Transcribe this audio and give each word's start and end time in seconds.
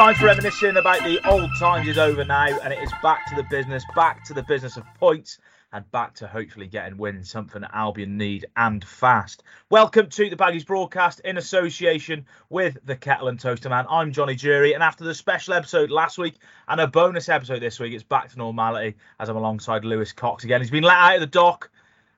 time 0.00 0.14
for 0.14 0.24
reminiscing 0.24 0.78
about 0.78 1.04
the 1.04 1.20
old 1.28 1.50
times 1.58 1.86
is 1.86 1.98
over 1.98 2.24
now, 2.24 2.46
and 2.60 2.72
it 2.72 2.82
is 2.82 2.90
back 3.02 3.26
to 3.28 3.34
the 3.34 3.42
business, 3.50 3.84
back 3.94 4.24
to 4.24 4.32
the 4.32 4.42
business 4.44 4.78
of 4.78 4.84
points, 4.98 5.36
and 5.74 5.90
back 5.90 6.14
to 6.14 6.26
hopefully 6.26 6.66
getting 6.66 6.96
wins, 6.96 7.28
something 7.28 7.62
Albion 7.74 8.16
need 8.16 8.46
and 8.56 8.82
fast. 8.82 9.42
Welcome 9.68 10.08
to 10.08 10.30
the 10.30 10.36
Baggies 10.36 10.64
broadcast 10.64 11.20
in 11.20 11.36
association 11.36 12.24
with 12.48 12.78
the 12.82 12.96
Kettle 12.96 13.28
and 13.28 13.38
Toaster 13.38 13.68
Man. 13.68 13.84
I'm 13.90 14.10
Johnny 14.10 14.36
Jury, 14.36 14.72
and 14.72 14.82
after 14.82 15.04
the 15.04 15.14
special 15.14 15.52
episode 15.52 15.90
last 15.90 16.16
week 16.16 16.36
and 16.66 16.80
a 16.80 16.86
bonus 16.86 17.28
episode 17.28 17.60
this 17.60 17.78
week, 17.78 17.92
it's 17.92 18.02
back 18.02 18.30
to 18.30 18.38
normality 18.38 18.96
as 19.18 19.28
I'm 19.28 19.36
alongside 19.36 19.84
Lewis 19.84 20.14
Cox 20.14 20.44
again. 20.44 20.62
He's 20.62 20.70
been 20.70 20.82
let 20.82 20.96
out 20.96 21.16
of 21.16 21.20
the 21.20 21.26
dock, 21.26 21.70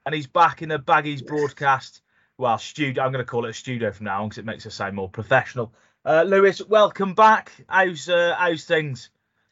and 0.07 0.15
he's 0.15 0.29
back 0.29 0.63
in 0.63 0.69
the 0.69 0.79
Baggies 0.79 1.27
broadcast. 1.27 2.01
Well, 2.39 2.59
studio. 2.59 3.03
I'm 3.03 3.11
going 3.11 3.25
to 3.25 3.29
call 3.29 3.45
it 3.45 3.51
a 3.51 3.55
studio 3.55 3.91
from 3.91 4.05
now 4.05 4.23
on 4.23 4.29
because 4.29 4.39
it 4.39 4.45
makes 4.45 4.67
us 4.67 4.75
sound 4.77 4.95
more 4.95 5.09
professional. 5.09 5.73
Uh, 6.05 6.25
Lewis, 6.27 6.61
welcome 6.67 7.15
back. 7.15 7.53
How's 7.69 8.09
uh, 8.09 8.35
how's 8.37 8.65
things? 8.65 9.11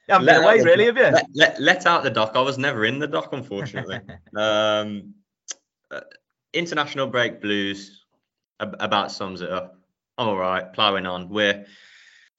You 0.09 0.15
haven't 0.15 0.27
been 0.27 0.43
away, 0.43 0.61
really, 0.63 0.87
have 0.87 0.97
you? 0.97 1.05
Let, 1.05 1.27
let, 1.33 1.61
let, 1.61 1.87
out 1.87 2.03
the 2.03 2.11
dock. 2.11 2.33
I 2.35 2.41
was 2.41 2.59
never 2.59 2.85
in 2.85 2.99
the 2.99 3.07
dock, 3.07 3.33
unfortunately. 3.33 4.01
um, 4.37 5.15
uh, 5.93 6.01
international 6.53 7.07
break 7.07 7.41
blues 7.41 8.05
about 8.59 9.13
sums 9.13 9.43
it 9.43 9.51
up. 9.51 9.79
I'm 10.19 10.27
all 10.27 10.37
right, 10.37 10.73
ploughing 10.73 11.07
on. 11.07 11.29
We're 11.29 11.67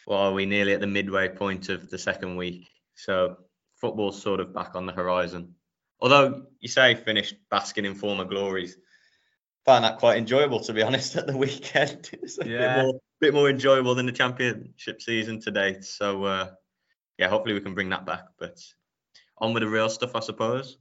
well, 0.06 0.20
are 0.20 0.34
we 0.34 0.46
nearly 0.46 0.74
at 0.74 0.82
the 0.82 0.88
midway 0.88 1.30
point 1.30 1.70
of 1.70 1.90
the 1.90 1.98
second 1.98 2.36
week, 2.36 2.68
so 2.96 3.38
football's 3.78 4.22
sort 4.22 4.42
of 4.42 4.54
back 4.54 4.76
on 4.76 4.86
the 4.86 4.92
horizon. 4.92 5.56
Although 6.02 6.48
you 6.60 6.68
say 6.68 6.96
finished 6.96 7.36
basking 7.50 7.86
in 7.86 7.96
former 7.96 8.26
glories, 8.26 8.76
found 9.66 9.84
that 9.84 9.98
quite 9.98 10.18
enjoyable 10.18 10.60
to 10.62 10.74
be 10.74 10.82
honest 10.84 11.16
at 11.16 11.28
the 11.28 11.38
weekend. 11.38 12.10
It's 12.22 12.40
a 12.40 12.48
yeah. 12.48 12.76
bit 12.76 12.84
more 12.84 13.02
bit 13.20 13.34
more 13.34 13.50
enjoyable 13.50 13.96
than 13.96 14.08
the 14.08 14.12
championship 14.12 15.02
season 15.02 15.40
to 15.42 15.52
date. 15.52 15.86
So 15.86 16.24
uh, 16.24 16.52
yeah, 17.18 17.28
hopefully 17.30 17.54
we 17.54 17.62
can 17.62 17.74
bring 17.74 17.90
that 17.90 18.06
back. 18.06 18.26
But 18.40 18.60
on 19.38 19.54
with 19.54 19.64
the 19.64 19.70
real 19.70 19.90
stuff, 19.90 20.16
I 20.16 20.20
suppose. 20.20 20.78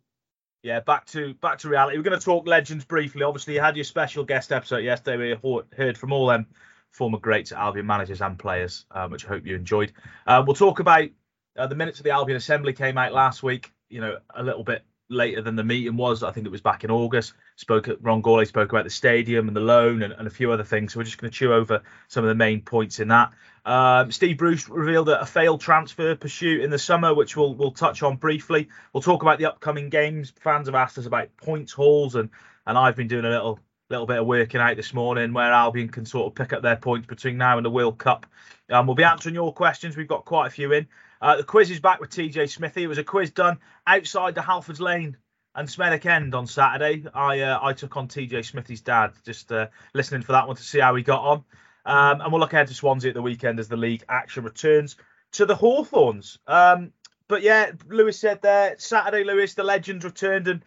Yeah, 0.63 0.81
back 0.81 1.07
to 1.07 1.35
back 1.35 1.59
to 1.59 1.69
reality. 1.69 1.97
We're 1.97 2.03
going 2.03 2.19
to 2.19 2.25
talk 2.25 2.47
legends 2.47 2.85
briefly. 2.85 3.23
Obviously, 3.23 3.55
you 3.55 3.61
had 3.61 3.77
your 3.77 3.85
special 3.85 4.25
guest 4.25 4.53
episode 4.53 4.79
yesterday. 4.79 5.37
We 5.43 5.63
heard 5.77 5.97
from 5.97 6.13
all 6.13 6.27
them 6.27 6.47
former 6.91 7.19
greats 7.19 7.53
Albion 7.53 7.87
managers 7.87 8.21
and 8.21 8.39
players, 8.39 8.85
um, 8.91 9.11
which 9.11 9.25
I 9.25 9.29
hope 9.29 9.47
you 9.47 9.55
enjoyed. 9.55 9.93
Uh, 10.27 10.43
we'll 10.47 10.57
talk 10.57 10.81
about 10.81 11.09
uh, 11.57 11.67
the 11.67 11.75
minutes 11.75 11.99
of 11.99 12.05
the 12.05 12.11
Albion 12.11 12.37
Assembly 12.37 12.75
came 12.75 12.99
out 12.99 13.13
last 13.13 13.43
week. 13.43 13.73
You 13.89 14.03
know, 14.03 14.19
a 14.35 14.43
little 14.43 14.65
bit 14.65 14.85
later 15.11 15.43
than 15.43 15.57
the 15.57 15.65
meeting 15.65 15.97
was. 15.97 16.23
I 16.23 16.31
think 16.31 16.47
it 16.47 16.53
was 16.53 16.61
back 16.61 16.85
in 16.85 16.91
August. 16.91 17.35
Spoke 17.57 17.89
at 17.89 18.03
Ron 18.03 18.23
Gourlay 18.23 18.47
spoke 18.47 18.73
about 18.73 18.85
the 18.85 18.91
stadium 18.91 19.49
and 19.49 19.57
the 19.57 19.61
loan 19.61 20.03
and, 20.03 20.13
and 20.13 20.27
a 20.27 20.31
few 20.31 20.51
other 20.53 20.65
things. 20.65 20.93
So 20.93 21.01
we're 21.01 21.05
just 21.05 21.19
going 21.19 21.31
to 21.31 21.37
chew 21.37 21.53
over 21.53 21.83
some 22.09 22.25
of 22.25 22.29
the 22.29 22.35
main 22.35 22.63
points 22.63 23.01
in 23.01 23.09
that. 23.09 23.33
Um, 23.65 24.11
Steve 24.11 24.39
Bruce 24.39 24.69
revealed 24.69 25.09
a, 25.09 25.21
a 25.21 25.27
failed 25.27 25.61
transfer 25.61 26.15
pursuit 26.15 26.63
in 26.63 26.71
the 26.71 26.79
summer, 26.79 27.13
which 27.13 27.37
we'll 27.37 27.55
we'll 27.55 27.73
touch 27.73 28.03
on 28.03 28.17
briefly. 28.17 28.69
We'll 28.93 29.03
talk 29.03 29.23
about 29.23 29.39
the 29.39 29.47
upcoming 29.47 29.91
games. 29.91 30.33
Fans 30.41 30.69
have 30.69 30.75
asked 30.75 30.97
us 30.97 31.07
about 31.07 31.37
points 31.37 31.73
hauls, 31.73 32.15
and 32.15 32.31
and 32.67 32.79
I've 32.79 32.97
been 32.97 33.09
doing 33.09 33.27
a 33.27 33.31
little 33.31 33.61
little 33.91 34.07
bit 34.07 34.19
of 34.19 34.27
working 34.27 34.61
out 34.61 34.77
this 34.77 34.95
morning 34.95 35.33
where 35.33 35.53
Albion 35.53 35.89
can 35.89 36.07
sort 36.07 36.29
of 36.29 36.35
pick 36.37 36.53
up 36.53 36.63
their 36.63 36.77
points 36.77 37.07
between 37.09 37.37
now 37.37 37.59
and 37.59 37.67
the 37.67 37.71
World 37.71 37.99
Cup. 37.99 38.25
Um, 38.71 38.87
we'll 38.87 38.95
be 38.95 39.03
answering 39.03 39.35
your 39.35 39.53
questions. 39.53 39.97
We've 39.97 40.07
got 40.07 40.25
quite 40.25 40.47
a 40.47 40.51
few 40.51 40.73
in. 40.73 40.87
Uh, 41.21 41.37
the 41.37 41.45
quiz 41.45 41.71
is 41.71 41.81
back 41.81 42.01
with 42.01 42.11
TJ 42.11 42.51
Smithy. 42.51 42.85
It 42.85 42.89
was 42.89 42.99
a 42.99 43.05
quiz 43.05 43.31
done 43.31 43.59
outside 43.87 44.35
the 44.35 44.41
Halfords 44.41 44.81
Lane 44.81 45.17
and 45.55 45.69
Smethwick 45.69 46.07
End 46.07 46.35
on 46.35 46.47
Saturday. 46.47 47.05
I 47.13 47.41
uh, 47.41 47.59
I 47.63 47.73
took 47.75 47.97
on 47.97 48.09
TJ 48.09 48.45
Smithy's 48.45 48.81
dad, 48.81 49.13
just 49.25 49.53
uh, 49.53 49.69
listening 49.93 50.23
for 50.23 50.33
that 50.33 50.47
one 50.47 50.57
to 50.57 50.63
see 50.63 50.81
how 50.81 50.95
he 50.95 51.03
got 51.03 51.23
on. 51.23 51.45
Um, 51.85 52.21
and 52.21 52.33
we'll 52.33 52.41
look 52.41 52.53
ahead 52.53 52.69
to 52.69 52.75
Swansea 52.75 53.11
at 53.11 53.15
the 53.15 53.23
weekend 53.23 53.59
as 53.59 53.69
the 53.69 53.77
league 53.77 54.05
action 54.09 54.45
returns 54.45 54.97
to 55.33 55.47
the 55.47 55.57
Hawthorns. 55.57 56.39
Um, 56.47 56.93
but 57.29 57.43
yeah, 57.43 57.73
Lewis 57.89 58.19
said 58.19 58.43
there 58.43 58.77
Saturday, 58.79 59.25
Lewis, 59.25 59.55
the 59.55 59.63
legends 59.63 60.05
returned, 60.05 60.49
and 60.49 60.65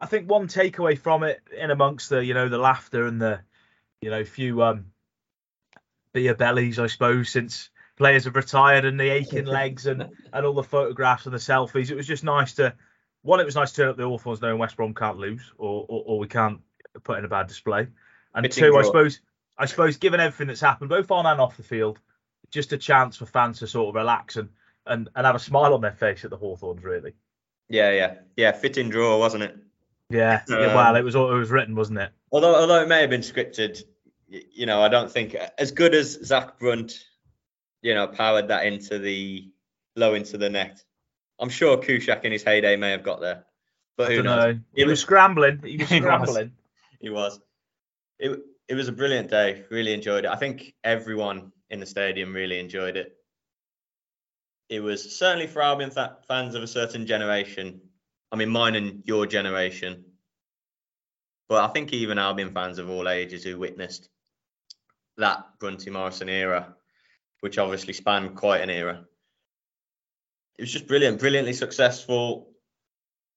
I 0.00 0.06
think 0.06 0.28
one 0.28 0.48
takeaway 0.48 0.98
from 0.98 1.22
it, 1.24 1.40
in 1.56 1.70
amongst 1.70 2.08
the 2.08 2.24
you 2.24 2.34
know 2.34 2.48
the 2.48 2.58
laughter 2.58 3.06
and 3.06 3.20
the 3.20 3.40
you 4.00 4.10
know 4.10 4.24
few 4.24 4.62
um, 4.62 4.86
beer 6.12 6.34
bellies, 6.34 6.78
I 6.78 6.86
suppose, 6.86 7.28
since 7.28 7.68
players 8.00 8.24
have 8.24 8.34
retired 8.34 8.86
and 8.86 8.98
the 8.98 9.10
aching 9.10 9.44
legs 9.60 9.84
and, 9.84 10.08
and 10.32 10.46
all 10.46 10.54
the 10.54 10.62
photographs 10.62 11.26
and 11.26 11.34
the 11.34 11.38
selfies. 11.38 11.90
It 11.90 11.96
was 11.96 12.06
just 12.06 12.24
nice 12.24 12.54
to 12.54 12.74
one. 13.20 13.40
It 13.40 13.44
was 13.44 13.56
nice 13.56 13.72
to 13.72 13.82
turn 13.82 13.88
up 13.90 13.98
the 13.98 14.04
Hawthorns 14.04 14.40
knowing 14.40 14.56
West 14.56 14.74
Brom 14.74 14.94
can't 14.94 15.18
lose 15.18 15.52
or, 15.58 15.84
or, 15.86 16.04
or 16.06 16.18
we 16.18 16.26
can't 16.26 16.60
put 17.04 17.18
in 17.18 17.26
a 17.26 17.28
bad 17.28 17.46
display. 17.46 17.88
And 18.34 18.46
it's 18.46 18.56
two, 18.56 18.74
I 18.74 18.84
suppose, 18.84 19.20
I 19.58 19.66
suppose, 19.66 19.98
given 19.98 20.18
everything 20.18 20.46
that's 20.46 20.62
happened 20.62 20.88
both 20.88 21.10
on 21.10 21.26
and 21.26 21.42
off 21.42 21.58
the 21.58 21.62
field, 21.62 21.98
just 22.50 22.72
a 22.72 22.78
chance 22.78 23.18
for 23.18 23.26
fans 23.26 23.58
to 23.58 23.66
sort 23.66 23.90
of 23.90 23.94
relax 23.94 24.36
and 24.36 24.48
and, 24.86 25.10
and 25.14 25.26
have 25.26 25.36
a 25.36 25.38
smile 25.38 25.74
on 25.74 25.82
their 25.82 25.92
face 25.92 26.24
at 26.24 26.30
the 26.30 26.38
Hawthorns, 26.38 26.82
really. 26.82 27.12
Yeah, 27.68 27.90
yeah, 27.90 28.14
yeah. 28.34 28.52
Fitting 28.52 28.88
draw, 28.88 29.18
wasn't 29.18 29.42
it? 29.42 29.58
Yeah, 30.08 30.40
um, 30.48 30.54
yeah. 30.58 30.74
Well, 30.74 30.96
it 30.96 31.04
was 31.04 31.14
it 31.14 31.18
was 31.18 31.50
written, 31.50 31.74
wasn't 31.76 31.98
it? 31.98 32.12
Although 32.32 32.54
although 32.54 32.80
it 32.80 32.88
may 32.88 33.02
have 33.02 33.10
been 33.10 33.20
scripted, 33.20 33.82
you 34.26 34.64
know, 34.64 34.80
I 34.80 34.88
don't 34.88 35.12
think 35.12 35.34
as 35.58 35.72
good 35.72 35.94
as 35.94 36.12
Zach 36.24 36.58
Brunt 36.58 37.04
you 37.82 37.94
know, 37.94 38.06
powered 38.06 38.48
that 38.48 38.66
into 38.66 38.98
the 38.98 39.50
low 39.96 40.14
into 40.14 40.38
the 40.38 40.50
net. 40.50 40.82
I'm 41.38 41.48
sure 41.48 41.78
Kuszczak 41.78 42.24
in 42.24 42.32
his 42.32 42.42
heyday 42.42 42.76
may 42.76 42.90
have 42.90 43.02
got 43.02 43.20
there, 43.20 43.44
but 43.96 44.12
who 44.12 44.22
knows? 44.22 44.54
Know. 44.56 44.60
He, 44.74 44.84
was, 44.84 45.00
scrambling. 45.00 45.60
He 45.64 45.78
was 45.78 45.88
scrambling. 45.88 46.52
he 47.00 47.10
was. 47.10 47.40
It 48.18 48.38
it 48.68 48.74
was 48.74 48.88
a 48.88 48.92
brilliant 48.92 49.30
day. 49.30 49.64
Really 49.70 49.92
enjoyed 49.92 50.24
it. 50.24 50.30
I 50.30 50.36
think 50.36 50.74
everyone 50.84 51.52
in 51.70 51.80
the 51.80 51.86
stadium 51.86 52.34
really 52.34 52.58
enjoyed 52.58 52.96
it. 52.96 53.16
It 54.68 54.80
was 54.80 55.18
certainly 55.18 55.48
for 55.48 55.62
Albion 55.62 55.90
th- 55.90 56.10
fans 56.28 56.54
of 56.54 56.62
a 56.62 56.68
certain 56.68 57.06
generation. 57.06 57.80
I 58.30 58.36
mean, 58.36 58.50
mine 58.50 58.76
and 58.76 59.02
your 59.06 59.26
generation. 59.26 60.04
But 61.48 61.68
I 61.68 61.72
think 61.72 61.92
even 61.92 62.18
Albion 62.18 62.52
fans 62.52 62.78
of 62.78 62.88
all 62.88 63.08
ages 63.08 63.42
who 63.42 63.58
witnessed 63.58 64.08
that 65.16 65.44
Brunty 65.58 65.90
Morrison 65.90 66.28
era 66.28 66.76
which 67.40 67.58
obviously 67.58 67.92
spanned 67.92 68.36
quite 68.36 68.60
an 68.60 68.70
era. 68.70 69.04
It 70.58 70.62
was 70.62 70.72
just 70.72 70.86
brilliant, 70.86 71.18
brilliantly 71.18 71.54
successful. 71.54 72.48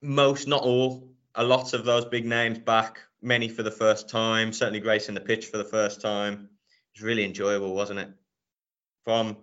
Most, 0.01 0.47
not 0.47 0.63
all, 0.63 1.09
a 1.35 1.43
lot 1.43 1.73
of 1.73 1.85
those 1.85 2.05
big 2.05 2.25
names 2.25 2.59
back, 2.59 2.99
many 3.21 3.47
for 3.47 3.63
the 3.63 3.71
first 3.71 4.09
time, 4.09 4.51
certainly 4.51 4.79
gracing 4.79 5.15
the 5.15 5.21
pitch 5.21 5.47
for 5.47 5.57
the 5.57 5.63
first 5.63 6.01
time. 6.01 6.49
It 6.63 6.99
was 6.99 7.03
really 7.03 7.23
enjoyable, 7.23 7.73
wasn't 7.73 7.99
it? 7.99 8.09
From 9.05 9.37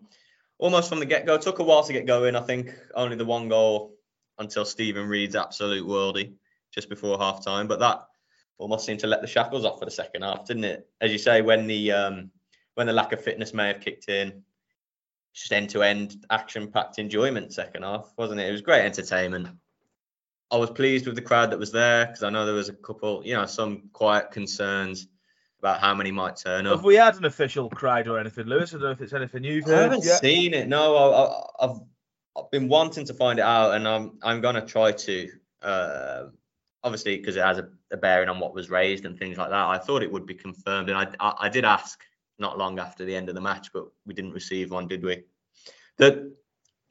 almost 0.58 0.88
from 0.88 1.00
the 1.00 1.06
get 1.06 1.26
go, 1.26 1.38
took 1.38 1.58
a 1.58 1.64
while 1.64 1.82
to 1.82 1.92
get 1.92 2.06
going. 2.06 2.36
I 2.36 2.42
think 2.42 2.74
only 2.94 3.16
the 3.16 3.24
one 3.24 3.48
goal 3.48 3.96
until 4.38 4.64
Steven 4.64 5.08
Reid's 5.08 5.36
absolute 5.36 5.86
worldy 5.86 6.34
just 6.72 6.88
before 6.88 7.18
half 7.18 7.44
time. 7.44 7.66
But 7.66 7.80
that 7.80 8.06
almost 8.58 8.86
seemed 8.86 9.00
to 9.00 9.06
let 9.06 9.22
the 9.22 9.26
shackles 9.26 9.64
off 9.64 9.78
for 9.78 9.84
the 9.86 9.90
second 9.90 10.22
half, 10.22 10.46
didn't 10.46 10.64
it? 10.64 10.88
As 11.00 11.10
you 11.10 11.18
say, 11.18 11.42
when 11.42 11.66
the 11.66 11.92
um, 11.92 12.30
when 12.74 12.86
the 12.86 12.92
lack 12.92 13.12
of 13.12 13.22
fitness 13.22 13.52
may 13.52 13.68
have 13.68 13.80
kicked 13.80 14.08
in, 14.08 14.42
just 15.34 15.52
end 15.52 15.70
to 15.70 15.82
end 15.82 16.24
action 16.30 16.70
packed 16.70 16.98
enjoyment 16.98 17.52
second 17.52 17.82
half, 17.82 18.12
wasn't 18.16 18.40
it? 18.40 18.48
It 18.48 18.52
was 18.52 18.62
great 18.62 18.84
entertainment. 18.84 19.48
I 20.50 20.56
was 20.56 20.70
pleased 20.70 21.06
with 21.06 21.14
the 21.14 21.22
crowd 21.22 21.52
that 21.52 21.58
was 21.58 21.70
there 21.70 22.06
because 22.06 22.22
I 22.22 22.30
know 22.30 22.44
there 22.44 22.54
was 22.54 22.68
a 22.68 22.74
couple, 22.74 23.22
you 23.24 23.34
know, 23.34 23.46
some 23.46 23.88
quiet 23.92 24.32
concerns 24.32 25.06
about 25.60 25.80
how 25.80 25.94
many 25.94 26.10
might 26.10 26.36
turn 26.36 26.66
up. 26.66 26.76
Have 26.76 26.84
we 26.84 26.96
had 26.96 27.16
an 27.16 27.24
official 27.24 27.68
crowd 27.70 28.08
or 28.08 28.18
anything, 28.18 28.46
Lewis? 28.46 28.74
I 28.74 28.78
don't 28.78 28.84
know 28.84 28.90
if 28.90 29.00
it's 29.00 29.12
anything 29.12 29.44
you've 29.44 29.66
heard. 29.66 29.78
I 29.78 29.82
haven't 29.82 30.04
yet. 30.04 30.20
seen 30.20 30.54
it. 30.54 30.68
No, 30.68 30.96
I, 30.96 31.66
have 31.66 31.80
I've 32.36 32.50
been 32.50 32.68
wanting 32.68 33.04
to 33.06 33.14
find 33.14 33.38
it 33.38 33.44
out, 33.44 33.74
and 33.74 33.86
I'm 33.86 34.18
I'm 34.22 34.40
gonna 34.40 34.64
try 34.64 34.92
to. 34.92 35.28
Uh, 35.62 36.24
obviously, 36.82 37.18
because 37.18 37.36
it 37.36 37.44
has 37.44 37.58
a, 37.58 37.68
a, 37.92 37.96
bearing 37.96 38.30
on 38.30 38.40
what 38.40 38.54
was 38.54 38.70
raised 38.70 39.04
and 39.04 39.18
things 39.18 39.36
like 39.36 39.50
that. 39.50 39.66
I 39.66 39.76
thought 39.76 40.02
it 40.02 40.10
would 40.10 40.26
be 40.26 40.34
confirmed, 40.34 40.88
and 40.88 40.98
I 40.98 41.06
I, 41.20 41.34
I 41.46 41.48
did 41.48 41.64
ask 41.64 42.02
not 42.40 42.58
long 42.58 42.78
after 42.78 43.04
the 43.04 43.14
end 43.14 43.28
of 43.28 43.34
the 43.34 43.40
match, 43.40 43.72
but 43.72 43.86
we 44.06 44.14
didn't 44.14 44.32
receive 44.32 44.70
one, 44.70 44.88
did 44.88 45.04
we? 45.04 45.24
That 45.98 46.32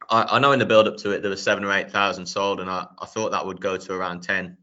I, 0.09 0.23
I, 0.23 0.39
know 0.39 0.51
in 0.51 0.59
the 0.59 0.65
build 0.65 0.87
up 0.87 0.97
to 0.97 1.11
it 1.11 1.21
there 1.21 1.31
was 1.31 1.41
seven 1.41 1.63
or 1.63 1.73
eight 1.73 1.91
thousand 1.91 2.25
sold, 2.25 2.59
and 2.59 2.69
I, 2.69 2.87
I 2.99 3.05
thought 3.05 3.31
that 3.31 3.45
would 3.45 3.61
go 3.61 3.77
to 3.77 3.93
around 3.93 4.21
ten. 4.21 4.57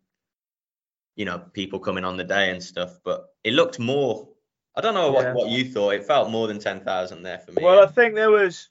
You 1.16 1.24
know, 1.24 1.38
people 1.38 1.78
coming 1.78 2.04
on 2.04 2.16
the 2.16 2.24
day 2.24 2.50
and 2.50 2.62
stuff, 2.62 2.98
but 3.04 3.26
it 3.42 3.54
looked 3.54 3.78
more. 3.78 4.28
I 4.74 4.82
don't 4.82 4.94
know 4.94 5.10
what, 5.10 5.24
yeah. 5.24 5.32
what 5.32 5.50
you 5.50 5.64
thought. 5.64 5.94
It 5.94 6.04
felt 6.04 6.30
more 6.30 6.46
than 6.46 6.58
ten 6.58 6.80
thousand 6.80 7.22
there 7.22 7.38
for 7.38 7.52
me. 7.52 7.62
Well, 7.62 7.82
I 7.82 7.86
think 7.86 8.14
there 8.14 8.30
was 8.30 8.68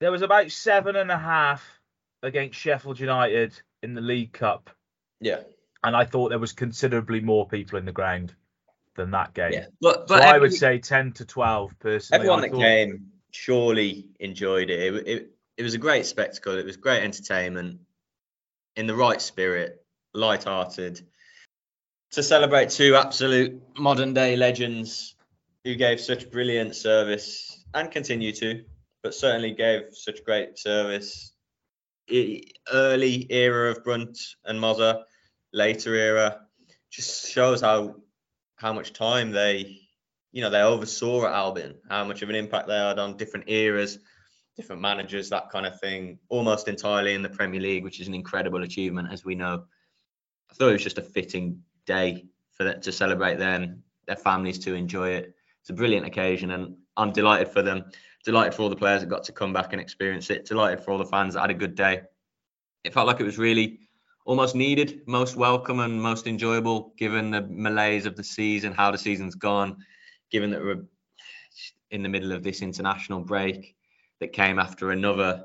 there 0.00 0.12
was 0.12 0.22
about 0.22 0.50
seven 0.50 0.96
and 0.96 1.10
a 1.10 1.18
half 1.18 1.64
against 2.22 2.58
Sheffield 2.58 3.00
United 3.00 3.60
in 3.82 3.94
the 3.94 4.00
League 4.00 4.32
Cup. 4.32 4.70
Yeah. 5.20 5.40
And 5.84 5.96
I 5.96 6.04
thought 6.04 6.30
there 6.30 6.38
was 6.38 6.52
considerably 6.52 7.20
more 7.20 7.46
people 7.46 7.78
in 7.78 7.84
the 7.84 7.92
ground 7.92 8.34
than 8.96 9.12
that 9.12 9.34
game. 9.34 9.52
Yeah, 9.52 9.66
but, 9.80 10.08
but 10.08 10.18
so 10.18 10.24
every, 10.24 10.36
I 10.36 10.38
would 10.38 10.54
say 10.54 10.78
ten 10.78 11.12
to 11.12 11.24
twelve 11.24 11.78
personally. 11.78 12.20
Everyone 12.20 12.40
that 12.40 12.52
came 12.52 13.12
surely 13.30 14.08
enjoyed 14.18 14.70
it. 14.70 14.80
It, 14.80 15.06
it. 15.06 15.30
it 15.58 15.62
was 15.62 15.74
a 15.74 15.78
great 15.78 16.06
spectacle. 16.06 16.58
It 16.58 16.64
was 16.64 16.76
great 16.76 17.02
entertainment 17.02 17.80
in 18.76 18.86
the 18.86 18.94
right 18.94 19.22
spirit, 19.22 19.84
light-hearted. 20.14 21.00
To 22.12 22.22
celebrate 22.22 22.70
two 22.70 22.94
absolute 22.94 23.62
modern 23.78 24.14
day 24.14 24.36
legends 24.36 25.14
who 25.64 25.74
gave 25.74 26.00
such 26.00 26.30
brilliant 26.30 26.76
service 26.76 27.64
and 27.74 27.90
continue 27.90 28.32
to. 28.32 28.64
but 29.06 29.14
certainly 29.14 29.52
gave 29.52 29.82
such 29.92 30.24
great 30.24 30.58
service. 30.58 31.32
Early 32.72 33.26
era 33.30 33.70
of 33.70 33.84
Brunt 33.84 34.18
and 34.44 34.58
Mozza, 34.58 35.04
later 35.52 35.94
era, 35.94 36.40
just 36.90 37.30
shows 37.30 37.60
how 37.60 37.94
how 38.56 38.72
much 38.72 38.92
time 38.92 39.30
they, 39.30 39.80
you 40.32 40.42
know, 40.42 40.50
they 40.50 40.62
oversaw 40.62 41.26
at 41.26 41.32
Albion, 41.32 41.76
how 41.88 42.04
much 42.04 42.22
of 42.22 42.30
an 42.30 42.34
impact 42.34 42.68
they 42.68 42.76
had 42.76 42.98
on 42.98 43.16
different 43.16 43.48
eras, 43.48 43.98
different 44.56 44.82
managers, 44.82 45.28
that 45.28 45.50
kind 45.50 45.66
of 45.66 45.78
thing, 45.78 46.18
almost 46.28 46.66
entirely 46.68 47.14
in 47.14 47.22
the 47.22 47.28
Premier 47.28 47.60
League, 47.60 47.84
which 47.84 48.00
is 48.00 48.08
an 48.08 48.14
incredible 48.14 48.62
achievement, 48.62 49.08
as 49.12 49.24
we 49.24 49.34
know. 49.34 49.64
I 50.50 50.54
thought 50.54 50.70
it 50.70 50.72
was 50.72 50.82
just 50.82 50.98
a 50.98 51.02
fitting 51.02 51.62
day 51.86 52.24
for 52.52 52.64
that 52.64 52.82
to 52.82 52.92
celebrate 52.92 53.38
them, 53.38 53.82
their 54.06 54.16
families 54.16 54.58
to 54.60 54.74
enjoy 54.74 55.10
it. 55.10 55.34
It's 55.60 55.70
a 55.70 55.74
brilliant 55.74 56.06
occasion, 56.06 56.52
and 56.52 56.76
I'm 56.96 57.12
delighted 57.12 57.48
for 57.48 57.62
them. 57.62 57.84
Delighted 58.24 58.54
for 58.54 58.62
all 58.62 58.70
the 58.70 58.76
players 58.76 59.02
that 59.02 59.08
got 59.08 59.24
to 59.24 59.32
come 59.32 59.52
back 59.52 59.72
and 59.72 59.80
experience 59.80 60.30
it. 60.30 60.46
Delighted 60.46 60.82
for 60.82 60.90
all 60.90 60.98
the 60.98 61.04
fans 61.04 61.34
that 61.34 61.42
had 61.42 61.50
a 61.50 61.54
good 61.54 61.74
day. 61.74 62.02
It 62.82 62.94
felt 62.94 63.06
like 63.06 63.20
it 63.20 63.24
was 63.24 63.38
really 63.38 63.80
almost 64.26 64.54
needed, 64.54 65.02
most 65.06 65.36
welcome, 65.36 65.80
and 65.80 66.02
most 66.02 66.26
enjoyable, 66.26 66.92
given 66.98 67.30
the 67.30 67.42
malaise 67.42 68.04
of 68.06 68.16
the 68.16 68.24
season, 68.24 68.72
how 68.72 68.90
the 68.90 68.98
season's 68.98 69.36
gone, 69.36 69.78
given 70.30 70.50
that 70.50 70.60
we're 70.60 70.84
in 71.90 72.02
the 72.02 72.08
middle 72.08 72.32
of 72.32 72.42
this 72.42 72.60
international 72.60 73.20
break 73.20 73.76
that 74.20 74.32
came 74.32 74.58
after 74.58 74.90
another 74.90 75.44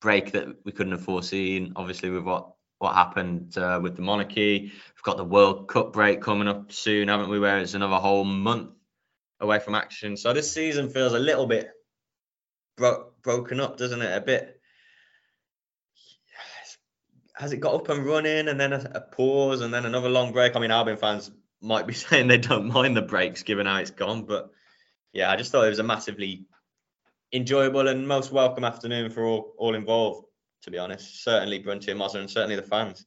break 0.00 0.32
that 0.32 0.48
we 0.64 0.72
couldn't 0.72 0.92
have 0.92 1.04
foreseen. 1.04 1.72
Obviously, 1.74 2.10
with 2.10 2.22
what 2.22 2.54
what 2.78 2.94
happened 2.94 3.56
uh, 3.56 3.80
with 3.82 3.96
the 3.96 4.02
monarchy, 4.02 4.60
we've 4.62 5.02
got 5.04 5.16
the 5.16 5.24
World 5.24 5.68
Cup 5.68 5.92
break 5.92 6.20
coming 6.20 6.48
up 6.48 6.72
soon, 6.72 7.08
haven't 7.08 7.30
we? 7.30 7.38
Where 7.38 7.58
it's 7.58 7.74
another 7.74 7.96
whole 7.96 8.24
month 8.24 8.72
away 9.40 9.58
from 9.58 9.74
action. 9.74 10.16
So 10.16 10.32
this 10.32 10.52
season 10.52 10.90
feels 10.90 11.14
a 11.14 11.18
little 11.18 11.46
bit 11.46 11.70
bro- 12.76 13.12
broken 13.22 13.60
up, 13.60 13.78
doesn't 13.78 14.02
it? 14.02 14.16
A 14.16 14.20
bit. 14.20 14.60
Has 17.42 17.52
it 17.52 17.56
got 17.56 17.74
up 17.74 17.88
and 17.88 18.06
running, 18.06 18.46
and 18.46 18.58
then 18.58 18.72
a, 18.72 18.92
a 18.94 19.00
pause, 19.00 19.62
and 19.62 19.74
then 19.74 19.84
another 19.84 20.08
long 20.08 20.32
break? 20.32 20.54
I 20.54 20.60
mean, 20.60 20.70
Albion 20.70 20.96
fans 20.96 21.28
might 21.60 21.88
be 21.88 21.92
saying 22.04 22.28
they 22.28 22.38
don't 22.38 22.68
mind 22.68 22.96
the 22.96 23.02
breaks 23.02 23.42
given 23.42 23.66
how 23.66 23.78
it's 23.78 23.90
gone, 23.90 24.22
but 24.26 24.52
yeah, 25.12 25.28
I 25.28 25.34
just 25.34 25.50
thought 25.50 25.66
it 25.66 25.70
was 25.70 25.80
a 25.80 25.82
massively 25.82 26.46
enjoyable 27.32 27.88
and 27.88 28.06
most 28.06 28.30
welcome 28.30 28.62
afternoon 28.62 29.10
for 29.10 29.24
all, 29.24 29.54
all 29.58 29.74
involved, 29.74 30.24
to 30.62 30.70
be 30.70 30.78
honest. 30.78 31.24
Certainly 31.24 31.58
Brunty 31.58 31.90
and 31.90 32.00
Mozza 32.00 32.20
and 32.20 32.30
certainly 32.30 32.54
the 32.54 32.62
fans. 32.62 33.04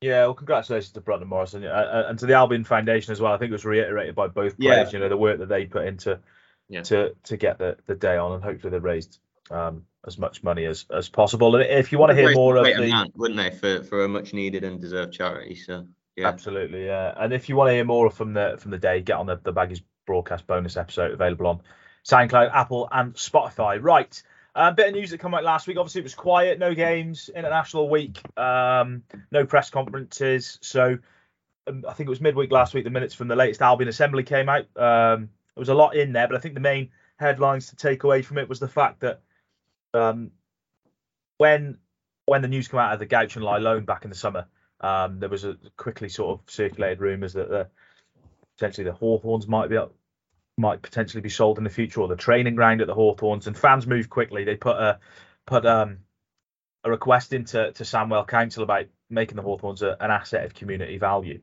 Yeah, 0.00 0.24
well, 0.24 0.34
congratulations 0.34 0.90
to 0.94 1.00
Brunton 1.00 1.28
Morrison 1.28 1.64
uh, 1.64 2.06
and 2.08 2.18
to 2.18 2.26
the 2.26 2.34
Albion 2.34 2.64
Foundation 2.64 3.12
as 3.12 3.20
well. 3.20 3.32
I 3.32 3.38
think 3.38 3.50
it 3.50 3.52
was 3.52 3.64
reiterated 3.64 4.16
by 4.16 4.26
both 4.26 4.58
players, 4.58 4.92
yeah. 4.92 4.98
you 4.98 4.98
know, 4.98 5.08
the 5.08 5.16
work 5.16 5.38
that 5.38 5.48
they 5.48 5.64
put 5.64 5.86
into 5.86 6.18
yeah. 6.68 6.82
to 6.82 7.14
to 7.22 7.36
get 7.36 7.58
the, 7.58 7.76
the 7.86 7.94
day 7.94 8.16
on, 8.16 8.32
and 8.32 8.42
hopefully 8.42 8.72
they 8.72 8.80
raised 8.80 9.20
um, 9.50 9.84
as 10.06 10.18
much 10.18 10.42
money 10.42 10.64
as, 10.64 10.86
as 10.90 11.08
possible. 11.08 11.56
And 11.56 11.64
if 11.64 11.92
you 11.92 11.98
want 11.98 12.10
to 12.10 12.16
hear 12.16 12.32
more 12.32 12.56
of 12.56 12.64
the, 12.64 12.74
amount, 12.74 13.16
wouldn't 13.16 13.38
they, 13.38 13.50
for, 13.50 13.84
for 13.84 14.04
a 14.04 14.08
much 14.08 14.32
needed 14.32 14.64
and 14.64 14.80
deserved 14.80 15.12
charity? 15.12 15.56
So 15.56 15.86
yeah, 16.16 16.28
absolutely, 16.28 16.86
yeah. 16.86 17.12
And 17.16 17.32
if 17.32 17.48
you 17.48 17.56
want 17.56 17.68
to 17.68 17.74
hear 17.74 17.84
more 17.84 18.10
from 18.10 18.32
the 18.32 18.56
from 18.58 18.70
the 18.70 18.78
day, 18.78 19.00
get 19.00 19.16
on 19.16 19.26
the 19.26 19.36
the 19.42 19.52
Baggies 19.52 19.82
broadcast 20.06 20.46
bonus 20.46 20.76
episode 20.76 21.12
available 21.12 21.46
on 21.46 21.60
SoundCloud, 22.04 22.50
Apple, 22.52 22.88
and 22.90 23.14
Spotify. 23.14 23.78
Right. 23.82 24.22
A 24.54 24.60
uh, 24.60 24.70
bit 24.70 24.88
of 24.88 24.94
news 24.94 25.10
that 25.10 25.18
came 25.18 25.34
out 25.34 25.44
last 25.44 25.66
week. 25.66 25.76
Obviously, 25.76 26.00
it 26.00 26.04
was 26.04 26.14
quiet, 26.14 26.58
no 26.58 26.74
games, 26.74 27.28
international 27.28 27.90
week, 27.90 28.22
um, 28.38 29.02
no 29.30 29.44
press 29.44 29.68
conferences. 29.68 30.58
So 30.62 30.96
um, 31.66 31.84
I 31.86 31.92
think 31.92 32.06
it 32.06 32.10
was 32.10 32.22
midweek 32.22 32.50
last 32.50 32.72
week. 32.72 32.84
The 32.84 32.90
minutes 32.90 33.12
from 33.12 33.28
the 33.28 33.36
latest 33.36 33.60
Albion 33.60 33.88
Assembly 33.88 34.22
came 34.22 34.48
out. 34.48 34.64
Um, 34.74 35.28
there 35.54 35.60
was 35.60 35.68
a 35.68 35.74
lot 35.74 35.94
in 35.94 36.12
there, 36.12 36.26
but 36.26 36.36
I 36.36 36.40
think 36.40 36.54
the 36.54 36.60
main 36.60 36.88
headlines 37.16 37.68
to 37.68 37.76
take 37.76 38.04
away 38.04 38.22
from 38.22 38.38
it 38.38 38.48
was 38.48 38.58
the 38.58 38.68
fact 38.68 39.00
that 39.00 39.20
um, 39.96 40.30
when 41.38 41.78
when 42.26 42.42
the 42.42 42.48
news 42.48 42.68
came 42.68 42.80
out 42.80 42.92
of 42.92 42.98
the 42.98 43.06
Guochuan 43.06 43.42
Lai 43.42 43.58
loan 43.58 43.84
back 43.84 44.04
in 44.04 44.10
the 44.10 44.16
summer, 44.16 44.46
um, 44.80 45.20
there 45.20 45.28
was 45.28 45.44
a 45.44 45.56
quickly 45.76 46.08
sort 46.08 46.38
of 46.38 46.50
circulated 46.50 47.00
rumours 47.00 47.34
that 47.34 47.48
the, 47.48 47.68
potentially 48.56 48.84
the 48.84 48.92
Hawthorns 48.92 49.46
might 49.46 49.70
be 49.70 49.76
up 49.76 49.94
might 50.58 50.80
potentially 50.80 51.20
be 51.20 51.28
sold 51.28 51.58
in 51.58 51.64
the 51.64 51.70
future, 51.70 52.00
or 52.00 52.08
the 52.08 52.16
training 52.16 52.54
ground 52.54 52.80
at 52.80 52.86
the 52.86 52.94
Hawthorns. 52.94 53.46
And 53.46 53.56
fans 53.56 53.86
moved 53.86 54.08
quickly. 54.10 54.44
They 54.44 54.56
put 54.56 54.76
a 54.76 54.98
put 55.46 55.66
um, 55.66 55.98
a 56.84 56.90
request 56.90 57.32
into 57.32 57.72
to 57.72 57.84
Sandwell 57.84 58.26
Council 58.26 58.62
about 58.62 58.86
making 59.10 59.36
the 59.36 59.42
Hawthorns 59.42 59.82
a, 59.82 59.96
an 60.00 60.10
asset 60.10 60.44
of 60.44 60.54
community 60.54 60.98
value, 60.98 61.40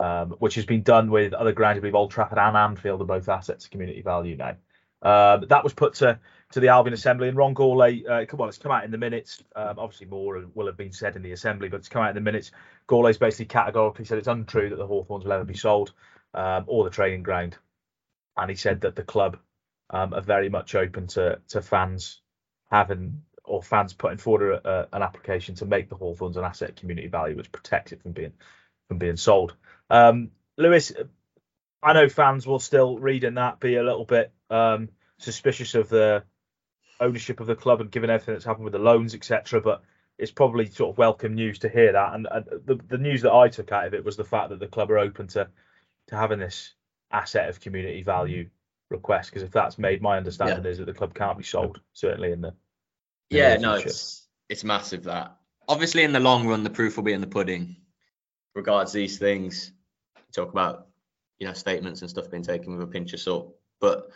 um, 0.00 0.30
which 0.38 0.54
has 0.54 0.66
been 0.66 0.82
done 0.82 1.10
with 1.10 1.34
other 1.34 1.52
grounds. 1.52 1.78
I 1.78 1.80
believe 1.80 1.94
Old 1.94 2.10
Trafford 2.10 2.38
and 2.38 2.56
Anfield 2.56 3.00
are 3.02 3.04
both 3.04 3.28
assets 3.28 3.64
of 3.64 3.70
community 3.70 4.02
value 4.02 4.36
now. 4.36 4.56
Uh, 5.02 5.38
that 5.48 5.64
was 5.64 5.72
put 5.72 5.94
to 5.94 6.18
to 6.52 6.60
the 6.60 6.68
Albion 6.68 6.92
Assembly, 6.92 7.28
and 7.28 7.36
Ron 7.36 7.54
Gourlay, 7.54 8.04
uh, 8.06 8.36
well, 8.36 8.48
it's 8.48 8.58
come 8.58 8.72
out 8.72 8.84
in 8.84 8.90
the 8.90 8.98
minutes. 8.98 9.42
Um, 9.56 9.78
obviously, 9.78 10.06
more 10.06 10.44
will 10.54 10.66
have 10.66 10.76
been 10.76 10.92
said 10.92 11.16
in 11.16 11.22
the 11.22 11.32
Assembly, 11.32 11.68
but 11.68 11.78
it's 11.78 11.88
come 11.88 12.02
out 12.02 12.10
in 12.10 12.14
the 12.14 12.20
minutes. 12.20 12.52
Gourlay's 12.86 13.18
basically 13.18 13.46
categorically 13.46 14.04
said 14.04 14.18
it's 14.18 14.28
untrue 14.28 14.68
that 14.68 14.76
the 14.76 14.86
Hawthorns 14.86 15.24
will 15.24 15.32
ever 15.32 15.44
be 15.44 15.54
sold 15.54 15.92
um, 16.34 16.64
or 16.66 16.84
the 16.84 16.90
training 16.90 17.22
ground 17.22 17.56
and 18.36 18.50
he 18.50 18.56
said 18.56 18.80
that 18.82 18.96
the 18.96 19.02
club 19.02 19.38
um, 19.90 20.14
are 20.14 20.22
very 20.22 20.48
much 20.48 20.74
open 20.74 21.06
to 21.08 21.38
to 21.48 21.60
fans 21.60 22.20
having 22.70 23.22
or 23.44 23.62
fans 23.62 23.92
putting 23.92 24.18
forward 24.18 24.60
a, 24.64 24.68
a, 24.68 24.88
an 24.92 25.02
application 25.02 25.54
to 25.56 25.66
make 25.66 25.88
the 25.88 25.96
Hawthorns 25.96 26.36
an 26.36 26.44
asset 26.44 26.76
community 26.76 27.08
value, 27.08 27.36
which 27.36 27.52
protects 27.52 27.92
it 27.92 28.02
from 28.02 28.12
being 28.12 28.32
from 28.88 28.98
being 28.98 29.16
sold. 29.16 29.54
Um, 29.90 30.30
Lewis, 30.56 30.92
I 31.82 31.92
know 31.92 32.08
fans 32.08 32.46
will 32.46 32.60
still 32.60 32.98
reading 32.98 33.34
that 33.34 33.60
be 33.60 33.76
a 33.76 33.82
little 33.82 34.04
bit 34.04 34.32
um, 34.50 34.88
suspicious 35.18 35.74
of 35.74 35.88
the 35.88 36.22
ownership 37.00 37.40
of 37.40 37.46
the 37.46 37.56
club 37.56 37.80
and 37.80 37.90
given 37.90 38.10
everything 38.10 38.34
that's 38.34 38.44
happened 38.44 38.64
with 38.64 38.72
the 38.72 38.78
loans, 38.78 39.14
etc. 39.14 39.60
But 39.60 39.82
it's 40.18 40.30
probably 40.30 40.66
sort 40.66 40.94
of 40.94 40.98
welcome 40.98 41.34
news 41.34 41.58
to 41.60 41.68
hear 41.68 41.92
that. 41.92 42.14
And, 42.14 42.28
and 42.30 42.46
the, 42.64 42.78
the 42.88 42.98
news 42.98 43.22
that 43.22 43.32
I 43.32 43.48
took 43.48 43.72
out 43.72 43.86
of 43.86 43.94
it 43.94 44.04
was 44.04 44.16
the 44.16 44.24
fact 44.24 44.50
that 44.50 44.60
the 44.60 44.68
club 44.68 44.90
are 44.90 44.98
open 44.98 45.26
to 45.28 45.48
to 46.08 46.16
having 46.16 46.38
this 46.38 46.74
asset 47.10 47.48
of 47.48 47.60
community 47.60 48.02
value 48.02 48.48
request 48.90 49.30
because 49.30 49.42
if 49.42 49.50
that's 49.50 49.78
made, 49.78 50.02
my 50.02 50.16
understanding 50.16 50.64
yeah. 50.64 50.70
is 50.70 50.78
that 50.78 50.84
the 50.84 50.92
club 50.92 51.14
can't 51.14 51.38
be 51.38 51.44
sold 51.44 51.80
certainly 51.92 52.32
in 52.32 52.40
the. 52.40 52.54
In 53.30 53.38
yeah, 53.38 53.56
the 53.56 53.62
no, 53.62 53.74
it's 53.74 54.28
it's 54.48 54.62
massive 54.62 55.04
that. 55.04 55.36
Obviously, 55.68 56.04
in 56.04 56.12
the 56.12 56.20
long 56.20 56.46
run, 56.46 56.62
the 56.62 56.70
proof 56.70 56.96
will 56.96 57.04
be 57.04 57.12
in 57.12 57.20
the 57.20 57.26
pudding. 57.26 57.76
Regards 58.54 58.92
these 58.92 59.18
things, 59.18 59.72
talk 60.32 60.52
about 60.52 60.88
you 61.42 61.48
know 61.48 61.54
statements 61.54 62.02
and 62.02 62.08
stuff 62.08 62.30
being 62.30 62.44
taken 62.44 62.72
with 62.72 62.88
a 62.88 62.92
pinch 62.92 63.12
of 63.14 63.18
salt, 63.18 63.56
but 63.80 64.10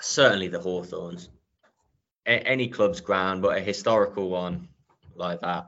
certainly 0.00 0.46
the 0.46 0.60
Hawthorns, 0.60 1.30
a- 2.26 2.46
any 2.46 2.68
club's 2.68 3.00
ground, 3.00 3.42
but 3.42 3.58
a 3.58 3.60
historical 3.60 4.30
one 4.30 4.68
like 5.16 5.40
that, 5.40 5.66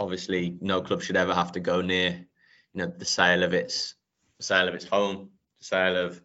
obviously 0.00 0.56
no 0.62 0.80
club 0.80 1.02
should 1.02 1.18
ever 1.18 1.34
have 1.34 1.52
to 1.52 1.60
go 1.60 1.82
near, 1.82 2.26
you 2.72 2.78
know, 2.80 2.86
the 2.86 3.04
sale 3.04 3.42
of 3.42 3.52
its 3.52 3.96
the 4.38 4.44
sale 4.44 4.66
of 4.66 4.74
its 4.74 4.86
home, 4.86 5.28
the 5.58 5.64
sale 5.66 5.96
of 6.06 6.22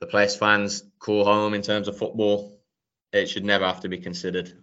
the 0.00 0.06
place 0.06 0.36
fans 0.36 0.84
call 0.98 1.22
home 1.22 1.52
in 1.52 1.60
terms 1.60 1.86
of 1.86 1.98
football. 1.98 2.58
It 3.12 3.28
should 3.28 3.44
never 3.44 3.66
have 3.66 3.80
to 3.80 3.90
be 3.90 3.98
considered 3.98 4.54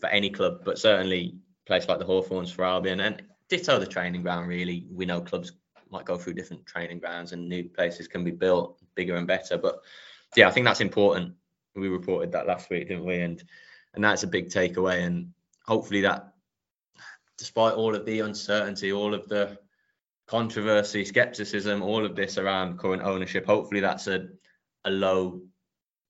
for 0.00 0.06
any 0.06 0.30
club, 0.30 0.62
but 0.64 0.78
certainly 0.78 1.36
place 1.66 1.86
like 1.86 1.98
the 1.98 2.06
Hawthorns 2.06 2.50
for 2.50 2.64
Albion 2.64 3.00
and 3.00 3.22
ditto 3.50 3.78
the 3.78 3.86
training 3.86 4.22
ground. 4.22 4.48
Really, 4.48 4.86
we 4.90 5.04
know 5.04 5.20
clubs 5.20 5.52
might 5.92 6.04
go 6.04 6.16
through 6.16 6.34
different 6.34 6.66
training 6.66 6.98
grounds 6.98 7.32
and 7.32 7.48
new 7.48 7.64
places 7.64 8.08
can 8.08 8.24
be 8.24 8.30
built 8.30 8.80
bigger 8.94 9.16
and 9.16 9.26
better. 9.26 9.58
But 9.58 9.80
yeah, 10.34 10.48
I 10.48 10.50
think 10.50 10.64
that's 10.64 10.80
important. 10.80 11.34
We 11.74 11.88
reported 11.88 12.32
that 12.32 12.46
last 12.46 12.70
week, 12.70 12.88
didn't 12.88 13.04
we? 13.04 13.20
And 13.20 13.42
and 13.94 14.02
that's 14.02 14.22
a 14.22 14.26
big 14.26 14.48
takeaway. 14.48 15.04
And 15.04 15.32
hopefully 15.66 16.00
that, 16.00 16.32
despite 17.36 17.74
all 17.74 17.94
of 17.94 18.06
the 18.06 18.20
uncertainty, 18.20 18.92
all 18.92 19.14
of 19.14 19.28
the 19.28 19.58
controversy, 20.26 21.04
skepticism, 21.04 21.82
all 21.82 22.06
of 22.06 22.16
this 22.16 22.38
around 22.38 22.78
current 22.78 23.02
ownership. 23.02 23.44
Hopefully, 23.44 23.80
that's 23.80 24.06
a 24.06 24.28
a 24.84 24.90
low 24.90 25.42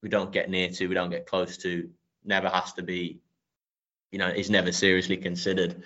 we 0.01 0.09
don't 0.09 0.31
get 0.31 0.49
near 0.49 0.69
to, 0.69 0.87
we 0.87 0.95
don't 0.95 1.09
get 1.09 1.25
close 1.25 1.57
to. 1.57 1.89
Never 2.25 2.49
has 2.49 2.73
to 2.73 2.83
be, 2.83 3.19
you 4.11 4.19
know, 4.19 4.27
is 4.27 4.49
never 4.49 4.71
seriously 4.71 5.17
considered 5.17 5.83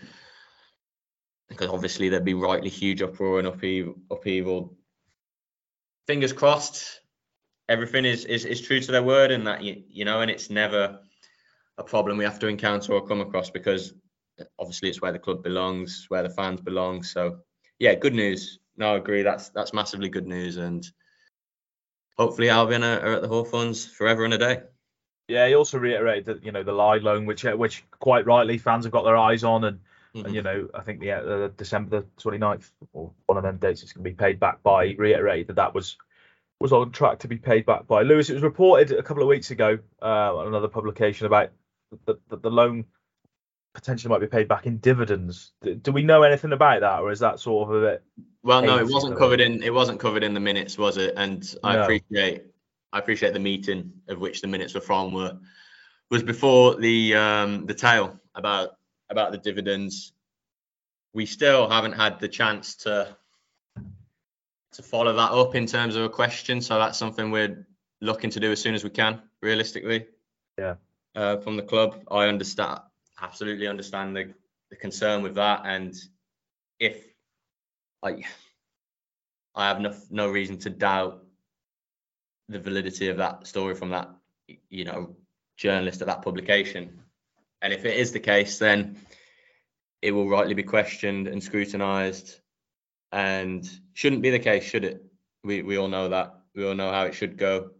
because 1.49 1.69
obviously 1.69 2.09
there'd 2.09 2.25
be 2.25 2.33
rightly 2.33 2.69
huge 2.69 3.01
uproar 3.01 3.39
and 3.39 3.47
upheaval. 3.47 4.75
Fingers 6.07 6.33
crossed, 6.33 7.01
everything 7.69 8.05
is, 8.05 8.25
is 8.25 8.45
is 8.45 8.61
true 8.61 8.79
to 8.79 8.91
their 8.91 9.03
word 9.03 9.31
and 9.31 9.47
that 9.47 9.63
you, 9.63 9.83
you 9.89 10.05
know, 10.05 10.21
and 10.21 10.31
it's 10.31 10.49
never 10.49 10.99
a 11.77 11.83
problem 11.83 12.17
we 12.17 12.23
have 12.23 12.39
to 12.39 12.47
encounter 12.47 12.93
or 12.93 13.05
come 13.05 13.21
across 13.21 13.49
because 13.49 13.93
obviously 14.59 14.89
it's 14.89 15.01
where 15.01 15.11
the 15.11 15.19
club 15.19 15.43
belongs, 15.43 16.05
where 16.09 16.23
the 16.23 16.29
fans 16.29 16.61
belong. 16.61 17.03
So 17.03 17.39
yeah, 17.79 17.95
good 17.95 18.13
news. 18.13 18.59
No, 18.77 18.93
I 18.93 18.97
agree. 18.97 19.23
That's 19.23 19.49
that's 19.49 19.73
massively 19.73 20.09
good 20.09 20.27
news, 20.27 20.57
and 20.57 20.85
hopefully 22.17 22.49
Albion 22.49 22.83
are, 22.83 22.99
are 22.99 23.13
at 23.15 23.21
the 23.21 23.27
Hawthorns 23.27 23.85
forever 23.85 24.23
and 24.23 24.33
a 24.33 24.37
day. 24.37 24.61
Yeah, 25.27 25.47
he 25.47 25.55
also 25.55 25.77
reiterated 25.77 26.25
that 26.25 26.43
you 26.43 26.51
know 26.51 26.63
the 26.63 26.71
Lai 26.73 26.97
loan, 26.97 27.25
which 27.25 27.43
which 27.43 27.83
quite 27.99 28.25
rightly 28.25 28.57
fans 28.57 28.85
have 28.85 28.91
got 28.91 29.03
their 29.03 29.17
eyes 29.17 29.43
on, 29.43 29.63
and 29.63 29.79
mm-hmm. 30.15 30.25
and 30.25 30.35
you 30.35 30.41
know 30.41 30.69
I 30.73 30.81
think 30.81 30.99
the 30.99 31.11
uh, 31.11 31.49
December 31.57 32.01
the 32.01 32.07
29th 32.21 32.69
or 32.93 33.11
one 33.25 33.37
of 33.37 33.43
them 33.43 33.57
dates 33.57 33.83
it's 33.83 33.93
going 33.93 34.03
to 34.03 34.09
be 34.09 34.15
paid 34.15 34.39
back 34.39 34.63
by. 34.63 34.87
He 34.87 34.95
reiterated 34.95 35.47
that 35.47 35.55
that 35.55 35.73
was 35.73 35.97
was 36.59 36.73
on 36.73 36.91
track 36.91 37.19
to 37.19 37.27
be 37.27 37.37
paid 37.37 37.65
back 37.65 37.87
by 37.87 38.01
Lewis. 38.01 38.29
It 38.29 38.33
was 38.33 38.43
reported 38.43 38.91
a 38.91 39.03
couple 39.03 39.21
of 39.21 39.29
weeks 39.29 39.51
ago 39.51 39.77
uh, 40.01 40.35
on 40.37 40.47
another 40.47 40.67
publication 40.67 41.27
about 41.27 41.51
that 42.05 42.29
the, 42.29 42.37
the 42.37 42.49
loan 42.51 42.85
potentially 43.73 44.09
might 44.09 44.21
be 44.21 44.27
paid 44.27 44.47
back 44.47 44.65
in 44.65 44.77
dividends. 44.77 45.51
Do 45.61 45.91
we 45.91 46.01
know 46.01 46.23
anything 46.23 46.51
about 46.51 46.81
that, 46.81 46.99
or 46.99 47.11
is 47.11 47.19
that 47.19 47.39
sort 47.39 47.69
of 47.69 47.75
a 47.75 47.81
bit? 47.81 48.03
Well, 48.41 48.61
no, 48.63 48.79
it 48.79 48.87
wasn't 48.87 49.17
covered 49.17 49.39
in 49.39 49.61
it 49.61 49.73
wasn't 49.73 49.99
covered 49.99 50.23
in 50.23 50.33
the 50.33 50.39
minutes, 50.39 50.77
was 50.77 50.97
it? 50.97 51.13
And 51.15 51.47
I 51.63 51.75
no. 51.75 51.83
appreciate 51.83 52.45
I 52.91 52.99
appreciate 52.99 53.33
the 53.33 53.39
meeting 53.39 53.91
of 54.07 54.19
which 54.19 54.41
the 54.41 54.47
minutes 54.47 54.73
were 54.73 54.81
from 54.81 55.13
were 55.13 55.37
was 56.09 56.23
before 56.23 56.75
the 56.75 57.15
um, 57.15 57.65
the 57.65 57.73
tale 57.73 58.19
about 58.33 58.77
about 59.09 59.31
the 59.31 59.37
dividends. 59.37 60.13
We 61.13 61.25
still 61.25 61.69
haven't 61.69 61.93
had 61.93 62.19
the 62.19 62.27
chance 62.27 62.75
to 62.77 63.15
to 64.73 64.83
follow 64.83 65.13
that 65.13 65.31
up 65.31 65.55
in 65.55 65.65
terms 65.65 65.95
of 65.95 66.03
a 66.03 66.09
question, 66.09 66.61
so 66.61 66.77
that's 66.77 66.97
something 66.97 67.31
we're 67.31 67.65
looking 68.01 68.29
to 68.29 68.39
do 68.39 68.51
as 68.51 68.61
soon 68.61 68.75
as 68.75 68.83
we 68.83 68.91
can, 68.91 69.21
realistically. 69.41 70.05
Yeah. 70.57 70.75
Uh, 71.15 71.37
from 71.37 71.55
the 71.57 71.63
club, 71.63 72.03
I 72.11 72.27
understand 72.27 72.81
absolutely 73.21 73.67
understand 73.67 74.15
the, 74.15 74.33
the 74.69 74.75
concern 74.75 75.23
with 75.23 75.35
that, 75.35 75.61
and 75.65 75.95
if 76.79 77.03
I 78.03 78.23
I 79.55 79.67
have 79.67 79.79
no 79.79 79.95
no 80.11 80.29
reason 80.29 80.57
to 80.59 80.69
doubt 80.69 81.23
the 82.49 82.59
validity 82.59 83.09
of 83.09 83.17
that 83.17 83.47
story 83.47 83.75
from 83.75 83.89
that 83.89 84.09
you 84.69 84.85
know 84.85 85.15
journalist 85.57 86.01
at 86.01 86.07
that 86.07 86.21
publication. 86.21 86.99
And 87.61 87.73
if 87.73 87.85
it 87.85 87.97
is 87.97 88.11
the 88.11 88.19
case, 88.19 88.59
then 88.59 88.97
it 90.01 90.11
will 90.11 90.29
rightly 90.29 90.53
be 90.53 90.63
questioned 90.63 91.27
and 91.27 91.43
scrutinised, 91.43 92.39
and 93.11 93.67
shouldn't 93.93 94.21
be 94.21 94.29
the 94.29 94.39
case, 94.39 94.63
should 94.63 94.85
it? 94.85 95.03
We 95.43 95.63
we 95.63 95.77
all 95.77 95.87
know 95.87 96.09
that. 96.09 96.35
We 96.55 96.65
all 96.65 96.75
know 96.75 96.91
how 96.91 97.05
it 97.05 97.15
should 97.15 97.37
go. 97.37 97.71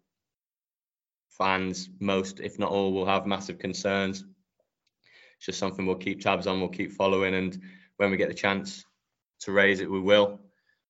Fans, 1.37 1.89
most 1.99 2.39
if 2.39 2.57
not 2.57 2.71
all, 2.71 2.91
will 2.91 3.05
have 3.05 3.27
massive 3.27 3.59
concerns. 3.59 4.23
It's 5.37 5.45
just 5.45 5.59
something 5.59 5.85
we'll 5.85 5.95
keep 5.95 6.21
tabs 6.21 6.47
on. 6.47 6.59
We'll 6.59 6.69
keep 6.69 6.93
following, 6.93 7.35
and 7.35 7.61
when 7.97 8.09
we 8.09 8.17
get 8.17 8.29
the 8.29 8.33
chance 8.33 8.85
to 9.41 9.51
raise 9.51 9.79
it, 9.79 9.91
we 9.91 9.99
will. 9.99 10.39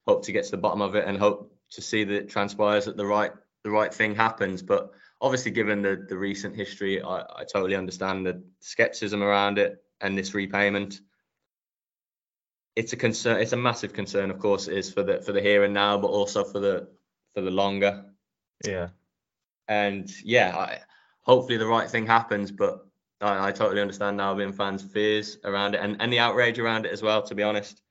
Hope 0.07 0.23
to 0.25 0.31
get 0.31 0.45
to 0.45 0.51
the 0.51 0.57
bottom 0.57 0.81
of 0.81 0.95
it, 0.95 1.05
and 1.05 1.17
hope 1.17 1.53
to 1.71 1.81
see 1.81 2.05
that 2.05 2.15
it 2.15 2.29
transpires 2.29 2.85
that 2.85 2.95
the 2.95 3.05
right 3.05 3.33
the 3.63 3.71
right 3.71 3.93
thing 3.93 4.15
happens. 4.15 4.61
But 4.61 4.91
obviously, 5.21 5.51
given 5.51 5.81
the, 5.81 6.05
the 6.07 6.17
recent 6.17 6.55
history, 6.55 7.01
I, 7.01 7.21
I 7.21 7.43
totally 7.51 7.75
understand 7.75 8.25
the 8.25 8.43
skepticism 8.59 9.23
around 9.23 9.57
it 9.57 9.83
and 10.01 10.17
this 10.17 10.33
repayment. 10.33 11.01
It's 12.75 12.93
a 12.93 12.97
concern. 12.97 13.41
It's 13.41 13.53
a 13.53 13.57
massive 13.57 13.93
concern, 13.93 14.29
of 14.29 14.39
course, 14.39 14.67
it 14.67 14.77
is 14.77 14.91
for 14.91 15.03
the 15.03 15.21
for 15.21 15.31
the 15.31 15.41
here 15.41 15.63
and 15.63 15.73
now, 15.73 15.97
but 15.97 16.07
also 16.07 16.43
for 16.43 16.59
the 16.59 16.87
for 17.33 17.41
the 17.41 17.51
longer. 17.51 18.05
Yeah. 18.65 18.89
And 19.67 20.09
yeah, 20.23 20.55
I, 20.55 20.79
hopefully 21.23 21.57
the 21.57 21.67
right 21.67 21.89
thing 21.89 22.05
happens, 22.05 22.51
but 22.51 22.85
I, 23.19 23.47
I 23.47 23.51
totally 23.51 23.81
understand 23.81 24.17
now 24.17 24.33
being 24.35 24.53
fans' 24.53 24.83
fears 24.83 25.37
around 25.43 25.75
it 25.75 25.81
and, 25.81 25.97
and 25.99 26.13
the 26.13 26.19
outrage 26.19 26.59
around 26.59 26.85
it 26.85 26.91
as 26.91 27.01
well. 27.01 27.23
To 27.23 27.35
be 27.35 27.43
honest, 27.43 27.81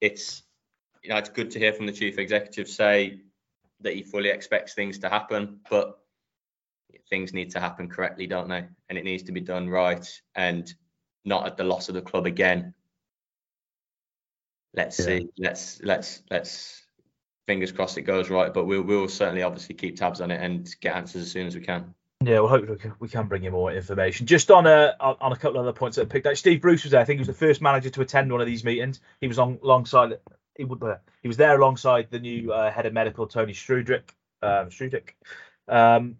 it's 0.00 0.42
you 1.02 1.10
know 1.10 1.16
it's 1.16 1.28
good 1.28 1.50
to 1.50 1.58
hear 1.58 1.72
from 1.72 1.86
the 1.86 1.92
chief 1.92 2.18
executive 2.18 2.68
say 2.68 3.20
that 3.80 3.94
he 3.94 4.04
fully 4.04 4.28
expects 4.28 4.74
things 4.74 5.00
to 5.00 5.08
happen, 5.08 5.58
but 5.68 5.98
things 7.08 7.32
need 7.32 7.50
to 7.52 7.60
happen 7.60 7.88
correctly, 7.88 8.26
don't 8.26 8.48
they? 8.48 8.64
And 8.88 8.98
it 8.98 9.04
needs 9.04 9.24
to 9.24 9.32
be 9.32 9.40
done 9.40 9.68
right 9.68 10.06
and 10.34 10.72
not 11.24 11.46
at 11.46 11.56
the 11.56 11.64
loss 11.64 11.88
of 11.88 11.94
the 11.94 12.02
club 12.02 12.26
again. 12.26 12.74
Let's 14.74 14.98
yeah. 14.98 15.04
see. 15.04 15.28
Let's 15.38 15.82
let's 15.82 16.22
let's 16.30 16.82
fingers 17.46 17.72
crossed 17.72 17.98
it 17.98 18.02
goes 18.02 18.30
right, 18.30 18.52
but 18.52 18.64
we'll 18.64 18.82
we'll 18.82 19.08
certainly 19.08 19.42
obviously 19.42 19.74
keep 19.74 19.96
tabs 19.96 20.20
on 20.20 20.30
it 20.30 20.40
and 20.40 20.68
get 20.80 20.96
answers 20.96 21.22
as 21.22 21.30
soon 21.30 21.46
as 21.46 21.54
we 21.54 21.60
can. 21.60 21.94
Yeah, 22.24 22.40
well, 22.40 22.48
hopefully 22.48 22.78
we 23.00 23.08
can 23.08 23.26
bring 23.26 23.42
you 23.42 23.50
more 23.50 23.72
information. 23.72 24.26
Just 24.26 24.50
on 24.50 24.66
a 24.66 24.94
on 25.00 25.32
a 25.32 25.36
couple 25.36 25.58
of 25.58 25.66
other 25.66 25.72
points 25.72 25.96
that 25.96 26.02
I 26.02 26.04
picked 26.06 26.26
out. 26.26 26.36
Steve 26.36 26.60
Bruce 26.60 26.84
was 26.84 26.92
there. 26.92 27.00
I 27.00 27.04
think 27.04 27.18
he 27.18 27.20
was 27.20 27.26
the 27.26 27.34
first 27.34 27.60
manager 27.60 27.90
to 27.90 28.00
attend 28.00 28.30
one 28.30 28.40
of 28.40 28.46
these 28.46 28.64
meetings. 28.64 29.00
He 29.20 29.28
was 29.28 29.38
on 29.38 29.58
alongside 29.62 30.18
he 30.56 30.64
would 30.64 30.82
uh, 30.82 30.96
he 31.22 31.28
was 31.28 31.36
there 31.36 31.56
alongside 31.58 32.08
the 32.10 32.20
new 32.20 32.52
uh, 32.52 32.70
head 32.70 32.86
of 32.86 32.92
medical 32.92 33.26
Tony 33.26 33.52
Strudwick. 33.52 34.10
Um, 34.40 34.70
Strudwick. 34.70 35.10
Um, 35.68 36.16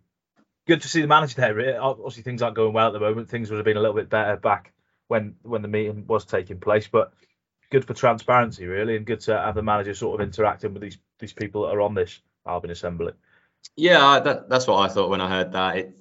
good 0.67 0.83
to 0.83 0.89
see 0.89 1.01
the 1.01 1.07
manager 1.07 1.41
there. 1.41 1.83
Obviously, 1.83 2.23
things 2.23 2.43
aren't 2.43 2.57
going 2.57 2.73
well 2.73 2.89
at 2.89 2.93
the 2.93 3.01
moment. 3.01 3.29
Things 3.29 3.51
would 3.51 3.57
have 3.57 3.65
been 3.65 3.77
a 3.77 3.81
little 3.81 3.97
bit 3.97 4.11
better 4.11 4.37
back 4.37 4.73
when 5.09 5.35
when 5.43 5.63
the 5.63 5.69
meeting 5.69 6.07
was 6.07 6.25
taking 6.25 6.61
place, 6.61 6.89
but 6.89 7.13
good 7.71 7.85
for 7.85 7.95
transparency, 7.95 8.67
really, 8.67 8.97
and 8.97 9.07
good 9.07 9.21
to 9.21 9.37
have 9.37 9.55
the 9.55 9.63
manager 9.63 9.95
sort 9.95 10.21
of 10.21 10.27
interacting 10.27 10.73
with 10.73 10.83
these 10.83 10.99
these 11.19 11.33
people 11.33 11.63
that 11.63 11.75
are 11.75 11.81
on 11.81 11.95
this 11.95 12.21
Albion 12.47 12.71
assembly. 12.71 13.13
Yeah, 13.77 14.21
that, 14.21 14.49
that's 14.49 14.67
what 14.67 14.79
I 14.79 14.93
thought 14.93 15.11
when 15.11 15.21
I 15.21 15.29
heard 15.29 15.53
that. 15.53 15.77
It, 15.77 15.97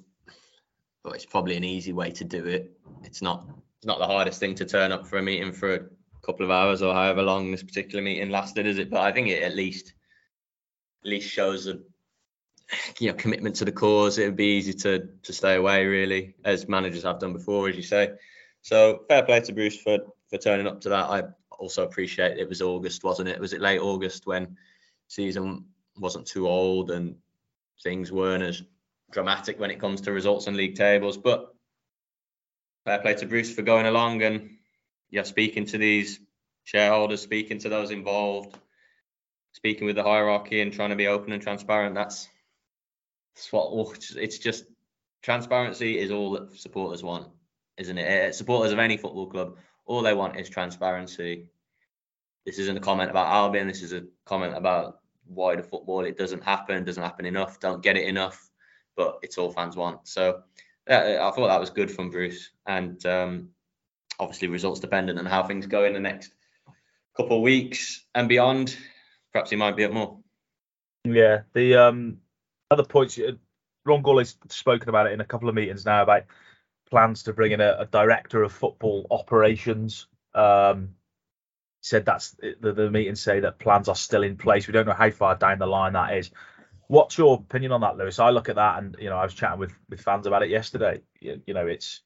well, 1.04 1.14
it's 1.14 1.26
probably 1.26 1.56
an 1.56 1.64
easy 1.64 1.92
way 1.92 2.10
to 2.12 2.24
do 2.24 2.44
it. 2.46 2.76
It's 3.04 3.22
not 3.22 3.46
it's 3.78 3.86
not 3.86 3.98
the 3.98 4.06
hardest 4.06 4.38
thing 4.40 4.54
to 4.56 4.64
turn 4.64 4.92
up 4.92 5.06
for 5.06 5.18
a 5.18 5.22
meeting 5.22 5.52
for 5.52 5.74
a 5.74 5.80
couple 6.24 6.44
of 6.44 6.50
hours 6.50 6.82
or 6.82 6.94
however 6.94 7.22
long 7.22 7.50
this 7.50 7.62
particular 7.62 8.02
meeting 8.02 8.30
lasted, 8.30 8.66
is 8.66 8.78
it? 8.78 8.90
But 8.90 9.00
I 9.00 9.12
think 9.12 9.28
it 9.28 9.42
at 9.42 9.56
least 9.56 9.94
at 11.04 11.10
least 11.10 11.28
shows 11.28 11.66
a 11.66 11.80
you 12.98 13.08
know 13.08 13.14
commitment 13.14 13.56
to 13.56 13.64
the 13.64 13.72
cause. 13.72 14.18
It 14.18 14.26
would 14.26 14.36
be 14.36 14.56
easy 14.56 14.72
to 14.74 15.08
to 15.22 15.32
stay 15.32 15.56
away 15.56 15.86
really, 15.86 16.34
as 16.44 16.68
managers 16.68 17.02
have 17.04 17.20
done 17.20 17.32
before, 17.32 17.68
as 17.68 17.76
you 17.76 17.82
say. 17.82 18.12
So 18.62 19.04
fair 19.08 19.22
play 19.24 19.40
to 19.40 19.52
Bruce 19.52 19.76
for 19.80 19.98
for 20.28 20.38
turning 20.38 20.66
up 20.66 20.80
to 20.82 20.90
that. 20.90 21.10
I 21.10 21.22
also 21.50 21.84
appreciate 21.84 22.38
it 22.38 22.48
was 22.48 22.62
August, 22.62 23.04
wasn't 23.04 23.28
it? 23.28 23.40
Was 23.40 23.52
it 23.52 23.60
late 23.60 23.80
August 23.80 24.26
when 24.26 24.56
season 25.08 25.66
wasn't 25.96 26.26
too 26.26 26.48
old 26.48 26.90
and 26.90 27.16
things 27.82 28.10
weren't 28.10 28.42
as 28.42 28.62
dramatic 29.10 29.60
when 29.60 29.70
it 29.70 29.80
comes 29.80 30.02
to 30.02 30.12
results 30.12 30.46
and 30.46 30.56
league 30.56 30.76
tables? 30.76 31.16
But 31.16 31.54
fair 32.84 32.98
play 33.00 33.14
to 33.14 33.26
Bruce 33.26 33.54
for 33.54 33.62
going 33.62 33.86
along 33.86 34.22
and 34.22 34.50
yeah, 35.10 35.22
speaking 35.24 35.66
to 35.66 35.78
these 35.78 36.18
shareholders, 36.64 37.20
speaking 37.20 37.58
to 37.58 37.68
those 37.68 37.90
involved, 37.90 38.56
speaking 39.52 39.86
with 39.86 39.96
the 39.96 40.02
hierarchy 40.02 40.60
and 40.60 40.72
trying 40.72 40.90
to 40.90 40.96
be 40.96 41.06
open 41.06 41.32
and 41.32 41.42
transparent. 41.42 41.94
That's 41.94 42.28
what 43.50 43.98
it's 44.16 44.38
just 44.38 44.64
transparency 45.22 45.98
is 45.98 46.10
all 46.10 46.32
that 46.32 46.58
supporters 46.58 47.02
want, 47.02 47.28
isn't 47.78 47.98
it? 47.98 48.02
Eh, 48.02 48.32
supporters 48.32 48.72
of 48.72 48.78
any 48.78 48.96
football 48.96 49.26
club, 49.26 49.56
all 49.86 50.02
they 50.02 50.14
want 50.14 50.38
is 50.38 50.48
transparency. 50.48 51.46
This 52.44 52.58
isn't 52.58 52.76
a 52.76 52.80
comment 52.80 53.10
about 53.10 53.28
Albion. 53.28 53.68
This 53.68 53.82
is 53.82 53.92
a 53.92 54.04
comment 54.24 54.56
about 54.56 55.00
wider 55.26 55.62
football. 55.62 56.04
It 56.04 56.18
doesn't 56.18 56.42
happen. 56.42 56.84
Doesn't 56.84 57.02
happen 57.02 57.26
enough. 57.26 57.60
Don't 57.60 57.82
get 57.82 57.96
it 57.96 58.06
enough. 58.06 58.50
But 58.96 59.18
it's 59.22 59.38
all 59.38 59.52
fans 59.52 59.76
want. 59.76 60.06
So 60.08 60.42
I 60.88 61.30
thought 61.30 61.48
that 61.48 61.60
was 61.60 61.70
good 61.70 61.90
from 61.90 62.10
Bruce. 62.10 62.50
And 62.66 63.04
um, 63.06 63.48
obviously 64.18 64.48
results 64.48 64.80
dependent 64.80 65.18
on 65.18 65.26
how 65.26 65.42
things 65.44 65.66
go 65.66 65.84
in 65.84 65.92
the 65.92 66.00
next 66.00 66.32
couple 67.16 67.36
of 67.36 67.42
weeks 67.42 68.04
and 68.14 68.28
beyond. 68.28 68.76
Perhaps 69.32 69.50
he 69.50 69.56
might 69.56 69.76
be 69.76 69.84
at 69.84 69.92
more. 69.92 70.18
Yeah, 71.04 71.42
the 71.54 71.76
um, 71.76 72.18
other 72.72 72.84
points. 72.84 73.18
Uh, 73.18 73.32
Ron 73.84 74.02
Gourlay's 74.02 74.36
spoken 74.48 74.88
about 74.88 75.06
it 75.06 75.12
in 75.12 75.20
a 75.20 75.24
couple 75.24 75.48
of 75.48 75.54
meetings 75.54 75.84
now 75.84 76.02
about 76.02 76.24
plans 76.90 77.24
to 77.24 77.32
bring 77.32 77.52
in 77.52 77.60
a, 77.60 77.76
a 77.80 77.86
director 77.86 78.42
of 78.42 78.52
football 78.52 79.06
operations. 79.10 80.06
Um, 80.34 80.90
said 81.80 82.04
that's 82.04 82.36
the, 82.60 82.72
the 82.72 82.90
meetings 82.90 83.20
say 83.20 83.40
that 83.40 83.58
plans 83.58 83.88
are 83.88 83.96
still 83.96 84.22
in 84.22 84.36
place. 84.36 84.66
We 84.66 84.72
don't 84.72 84.86
know 84.86 84.92
how 84.92 85.10
far 85.10 85.34
down 85.34 85.58
the 85.58 85.66
line 85.66 85.94
that 85.94 86.16
is. 86.16 86.30
What's 86.86 87.18
your 87.18 87.34
opinion 87.34 87.72
on 87.72 87.80
that, 87.80 87.96
Lewis? 87.96 88.18
I 88.18 88.30
look 88.30 88.48
at 88.48 88.56
that 88.56 88.78
and 88.78 88.96
you 89.00 89.10
know 89.10 89.16
I 89.16 89.24
was 89.24 89.34
chatting 89.34 89.58
with 89.58 89.72
with 89.88 90.00
fans 90.00 90.26
about 90.26 90.42
it 90.42 90.50
yesterday. 90.50 91.02
You, 91.20 91.42
you 91.46 91.54
know 91.54 91.66
it's 91.66 92.02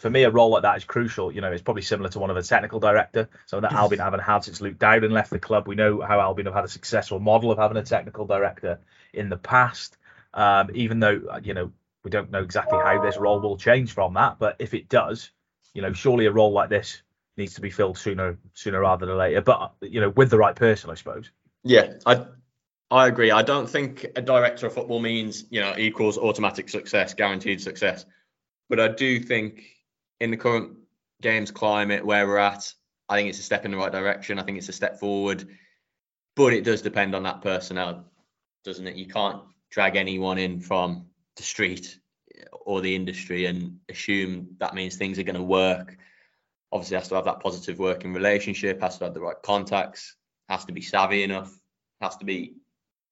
for 0.00 0.08
me, 0.08 0.22
a 0.22 0.30
role 0.30 0.48
like 0.48 0.62
that 0.62 0.78
is 0.78 0.84
crucial. 0.84 1.30
You 1.30 1.42
know, 1.42 1.52
it's 1.52 1.62
probably 1.62 1.82
similar 1.82 2.08
to 2.08 2.18
one 2.18 2.30
of 2.30 2.36
a 2.38 2.42
technical 2.42 2.80
director. 2.80 3.28
So 3.44 3.60
that 3.60 3.74
Albion 3.74 4.00
haven't 4.00 4.20
had 4.20 4.42
since 4.44 4.62
Luke 4.62 4.78
Dowling 4.78 5.10
left 5.10 5.28
the 5.28 5.38
club. 5.38 5.68
We 5.68 5.74
know 5.74 6.00
how 6.00 6.20
Albion 6.20 6.46
have 6.46 6.54
had 6.54 6.64
a 6.64 6.68
successful 6.68 7.20
model 7.20 7.52
of 7.52 7.58
having 7.58 7.76
a 7.76 7.82
technical 7.82 8.24
director 8.24 8.80
in 9.12 9.28
the 9.28 9.36
past. 9.36 9.98
Um, 10.34 10.70
even 10.74 11.00
though 11.00 11.20
uh, 11.30 11.40
you 11.42 11.54
know 11.54 11.72
we 12.04 12.10
don't 12.10 12.30
know 12.30 12.42
exactly 12.42 12.78
how 12.78 13.02
this 13.02 13.18
role 13.18 13.40
will 13.40 13.56
change 13.56 13.92
from 13.92 14.14
that, 14.14 14.38
but 14.38 14.56
if 14.58 14.74
it 14.74 14.88
does, 14.88 15.30
you 15.74 15.82
know, 15.82 15.92
surely 15.92 16.26
a 16.26 16.32
role 16.32 16.52
like 16.52 16.70
this 16.70 17.02
needs 17.36 17.54
to 17.54 17.60
be 17.60 17.70
filled 17.70 17.98
sooner 17.98 18.38
sooner 18.54 18.80
rather 18.80 19.06
than 19.06 19.16
later. 19.16 19.40
But 19.40 19.72
you 19.80 20.00
know, 20.00 20.10
with 20.10 20.30
the 20.30 20.38
right 20.38 20.54
person, 20.54 20.90
I 20.90 20.94
suppose. 20.94 21.30
Yeah, 21.64 21.94
I 22.06 22.26
I 22.90 23.06
agree. 23.06 23.30
I 23.30 23.42
don't 23.42 23.68
think 23.68 24.06
a 24.16 24.22
director 24.22 24.66
of 24.66 24.74
football 24.74 25.00
means 25.00 25.44
you 25.50 25.60
know 25.60 25.74
equals 25.76 26.18
automatic 26.18 26.68
success, 26.68 27.14
guaranteed 27.14 27.60
success. 27.60 28.06
But 28.68 28.80
I 28.80 28.88
do 28.88 29.20
think 29.20 29.64
in 30.20 30.30
the 30.30 30.36
current 30.36 30.76
games 31.20 31.50
climate 31.50 32.04
where 32.04 32.26
we're 32.26 32.38
at, 32.38 32.72
I 33.08 33.16
think 33.16 33.28
it's 33.28 33.38
a 33.38 33.42
step 33.42 33.64
in 33.64 33.72
the 33.72 33.76
right 33.76 33.92
direction. 33.92 34.38
I 34.38 34.42
think 34.42 34.58
it's 34.58 34.68
a 34.68 34.72
step 34.72 34.98
forward, 34.98 35.46
but 36.36 36.52
it 36.52 36.64
does 36.64 36.82
depend 36.82 37.14
on 37.14 37.24
that 37.24 37.42
personnel, 37.42 38.04
doesn't 38.64 38.86
it? 38.86 38.96
You 38.96 39.06
can't 39.06 39.42
drag 39.70 39.96
anyone 39.96 40.38
in 40.38 40.60
from 40.60 41.06
the 41.36 41.42
street 41.42 41.98
or 42.52 42.80
the 42.80 42.94
industry 42.94 43.46
and 43.46 43.78
assume 43.88 44.48
that 44.58 44.74
means 44.74 44.96
things 44.96 45.18
are 45.18 45.22
going 45.24 45.36
to 45.36 45.42
work. 45.42 45.96
Obviously, 46.72 46.96
has 46.96 47.08
to 47.08 47.14
have 47.16 47.24
that 47.24 47.40
positive 47.40 47.78
working 47.78 48.12
relationship, 48.12 48.80
has 48.80 48.98
to 48.98 49.04
have 49.04 49.14
the 49.14 49.20
right 49.20 49.40
contacts, 49.42 50.16
has 50.48 50.64
to 50.64 50.72
be 50.72 50.80
savvy 50.80 51.22
enough, 51.22 51.52
has 52.00 52.16
to 52.16 52.24
be 52.24 52.54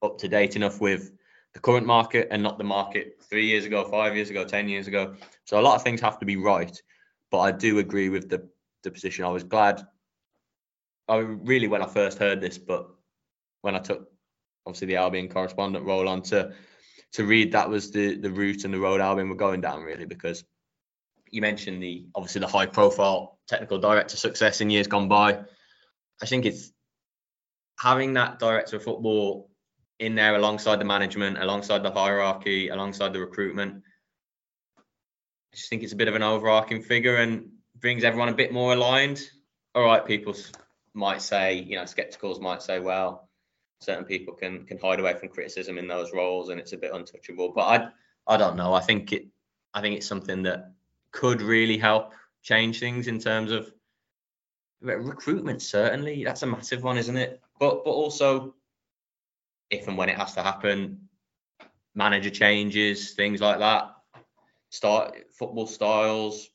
up 0.03 0.19
to 0.19 0.29
date 0.29 0.57
enough 0.57 0.81
with 0.81 1.13
the 1.55 1.61
current 1.61 1.87
market 1.87 2.29
and 2.31 2.43
not 2.43 2.59
the 2.59 2.65
market 2.65 3.21
three 3.29 3.47
years 3.47 3.65
ago, 3.65 3.85
five 3.85 4.15
years 4.15 4.31
ago, 4.31 4.45
ten 4.45 4.69
years 4.69 4.87
ago. 4.87 5.15
So 5.45 5.59
a 5.59 5.63
lot 5.63 5.75
of 5.75 5.83
things 5.83 6.01
have 6.01 6.19
to 6.21 6.27
be 6.27 6.37
right. 6.37 6.81
But 7.31 7.41
I 7.41 7.53
do 7.53 7.79
agree 7.79 8.09
with 8.09 8.29
the 8.29 8.49
the 8.85 8.91
position. 8.91 9.25
I 9.25 9.29
was 9.31 9.45
glad. 9.45 9.87
I 11.09 11.17
really 11.17 11.69
when 11.69 11.83
I 11.83 11.87
first 11.87 12.19
heard 12.19 12.41
this, 12.41 12.59
but 12.59 12.89
when 13.63 13.75
I 13.75 13.81
took 13.81 14.11
obviously 14.69 14.87
the 14.87 14.97
Albion 14.97 15.29
correspondent 15.29 15.87
role 15.87 16.09
on 16.09 16.21
to 16.23 16.53
to 17.13 17.25
read 17.25 17.53
that 17.53 17.71
was 17.71 17.91
the 17.91 18.17
the 18.19 18.31
route 18.31 18.65
and 18.65 18.75
the 18.75 18.79
road 18.79 19.01
Albion 19.01 19.31
were 19.31 19.35
going 19.35 19.63
down 19.63 19.83
really 19.83 20.05
because 20.05 20.45
you 21.31 21.41
mentioned 21.41 21.83
the 21.83 22.07
obviously 22.15 22.41
the 22.41 22.47
high 22.47 22.67
profile 22.67 23.39
technical 23.49 23.79
director 23.79 24.17
success 24.17 24.61
in 24.61 24.69
years 24.69 24.87
gone 24.87 25.09
by. 25.09 25.41
I 26.23 26.27
think 26.27 26.45
it's 26.45 26.71
having 27.81 28.15
that 28.15 28.39
director 28.39 28.77
of 28.77 28.83
football 28.83 29.51
in 29.99 30.15
there 30.15 30.37
alongside 30.37 30.81
the 30.81 30.85
management, 30.85 31.39
alongside 31.39 31.83
the 31.83 31.91
hierarchy, 31.91 32.69
alongside 32.69 33.13
the 33.13 33.21
recruitment. 33.21 33.83
I 34.79 35.57
just 35.57 35.71
think 35.71 35.83
it's 35.83 35.93
a 35.93 35.97
bit 35.97 36.09
of 36.09 36.15
an 36.15 36.23
overarching 36.23 36.83
figure 36.83 37.17
and 37.17 37.49
brings 37.81 38.05
everyone 38.05 38.29
a 38.29 38.35
bit 38.35 38.53
more 38.53 38.75
aligned. 38.75 39.23
All 39.75 39.85
right, 39.85 40.05
people 40.05 40.35
might 40.95 41.23
say, 41.23 41.55
you 41.55 41.77
know, 41.77 41.85
skepticals 41.85 42.41
might 42.41 42.63
say, 42.63 42.81
well, 42.81 43.28
certain 43.81 44.05
people 44.05 44.35
can 44.35 44.65
can 44.65 44.79
hide 44.79 45.01
away 45.01 45.15
from 45.15 45.29
criticism 45.29 45.79
in 45.79 45.87
those 45.87 46.13
roles 46.13 46.49
and 46.49 46.61
it's 46.61 46.73
a 46.73 46.77
bit 46.77 46.93
untouchable. 46.93 47.53
But 47.55 47.63
I 47.63 47.89
I 48.35 48.37
don't 48.37 48.57
know. 48.57 48.75
I 48.75 48.81
think 48.81 49.13
it 49.13 49.27
I 49.75 49.81
think 49.81 49.97
it's 49.97 50.07
something 50.07 50.43
that 50.43 50.73
could 51.13 51.43
really 51.43 51.79
help 51.79 52.13
change 52.43 52.81
things 52.81 53.09
in 53.09 53.19
terms 53.19 53.53
of 53.53 53.73
recruitment. 54.81 55.63
Certainly, 55.63 56.25
that's 56.25 56.43
a 56.43 56.47
massive 56.47 56.83
one, 56.83 56.99
isn't 56.99 57.17
it? 57.17 57.41
But 57.59 57.85
but 57.85 57.91
also, 57.91 58.55
if 59.71 59.89
and 59.89 59.97
when 59.97 60.09
it 60.09 60.17
has 60.17 60.35
to 60.35 60.43
happen, 60.43 61.09
manager 61.95 62.31
changes, 62.31 63.13
things 63.13 63.41
like 63.41 63.59
that, 63.59 63.95
start 64.71 65.17
football 65.33 65.67
styles, 65.67 66.49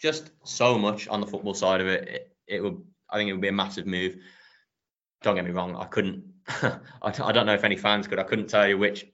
just 0.00 0.30
so 0.44 0.78
much 0.78 1.08
on 1.08 1.20
the 1.20 1.26
football 1.26 1.54
side 1.54 1.80
of 1.80 1.86
it. 1.86 2.08
It, 2.08 2.36
it 2.46 2.62
would, 2.62 2.82
I 3.10 3.16
think, 3.16 3.30
it 3.30 3.32
would 3.32 3.40
be 3.40 3.48
a 3.48 3.52
massive 3.52 3.86
move. 3.86 4.16
Don't 5.22 5.34
get 5.34 5.44
me 5.44 5.50
wrong, 5.50 5.76
I 5.76 5.86
couldn't. 5.86 6.24
I, 6.48 6.78
I 7.02 7.32
don't 7.32 7.46
know 7.46 7.54
if 7.54 7.64
any 7.64 7.76
fans 7.76 8.06
could. 8.06 8.18
I 8.18 8.24
couldn't 8.24 8.48
tell 8.48 8.68
you 8.68 8.78
which 8.78 9.06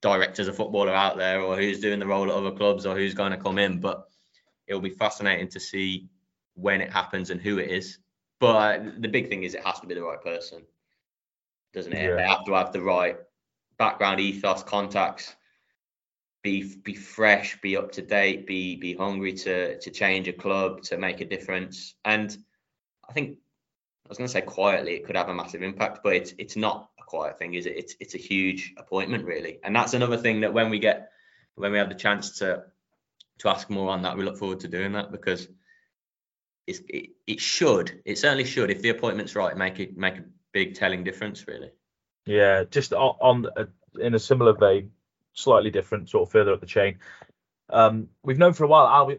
directors 0.00 0.48
of 0.48 0.56
football 0.56 0.88
are 0.88 0.94
out 0.94 1.16
there 1.16 1.40
or 1.40 1.56
who's 1.56 1.80
doing 1.80 1.98
the 1.98 2.06
role 2.06 2.30
at 2.30 2.36
other 2.36 2.50
clubs 2.50 2.86
or 2.86 2.96
who's 2.96 3.14
going 3.14 3.32
to 3.32 3.38
come 3.38 3.58
in, 3.58 3.80
but 3.80 4.08
it'll 4.66 4.80
be 4.80 4.90
fascinating 4.90 5.48
to 5.48 5.60
see 5.60 6.08
when 6.54 6.80
it 6.80 6.90
happens 6.90 7.30
and 7.30 7.40
who 7.40 7.58
it 7.58 7.70
is. 7.70 7.98
But 8.40 9.00
the 9.00 9.08
big 9.08 9.28
thing 9.28 9.44
is 9.44 9.54
it 9.54 9.64
has 9.64 9.80
to 9.80 9.86
be 9.86 9.94
the 9.94 10.02
right 10.02 10.20
person, 10.20 10.62
doesn't 11.72 11.92
it? 11.92 12.02
Yeah. 12.02 12.16
They 12.16 12.26
have 12.26 12.44
to 12.44 12.52
have 12.54 12.72
the 12.72 12.82
right 12.82 13.16
background, 13.78 14.20
ethos, 14.20 14.64
contacts, 14.64 15.34
be 16.42 16.74
be 16.82 16.94
fresh, 16.94 17.60
be 17.60 17.76
up 17.76 17.92
to 17.92 18.02
date, 18.02 18.46
be 18.46 18.76
be 18.76 18.94
hungry 18.94 19.32
to 19.32 19.78
to 19.78 19.90
change 19.90 20.26
a 20.26 20.32
club, 20.32 20.82
to 20.82 20.98
make 20.98 21.20
a 21.20 21.24
difference. 21.24 21.94
And 22.04 22.36
I 23.08 23.12
think 23.12 23.38
was 24.12 24.18
going 24.18 24.28
to 24.28 24.32
say 24.32 24.42
quietly, 24.42 24.94
it 24.94 25.06
could 25.06 25.16
have 25.16 25.28
a 25.28 25.34
massive 25.34 25.62
impact, 25.62 26.00
but 26.02 26.14
it's 26.14 26.34
it's 26.38 26.56
not 26.56 26.90
a 27.00 27.04
quiet 27.04 27.38
thing, 27.38 27.54
is 27.54 27.66
it? 27.66 27.76
It's 27.76 27.96
it's 27.98 28.14
a 28.14 28.18
huge 28.18 28.74
appointment, 28.76 29.24
really. 29.24 29.58
And 29.64 29.74
that's 29.74 29.94
another 29.94 30.18
thing 30.18 30.40
that 30.40 30.52
when 30.52 30.70
we 30.70 30.78
get 30.78 31.10
when 31.54 31.72
we 31.72 31.78
have 31.78 31.88
the 31.88 31.94
chance 31.94 32.38
to 32.38 32.64
to 33.38 33.48
ask 33.48 33.70
more 33.70 33.90
on 33.90 34.02
that, 34.02 34.16
we 34.16 34.24
look 34.24 34.38
forward 34.38 34.60
to 34.60 34.68
doing 34.68 34.92
that 34.92 35.10
because 35.10 35.48
it's, 36.66 36.80
it 36.88 37.10
it 37.26 37.40
should 37.40 38.02
it 38.04 38.18
certainly 38.18 38.44
should 38.44 38.70
if 38.70 38.82
the 38.82 38.90
appointment's 38.90 39.34
right 39.34 39.56
make 39.56 39.80
it 39.80 39.96
make 39.96 40.18
a 40.18 40.24
big 40.52 40.74
telling 40.74 41.04
difference, 41.04 41.46
really. 41.48 41.70
Yeah, 42.26 42.64
just 42.70 42.92
on, 42.92 43.16
on 43.20 43.46
a, 43.56 43.66
in 44.00 44.14
a 44.14 44.18
similar 44.18 44.52
vein 44.52 44.92
slightly 45.32 45.70
different, 45.70 46.10
sort 46.10 46.28
of 46.28 46.32
further 46.32 46.52
up 46.52 46.60
the 46.60 46.66
chain. 46.66 46.98
Um, 47.70 48.08
we've 48.22 48.38
known 48.38 48.52
for 48.52 48.64
a 48.64 48.68
while 48.68 48.86
Albion 48.86 49.18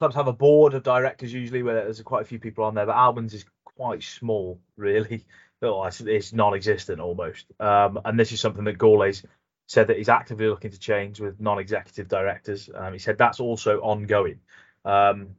clubs 0.00 0.16
have 0.16 0.28
a 0.28 0.32
board 0.32 0.72
of 0.72 0.82
directors 0.82 1.30
usually 1.32 1.62
where 1.62 1.74
there's 1.74 2.00
quite 2.00 2.22
a 2.22 2.24
few 2.24 2.38
people 2.38 2.64
on 2.64 2.74
there, 2.74 2.86
but 2.86 2.96
Albion's 2.96 3.34
is 3.34 3.44
quite 3.80 4.02
small, 4.02 4.60
really. 4.76 5.24
Oh, 5.62 5.84
it's, 5.84 6.32
non-existent 6.32 7.00
almost. 7.00 7.44
Um, 7.60 8.00
and 8.06 8.18
this 8.18 8.32
is 8.32 8.40
something 8.40 8.64
that 8.64 8.78
Gourlay's 8.78 9.26
said 9.66 9.88
that 9.88 9.98
he's 9.98 10.08
actively 10.08 10.46
looking 10.46 10.70
to 10.70 10.78
change 10.78 11.20
with 11.20 11.38
non-executive 11.38 12.08
directors. 12.08 12.70
Um, 12.74 12.94
he 12.94 12.98
said 12.98 13.18
that's 13.18 13.40
also 13.40 13.78
ongoing. 13.80 14.40
Um, 14.86 15.36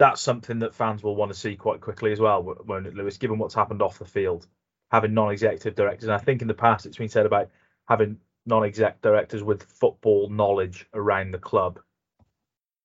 that's 0.00 0.20
something 0.20 0.58
that 0.58 0.74
fans 0.74 1.04
will 1.04 1.14
want 1.14 1.32
to 1.32 1.38
see 1.38 1.54
quite 1.54 1.80
quickly 1.80 2.10
as 2.10 2.18
well, 2.18 2.42
won't 2.66 2.88
it, 2.88 2.96
Lewis? 2.96 3.16
Given 3.16 3.38
what's 3.38 3.54
happened 3.54 3.80
off 3.80 4.00
the 4.00 4.04
field, 4.04 4.48
having 4.90 5.14
non-executive 5.14 5.76
directors, 5.76 6.08
and 6.08 6.14
I 6.14 6.18
think 6.18 6.42
in 6.42 6.48
the 6.48 6.52
past 6.52 6.84
it's 6.84 6.98
been 6.98 7.08
said 7.08 7.26
about 7.26 7.50
having 7.88 8.18
non-exec 8.44 9.00
directors 9.02 9.44
with 9.44 9.62
football 9.62 10.28
knowledge 10.30 10.84
around 10.94 11.30
the 11.30 11.38
club 11.38 11.78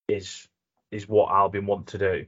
is 0.08 0.48
is 0.92 1.10
what 1.10 1.32
Albion 1.32 1.66
want 1.66 1.88
to 1.88 1.98
do. 1.98 2.26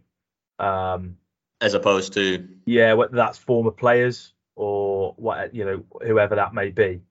Um, 0.58 1.17
As 1.62 1.74
opposed 1.74 2.13
to 2.13 2.47
yeah, 2.65 2.93
whether 2.93 3.15
that's 3.15 3.38
former 3.38 3.71
players 3.71 4.34
or 4.56 5.13
what 5.17 5.54
you 5.54 5.65
know, 5.65 5.84
whoever 6.06 6.36
that 6.36 6.54
may 6.54 6.69
be. 6.69 7.02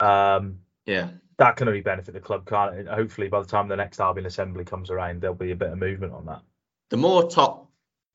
Um, 0.00 0.60
yeah, 0.86 1.10
that 1.36 1.56
can 1.56 1.68
only 1.68 1.82
benefit 1.82 2.14
the 2.14 2.20
club, 2.20 2.46
can't 2.46 2.74
it? 2.74 2.88
Hopefully, 2.88 3.28
by 3.28 3.40
the 3.40 3.46
time 3.46 3.68
the 3.68 3.76
next 3.76 4.00
Albion 4.00 4.26
assembly 4.26 4.64
comes 4.64 4.90
around, 4.90 5.20
there'll 5.20 5.36
be 5.36 5.50
a 5.52 5.56
bit 5.56 5.70
of 5.70 5.78
movement 5.78 6.12
on 6.14 6.26
that. 6.26 6.40
The 6.90 6.96
more 6.96 7.28
top 7.28 7.70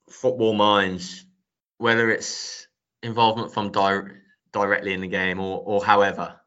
football 0.09 0.53
minds, 0.53 1.25
whether 1.77 2.09
it's 2.09 2.67
involvement 3.03 3.53
from 3.53 3.71
di- 3.71 4.17
directly 4.51 4.93
in 4.93 5.01
the 5.01 5.07
game 5.07 5.39
or 5.39 5.61
or 5.63 5.83
however, 5.83 6.39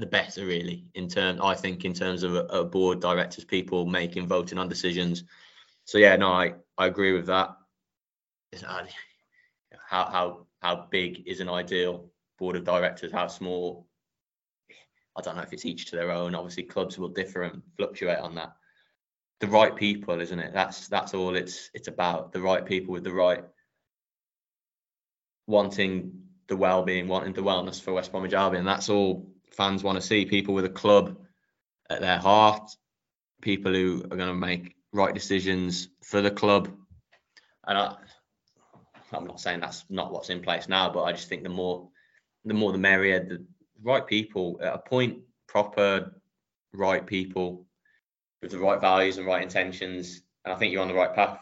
the 0.00 0.06
better 0.06 0.44
really 0.44 0.86
in 0.94 1.08
terms 1.08 1.40
I 1.42 1.54
think 1.54 1.84
in 1.84 1.92
terms 1.92 2.22
of 2.22 2.34
a, 2.34 2.44
a, 2.46 2.64
board 2.64 3.00
directors 3.00 3.44
people 3.44 3.86
making 3.86 4.26
voting 4.26 4.58
on 4.58 4.68
decisions 4.68 5.24
so 5.84 5.98
yeah 5.98 6.16
no 6.16 6.32
I 6.32 6.54
I 6.78 6.86
agree 6.86 7.12
with 7.12 7.26
that 7.26 7.50
how 8.62 8.86
how 9.88 10.46
how 10.60 10.86
big 10.90 11.26
is 11.26 11.40
an 11.40 11.48
ideal 11.48 12.10
board 12.38 12.56
of 12.56 12.64
directors? 12.64 13.12
How 13.12 13.26
small? 13.26 13.86
I 15.16 15.22
don't 15.22 15.36
know 15.36 15.42
if 15.42 15.52
it's 15.52 15.66
each 15.66 15.86
to 15.86 15.96
their 15.96 16.10
own. 16.10 16.34
Obviously 16.34 16.64
clubs 16.64 16.98
will 16.98 17.08
differ 17.08 17.42
and 17.42 17.62
fluctuate 17.76 18.18
on 18.18 18.34
that. 18.36 18.54
The 19.40 19.48
right 19.48 19.74
people 19.74 20.20
isn't 20.20 20.38
it? 20.38 20.52
That's 20.52 20.88
that's 20.88 21.14
all 21.14 21.36
it's 21.36 21.70
it's 21.74 21.88
about. 21.88 22.32
The 22.32 22.40
right 22.40 22.64
people 22.64 22.92
with 22.92 23.04
the 23.04 23.12
right 23.12 23.44
wanting 25.46 26.12
the 26.48 26.56
well-being 26.56 27.06
wanting 27.08 27.32
the 27.32 27.42
wellness 27.42 27.80
for 27.80 27.92
West 27.92 28.10
Bromwich 28.10 28.32
Albion. 28.32 28.64
That's 28.64 28.88
all 28.88 29.30
fans 29.52 29.82
want 29.84 30.00
to 30.00 30.06
see. 30.06 30.24
People 30.24 30.54
with 30.54 30.64
a 30.64 30.70
club 30.70 31.16
at 31.88 32.00
their 32.00 32.18
heart, 32.18 32.70
people 33.40 33.72
who 33.72 34.02
are 34.10 34.16
going 34.16 34.28
to 34.28 34.34
make 34.34 34.74
right 34.92 35.14
decisions 35.14 35.88
for 36.02 36.20
the 36.20 36.30
club. 36.30 36.68
And 37.66 37.96
I'm 39.12 39.26
not 39.26 39.40
saying 39.40 39.60
that's 39.60 39.84
not 39.88 40.12
what's 40.12 40.30
in 40.30 40.40
place 40.40 40.68
now, 40.68 40.90
but 40.92 41.02
I 41.02 41.12
just 41.12 41.28
think 41.28 41.42
the 41.42 41.48
more, 41.48 41.88
the 42.44 42.54
more 42.54 42.72
the 42.72 42.78
merrier. 42.78 43.24
The 43.24 43.44
right 43.82 44.06
people 44.06 44.58
appoint 44.62 45.18
proper, 45.48 46.14
right 46.72 47.04
people 47.04 47.66
with 48.42 48.52
the 48.52 48.58
right 48.58 48.80
values 48.80 49.18
and 49.18 49.26
right 49.26 49.42
intentions, 49.42 50.22
and 50.44 50.54
I 50.54 50.56
think 50.56 50.72
you're 50.72 50.82
on 50.82 50.88
the 50.88 50.94
right 50.94 51.14
path. 51.14 51.38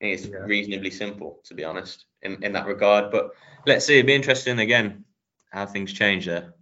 It's 0.00 0.26
yeah. 0.26 0.38
reasonably 0.38 0.90
simple, 0.90 1.40
to 1.44 1.54
be 1.54 1.64
honest, 1.64 2.06
in, 2.22 2.42
in 2.42 2.52
that 2.52 2.66
regard. 2.66 3.10
But 3.10 3.30
let's 3.66 3.86
see. 3.86 3.94
It'd 3.94 4.06
be 4.06 4.14
interesting 4.14 4.58
again 4.58 5.04
how 5.50 5.66
things 5.66 5.92
change 5.92 6.26
there. 6.26 6.54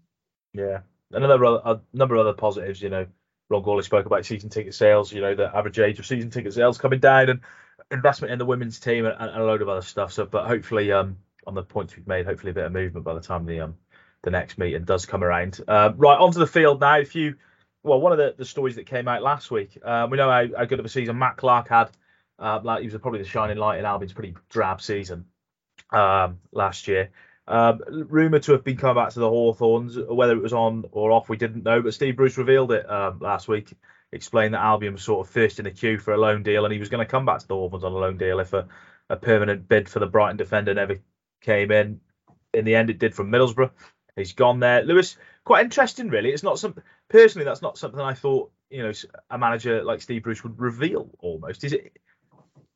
Yeah, 0.52 0.81
another 1.12 1.42
a 1.42 1.81
number 1.92 2.14
of 2.14 2.26
other 2.26 2.35
positives. 2.35 2.83
You 2.83 2.90
know, 2.90 3.07
Ron 3.48 3.62
Gourlay 3.62 3.85
spoke 3.85 4.07
about 4.07 4.26
season 4.26 4.50
ticket 4.50 4.74
sales. 4.74 5.12
You 5.12 5.22
know, 5.22 5.35
the 5.35 5.55
average 5.57 5.78
age 5.78 5.98
of 5.98 6.07
season 6.07 6.31
ticket 6.31 6.52
sales 6.52 6.78
coming 6.78 7.00
down, 7.00 7.31
and 7.31 7.40
investment 7.92 8.33
in 8.33 8.38
the 8.38 8.46
women's 8.46 8.81
team, 8.81 9.07
and, 9.07 9.14
and 9.18 9.31
a 9.31 9.44
load 9.44 9.62
of 9.62 9.68
other 9.68 9.83
stuff. 9.83 10.12
So, 10.12 10.26
but 10.26 10.46
hopefully, 10.46 10.90
um, 10.92 11.16
on 11.46 11.55
the 11.55 11.62
points 11.62 11.96
we've 11.96 12.07
made, 12.07 12.26
hopefully 12.26 12.50
a 12.50 12.55
bit 12.55 12.64
of 12.64 12.72
movement 12.72 13.05
by 13.05 13.14
the 13.14 13.20
time 13.20 13.46
the 13.46 13.61
um 13.61 13.76
the 14.22 14.31
next 14.31 14.59
meeting 14.59 14.85
does 14.85 15.07
come 15.07 15.24
around. 15.24 15.61
Uh, 15.66 15.92
right 15.96 16.18
onto 16.18 16.38
the 16.38 16.46
field 16.46 16.81
now. 16.81 16.98
If 16.98 17.14
you 17.14 17.37
well, 17.83 18.00
one 18.00 18.12
of 18.12 18.18
the, 18.18 18.35
the 18.37 18.44
stories 18.44 18.76
that 18.76 18.87
came 18.87 19.09
out 19.09 19.22
last 19.22 19.50
week, 19.50 19.76
um, 19.85 20.11
we 20.11 20.16
know 20.16 20.31
how, 20.31 20.46
how 20.57 20.64
good 20.64 20.78
of 20.78 20.85
a 20.85 20.88
season 20.88 21.18
Matt 21.18 21.37
Clarke 21.37 21.68
had. 21.68 21.90
Uh, 22.38 22.61
like 22.62 22.81
he 22.81 22.87
was 22.87 23.00
probably 23.00 23.20
the 23.20 23.28
shining 23.28 23.57
light 23.57 23.78
in 23.78 23.85
Albion's 23.85 24.12
pretty 24.12 24.35
drab 24.48 24.81
season 24.81 25.26
um, 25.92 26.38
last 26.52 26.88
year. 26.88 27.11
Um, 27.46 27.81
rumored 27.87 28.44
to 28.44 28.52
have 28.52 28.64
been 28.64 28.76
coming 28.76 29.02
back 29.02 29.12
to 29.12 29.20
the 29.20 29.28
Hawthorns, 29.28 29.98
whether 29.98 30.33
it 30.33 30.42
was 30.42 30.52
on 30.52 30.85
or 30.92 31.11
off, 31.11 31.28
we 31.28 31.37
didn't 31.37 31.64
know. 31.64 31.83
But 31.83 31.94
Steve 31.94 32.16
Bruce 32.16 32.38
revealed 32.38 32.72
it 32.72 32.88
um, 32.88 33.18
last 33.20 33.48
week, 33.48 33.72
explained 34.12 34.55
that 34.55 34.61
Albion 34.61 34.92
was 34.92 35.03
sort 35.03 35.27
of 35.27 35.33
first 35.33 35.59
in 35.59 35.64
the 35.64 35.70
queue 35.70 35.98
for 35.98 36.12
a 36.12 36.18
loan 36.18 36.42
deal, 36.42 36.64
and 36.64 36.72
he 36.72 36.79
was 36.81 36.88
going 36.88 37.05
to 37.05 37.11
come 37.11 37.25
back 37.25 37.40
to 37.40 37.48
the 37.48 37.55
Hawthorns 37.55 37.85
on 37.85 37.92
a 37.92 37.96
loan 37.96 38.16
deal 38.18 38.40
if 38.40 38.53
a, 38.53 38.66
a 39.09 39.16
permanent 39.16 39.68
bid 39.68 39.88
for 39.88 39.98
the 39.98 40.07
Brighton 40.07 40.37
defender 40.37 40.75
never 40.75 40.98
came 41.40 41.70
in. 41.70 42.01
In 42.55 42.64
the 42.64 42.75
end, 42.75 42.90
it 42.90 42.98
did 42.98 43.14
from 43.14 43.31
Middlesbrough. 43.31 43.70
He's 44.16 44.35
gone 44.35 44.61
there. 44.61 44.83
Lewis, 44.83 45.16
quite 45.44 45.64
interesting, 45.64 46.09
really. 46.11 46.31
It's 46.31 46.42
not 46.42 46.59
something 46.59 46.83
personally. 47.09 47.46
That's 47.46 47.62
not 47.62 47.79
something 47.79 48.01
I 48.01 48.12
thought 48.14 48.51
you 48.70 48.83
know 48.83 48.92
a 49.31 49.38
manager 49.38 49.83
like 49.83 50.03
Steve 50.03 50.22
Bruce 50.22 50.42
would 50.44 50.61
reveal. 50.61 51.09
Almost 51.20 51.64
is 51.64 51.72
it? 51.72 51.96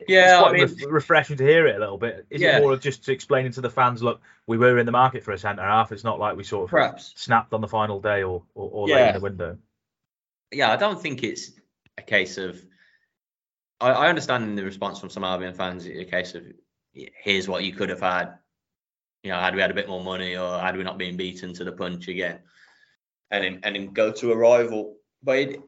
Yeah, 0.09 0.41
it's 0.41 0.49
I 0.49 0.53
mean, 0.53 0.89
re- 0.89 0.93
refreshing 0.93 1.37
to 1.39 1.45
hear 1.45 1.67
it 1.67 1.77
a 1.77 1.79
little 1.79 1.99
bit. 1.99 2.27
Is 2.31 2.41
Yeah. 2.41 2.59
it 2.59 2.63
more 2.63 2.73
of 2.73 2.81
just 2.81 3.05
to 3.05 3.13
explaining 3.13 3.53
to 3.53 3.61
the 3.61 3.71
fans, 3.71 4.03
look, 4.03 4.21
we 4.47 4.57
were 4.59 4.79
in 4.79 4.87
the 4.87 4.93
market 4.93 5.25
for 5.25 5.33
a 5.33 5.39
centre 5.39 5.63
half. 5.63 5.91
It's 5.93 6.05
not 6.05 6.19
like 6.19 6.37
we 6.37 6.45
sort 6.45 6.65
of 6.65 6.71
perhaps. 6.71 7.13
snapped 7.17 7.53
on 7.55 7.61
the 7.61 7.69
final 7.69 8.01
day 8.01 8.23
or 8.23 8.43
or, 8.55 8.71
or 8.73 8.89
late 8.89 8.95
Yeah. 8.95 9.09
in 9.09 9.15
the 9.15 9.21
window. 9.21 9.59
Yeah, 10.53 10.73
I 10.73 10.77
don't 10.77 11.01
think 11.01 11.23
it's 11.23 11.53
a 11.99 12.03
case 12.03 12.39
of. 12.39 12.63
I, 13.81 13.91
I 13.91 14.09
understand 14.09 14.57
the 14.57 14.65
response 14.65 14.99
from 14.99 15.11
some 15.11 15.25
Albion 15.25 15.55
fans. 15.55 15.87
A 15.87 16.05
case 16.05 16.35
of 16.35 16.45
here's 16.93 17.49
what 17.49 17.65
you 17.65 17.73
could 17.73 17.91
have 17.91 18.01
had. 18.01 18.35
You 19.23 19.33
know, 19.33 19.39
had 19.41 19.55
we 19.55 19.61
had 19.61 19.71
a 19.71 19.75
bit 19.75 19.89
more 19.89 20.03
money, 20.03 20.37
or 20.37 20.59
had 20.59 20.77
we 20.77 20.85
not 20.85 20.99
been 20.99 21.17
beaten 21.17 21.53
to 21.55 21.65
the 21.65 21.73
punch 21.73 22.09
again, 22.09 22.39
and 23.31 23.43
then, 23.45 23.61
and 23.65 23.75
then 23.75 23.93
go 23.93 24.13
to 24.13 24.33
a 24.33 24.37
rival. 24.37 24.97
But 25.23 25.39
it, 25.39 25.61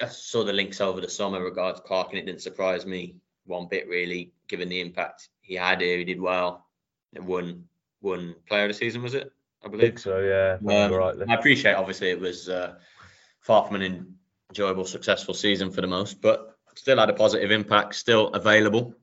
I 0.00 0.06
saw 0.06 0.44
the 0.44 0.52
links 0.52 0.80
over 0.80 1.00
the 1.00 1.08
summer 1.08 1.42
regards 1.42 1.80
Clarke, 1.80 2.10
and 2.10 2.18
it 2.18 2.26
didn't 2.26 2.42
surprise 2.42 2.86
me 2.86 3.16
one 3.44 3.66
bit 3.68 3.88
really, 3.88 4.32
given 4.48 4.68
the 4.68 4.80
impact 4.80 5.28
he 5.40 5.54
had 5.56 5.80
here. 5.80 5.98
He 5.98 6.04
did 6.04 6.20
well. 6.20 6.66
It 7.12 7.22
won 7.24 7.64
won 8.00 8.34
Player 8.48 8.64
of 8.64 8.68
the 8.70 8.74
Season, 8.74 9.02
was 9.02 9.14
it? 9.14 9.30
I 9.62 9.66
I 9.66 9.70
believe. 9.70 9.86
think 9.88 9.98
so, 9.98 10.18
yeah. 10.20 10.52
I 10.52 10.84
Um, 10.84 10.92
remember. 10.92 11.24
I 11.28 11.34
appreciate 11.34 11.74
obviously 11.74 12.10
it 12.10 12.18
was 12.20 12.48
uh, 12.48 12.76
far 13.42 13.66
from 13.66 13.76
an 13.76 14.16
enjoyable, 14.50 14.84
successful 14.84 15.34
season 15.34 15.70
for 15.70 15.80
the 15.80 15.86
most, 15.86 16.20
but 16.20 16.56
still 16.74 16.98
had 16.98 17.10
a 17.10 17.14
positive 17.14 17.50
impact, 17.50 17.94
still 17.94 18.28
available, 18.28 18.94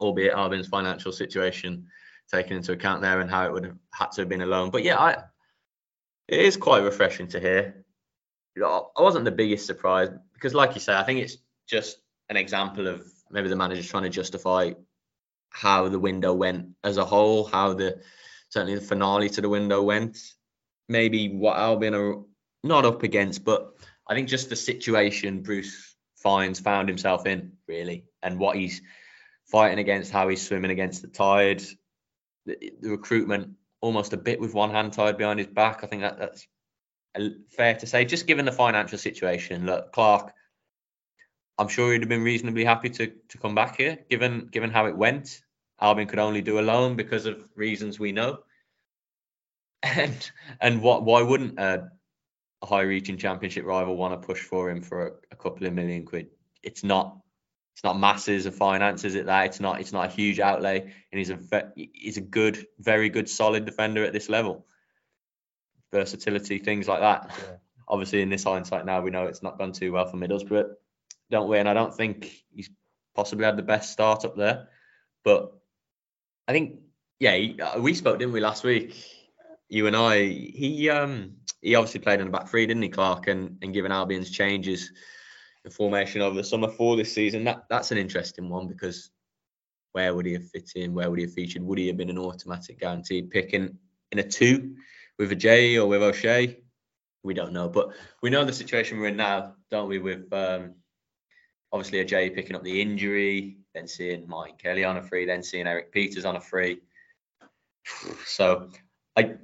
albeit 0.00 0.34
Albion's 0.34 0.68
financial 0.68 1.12
situation 1.12 1.86
taken 2.30 2.56
into 2.56 2.72
account 2.72 3.02
there 3.02 3.20
and 3.20 3.30
how 3.30 3.46
it 3.46 3.52
would 3.52 3.64
have 3.64 3.76
had 3.92 4.12
to 4.12 4.20
have 4.20 4.28
been 4.28 4.42
a 4.42 4.46
loan. 4.46 4.70
But 4.70 4.84
yeah, 4.84 4.98
I 4.98 5.16
it 6.28 6.40
is 6.40 6.56
quite 6.56 6.82
refreshing 6.82 7.28
to 7.28 7.40
hear. 7.40 7.84
I 8.62 8.82
wasn't 8.98 9.24
the 9.24 9.30
biggest 9.30 9.66
surprise 9.66 10.08
because, 10.32 10.54
like 10.54 10.74
you 10.74 10.80
say, 10.80 10.94
I 10.94 11.04
think 11.04 11.20
it's 11.20 11.36
just 11.68 11.98
an 12.30 12.36
example 12.36 12.88
of 12.88 13.06
maybe 13.30 13.48
the 13.48 13.56
manager's 13.56 13.88
trying 13.88 14.04
to 14.04 14.08
justify 14.08 14.72
how 15.50 15.88
the 15.88 15.98
window 15.98 16.34
went 16.34 16.70
as 16.82 16.96
a 16.96 17.04
whole, 17.04 17.44
how 17.44 17.74
the 17.74 18.00
certainly 18.48 18.74
the 18.74 18.80
finale 18.80 19.28
to 19.30 19.40
the 19.40 19.48
window 19.48 19.82
went. 19.82 20.18
Maybe 20.88 21.28
what 21.28 21.58
Albion 21.58 21.94
are 21.94 22.22
not 22.66 22.84
up 22.84 23.02
against, 23.02 23.44
but 23.44 23.74
I 24.08 24.14
think 24.14 24.28
just 24.28 24.48
the 24.48 24.56
situation 24.56 25.42
Bruce 25.42 25.96
Fines 26.16 26.60
found 26.60 26.88
himself 26.88 27.26
in, 27.26 27.52
really, 27.68 28.04
and 28.22 28.38
what 28.38 28.56
he's 28.56 28.82
fighting 29.46 29.78
against, 29.78 30.12
how 30.12 30.28
he's 30.28 30.46
swimming 30.46 30.70
against 30.70 31.02
the 31.02 31.08
tide, 31.08 31.62
the, 32.46 32.72
the 32.80 32.90
recruitment 32.90 33.50
almost 33.80 34.12
a 34.12 34.16
bit 34.16 34.40
with 34.40 34.54
one 34.54 34.70
hand 34.70 34.92
tied 34.92 35.18
behind 35.18 35.38
his 35.38 35.48
back. 35.48 35.84
I 35.84 35.86
think 35.86 36.02
that 36.02 36.18
that's 36.18 36.46
fair 37.50 37.74
to 37.74 37.86
say, 37.86 38.04
just 38.04 38.26
given 38.26 38.44
the 38.44 38.52
financial 38.52 38.98
situation. 38.98 39.66
Look, 39.66 39.92
Clarke, 39.92 40.32
I'm 41.58 41.68
sure 41.68 41.92
he'd 41.92 42.02
have 42.02 42.08
been 42.08 42.22
reasonably 42.22 42.64
happy 42.64 42.90
to 42.90 43.12
to 43.28 43.38
come 43.38 43.54
back 43.54 43.76
here, 43.76 43.98
given 44.10 44.48
given 44.48 44.70
how 44.70 44.86
it 44.86 44.96
went. 44.96 45.42
Albion 45.80 46.08
could 46.08 46.18
only 46.18 46.42
do 46.42 46.58
a 46.58 46.62
loan 46.62 46.96
because 46.96 47.26
of 47.26 47.48
reasons 47.54 47.98
we 47.98 48.12
know. 48.12 48.38
And 49.82 50.30
and 50.60 50.82
what 50.82 51.04
why 51.04 51.22
wouldn't 51.22 51.60
a, 52.62 52.64
a 52.64 52.68
high-reaching 52.68 53.16
championship 53.16 53.64
rival 53.64 53.96
want 53.96 54.20
to 54.20 54.26
push 54.26 54.40
for 54.40 54.70
him 54.70 54.82
for 54.82 55.06
a, 55.06 55.10
a 55.32 55.36
couple 55.36 55.66
of 55.66 55.72
million 55.72 56.04
quid? 56.04 56.28
It's 56.62 56.84
not 56.84 57.18
it's 57.74 57.84
not 57.84 57.98
masses 57.98 58.46
of 58.46 58.54
finances 58.54 59.04
is 59.04 59.14
it? 59.16 59.26
That 59.26 59.46
it's 59.46 59.60
not 59.60 59.80
it's 59.80 59.92
not 59.92 60.06
a 60.06 60.12
huge 60.12 60.40
outlay, 60.40 60.80
and 60.80 61.18
he's 61.18 61.30
a 61.30 61.38
he's 61.74 62.16
a 62.16 62.22
good, 62.22 62.66
very 62.78 63.10
good, 63.10 63.28
solid 63.28 63.66
defender 63.66 64.04
at 64.04 64.12
this 64.12 64.28
level. 64.28 64.66
Versatility, 65.92 66.58
things 66.58 66.88
like 66.88 67.00
that. 67.00 67.30
Yeah. 67.38 67.56
Obviously, 67.88 68.22
in 68.22 68.30
this 68.30 68.44
hindsight 68.44 68.86
now, 68.86 69.00
we 69.02 69.10
know 69.10 69.26
it's 69.26 69.42
not 69.42 69.58
gone 69.58 69.72
too 69.72 69.92
well 69.92 70.06
for 70.06 70.16
Middlesbrough, 70.16 70.70
don't 71.30 71.48
we? 71.48 71.58
And 71.58 71.68
I 71.68 71.74
don't 71.74 71.94
think 71.94 72.44
he's 72.50 72.70
possibly 73.14 73.44
had 73.44 73.56
the 73.56 73.62
best 73.62 73.92
start 73.92 74.24
up 74.24 74.36
there, 74.36 74.68
but 75.22 75.52
I 76.48 76.52
think 76.52 76.80
yeah, 77.18 77.36
uh, 77.62 77.80
we 77.80 77.94
spoke, 77.94 78.18
didn't 78.18 78.34
we, 78.34 78.40
last 78.40 78.64
week? 78.64 78.94
You 79.68 79.86
and 79.86 79.96
I. 79.96 80.24
He 80.24 80.88
um 80.90 81.34
he 81.62 81.74
obviously 81.74 82.00
played 82.00 82.20
in 82.20 82.26
the 82.26 82.32
back 82.32 82.48
three, 82.48 82.66
didn't 82.66 82.82
he, 82.82 82.88
Clarke? 82.88 83.28
And 83.28 83.58
and 83.62 83.74
given 83.74 83.92
Albion's 83.92 84.30
changes, 84.30 84.92
the 85.64 85.70
formation 85.70 86.22
over 86.22 86.36
the 86.36 86.44
summer 86.44 86.68
for 86.68 86.96
this 86.96 87.12
season, 87.12 87.44
that 87.44 87.64
that's 87.68 87.90
an 87.90 87.98
interesting 87.98 88.48
one 88.48 88.68
because 88.68 89.10
where 89.92 90.14
would 90.14 90.26
he 90.26 90.34
have 90.34 90.48
fit 90.50 90.72
in? 90.76 90.92
Where 90.92 91.08
would 91.08 91.18
he 91.18 91.24
have 91.24 91.32
featured? 91.32 91.62
Would 91.62 91.78
he 91.78 91.86
have 91.88 91.96
been 91.96 92.10
an 92.10 92.18
automatic 92.18 92.78
guaranteed 92.78 93.30
pick 93.30 93.54
in, 93.54 93.78
in 94.12 94.18
a 94.18 94.22
two 94.22 94.76
with 95.18 95.32
a 95.32 95.34
J 95.34 95.78
or 95.78 95.88
with 95.88 96.02
O'Shea? 96.02 96.60
We 97.22 97.32
don't 97.32 97.54
know, 97.54 97.68
but 97.68 97.88
we 98.22 98.28
know 98.28 98.44
the 98.44 98.52
situation 98.52 99.00
we're 99.00 99.08
in 99.08 99.16
now, 99.16 99.54
don't 99.70 99.88
we? 99.88 99.98
With 99.98 100.30
um, 100.34 100.74
obviously 101.72 102.00
a 102.00 102.04
J 102.04 102.28
picking 102.28 102.54
up 102.54 102.62
the 102.62 102.80
injury, 102.80 103.56
then 103.74 103.88
seeing 103.88 104.28
Mike 104.28 104.58
Kelly 104.58 104.84
on 104.84 104.98
a 104.98 105.02
free, 105.02 105.24
then 105.24 105.42
seeing 105.42 105.66
Erik 105.66 105.92
Pieters 105.94 106.26
on 106.26 106.36
a 106.36 106.40
free. 106.40 106.80
So, 108.26 108.68
I 109.16 109.36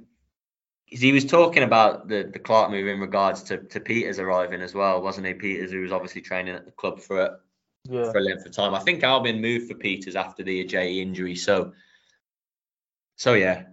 he 0.99 1.11
was 1.11 1.25
talking 1.25 1.63
about 1.63 2.07
the 2.07 2.29
the 2.31 2.39
Clarke 2.39 2.71
move 2.71 2.87
in 2.87 2.99
regards 2.99 3.43
to 3.43 3.57
to 3.57 3.79
Pieters 3.79 4.19
arriving 4.19 4.61
as 4.61 4.73
well, 4.73 5.01
wasn't 5.01 5.27
he? 5.27 5.33
Pieters, 5.33 5.71
who 5.71 5.81
was 5.81 5.91
obviously 5.91 6.21
training 6.21 6.55
at 6.55 6.65
the 6.65 6.71
club 6.71 6.99
for 6.99 7.19
a, 7.21 7.39
Yeah. 7.89 8.11
for 8.11 8.19
a 8.19 8.21
length 8.21 8.45
of 8.45 8.51
time. 8.51 8.73
I 8.73 8.79
think 8.79 9.03
Albion 9.03 9.41
moved 9.41 9.67
for 9.67 9.75
Pieters 9.75 10.15
after 10.15 10.43
the 10.43 10.63
Ajay 10.63 10.97
injury. 10.99 11.35
So, 11.35 11.73
so 13.15 13.33
yeah, 13.33 13.63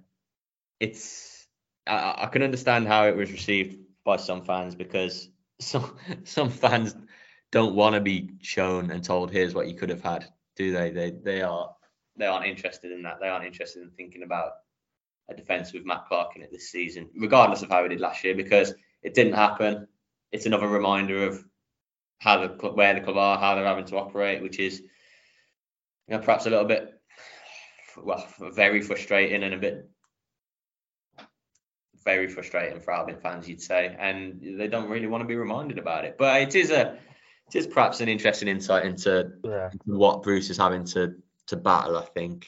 it's 0.78 1.46
I, 1.86 2.14
I 2.22 2.26
can 2.26 2.42
understand 2.42 2.88
how 2.88 3.06
it 3.06 3.16
was 3.16 3.30
received 3.30 3.76
by 4.04 4.16
some 4.16 4.44
fans 4.44 4.74
because 4.74 5.28
some 5.60 5.96
some 6.24 6.50
fans 6.50 6.96
don't 7.52 7.74
want 7.74 7.94
to 7.94 8.00
be 8.00 8.30
shown 8.40 8.90
and 8.90 9.02
told 9.04 9.30
here's 9.30 9.54
what 9.54 9.68
you 9.68 9.74
could 9.74 9.90
have 9.90 10.02
had, 10.02 10.26
do 10.56 10.72
they? 10.72 10.90
They 10.90 11.10
they 11.10 11.42
are 11.42 11.74
they 12.16 12.26
aren't 12.26 12.46
interested 12.46 12.92
in 12.92 13.02
that. 13.02 13.18
They 13.20 13.28
aren't 13.28 13.46
interested 13.46 13.82
in 13.82 13.90
thinking 13.90 14.22
about 14.22 14.52
a 15.30 15.34
defence 15.34 15.72
with 15.72 15.84
Matt 15.84 16.06
Clarke 16.06 16.36
in 16.36 16.42
it 16.42 16.50
this 16.50 16.70
season, 16.70 17.08
regardless 17.16 17.62
of 17.62 17.70
how 17.70 17.82
he 17.82 17.88
did 17.88 18.00
last 18.00 18.24
year, 18.24 18.34
because 18.34 18.74
it 19.02 19.14
didn't 19.14 19.34
happen. 19.34 19.86
It's 20.32 20.46
another 20.46 20.68
reminder 20.68 21.24
of 21.26 21.44
how 22.18 22.40
the 22.40 22.48
club, 22.48 22.76
where 22.76 22.94
the 22.94 23.00
club 23.00 23.16
are, 23.16 23.38
how 23.38 23.54
they're 23.54 23.64
having 23.64 23.86
to 23.86 23.96
operate, 23.96 24.42
which 24.42 24.58
is, 24.58 24.80
you 24.80 24.88
know, 26.16 26.18
perhaps 26.18 26.46
a 26.46 26.50
little 26.50 26.66
bit, 26.66 27.00
well, 27.96 28.26
very 28.54 28.82
frustrating 28.82 29.42
and 29.42 29.54
a 29.54 29.58
bit, 29.58 29.88
very 32.04 32.28
frustrating 32.28 32.80
for 32.80 32.92
Albion 32.92 33.20
fans, 33.20 33.48
you'd 33.48 33.62
say, 33.62 33.94
and 33.98 34.40
they 34.58 34.68
don't 34.68 34.88
really 34.88 35.06
want 35.06 35.22
to 35.22 35.28
be 35.28 35.36
reminded 35.36 35.78
about 35.78 36.04
it. 36.04 36.16
But 36.18 36.42
it 36.42 36.54
is 36.54 36.70
a, 36.70 36.98
it 37.48 37.54
is 37.58 37.66
perhaps 37.66 38.00
an 38.00 38.08
interesting 38.08 38.48
insight 38.48 38.84
into 38.84 39.32
Yeah. 39.44 39.70
what 39.84 40.22
Bruce 40.22 40.50
is 40.50 40.56
having 40.56 40.84
to 40.86 41.14
to 41.48 41.56
battle. 41.56 41.96
I 41.96 42.04
think 42.04 42.46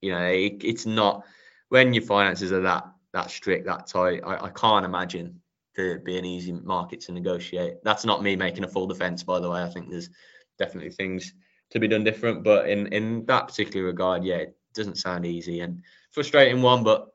you 0.00 0.12
know 0.12 0.26
it, 0.26 0.62
it's 0.62 0.86
not 0.86 1.24
when 1.72 1.94
your 1.94 2.02
finances 2.02 2.52
are 2.52 2.60
that 2.60 2.84
that 3.14 3.30
strict, 3.30 3.64
that 3.64 3.86
tight. 3.86 4.20
I, 4.26 4.44
I 4.44 4.50
can't 4.50 4.84
imagine 4.84 5.40
to 5.74 6.00
be 6.00 6.18
an 6.18 6.24
easy 6.26 6.52
market 6.52 7.00
to 7.02 7.12
negotiate. 7.12 7.82
That's 7.82 8.04
not 8.04 8.22
me 8.22 8.36
making 8.36 8.64
a 8.64 8.68
full 8.68 8.86
defence, 8.86 9.22
by 9.22 9.40
the 9.40 9.50
way. 9.50 9.62
I 9.62 9.70
think 9.70 9.88
there's 9.88 10.10
definitely 10.58 10.90
things 10.90 11.32
to 11.70 11.80
be 11.80 11.88
done 11.88 12.04
different, 12.04 12.44
but 12.44 12.68
in 12.68 12.88
in 12.88 13.24
that 13.24 13.48
particular 13.48 13.86
regard, 13.86 14.22
yeah, 14.22 14.36
it 14.36 14.56
doesn't 14.74 14.98
sound 14.98 15.24
easy 15.24 15.60
and 15.60 15.80
frustrating 16.10 16.60
one, 16.60 16.84
but 16.84 17.08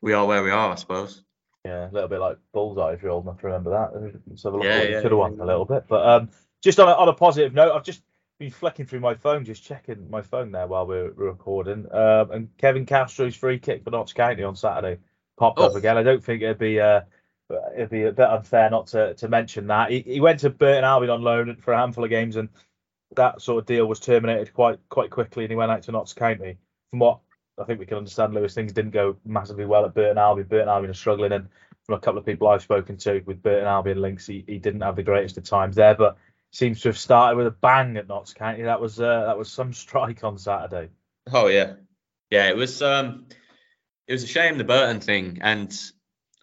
we 0.00 0.14
are 0.14 0.24
where 0.24 0.42
we 0.42 0.50
are, 0.50 0.72
I 0.72 0.76
suppose. 0.76 1.22
Yeah, 1.66 1.90
a 1.90 1.92
little 1.92 2.08
bit 2.08 2.20
like 2.20 2.38
bullseye 2.54 2.94
if 2.94 3.02
you're 3.02 3.10
old 3.10 3.24
enough 3.24 3.40
to 3.40 3.46
remember 3.48 3.70
that. 3.70 4.22
Let's 4.26 4.44
have 4.44 4.54
a 4.54 4.56
look 4.56 4.64
Yeah, 4.64 4.82
yeah, 4.82 5.02
could 5.02 5.10
have 5.10 5.18
won 5.18 5.36
yeah. 5.36 5.44
a 5.44 5.46
little 5.46 5.66
bit. 5.66 5.84
But 5.88 6.08
um, 6.08 6.30
just 6.62 6.80
on 6.80 6.88
a, 6.88 6.92
on 6.92 7.08
a 7.08 7.12
positive 7.12 7.52
note, 7.52 7.72
I've 7.72 7.84
just 7.84 8.00
been 8.38 8.50
flicking 8.50 8.86
through 8.86 9.00
my 9.00 9.14
phone, 9.14 9.44
just 9.44 9.62
checking 9.64 10.10
my 10.10 10.20
phone 10.20 10.52
there 10.52 10.66
while 10.66 10.86
we're 10.86 11.10
recording. 11.12 11.86
Um, 11.92 12.30
and 12.30 12.48
Quevin 12.58 12.86
Castro's 12.86 13.34
free 13.34 13.58
kick 13.58 13.82
for 13.84 13.90
Notts 13.90 14.12
County 14.12 14.42
on 14.42 14.56
Saturday 14.56 14.98
popped 15.38 15.58
up 15.58 15.72
Oh. 15.72 15.76
again. 15.76 15.96
I 15.96 16.02
don't 16.02 16.22
think 16.22 16.42
it'd 16.42 16.58
be 16.58 16.80
uh, 16.80 17.00
it'd 17.74 17.90
be 17.90 18.04
a 18.04 18.12
bit 18.12 18.28
unfair 18.28 18.68
not 18.70 18.88
to, 18.88 19.14
to 19.14 19.28
mention 19.28 19.66
that. 19.68 19.90
He, 19.90 20.00
he 20.00 20.20
went 20.20 20.40
to 20.40 20.50
Burton 20.50 20.84
Albion 20.84 21.10
on 21.10 21.22
loan 21.22 21.56
for 21.56 21.72
a 21.72 21.78
handful 21.78 22.04
of 22.04 22.10
games, 22.10 22.36
and 22.36 22.48
that 23.16 23.40
sort 23.40 23.60
of 23.60 23.66
deal 23.66 23.86
was 23.86 24.00
terminated 24.00 24.52
quite 24.52 24.78
quite 24.88 25.10
quickly, 25.10 25.44
and 25.44 25.50
he 25.50 25.56
went 25.56 25.70
out 25.70 25.82
to 25.84 25.92
Notts 25.92 26.12
County. 26.12 26.58
From 26.90 26.98
what 27.00 27.20
I 27.58 27.64
think 27.64 27.80
we 27.80 27.86
can 27.86 27.96
understand, 27.96 28.34
Lewis, 28.34 28.54
things 28.54 28.72
didn't 28.72 28.90
go 28.90 29.16
massively 29.24 29.64
well 29.64 29.84
at 29.86 29.94
Burton 29.94 30.18
Albion. 30.18 30.46
Burton 30.46 30.68
Albion 30.68 30.90
are 30.90 30.94
struggling, 30.94 31.32
and 31.32 31.48
from 31.84 31.94
a 31.94 32.00
couple 32.00 32.18
of 32.18 32.26
people 32.26 32.48
I've 32.48 32.62
spoken 32.62 32.96
to 32.98 33.22
with 33.24 33.42
Burton 33.42 33.66
Albion 33.66 34.02
links, 34.02 34.26
he, 34.26 34.44
he 34.46 34.58
didn't 34.58 34.80
have 34.82 34.96
the 34.96 35.02
greatest 35.02 35.38
of 35.38 35.44
times 35.44 35.76
there, 35.76 35.94
but 35.94 36.16
seems 36.56 36.80
to 36.80 36.88
have 36.88 36.98
started 36.98 37.36
with 37.36 37.46
a 37.46 37.50
bang 37.50 37.98
at 37.98 38.08
Notts 38.08 38.32
County. 38.32 38.62
That 38.62 38.80
was 38.80 38.98
uh, 38.98 39.26
that 39.26 39.36
was 39.36 39.52
some 39.52 39.72
strike 39.84 40.24
on 40.24 40.38
Saturday. 40.38 40.90
Oh 41.32 41.48
yeah, 41.48 41.74
yeah. 42.30 42.48
It 42.48 42.56
was 42.56 42.80
um, 42.82 43.26
it 44.08 44.12
was 44.12 44.24
a 44.24 44.28
shame 44.28 44.58
the 44.58 44.64
Burton 44.64 45.00
thing, 45.00 45.38
and 45.42 45.78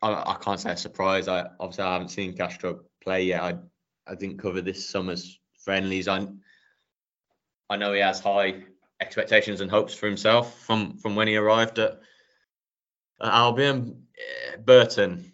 I, 0.02 0.12
I 0.12 0.38
can't 0.40 0.60
say 0.60 0.72
a 0.72 0.78
surprise. 0.78 1.28
I 1.28 1.48
obviously 1.60 1.86
I 1.86 1.94
haven't 1.94 2.10
seen 2.10 2.38
Castro 2.38 2.82
play 3.04 3.24
yet. 3.24 3.42
I 3.42 3.56
I 4.08 4.16
didn't 4.16 4.38
cover 4.38 4.62
this 4.62 4.88
summer's 4.88 5.40
friendlies. 5.64 6.08
I 6.08 6.28
I 7.70 7.78
know 7.78 7.94
he 7.94 8.02
has 8.02 8.20
high 8.20 8.64
expectations 9.02 9.62
and 9.62 9.72
hopes 9.72 9.96
for 9.96 10.06
himself 10.06 10.60
from 10.62 10.98
from 10.98 11.16
when 11.16 11.28
he 11.28 11.36
arrived 11.36 11.80
at, 11.80 12.00
at 13.22 13.34
Albion. 13.34 14.04
Eh, 14.16 14.58
Burton 14.58 15.33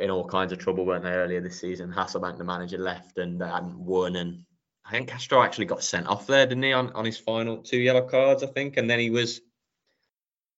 in 0.00 0.10
all 0.10 0.26
kinds 0.26 0.52
of 0.52 0.58
trouble, 0.58 0.84
weren't 0.84 1.04
they, 1.04 1.10
earlier 1.10 1.40
this 1.40 1.60
season? 1.60 1.92
Hasselbaink, 1.92 2.38
the 2.38 2.44
manager, 2.44 2.78
left 2.78 3.18
and 3.18 3.40
they 3.40 3.48
hadn't 3.48 3.78
won 3.78 4.16
and 4.16 4.44
I 4.88 4.92
think 4.92 5.08
Castro 5.08 5.42
actually 5.42 5.66
got 5.66 5.84
sent 5.84 6.06
off 6.06 6.26
there, 6.26 6.46
didn't 6.46 6.62
he, 6.62 6.72
on, 6.72 6.90
on 6.92 7.04
his 7.04 7.18
final 7.18 7.58
two 7.58 7.76
yellow 7.76 8.02
cards, 8.02 8.42
I 8.42 8.46
think, 8.46 8.78
and 8.78 8.88
then 8.88 8.98
he 8.98 9.10
was, 9.10 9.42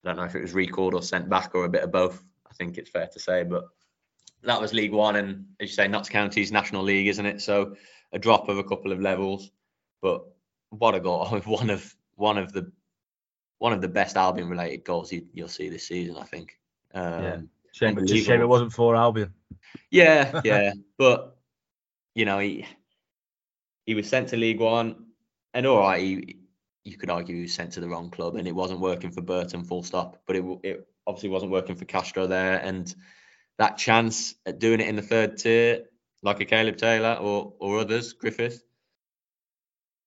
I 0.05 0.09
don't 0.09 0.17
know 0.17 0.25
if 0.25 0.37
it 0.37 0.43
was 0.43 0.53
recalled 0.53 0.95
or 0.95 1.03
sent 1.03 1.29
back 1.29 1.55
or 1.55 1.65
a 1.65 1.69
bit 1.69 1.83
of 1.83 1.91
both. 1.91 2.23
I 2.49 2.55
think 2.55 2.79
it's 2.79 2.91
fair 2.91 3.09
to 3.09 3.19
say, 3.19 3.43
but 3.43 3.65
that 4.45 4.61
was 4.61 4.73
League 4.73 4.93
One, 4.93 5.17
and 5.17 5.47
as 5.59 5.71
you 5.71 5.75
say, 5.75 5.89
Notts 5.89 6.09
County's 6.09 6.53
National 6.53 6.85
League, 6.85 7.09
isn't 7.09 7.27
it? 7.27 7.41
So 7.41 7.75
a 8.13 8.21
drop 8.21 8.49
of 8.49 8.59
a 8.59 8.65
couple 8.65 8.93
of 8.93 9.01
levels, 9.01 9.51
but 10.01 10.23
what 10.71 10.95
a 10.95 11.01
goal! 11.01 11.27
One 11.45 11.71
of 11.71 11.97
one 12.15 12.39
of 12.39 12.53
the 12.53 12.71
one 13.59 13.73
of 13.73 13.81
the 13.81 13.89
best 13.89 14.17
Albion 14.17 14.49
related 14.49 14.85
goals 14.85 15.13
you, 15.13 15.27
will 15.35 15.49
see 15.49 15.69
this 15.69 15.87
season, 15.87 16.17
I 16.17 16.25
think. 16.25 16.59
Um, 16.95 17.23
yeah. 17.23 17.37
Shame, 17.73 18.07
shame 18.07 18.41
it 18.41 18.49
wasn't 18.49 18.73
for 18.73 18.97
Albion. 18.97 19.33
Yeah, 19.91 20.41
yeah, 20.45 20.73
but 20.99 21.37
you 22.15 22.25
know 22.25 22.39
he 22.39 22.67
he 23.87 23.95
was 23.95 24.09
sent 24.09 24.29
to 24.29 24.37
League 24.37 24.61
One, 24.61 25.07
and 25.55 25.67
all 25.67 25.81
right, 25.81 26.01
he, 26.01 26.39
you 26.85 26.97
could 26.97 27.11
argue 27.11 27.37
he 27.37 27.43
was 27.43 27.55
sent 27.55 27.73
to 27.73 27.81
the 27.81 27.89
wrong 27.89 28.11
club, 28.11 28.37
and 28.37 28.47
it 28.49 28.55
wasn't 28.55 28.81
working 28.81 29.11
for 29.11 29.23
Burton, 29.23 29.65
full 29.65 29.83
stop. 29.83 30.23
But 30.27 30.37
it 30.37 30.45
it 30.63 30.89
obviously 31.07 31.31
wasn't 31.31 31.53
working 31.53 31.77
for 31.77 31.85
Castro 31.85 32.27
there, 32.27 32.59
and 32.59 32.95
that 33.59 33.77
chance 33.77 34.35
at 34.47 34.59
doing 34.59 34.81
it 34.81 34.89
in 34.89 34.97
the 34.97 35.03
third 35.03 35.37
tier, 35.37 35.85
like 36.23 36.41
a 36.41 36.45
Caleb 36.45 36.77
Taylor 36.77 37.15
or 37.21 37.55
or 37.59 37.79
others, 37.79 38.13
Griffith, 38.13 38.63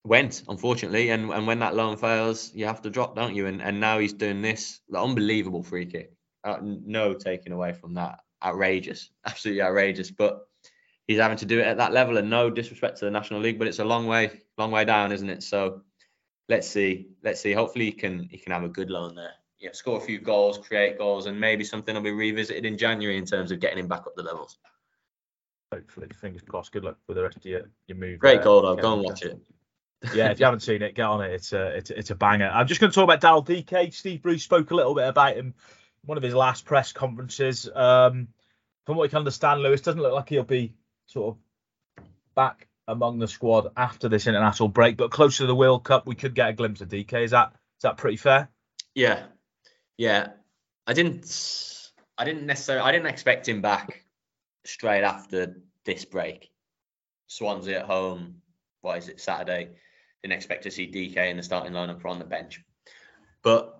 went 0.03 0.43
unfortunately. 0.47 1.09
And 1.09 1.31
and 1.31 1.47
when 1.47 1.59
that 1.59 1.75
loan 1.75 1.97
fails, 1.97 2.53
you 2.53 2.65
have 2.65 2.81
to 2.81 2.89
drop, 2.89 3.15
don't 3.15 3.35
you? 3.35 3.47
And 3.47 3.61
and 3.61 3.79
now 3.79 3.99
he's 3.99 4.13
doing 4.13 4.41
this 4.41 4.81
the 4.89 4.99
unbelievable 4.99 5.63
free 5.63 5.85
kick. 5.85 6.13
Uh, 6.43 6.57
no 6.61 7.13
taking 7.13 7.53
away 7.53 7.73
from 7.73 7.93
that. 7.95 8.19
Outrageous, 8.43 9.09
absolutely 9.25 9.61
outrageous. 9.61 10.11
But 10.11 10.47
he's 11.07 11.19
having 11.19 11.37
to 11.37 11.45
do 11.45 11.59
it 11.59 11.67
at 11.67 11.77
that 11.77 11.93
level. 11.93 12.17
And 12.17 12.29
no 12.29 12.49
disrespect 12.49 12.99
to 12.99 13.05
the 13.05 13.11
National 13.11 13.39
League, 13.39 13.59
but 13.59 13.67
it's 13.67 13.79
a 13.79 13.85
long 13.85 14.07
way, 14.07 14.41
long 14.57 14.71
way 14.71 14.85
down, 14.85 15.11
isn't 15.11 15.29
it? 15.29 15.43
So 15.43 15.81
let's 16.49 16.67
see, 16.67 17.07
let's 17.23 17.41
see. 17.41 17.53
Hopefully 17.53 17.85
he 17.85 17.91
can 17.91 18.27
he 18.29 18.37
can 18.37 18.51
have 18.51 18.63
a 18.63 18.69
good 18.69 18.89
loan 18.89 19.15
there. 19.15 19.33
Yeah, 19.59 19.69
score 19.71 19.97
a 19.97 20.01
few 20.01 20.19
goals, 20.19 20.57
create 20.57 20.97
goals, 20.97 21.25
and 21.25 21.39
maybe 21.39 21.63
something 21.63 21.95
will 21.95 22.01
be 22.01 22.11
revisited 22.11 22.65
in 22.65 22.77
January 22.77 23.17
in 23.17 23.25
terms 23.25 23.51
of 23.51 23.61
getting 23.61 23.79
him 23.79 23.87
back 23.87 24.05
up 24.05 24.13
the 24.15 24.23
levels. 24.23 24.57
Hopefully, 25.71 26.07
fingers 26.19 26.41
crossed. 26.41 26.73
Good 26.73 26.83
luck 26.83 26.97
with 27.07 27.15
the 27.15 27.23
rest 27.23 27.37
of 27.37 27.45
your, 27.45 27.61
your 27.87 27.97
move. 27.97 28.19
Great 28.19 28.43
goal, 28.43 28.61
though. 28.61 28.75
Go 28.75 28.93
and 28.93 29.03
watch 29.03 29.23
it 29.23 29.39
yeah, 30.13 30.31
if 30.31 30.39
you 30.39 30.45
haven't 30.45 30.59
seen 30.59 30.81
it, 30.81 30.95
get 30.95 31.05
on 31.05 31.21
it. 31.21 31.31
It's 31.31 31.53
a 31.53 31.77
it's, 31.77 31.89
it's 31.89 32.09
a 32.09 32.15
banger. 32.15 32.49
I'm 32.53 32.67
just 32.67 32.81
going 32.81 32.91
to 32.91 32.95
talk 32.95 33.05
about 33.09 33.21
Daryl 33.21 33.65
Dike. 33.65 33.93
Steve 33.93 34.21
Bruce 34.21 34.43
spoke 34.43 34.71
a 34.71 34.75
little 34.75 34.93
bit 34.93 35.07
about 35.07 35.37
him 35.37 35.53
one 36.05 36.17
of 36.17 36.23
his 36.23 36.33
last 36.33 36.65
press 36.65 36.91
conferences. 36.91 37.69
Um, 37.73 38.27
from 38.85 38.97
what 38.97 39.05
you 39.05 39.09
can 39.09 39.19
understand, 39.19 39.61
Lewis 39.61 39.81
doesn't 39.81 40.01
look 40.01 40.13
like 40.13 40.29
he'll 40.29 40.43
be 40.43 40.73
sort 41.07 41.35
of 41.35 42.03
back 42.35 42.67
among 42.87 43.19
the 43.19 43.27
squad 43.27 43.71
after 43.77 44.09
this 44.09 44.27
international 44.27 44.69
break, 44.69 44.97
but 44.97 45.11
close 45.11 45.37
to 45.37 45.45
the 45.45 45.55
World 45.55 45.83
Cup, 45.83 46.05
we 46.05 46.15
could 46.15 46.35
get 46.35 46.49
a 46.49 46.53
glimpse 46.53 46.81
of 46.81 46.89
Dike. 46.89 47.13
Is 47.13 47.31
that 47.31 47.53
is 47.53 47.83
that 47.83 47.97
pretty 47.97 48.17
fair? 48.17 48.49
Yeah, 48.93 49.23
yeah. 49.97 50.29
I 50.85 50.93
didn't 50.93 51.91
I 52.17 52.25
didn't 52.25 52.45
necessarily 52.45 52.87
I 52.87 52.91
didn't 52.91 53.07
expect 53.07 53.47
him 53.47 53.61
back 53.61 54.03
straight 54.65 55.03
after 55.03 55.61
this 55.85 56.05
break. 56.05 56.51
Swansea 57.27 57.79
at 57.79 57.85
home. 57.85 58.41
What 58.81 58.97
is 58.97 59.07
it? 59.07 59.21
Saturday 59.21 59.69
didn't 60.21 60.35
expect 60.35 60.63
to 60.63 60.71
see 60.71 60.87
Dike 60.87 61.17
in 61.17 61.37
the 61.37 61.43
starting 61.43 61.73
lineup 61.73 62.03
or 62.03 62.09
on 62.09 62.19
the 62.19 62.25
bench. 62.25 62.61
But 63.43 63.79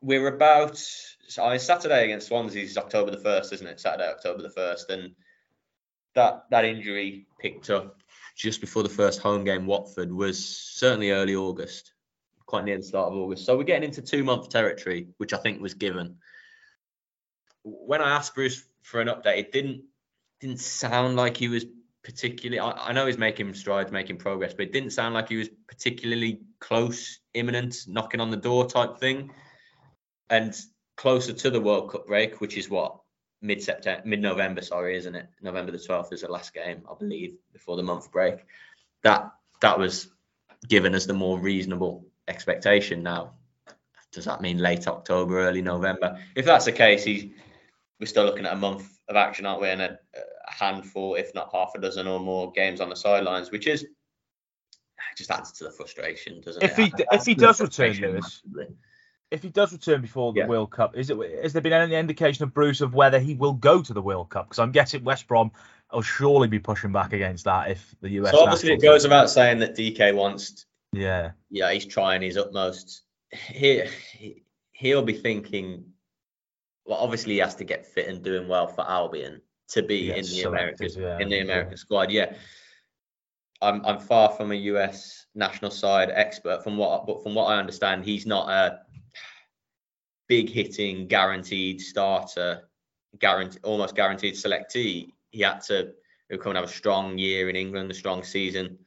we're 0.00 0.28
about 0.28 0.82
so 1.28 1.56
Saturday 1.56 2.04
against 2.04 2.28
Swansea 2.28 2.62
is 2.62 2.76
October 2.76 3.10
the 3.10 3.18
first, 3.18 3.52
isn't 3.52 3.66
it? 3.66 3.80
Saturday, 3.80 4.08
October 4.08 4.42
the 4.42 4.50
first, 4.50 4.90
and 4.90 5.14
that 6.14 6.44
that 6.50 6.64
injury 6.64 7.26
picked 7.40 7.70
up 7.70 7.96
just 8.36 8.60
before 8.60 8.82
the 8.82 8.88
first 8.88 9.20
home 9.20 9.44
game. 9.44 9.66
Watford 9.66 10.12
was 10.12 10.44
certainly 10.44 11.10
early 11.10 11.34
August, 11.34 11.92
quite 12.46 12.64
near 12.64 12.76
the 12.76 12.82
start 12.82 13.12
of 13.12 13.18
August. 13.18 13.44
So 13.44 13.56
we're 13.56 13.64
getting 13.64 13.88
into 13.88 14.02
two 14.02 14.24
month 14.24 14.48
territory, 14.48 15.08
which 15.18 15.32
I 15.32 15.38
think 15.38 15.60
was 15.60 15.74
given. 15.74 16.16
When 17.62 18.00
I 18.00 18.16
asked 18.16 18.34
Bruce 18.34 18.64
for 18.82 19.00
an 19.00 19.08
update, 19.08 19.38
it 19.38 19.52
didn't 19.52 19.84
didn't 20.40 20.60
sound 20.60 21.16
like 21.16 21.36
he 21.36 21.48
was 21.48 21.64
particularly. 22.02 22.58
I, 22.58 22.88
I 22.88 22.92
know 22.92 23.06
he's 23.06 23.18
making 23.18 23.54
strides, 23.54 23.92
making 23.92 24.18
progress, 24.18 24.52
but 24.52 24.66
it 24.66 24.72
didn't 24.72 24.90
sound 24.90 25.14
like 25.14 25.28
he 25.28 25.36
was 25.36 25.48
particularly 25.68 26.40
close, 26.58 27.20
imminent, 27.34 27.76
knocking 27.86 28.20
on 28.20 28.30
the 28.30 28.36
door 28.36 28.66
type 28.66 28.98
thing. 28.98 29.30
And 30.28 30.54
closer 30.96 31.32
to 31.32 31.50
the 31.50 31.60
World 31.60 31.90
Cup 31.90 32.06
break, 32.06 32.40
which 32.40 32.56
is 32.56 32.68
what 32.68 33.00
mid 33.40 33.62
September, 33.62 34.02
mid 34.06 34.20
November, 34.20 34.62
sorry, 34.62 34.96
isn't 34.96 35.14
it? 35.14 35.28
November 35.40 35.72
the 35.72 35.78
twelfth 35.78 36.12
is 36.12 36.22
the 36.22 36.30
last 36.30 36.54
game, 36.54 36.82
I 36.90 36.94
believe, 36.98 37.36
before 37.52 37.76
the 37.76 37.82
month 37.82 38.10
break. 38.10 38.44
That 39.02 39.32
that 39.60 39.78
was 39.78 40.08
given 40.68 40.94
as 40.94 41.06
the 41.06 41.14
more 41.14 41.38
reasonable 41.38 42.06
expectation. 42.28 43.02
Now, 43.02 43.32
does 44.12 44.24
that 44.26 44.40
mean 44.40 44.58
late 44.58 44.86
October, 44.86 45.40
early 45.40 45.62
November? 45.62 46.18
If 46.36 46.44
that's 46.44 46.66
the 46.66 46.72
case, 46.72 47.04
he's 47.04 47.32
we're 47.98 48.06
still 48.06 48.24
looking 48.24 48.46
at 48.46 48.52
a 48.52 48.56
month 48.56 48.98
of 49.08 49.16
action, 49.16 49.46
aren't 49.46 49.62
we? 49.62 49.68
And 49.68 49.82
a, 49.82 49.98
a 50.14 50.52
handful, 50.52 51.14
if 51.14 51.34
not 51.34 51.50
half 51.52 51.72
a 51.74 51.80
dozen 51.80 52.06
or 52.06 52.20
more 52.20 52.50
games 52.52 52.80
on 52.80 52.88
the 52.88 52.96
sidelines, 52.96 53.50
which 53.50 53.66
is 53.66 53.86
just 55.16 55.30
adds 55.30 55.52
to 55.52 55.64
the 55.64 55.70
frustration, 55.70 56.40
doesn't 56.40 56.62
if 56.62 56.78
it? 56.78 56.94
He, 56.96 57.04
if 57.12 57.24
he 57.24 57.34
does 57.34 57.60
return, 57.60 57.92
Lewis, 57.96 58.42
if 59.32 59.42
he 59.42 59.48
does 59.48 59.72
return 59.72 60.02
before 60.02 60.32
the 60.32 60.40
yeah. 60.40 60.46
World 60.46 60.70
Cup, 60.70 60.96
is 60.96 61.08
it 61.08 61.16
has 61.42 61.54
there 61.54 61.62
been 61.62 61.72
any 61.72 61.94
indication 61.94 62.44
of 62.44 62.52
Bruce 62.52 62.82
of 62.82 62.94
whether 62.94 63.18
he 63.18 63.34
will 63.34 63.54
go 63.54 63.82
to 63.82 63.94
the 63.94 64.02
World 64.02 64.28
Cup? 64.28 64.46
Because 64.46 64.58
I'm 64.58 64.72
guessing 64.72 65.02
West 65.04 65.26
Brom 65.26 65.50
will 65.90 66.02
surely 66.02 66.48
be 66.48 66.58
pushing 66.58 66.92
back 66.92 67.14
against 67.14 67.46
that 67.46 67.70
if 67.70 67.94
the 68.02 68.10
US. 68.10 68.32
So 68.32 68.40
obviously, 68.40 68.74
it 68.74 68.82
goes 68.82 69.04
without 69.04 69.30
saying 69.30 69.58
that 69.60 69.74
Dike 69.74 70.14
wants. 70.14 70.66
Yeah. 70.92 71.32
Yeah, 71.50 71.72
he's 71.72 71.86
trying 71.86 72.20
his 72.20 72.36
utmost. 72.36 73.02
He, 73.30 73.84
he'll 74.72 75.02
be 75.02 75.14
thinking. 75.14 75.86
Well, 76.84 76.98
obviously, 76.98 77.34
he 77.34 77.38
has 77.38 77.54
to 77.56 77.64
get 77.64 77.86
fit 77.86 78.08
and 78.08 78.22
doing 78.22 78.48
well 78.48 78.66
for 78.66 78.88
Albion 78.88 79.40
to 79.68 79.82
be 79.82 80.10
in 80.10 80.24
the 80.26 80.42
American 80.42 80.88
yeah. 80.94 81.18
in 81.18 81.30
the 81.30 81.40
American 81.40 81.78
squad. 81.78 82.10
Yeah, 82.10 82.34
I'm 83.62 83.82
I'm 83.86 83.98
far 83.98 84.28
from 84.30 84.52
a 84.52 84.56
US 84.56 85.26
national 85.34 85.70
side 85.70 86.10
expert. 86.12 86.62
From 86.62 86.76
what 86.76 87.06
but 87.06 87.22
from 87.22 87.34
what 87.34 87.46
I 87.46 87.58
understand, 87.58 88.04
he's 88.04 88.26
not 88.26 88.50
a 88.50 88.80
big 90.32 90.48
hitting, 90.48 91.06
guaranteed 91.06 91.78
starter, 91.78 92.62
guaranteed 93.18 93.62
almost 93.64 93.94
guaranteed 93.94 94.32
selectee. 94.32 95.12
He 95.30 95.42
had 95.42 95.60
to 95.64 95.92
come 96.40 96.52
and 96.52 96.56
have 96.56 96.64
a 96.64 96.78
strong 96.80 97.18
year 97.18 97.50
in 97.50 97.56
England, 97.56 97.90
a 97.90 97.94
strong 97.94 98.22
season 98.22 98.78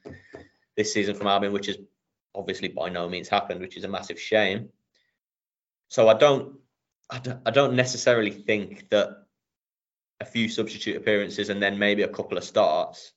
this 0.75 0.91
season 0.91 1.13
from 1.13 1.27
Albion, 1.27 1.53
which 1.53 1.67
has 1.67 1.77
obviously 2.33 2.69
by 2.69 2.89
no 2.89 3.07
means 3.07 3.29
happened, 3.29 3.61
which 3.61 3.77
is 3.77 3.83
a 3.83 3.87
massive 3.87 4.19
shame. 4.19 4.69
So 5.89 6.09
I 6.09 6.15
don't, 6.15 6.55
I 7.11 7.19
don't, 7.19 7.39
I 7.45 7.51
don't 7.51 7.75
necessarily 7.75 8.31
think 8.31 8.89
that 8.89 9.09
a 10.21 10.25
few 10.25 10.49
substitute 10.49 10.97
appearances 10.97 11.49
and 11.49 11.61
then 11.61 11.77
maybe 11.77 12.01
a 12.01 12.07
couple 12.17 12.39
of 12.39 12.43
starts 12.43 13.11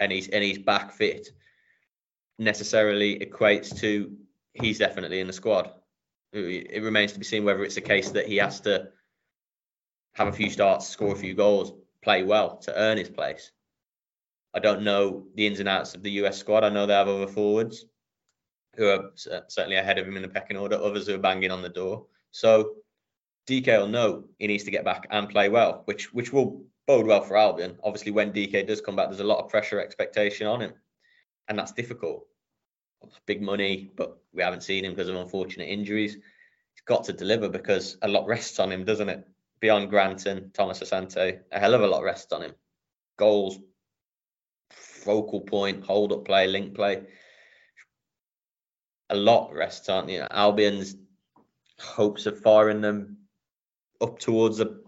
and 0.00 0.10
he's 0.10 0.26
and 0.26 0.42
he's 0.42 0.58
back 0.58 0.90
fit 0.90 1.28
necessarily 2.36 3.20
equates 3.20 3.78
to 3.78 4.16
he's 4.54 4.78
definitely 4.78 5.20
in 5.20 5.28
the 5.28 5.32
squad. 5.32 5.70
It 6.32 6.82
remains 6.82 7.12
to 7.12 7.18
be 7.18 7.24
seen 7.24 7.44
whether 7.44 7.64
it's 7.64 7.76
a 7.76 7.82
case 7.82 8.10
that 8.10 8.28
he 8.28 8.36
has 8.36 8.60
to 8.60 8.88
have 10.14 10.28
a 10.28 10.32
few 10.32 10.50
starts, 10.50 10.88
score 10.88 11.12
a 11.12 11.16
few 11.16 11.34
goals, 11.34 11.72
play 12.02 12.22
well 12.22 12.56
to 12.58 12.76
earn 12.76 12.98
his 12.98 13.10
place. 13.10 13.50
I 14.54 14.58
don't 14.58 14.82
know 14.82 15.26
the 15.34 15.46
ins 15.46 15.60
and 15.60 15.68
outs 15.68 15.94
of 15.94 16.02
the 16.02 16.10
US 16.22 16.38
squad. 16.38 16.64
I 16.64 16.68
know 16.68 16.86
they 16.86 16.94
have 16.94 17.08
other 17.08 17.26
forwards 17.26 17.84
who 18.76 18.88
are 18.88 19.10
certainly 19.14 19.76
ahead 19.76 19.98
of 19.98 20.06
him 20.06 20.16
in 20.16 20.22
the 20.22 20.28
pecking 20.28 20.56
order, 20.56 20.76
others 20.76 21.06
who 21.06 21.14
are 21.14 21.18
banging 21.18 21.50
on 21.50 21.62
the 21.62 21.68
door. 21.68 22.06
So 22.30 22.76
Dike 23.46 23.66
will 23.66 23.88
know 23.88 24.24
he 24.38 24.46
needs 24.46 24.64
to 24.64 24.70
get 24.70 24.84
back 24.84 25.06
and 25.10 25.28
play 25.28 25.48
well, 25.48 25.82
which 25.86 26.12
which 26.12 26.32
will 26.32 26.64
bode 26.86 27.06
well 27.06 27.22
for 27.22 27.36
Albion. 27.36 27.78
Obviously, 27.82 28.12
when 28.12 28.32
Dike 28.32 28.66
does 28.66 28.80
come 28.80 28.96
back, 28.96 29.08
there's 29.08 29.20
a 29.20 29.24
lot 29.24 29.42
of 29.42 29.50
pressure 29.50 29.80
expectation 29.80 30.46
on 30.46 30.60
him, 30.60 30.74
and 31.48 31.58
that's 31.58 31.72
difficult. 31.72 32.26
Big 33.26 33.42
money, 33.42 33.90
but 33.96 34.18
we 34.32 34.42
haven't 34.42 34.62
seen 34.62 34.84
him 34.84 34.92
because 34.92 35.08
of 35.08 35.16
unfortunate 35.16 35.68
injuries. 35.68 36.14
He's 36.14 36.84
got 36.84 37.04
to 37.04 37.12
deliver 37.12 37.48
because 37.48 37.96
a 38.02 38.08
lot 38.08 38.26
rests 38.26 38.58
on 38.58 38.70
him, 38.72 38.84
doesn't 38.84 39.08
it? 39.08 39.26
Beyond 39.60 39.90
Brandon 39.90 40.50
Thomas-Asante, 40.52 41.40
a 41.52 41.58
hell 41.58 41.74
of 41.74 41.82
a 41.82 41.86
lot 41.86 42.02
rests 42.02 42.32
on 42.32 42.42
him. 42.42 42.54
Goals, 43.18 43.58
focal 44.70 45.40
point, 45.40 45.84
hold 45.84 46.12
up 46.12 46.24
play, 46.24 46.46
link 46.46 46.74
play. 46.74 47.02
A 49.10 49.16
lot 49.16 49.52
rests 49.52 49.88
on 49.88 50.08
you 50.08 50.20
know, 50.20 50.28
Albion's 50.30 50.96
hopes 51.78 52.26
of 52.26 52.40
firing 52.40 52.80
them 52.80 53.18
up 54.00 54.18
towards 54.18 54.58
the 54.58 54.82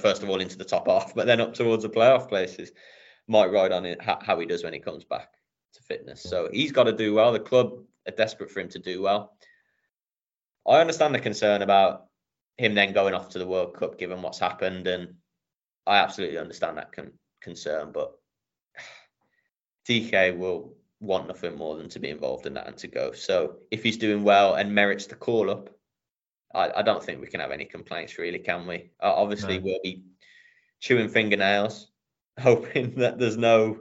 first 0.00 0.22
of 0.22 0.28
all 0.28 0.40
into 0.40 0.58
the 0.58 0.64
top 0.64 0.88
half, 0.88 1.14
but 1.14 1.26
then 1.26 1.40
up 1.40 1.54
towards 1.54 1.82
the 1.82 1.88
playoff 1.88 2.28
places. 2.28 2.72
Might 3.28 3.52
ride 3.52 3.72
on 3.72 3.86
it 3.86 4.00
how 4.02 4.38
he 4.38 4.46
does 4.46 4.62
when 4.62 4.72
he 4.72 4.80
comes 4.80 5.04
back 5.04 5.30
fitness. 5.86 6.22
So 6.22 6.48
he's 6.52 6.72
got 6.72 6.84
to 6.84 6.92
do 6.92 7.14
well. 7.14 7.32
The 7.32 7.40
club 7.40 7.78
are 8.06 8.12
desperate 8.12 8.50
for 8.50 8.60
him 8.60 8.68
to 8.70 8.78
do 8.78 9.02
well. 9.02 9.36
I 10.66 10.80
understand 10.80 11.14
the 11.14 11.20
concern 11.20 11.62
about 11.62 12.06
him 12.58 12.74
then 12.74 12.92
going 12.92 13.14
off 13.14 13.30
to 13.30 13.38
the 13.38 13.46
World 13.46 13.74
Cup, 13.74 13.98
given 13.98 14.22
what's 14.22 14.38
happened, 14.38 14.86
and 14.86 15.14
I 15.86 15.98
absolutely 15.98 16.38
understand 16.38 16.78
that 16.78 16.92
con- 16.92 17.12
concern. 17.40 17.92
But 17.92 18.12
Dike 19.88 20.36
will 20.36 20.74
want 21.00 21.28
nothing 21.28 21.56
more 21.56 21.76
than 21.76 21.88
to 21.90 21.98
be 22.00 22.10
involved 22.10 22.46
in 22.46 22.54
that 22.54 22.66
and 22.66 22.76
to 22.78 22.88
go. 22.88 23.12
So 23.12 23.56
if 23.70 23.82
he's 23.82 23.98
doing 23.98 24.24
well 24.24 24.54
and 24.54 24.74
merits 24.74 25.06
the 25.06 25.14
call 25.14 25.50
up, 25.50 25.70
I, 26.54 26.70
I 26.76 26.82
don't 26.82 27.02
think 27.02 27.20
we 27.20 27.26
can 27.26 27.40
have 27.40 27.50
any 27.50 27.66
complaints, 27.66 28.18
really, 28.18 28.38
can 28.38 28.66
we? 28.66 28.90
Uh, 29.00 29.12
obviously, 29.14 29.58
No. 29.58 29.64
we'll 29.64 29.80
be 29.84 30.04
chewing 30.80 31.08
fingernails, 31.08 31.90
hoping 32.40 32.94
that 32.96 33.18
there's 33.18 33.36
no 33.36 33.78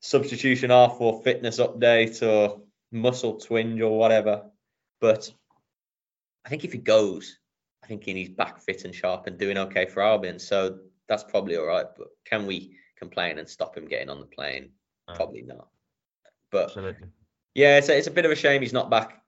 substitution 0.00 0.70
off 0.70 1.00
or 1.00 1.22
fitness 1.22 1.58
update 1.58 2.26
or 2.26 2.60
muscle 2.90 3.38
twinge 3.38 3.80
or 3.80 3.98
whatever. 3.98 4.44
But 5.00 5.30
I 6.44 6.48
think 6.48 6.64
if 6.64 6.72
he 6.72 6.78
goes, 6.78 7.38
I 7.82 7.86
think 7.86 8.04
he's 8.04 8.28
back 8.28 8.60
fit 8.60 8.84
and 8.84 8.94
sharp 8.94 9.26
and 9.26 9.38
doing 9.38 9.58
okay 9.58 9.86
for 9.86 10.02
Albion. 10.02 10.38
So 10.38 10.78
that's 11.08 11.24
probably 11.24 11.56
all 11.56 11.66
right. 11.66 11.86
But 11.96 12.08
can 12.24 12.46
we 12.46 12.76
complain 12.96 13.38
and 13.38 13.48
stop 13.48 13.76
him 13.76 13.86
getting 13.86 14.10
on 14.10 14.20
the 14.20 14.26
plane? 14.26 14.70
Probably 15.14 15.42
not. 15.42 15.68
But 16.50 16.64
Absolutely. 16.66 17.08
yeah, 17.54 17.78
it's 17.78 17.88
a, 17.88 17.96
it's 17.96 18.06
a 18.06 18.12
bit 18.12 18.24
of 18.24 18.30
a 18.30 18.36
shame 18.36 18.62
he's 18.62 18.72
not 18.72 18.90
back. 18.90 19.22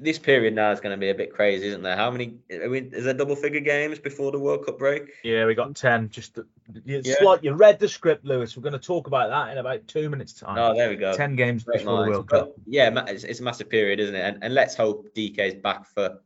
This 0.00 0.18
period 0.18 0.54
now 0.54 0.70
is 0.70 0.80
going 0.80 0.94
to 0.94 1.00
be 1.00 1.10
a 1.10 1.14
bit 1.14 1.32
crazy, 1.32 1.68
isn't 1.68 1.82
there? 1.82 1.96
How 1.96 2.10
many? 2.10 2.38
I 2.52 2.66
mean, 2.66 2.90
is 2.92 3.04
there 3.04 3.14
double 3.14 3.36
figure 3.36 3.60
games 3.60 3.98
before 3.98 4.32
the 4.32 4.38
World 4.38 4.66
Cup 4.66 4.78
break? 4.78 5.10
Yeah, 5.22 5.44
we 5.46 5.54
got 5.54 5.74
ten. 5.76 6.08
Just 6.10 6.34
the, 6.34 6.46
it's 6.86 7.08
Yeah. 7.08 7.24
like 7.24 7.42
you 7.42 7.52
read 7.52 7.78
the 7.78 7.88
script, 7.88 8.24
Lewis. 8.24 8.56
We're 8.56 8.62
going 8.62 8.72
to 8.72 8.78
talk 8.78 9.06
about 9.06 9.30
that 9.30 9.52
in 9.52 9.58
about 9.58 9.86
two 9.88 10.10
minutes' 10.10 10.32
time. 10.32 10.58
Oh, 10.58 10.74
there 10.74 10.88
we 10.88 10.96
go. 10.96 11.14
ten 11.16 11.36
games 11.36 11.64
Great 11.64 11.78
before 11.78 12.04
the. 12.04 12.10
World 12.10 12.28
Cup. 12.28 12.52
But 12.56 12.64
yeah, 12.66 13.04
it's, 13.06 13.24
it's 13.24 13.40
a 13.40 13.42
massive 13.42 13.68
period, 13.70 14.00
isn't 14.00 14.14
it? 14.14 14.20
And, 14.22 14.42
and 14.42 14.54
let's 14.54 14.74
hope 14.74 15.06
DK's 15.14 15.54
back 15.54 15.86
for. 15.86 16.20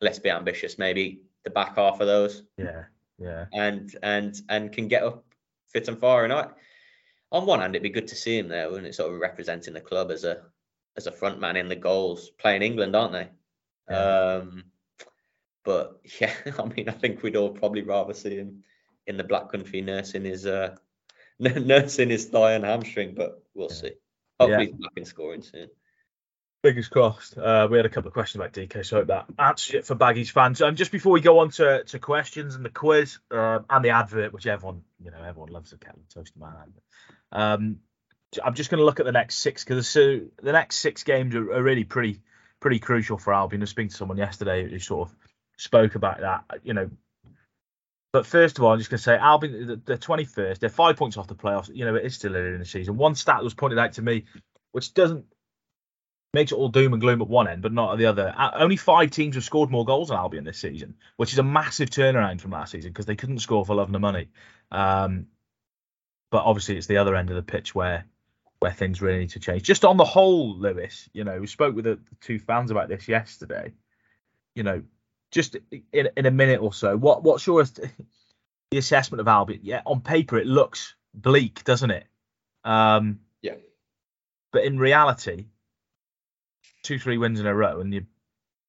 Let's 0.00 0.18
be 0.18 0.30
ambitious. 0.30 0.78
Maybe 0.78 1.22
the 1.44 1.50
back 1.50 1.76
half 1.76 2.00
of 2.00 2.06
those, 2.06 2.42
Yeah, 2.56 2.84
yeah, 3.18 3.46
and 3.52 3.94
and 4.02 4.40
and 4.48 4.72
can 4.72 4.86
get 4.88 5.02
up 5.02 5.24
fit 5.66 5.88
and 5.88 5.98
firing. 5.98 6.30
I, 6.32 6.48
on 7.32 7.46
one 7.46 7.60
hand, 7.60 7.74
it'd 7.74 7.82
be 7.82 7.90
good 7.90 8.08
to 8.08 8.14
see 8.16 8.38
him 8.38 8.48
there, 8.48 8.68
wouldn't 8.68 8.86
it? 8.86 8.94
Sort 8.94 9.12
of 9.12 9.18
representing 9.20 9.74
the 9.74 9.80
club 9.80 10.10
as 10.10 10.24
a 10.24 10.42
as 10.96 11.06
a 11.06 11.12
front 11.12 11.40
man 11.40 11.56
in 11.56 11.68
the 11.68 11.76
goals, 11.76 12.30
playing 12.30 12.62
England, 12.62 12.96
aren't 12.96 13.12
they? 13.12 13.28
Yeah. 13.90 14.38
Um, 14.42 14.64
but 15.64 16.00
yeah, 16.20 16.32
I 16.58 16.64
mean, 16.64 16.88
I 16.88 16.92
think 16.92 17.22
we'd 17.22 17.36
all 17.36 17.50
probably 17.50 17.82
rather 17.82 18.14
see 18.14 18.36
him 18.36 18.64
in 19.06 19.16
the 19.16 19.24
Black 19.24 19.50
Country 19.50 19.80
nursing 19.80 20.24
his 20.24 20.46
uh, 20.46 20.76
nursing 21.38 22.10
his 22.10 22.26
thigh 22.26 22.52
and 22.52 22.64
hamstring. 22.64 23.14
But 23.14 23.42
we'll 23.54 23.68
Yeah. 23.70 23.76
see. 23.76 23.92
Hopefully, 24.40 24.66
he's 24.66 24.74
back 24.76 24.92
in 24.96 25.04
scoring 25.04 25.42
soon. 25.42 25.68
Fingers 26.62 26.88
crossed. 26.88 27.38
Uh, 27.38 27.68
we 27.70 27.76
had 27.76 27.86
a 27.86 27.88
couple 27.88 28.08
of 28.08 28.14
questions 28.14 28.40
about 28.40 28.52
DK, 28.52 28.84
so 28.84 28.96
I 28.96 29.00
hope 29.00 29.08
that 29.08 29.26
answers 29.38 29.74
it 29.76 29.86
for 29.86 29.94
Baggies 29.94 30.30
fans. 30.30 30.60
Um, 30.60 30.74
just 30.74 30.90
before 30.90 31.12
we 31.12 31.20
go 31.20 31.38
on 31.38 31.50
to, 31.50 31.84
to 31.84 31.98
questions 32.00 32.56
and 32.56 32.64
the 32.64 32.70
quiz 32.70 33.18
um, 33.30 33.64
and 33.70 33.84
the 33.84 33.90
advert, 33.90 34.32
which 34.32 34.46
everyone 34.46 34.82
you 35.02 35.12
know 35.12 35.22
everyone 35.24 35.50
loves 35.50 35.72
a 35.72 35.76
kettle 35.78 36.00
of 36.00 36.08
toast 36.12 36.32
in 36.34 36.40
my 36.40 36.50
hand. 36.50 36.72
Um, 37.30 37.76
I'm 38.44 38.54
just 38.54 38.70
going 38.70 38.78
to 38.78 38.84
look 38.84 39.00
at 39.00 39.06
the 39.06 39.12
next 39.12 39.38
six 39.38 39.64
because 39.64 39.88
so 39.88 40.20
the 40.42 40.52
next 40.52 40.78
six 40.78 41.02
games 41.02 41.34
are, 41.34 41.52
are 41.52 41.62
really 41.62 41.84
pretty 41.84 42.20
pretty 42.60 42.78
crucial 42.78 43.18
for 43.18 43.32
Albion. 43.32 43.62
I 43.62 43.64
was 43.64 43.70
speaking 43.70 43.90
to 43.90 43.96
someone 43.96 44.18
yesterday 44.18 44.68
who 44.68 44.78
sort 44.78 45.08
of 45.08 45.16
spoke 45.56 45.94
about 45.94 46.20
that. 46.20 46.44
You 46.62 46.74
know, 46.74 46.90
but 48.12 48.26
first 48.26 48.58
of 48.58 48.64
all, 48.64 48.72
I'm 48.72 48.78
just 48.78 48.90
going 48.90 48.98
to 48.98 49.02
say 49.02 49.16
Albion, 49.16 49.66
the, 49.66 49.76
the 49.76 49.98
21st, 49.98 50.58
they're 50.58 50.68
five 50.68 50.96
points 50.96 51.16
off 51.16 51.26
the 51.26 51.34
playoffs. 51.34 51.74
You 51.74 51.84
know, 51.84 51.94
it 51.94 52.04
is 52.04 52.14
still 52.14 52.36
early 52.36 52.54
in 52.54 52.58
the 52.58 52.64
season. 52.64 52.96
One 52.96 53.14
stat 53.14 53.42
was 53.42 53.54
pointed 53.54 53.78
out 53.78 53.94
to 53.94 54.02
me, 54.02 54.24
which 54.72 54.94
doesn't 54.94 55.24
makes 56.34 56.52
it 56.52 56.56
all 56.56 56.68
doom 56.68 56.92
and 56.92 57.00
gloom 57.00 57.22
at 57.22 57.28
one 57.28 57.48
end, 57.48 57.62
but 57.62 57.72
not 57.72 57.92
at 57.92 57.98
the 57.98 58.06
other. 58.06 58.34
Only 58.54 58.76
five 58.76 59.10
teams 59.10 59.34
have 59.34 59.44
scored 59.44 59.70
more 59.70 59.84
goals 59.84 60.08
than 60.08 60.18
Albion 60.18 60.44
this 60.44 60.58
season, 60.58 60.94
which 61.16 61.32
is 61.32 61.38
a 61.38 61.42
massive 61.42 61.88
turnaround 61.88 62.40
from 62.40 62.50
last 62.50 62.72
season 62.72 62.90
because 62.90 63.06
they 63.06 63.16
couldn't 63.16 63.38
score 63.38 63.64
for 63.64 63.74
love 63.74 63.90
nor 63.90 64.00
money. 64.00 64.28
Um, 64.70 65.28
but 66.30 66.44
obviously, 66.44 66.76
it's 66.76 66.86
the 66.86 66.98
other 66.98 67.16
end 67.16 67.30
of 67.30 67.36
the 67.36 67.42
pitch 67.42 67.74
where 67.74 68.04
where 68.60 68.72
things 68.72 69.00
really 69.00 69.20
need 69.20 69.30
to 69.30 69.40
change. 69.40 69.62
Just 69.62 69.84
on 69.84 69.96
the 69.96 70.04
whole, 70.04 70.56
Lewis, 70.56 71.08
you 71.12 71.24
know, 71.24 71.40
we 71.40 71.46
spoke 71.46 71.74
with 71.74 71.84
the, 71.84 71.98
two 72.20 72.38
fans 72.38 72.70
about 72.70 72.88
this 72.88 73.06
yesterday. 73.08 73.72
You 74.54 74.64
know, 74.64 74.82
just 75.30 75.56
in 75.92 76.08
in 76.16 76.26
a 76.26 76.30
minute 76.30 76.60
or 76.60 76.72
so, 76.72 76.96
what 76.96 77.22
what's 77.22 77.46
your 77.46 77.62
the 78.70 78.78
assessment 78.78 79.20
of 79.20 79.28
Albion? 79.28 79.60
Yeah, 79.62 79.82
on 79.86 80.00
paper 80.00 80.38
it 80.38 80.46
looks 80.46 80.96
bleak, 81.14 81.62
doesn't 81.64 81.90
it? 81.90 82.06
Um, 82.64 83.20
Yeah. 83.42 83.54
but 84.52 84.64
in 84.64 84.78
reality, 84.78 85.46
two, 86.82 86.98
three 86.98 87.18
wins 87.18 87.38
in 87.38 87.46
a 87.46 87.54
row, 87.54 87.80
and 87.80 87.94
you 87.94 88.06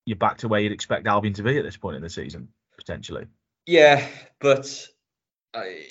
you're 0.06 0.18
back 0.18 0.38
to 0.40 0.48
where 0.48 0.60
you'd 0.60 0.72
expect 0.72 1.08
Albion 1.08 1.34
to 1.36 1.44
be 1.44 1.58
at 1.58 1.64
this 1.64 1.78
point 1.78 1.96
in 1.96 2.02
the 2.02 2.10
season, 2.10 2.50
potentially. 2.78 3.26
Yeah, 3.66 4.08
but 4.40 4.88
I 5.56 5.88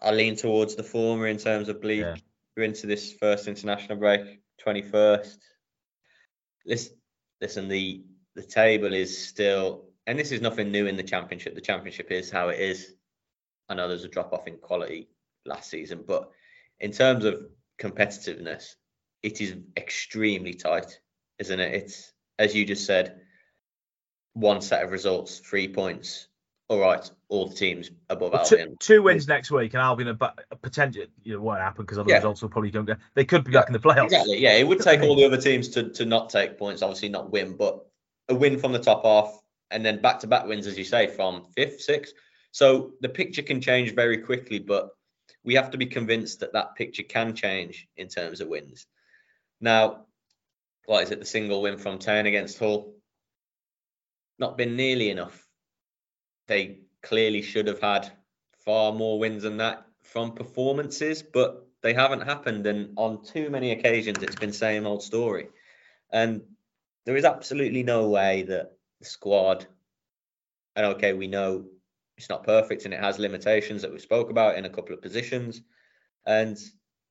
I 0.00 0.12
lean 0.12 0.36
towards 0.36 0.76
the 0.76 0.82
former 0.82 1.26
in 1.26 1.36
terms 1.36 1.68
of 1.68 1.82
bleak. 1.82 2.00
Yeah. 2.00 2.16
We're 2.56 2.64
into 2.64 2.86
this 2.86 3.12
first 3.12 3.48
international 3.48 3.98
break, 3.98 4.40
twenty 4.58 4.82
first. 4.82 5.40
Listen, 6.64 6.96
listen, 7.40 7.68
the 7.68 8.04
the 8.36 8.42
table 8.42 8.92
is 8.92 9.26
still, 9.26 9.86
and 10.06 10.18
this 10.18 10.32
is 10.32 10.40
nothing 10.40 10.70
new 10.70 10.86
in 10.86 10.96
the 10.96 11.02
championship. 11.02 11.54
The 11.54 11.60
championship 11.60 12.10
is 12.10 12.30
how 12.30 12.48
it 12.48 12.60
is. 12.60 12.94
I 13.68 13.74
know 13.74 13.88
there's 13.88 14.04
a 14.04 14.08
drop 14.08 14.32
off 14.32 14.46
in 14.46 14.58
quality 14.58 15.08
last 15.46 15.70
season, 15.70 16.04
but 16.06 16.30
in 16.80 16.92
terms 16.92 17.24
of 17.24 17.40
competitiveness, 17.80 18.74
it 19.22 19.40
is 19.40 19.56
extremely 19.76 20.54
tight, 20.54 21.00
isn't 21.38 21.60
it? 21.60 21.74
It's 21.74 22.12
as 22.38 22.54
you 22.54 22.64
just 22.64 22.86
said, 22.86 23.20
one 24.34 24.60
set 24.60 24.82
of 24.82 24.90
results, 24.90 25.38
three 25.38 25.68
points. 25.68 26.28
All 26.68 26.80
right, 26.80 27.10
all 27.28 27.46
the 27.48 27.54
teams 27.54 27.90
above 28.08 28.32
Well, 28.32 28.44
two, 28.44 28.56
Albion. 28.58 28.76
two 28.80 29.02
wins 29.02 29.28
next 29.28 29.50
week, 29.50 29.74
and 29.74 29.82
Albion 29.82 30.08
are 30.08 30.14
ba- 30.14 30.34
potential. 30.62 31.04
You 31.22 31.34
know, 31.34 31.40
won't 31.42 31.60
happen 31.60 31.84
because 31.84 31.98
other 31.98 32.08
Yeah. 32.08 32.16
results 32.16 32.40
will 32.40 32.48
probably 32.48 32.70
don't 32.70 32.86
get. 32.86 32.98
They 33.14 33.26
could 33.26 33.44
be 33.44 33.52
back 33.52 33.66
in 33.66 33.74
the 33.74 33.78
playoffs. 33.78 34.04
Exactly. 34.06 34.38
Yeah, 34.38 34.54
it 34.56 34.66
would 34.66 34.80
take 34.80 35.00
all 35.02 35.14
the 35.14 35.24
other 35.26 35.36
teams 35.40 35.68
to 35.70 35.90
to 35.90 36.06
not 36.06 36.30
take 36.30 36.56
points, 36.56 36.80
obviously 36.80 37.10
not 37.10 37.30
win, 37.30 37.56
but 37.56 37.84
a 38.30 38.34
win 38.34 38.58
from 38.58 38.72
the 38.72 38.78
top 38.78 39.04
half, 39.04 39.38
and 39.70 39.84
then 39.84 40.00
back 40.00 40.20
to 40.20 40.26
back 40.26 40.46
wins, 40.46 40.66
as 40.66 40.78
you 40.78 40.84
say, 40.84 41.06
from 41.06 41.44
fifth, 41.54 41.82
sixth. 41.82 42.14
So 42.52 42.94
the 43.02 43.10
picture 43.10 43.42
can 43.42 43.60
change 43.60 43.94
very 43.94 44.16
quickly, 44.18 44.58
but 44.58 44.88
we 45.44 45.54
have 45.56 45.70
to 45.72 45.76
be 45.76 45.84
convinced 45.86 46.40
that 46.40 46.54
that 46.54 46.76
picture 46.76 47.02
can 47.02 47.34
change 47.34 47.86
in 47.98 48.08
terms 48.08 48.40
of 48.40 48.48
wins. 48.48 48.86
Now, 49.60 50.06
what 50.86 51.02
is 51.02 51.10
it? 51.10 51.18
The 51.18 51.26
single 51.26 51.60
win 51.60 51.76
from 51.76 51.98
ten 51.98 52.24
against 52.24 52.58
Hull. 52.58 52.94
Not 54.38 54.56
been 54.56 54.76
nearly 54.76 55.10
enough. 55.10 55.43
They 56.46 56.80
clearly 57.02 57.42
should 57.42 57.66
have 57.68 57.80
had 57.80 58.10
far 58.64 58.92
more 58.92 59.18
wins 59.18 59.42
than 59.42 59.58
that 59.58 59.86
from 60.02 60.32
performances, 60.32 61.22
but 61.22 61.66
they 61.82 61.94
haven't 61.94 62.22
happened. 62.22 62.66
And 62.66 62.92
on 62.96 63.24
too 63.24 63.50
many 63.50 63.72
occasions, 63.72 64.22
it's 64.22 64.36
been 64.36 64.52
same 64.52 64.86
old 64.86 65.02
story. 65.02 65.48
And 66.10 66.42
there 67.04 67.16
is 67.16 67.24
absolutely 67.24 67.82
no 67.82 68.08
way 68.08 68.42
that 68.42 68.72
the 69.00 69.06
squad, 69.06 69.66
and 70.76 70.86
okay, 70.96 71.12
we 71.12 71.26
know 71.26 71.66
it's 72.16 72.28
not 72.28 72.44
perfect 72.44 72.84
and 72.84 72.94
it 72.94 73.00
has 73.00 73.18
limitations 73.18 73.82
that 73.82 73.92
we 73.92 73.98
spoke 73.98 74.30
about 74.30 74.56
in 74.56 74.64
a 74.64 74.70
couple 74.70 74.94
of 74.94 75.02
positions, 75.02 75.62
and 76.26 76.58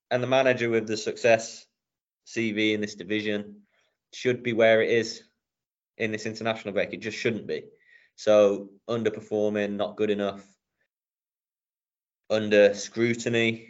and 0.10 0.24
the 0.24 0.28
manager 0.28 0.70
with 0.70 0.88
the 0.88 0.98
success 0.98 1.66
CV 2.26 2.74
in 2.74 2.82
this 2.82 2.96
division 2.96 3.62
should 4.14 4.44
be 4.44 4.54
where 4.54 4.82
it 4.82 4.90
is 4.90 5.24
in 5.98 6.12
this 6.12 6.26
international 6.26 6.74
break. 6.74 6.94
It 6.94 7.02
just 7.02 7.18
shouldn't 7.18 7.48
be. 7.48 7.64
So 8.16 8.70
underperforming, 8.90 9.72
not 9.76 9.98
good 9.98 10.10
enough, 10.10 10.46
under 12.30 12.74
scrutiny, 12.74 13.68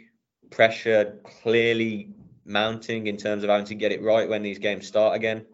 pressure 0.50 1.20
clearly 1.42 2.14
mounting 2.44 3.06
in 3.06 3.16
terms 3.16 3.42
of 3.42 3.50
having 3.50 3.66
to 3.66 3.74
get 3.74 3.92
it 3.92 4.02
right 4.02 4.28
when 4.28 4.42
these 4.42 4.58
games 4.58 4.86
start 4.86 5.16
again. 5.16 5.46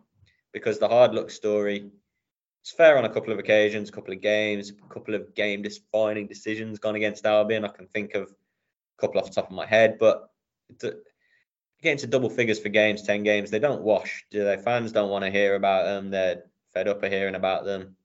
Because 0.52 0.78
the 0.78 0.88
hard 0.88 1.14
luck 1.14 1.30
story, 1.30 1.90
it's 2.62 2.72
fair 2.72 2.98
on 2.98 3.04
a 3.04 3.08
couple 3.08 3.32
of 3.32 3.38
occasions, 3.38 3.88
a 3.88 3.92
couple 3.92 4.12
of 4.12 4.20
games, 4.20 4.70
a 4.70 4.92
couple 4.92 5.14
of 5.14 5.34
game 5.34 5.62
defining 5.62 6.26
decisions 6.26 6.78
gone 6.78 6.96
against 6.96 7.24
Albion. 7.24 7.64
I 7.64 7.68
can 7.68 7.86
think 7.86 8.14
of 8.14 8.24
a 8.24 9.00
couple 9.00 9.20
off 9.20 9.28
the 9.28 9.34
top 9.34 9.50
of 9.50 9.56
my 9.56 9.66
head, 9.66 9.96
but 9.98 10.30
getting 11.82 11.98
to 11.98 12.06
double 12.06 12.28
figures 12.28 12.58
for 12.58 12.68
games, 12.68 13.02
10 13.02 13.22
games, 13.22 13.50
they 13.50 13.58
don't 13.58 13.82
wash, 13.82 14.26
do 14.30 14.44
they? 14.44 14.56
Fans 14.56 14.92
don't 14.92 15.10
want 15.10 15.24
to 15.24 15.30
hear 15.30 15.54
about 15.54 15.84
them. 15.84 16.10
They're 16.10 16.42
fed 16.74 16.88
up 16.88 17.02
of 17.02 17.10
hearing 17.10 17.34
about 17.34 17.64
them. 17.64 17.96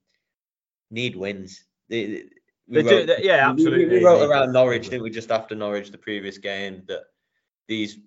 Need 0.96 1.16
wins. 1.18 1.66
They, 1.90 2.24
we 2.68 2.82
They 2.82 2.84
do- 2.84 3.06
they- 3.06 3.24
yeah, 3.24 3.52
we- 3.52 3.56
we- 3.58 3.64
absolutely. 3.66 3.98
We 4.00 4.04
wrote 4.06 4.28
around 4.28 4.54
Norwich, 4.54 4.90
didn't 4.90 5.04
we, 5.04 5.10
just 5.12 5.30
after 5.30 5.54
Norwich, 5.54 5.92
the 5.92 5.98
previous 5.98 6.38
game, 6.38 6.84
that 6.88 7.04
these 7.68 8.00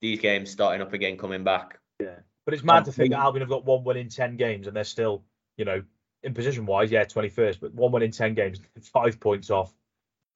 these 0.00 0.18
games 0.20 0.50
starting 0.50 0.80
up 0.82 0.92
again, 0.94 1.16
coming 1.16 1.44
back. 1.44 1.78
Yeah, 2.00 2.18
But 2.44 2.54
it's 2.54 2.62
mad 2.64 2.78
um, 2.78 2.84
to 2.84 2.92
think 2.92 3.10
that 3.10 3.20
Albion 3.20 3.40
have 3.42 3.48
got 3.48 3.64
one 3.64 3.84
win 3.84 3.96
in 3.98 4.08
ten 4.08 4.36
games, 4.36 4.66
and 4.66 4.74
they're 4.76 4.84
still, 4.84 5.22
you 5.56 5.64
know, 5.64 5.82
in 6.22 6.34
position 6.34 6.64
wise, 6.66 6.90
yeah, 6.90 7.04
twenty 7.04 7.28
first, 7.28 7.60
but 7.60 7.72
one 7.74 7.92
win 7.92 8.02
in 8.02 8.10
ten 8.10 8.34
games, 8.34 8.58
five 8.82 9.20
points 9.20 9.50
off 9.50 9.72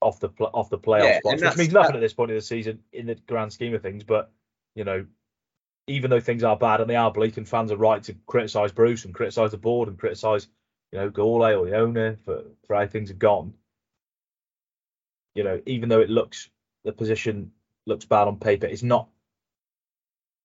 off 0.03 0.20
the 0.20 0.28
off 0.41 0.68
the 0.70 0.78
playoff 0.78 1.05
Yeah, 1.05 1.20
and 1.24 1.41
spots, 1.41 1.43
which 1.43 1.57
means 1.59 1.72
nothing 1.72 1.93
that- 1.93 1.97
at 1.97 2.01
this 2.01 2.12
point 2.14 2.30
in 2.30 2.36
the 2.36 2.43
season 2.43 2.82
in 2.93 3.07
the 3.07 3.14
grand 3.14 3.53
scheme 3.53 3.74
of 3.74 3.82
things. 3.82 4.05
But 4.05 4.30
you 4.74 4.84
know, 4.84 5.07
even 5.86 6.11
though 6.11 6.20
things 6.20 6.45
are 6.45 6.57
bad 6.57 6.80
and 6.82 6.89
they 6.91 6.97
are 6.97 7.11
bleak, 7.11 7.39
and 7.39 7.49
fans 7.49 7.72
are 7.72 7.76
right 7.76 8.03
to 8.05 8.14
criticise 8.26 8.72
Bruce 8.72 9.05
and 9.07 9.14
criticise 9.14 9.51
the 9.53 9.57
board 9.59 9.89
and 9.89 9.99
criticise, 9.99 10.49
you 10.93 10.99
know, 10.99 11.11
Gourlay 11.11 11.59
or 11.59 11.66
the 11.66 11.76
owner 11.76 12.16
for 12.24 12.43
for 12.66 12.76
how 12.76 12.86
things 12.86 13.11
have 13.11 13.18
gone. 13.18 13.55
You 15.34 15.45
know, 15.45 15.61
even 15.66 15.89
though 15.89 16.01
it 16.01 16.11
looks 16.11 16.49
the 16.84 16.93
position 16.93 17.51
looks 17.86 18.05
bad 18.05 18.28
on 18.28 18.39
paper, 18.39 18.66
it's 18.66 18.82
not 18.82 19.09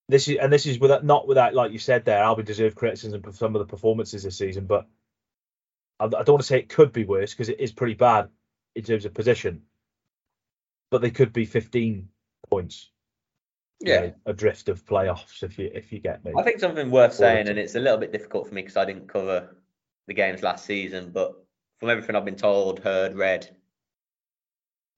this 0.09 0.27
is 0.27 0.37
and 0.37 0.51
this 0.51 0.65
is 0.65 0.79
without 0.79 1.03
not 1.03 1.27
without 1.27 1.53
like 1.53 1.71
you 1.71 1.79
said 1.79 2.05
there, 2.05 2.21
Albion 2.21 2.45
deserve 2.45 2.75
criticism 2.75 3.21
for 3.21 3.31
some 3.31 3.55
of 3.55 3.59
the 3.59 3.65
performances 3.65 4.23
this 4.23 4.37
season, 4.37 4.65
but 4.65 4.85
I, 5.99 6.05
I 6.05 6.07
don't 6.07 6.29
want 6.29 6.41
to 6.41 6.47
say 6.47 6.59
it 6.59 6.69
could 6.69 6.91
be 6.91 7.05
worse 7.05 7.33
because 7.33 7.49
it 7.49 7.59
is 7.59 7.71
pretty 7.71 7.93
bad 7.93 8.29
in 8.75 8.83
terms 8.83 9.05
of 9.05 9.13
position, 9.13 9.61
but 10.91 11.01
they 11.01 11.11
could 11.11 11.31
be 11.33 11.45
15 11.45 12.09
points. 12.49 12.89
you 13.79 13.91
Yeah. 13.93 13.99
know, 14.01 14.13
adrift 14.25 14.69
of 14.69 14.85
playoffs 14.85 15.43
if 15.43 15.57
you 15.57 15.69
if 15.73 15.91
you 15.91 15.99
get 15.99 16.23
me. 16.23 16.33
I 16.35 16.43
think 16.43 16.59
something 16.59 16.91
worth 16.91 17.13
saying, 17.13 17.47
and 17.47 17.57
it's 17.57 17.75
a 17.75 17.79
little 17.79 17.97
bit 17.97 18.11
difficult 18.11 18.47
for 18.47 18.53
me 18.53 18.61
because 18.61 18.77
I 18.77 18.85
didn't 18.85 19.07
cover 19.07 19.55
the 20.07 20.13
games 20.13 20.43
last 20.43 20.65
season, 20.65 21.11
but 21.11 21.33
from 21.79 21.89
everything 21.89 22.15
I've 22.15 22.25
been 22.25 22.35
told, 22.35 22.79
heard, 22.79 23.15
read, 23.15 23.55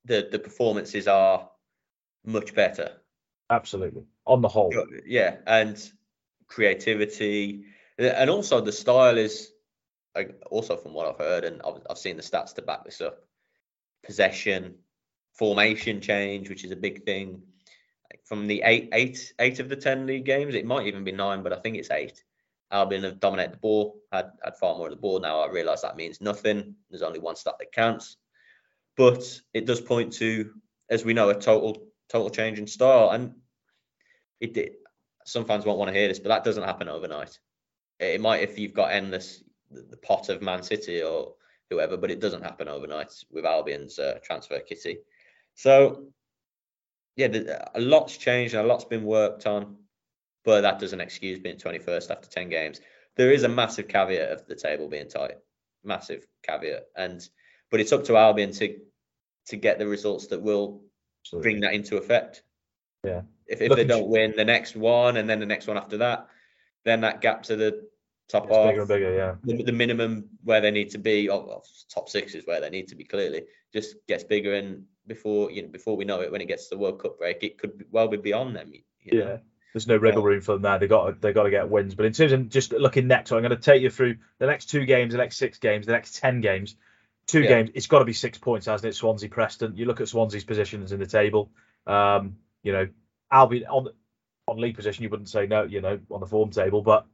the 0.06 0.28
the 0.32 0.40
performances 0.40 1.08
are 1.08 1.50
much 2.26 2.54
better. 2.54 2.92
Absolutely, 3.50 4.04
on 4.26 4.42
the 4.42 4.48
whole, 4.48 4.74
Yeah, 5.06 5.38
and 5.46 5.92
creativity, 6.48 7.66
and 7.98 8.30
also 8.30 8.62
the 8.62 8.72
style 8.72 9.18
is, 9.18 9.52
also 10.50 10.78
from 10.78 10.94
what 10.94 11.08
I've 11.08 11.18
heard, 11.18 11.44
and 11.44 11.62
I've, 11.64 11.82
I've 11.90 11.98
seen 11.98 12.18
the 12.18 12.24
stats 12.24 12.54
to 12.56 12.62
back 12.62 12.86
this 12.86 13.02
up. 13.02 13.20
Possession, 14.04 14.76
formation 15.34 16.02
change, 16.02 16.50
which 16.50 16.64
is 16.64 16.72
a 16.72 16.76
big 16.76 17.04
thing. 17.04 17.42
From 18.24 18.48
the 18.48 18.62
eight, 18.64 18.90
eight, 18.94 19.34
eight 19.40 19.60
of 19.60 19.70
the 19.70 19.76
ten 19.76 20.06
league 20.08 20.26
games, 20.26 20.56
it 20.56 20.66
might 20.66 20.88
even 20.88 21.04
be 21.04 21.12
nine, 21.12 21.44
but 21.44 21.54
I 21.54 21.60
think 21.60 21.78
it's 21.78 21.92
eight. 21.92 22.24
Albion 22.72 23.04
have 23.04 23.20
dominated 23.20 23.54
the 23.54 23.58
ball, 23.58 24.00
had 24.12 24.32
had 24.44 24.58
far 24.58 24.76
more 24.76 24.88
of 24.88 24.92
the 24.92 25.00
ball. 25.00 25.20
Now 25.20 25.42
I 25.42 25.50
realise 25.50 25.82
that 25.82 25.96
means 25.96 26.22
nothing. 26.22 26.76
There's 26.90 27.04
only 27.04 27.20
one 27.20 27.36
stat 27.36 27.56
that 27.60 27.72
counts, 27.72 28.18
but 28.98 29.24
it 29.54 29.66
does 29.66 29.82
point 29.82 30.14
to, 30.14 30.52
as 30.90 31.06
we 31.06 31.14
know, 31.14 31.30
a 31.30 31.40
total 31.40 31.88
total 32.10 32.30
change 32.30 32.60
in 32.60 32.68
style. 32.68 33.12
And 33.12 33.36
it 34.40 34.54
did. 34.54 34.74
Some 35.26 35.46
fans 35.46 35.66
won't 35.66 35.80
want 35.80 35.90
to 35.90 35.98
hear 35.98 36.08
this, 36.08 36.20
but 36.20 36.30
that 36.30 36.44
doesn't 36.44 36.64
happen 36.64 36.90
overnight. 36.90 37.40
It 38.00 38.22
might 38.22 38.44
if 38.44 38.60
you've 38.60 38.74
got 38.74 38.92
endless 38.92 39.44
the 39.72 39.98
pot 39.98 40.30
of 40.30 40.42
Man 40.42 40.64
City 40.64 41.02
or 41.02 41.34
whoever, 41.70 41.98
but 41.98 42.12
it 42.12 42.20
doesn't 42.20 42.44
happen 42.44 42.68
overnight 42.68 43.12
with 43.32 43.46
Albion's 43.46 43.98
uh, 44.00 44.20
transfer 44.24 44.60
kitty. 44.60 45.00
So 45.56 46.08
yeah, 47.16 47.28
a 47.74 47.80
lot's 47.80 48.18
changed 48.18 48.54
and 48.54 48.66
a 48.66 48.68
lot's 48.68 48.86
been 48.86 49.04
worked 49.04 49.48
on, 49.48 49.78
but 50.46 50.62
that 50.62 50.80
doesn't 50.80 51.02
excuse 51.02 51.40
being 51.40 51.58
21st 51.58 52.12
after 52.12 52.30
10 52.30 52.50
games. 52.50 52.80
There 53.18 53.32
is 53.32 53.44
a 53.44 53.50
massive 53.50 53.88
caveat 53.88 54.32
of 54.32 54.46
the 54.46 54.56
table 54.56 54.88
being 54.88 55.10
tight, 55.10 55.38
massive 55.84 56.26
caveat, 56.44 56.86
and 56.96 57.28
but 57.72 57.80
it's 57.80 57.92
up 57.92 58.04
to 58.06 58.18
Albion 58.18 58.52
to 58.54 58.78
to 59.48 59.58
get 59.58 59.80
the 59.80 59.88
results 59.88 60.28
that 60.28 60.42
will 60.42 60.82
absolutely. 61.22 61.52
bring 61.52 61.62
that 61.62 61.74
into 61.74 61.98
effect. 61.98 62.44
Yeah. 63.04 63.22
If, 63.48 63.62
if 63.62 63.70
Look 63.70 63.78
they 63.78 63.86
don't 63.86 64.08
win 64.08 64.34
the 64.36 64.46
next 64.46 64.76
one 64.76 65.18
and 65.18 65.30
then 65.30 65.40
the 65.40 65.46
next 65.46 65.68
one 65.68 65.78
after 65.78 65.98
that, 65.98 66.28
then 66.84 67.02
that 67.02 67.22
gap 67.22 67.44
to 67.44 67.56
the 67.56 67.88
top 68.28 68.48
It's 68.48 68.58
bigger 68.58 68.80
and 68.80 68.88
bigger, 68.88 69.16
yeah. 69.16 69.36
the, 69.44 69.64
the 69.64 69.72
minimum 69.72 70.30
where 70.44 70.62
they 70.62 70.72
need 70.72 70.90
to 70.92 70.98
be, 70.98 71.30
or 71.30 71.62
top 71.94 72.10
six 72.10 72.34
is 72.34 72.48
where 72.48 72.60
they 72.60 72.70
need 72.70 72.88
to 72.88 72.96
be 72.96 73.04
clearly, 73.04 73.44
just 73.72 73.96
gets 74.08 74.24
bigger. 74.24 74.56
And 74.56 74.86
before 75.06 75.52
you 75.52 75.62
know, 75.62 75.68
before 75.68 75.96
we 75.96 76.06
know 76.06 76.22
it, 76.22 76.32
when 76.32 76.42
it 76.42 76.48
gets 76.48 76.70
to 76.70 76.76
the 76.76 76.82
World 76.82 77.02
Cup 77.02 77.20
break, 77.20 77.44
it 77.44 77.58
could 77.58 77.86
well 77.92 78.08
be 78.08 78.18
beyond 78.18 78.56
them. 78.56 78.72
You 79.02 79.20
know? 79.20 79.28
Yeah. 79.28 79.38
There's 79.76 79.88
no 79.88 79.98
wriggle 79.98 80.24
room 80.24 80.40
for 80.40 80.54
them 80.54 80.62
there. 80.62 80.80
They 80.80 80.88
got 80.88 81.20
they 81.20 81.34
got 81.34 81.44
to 81.44 81.50
get 81.50 81.70
wins. 81.70 81.96
But 81.96 82.06
in 82.06 82.14
terms 82.14 82.32
of 82.32 82.48
just 82.48 82.72
looking 82.72 83.08
next, 83.08 83.34
I'm 83.34 83.42
going 83.42 83.50
to 83.50 83.58
take 83.58 83.82
you 83.82 83.90
through 83.90 84.16
the 84.40 84.46
next 84.46 84.68
two 84.68 84.86
games, 84.86 85.12
the 85.12 85.18
next 85.18 85.36
six 85.36 85.58
games, 85.58 85.86
the 85.86 85.92
next 85.92 86.16
ten 86.16 86.40
games. 86.40 86.78
Two 87.28 87.42
Yeah. 87.42 87.50
games. 87.50 87.72
It's 87.74 87.88
got 87.88 88.00
to 88.00 88.06
be 88.06 88.14
six 88.14 88.38
points, 88.38 88.68
hasn't 88.68 88.90
it? 88.90 88.96
Swansea, 88.96 89.28
Preston. 89.28 89.76
You 89.76 89.84
look 89.84 90.00
at 90.00 90.08
Swansea's 90.08 90.46
positions 90.46 90.94
in 90.94 91.02
the 91.02 91.06
table. 91.06 91.52
Um, 91.86 92.38
you 92.64 92.72
know, 92.72 92.88
Albion 93.30 93.66
on 93.66 93.90
on 94.48 94.62
league 94.62 94.78
position, 94.78 95.04
you 95.04 95.10
wouldn't 95.10 95.28
say 95.28 95.46
no. 95.46 95.64
You 95.64 95.82
know, 95.82 96.00
on 96.10 96.22
the 96.22 96.26
form 96.26 96.52
table, 96.52 96.82
but 96.82 97.06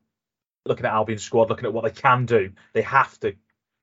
looking 0.68 0.86
at 0.86 0.94
Albion's 0.94 1.24
squad, 1.24 1.50
looking 1.50 1.66
at 1.66 1.74
what 1.74 1.84
they 1.84 1.90
can 2.00 2.28
do, 2.28 2.52
they 2.74 2.84
have 2.84 3.20
to 3.22 3.34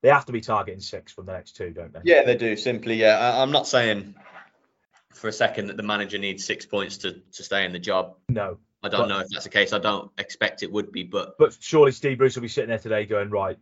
they 0.05 0.09
have 0.11 0.27
to 0.27 0.33
be 0.33 0.41
targeting 0.41 0.79
six 0.79 1.11
from 1.11 1.27
the 1.27 1.33
next 1.33 1.57
two, 1.57 1.71
don't 1.71 1.93
they? 1.93 2.01
Yeah, 2.05 2.23
they 2.23 2.37
do. 2.37 2.55
Simply, 2.55 2.95
yeah. 2.95 3.19
I, 3.19 3.43
I'm 3.43 3.51
not 3.51 3.67
saying 3.67 4.15
for 5.15 5.27
a 5.27 5.33
second 5.33 5.67
that 5.67 5.77
the 5.77 5.83
manager 5.83 6.19
needs 6.19 6.45
six 6.45 6.65
points 6.65 6.99
to 6.99 7.15
to 7.33 7.43
stay 7.43 7.65
in 7.65 7.73
the 7.73 7.81
job. 7.81 8.15
No. 8.29 8.59
I 8.83 8.89
don't 8.89 9.03
But- 9.03 9.09
know 9.09 9.19
if 9.21 9.29
that's 9.31 9.45
the 9.45 9.51
case. 9.51 9.73
I 9.73 9.79
don't 9.79 10.11
expect 10.19 10.63
it 10.63 10.71
would 10.71 10.93
be, 10.93 11.03
but 11.03 11.37
But 11.39 11.57
surely 11.61 11.93
Steve 11.93 12.19
Bruce 12.19 12.37
will 12.37 12.43
be 12.43 12.49
sitting 12.49 12.69
there 12.69 12.79
today 12.79 13.07
going, 13.07 13.31
right, 13.31 13.59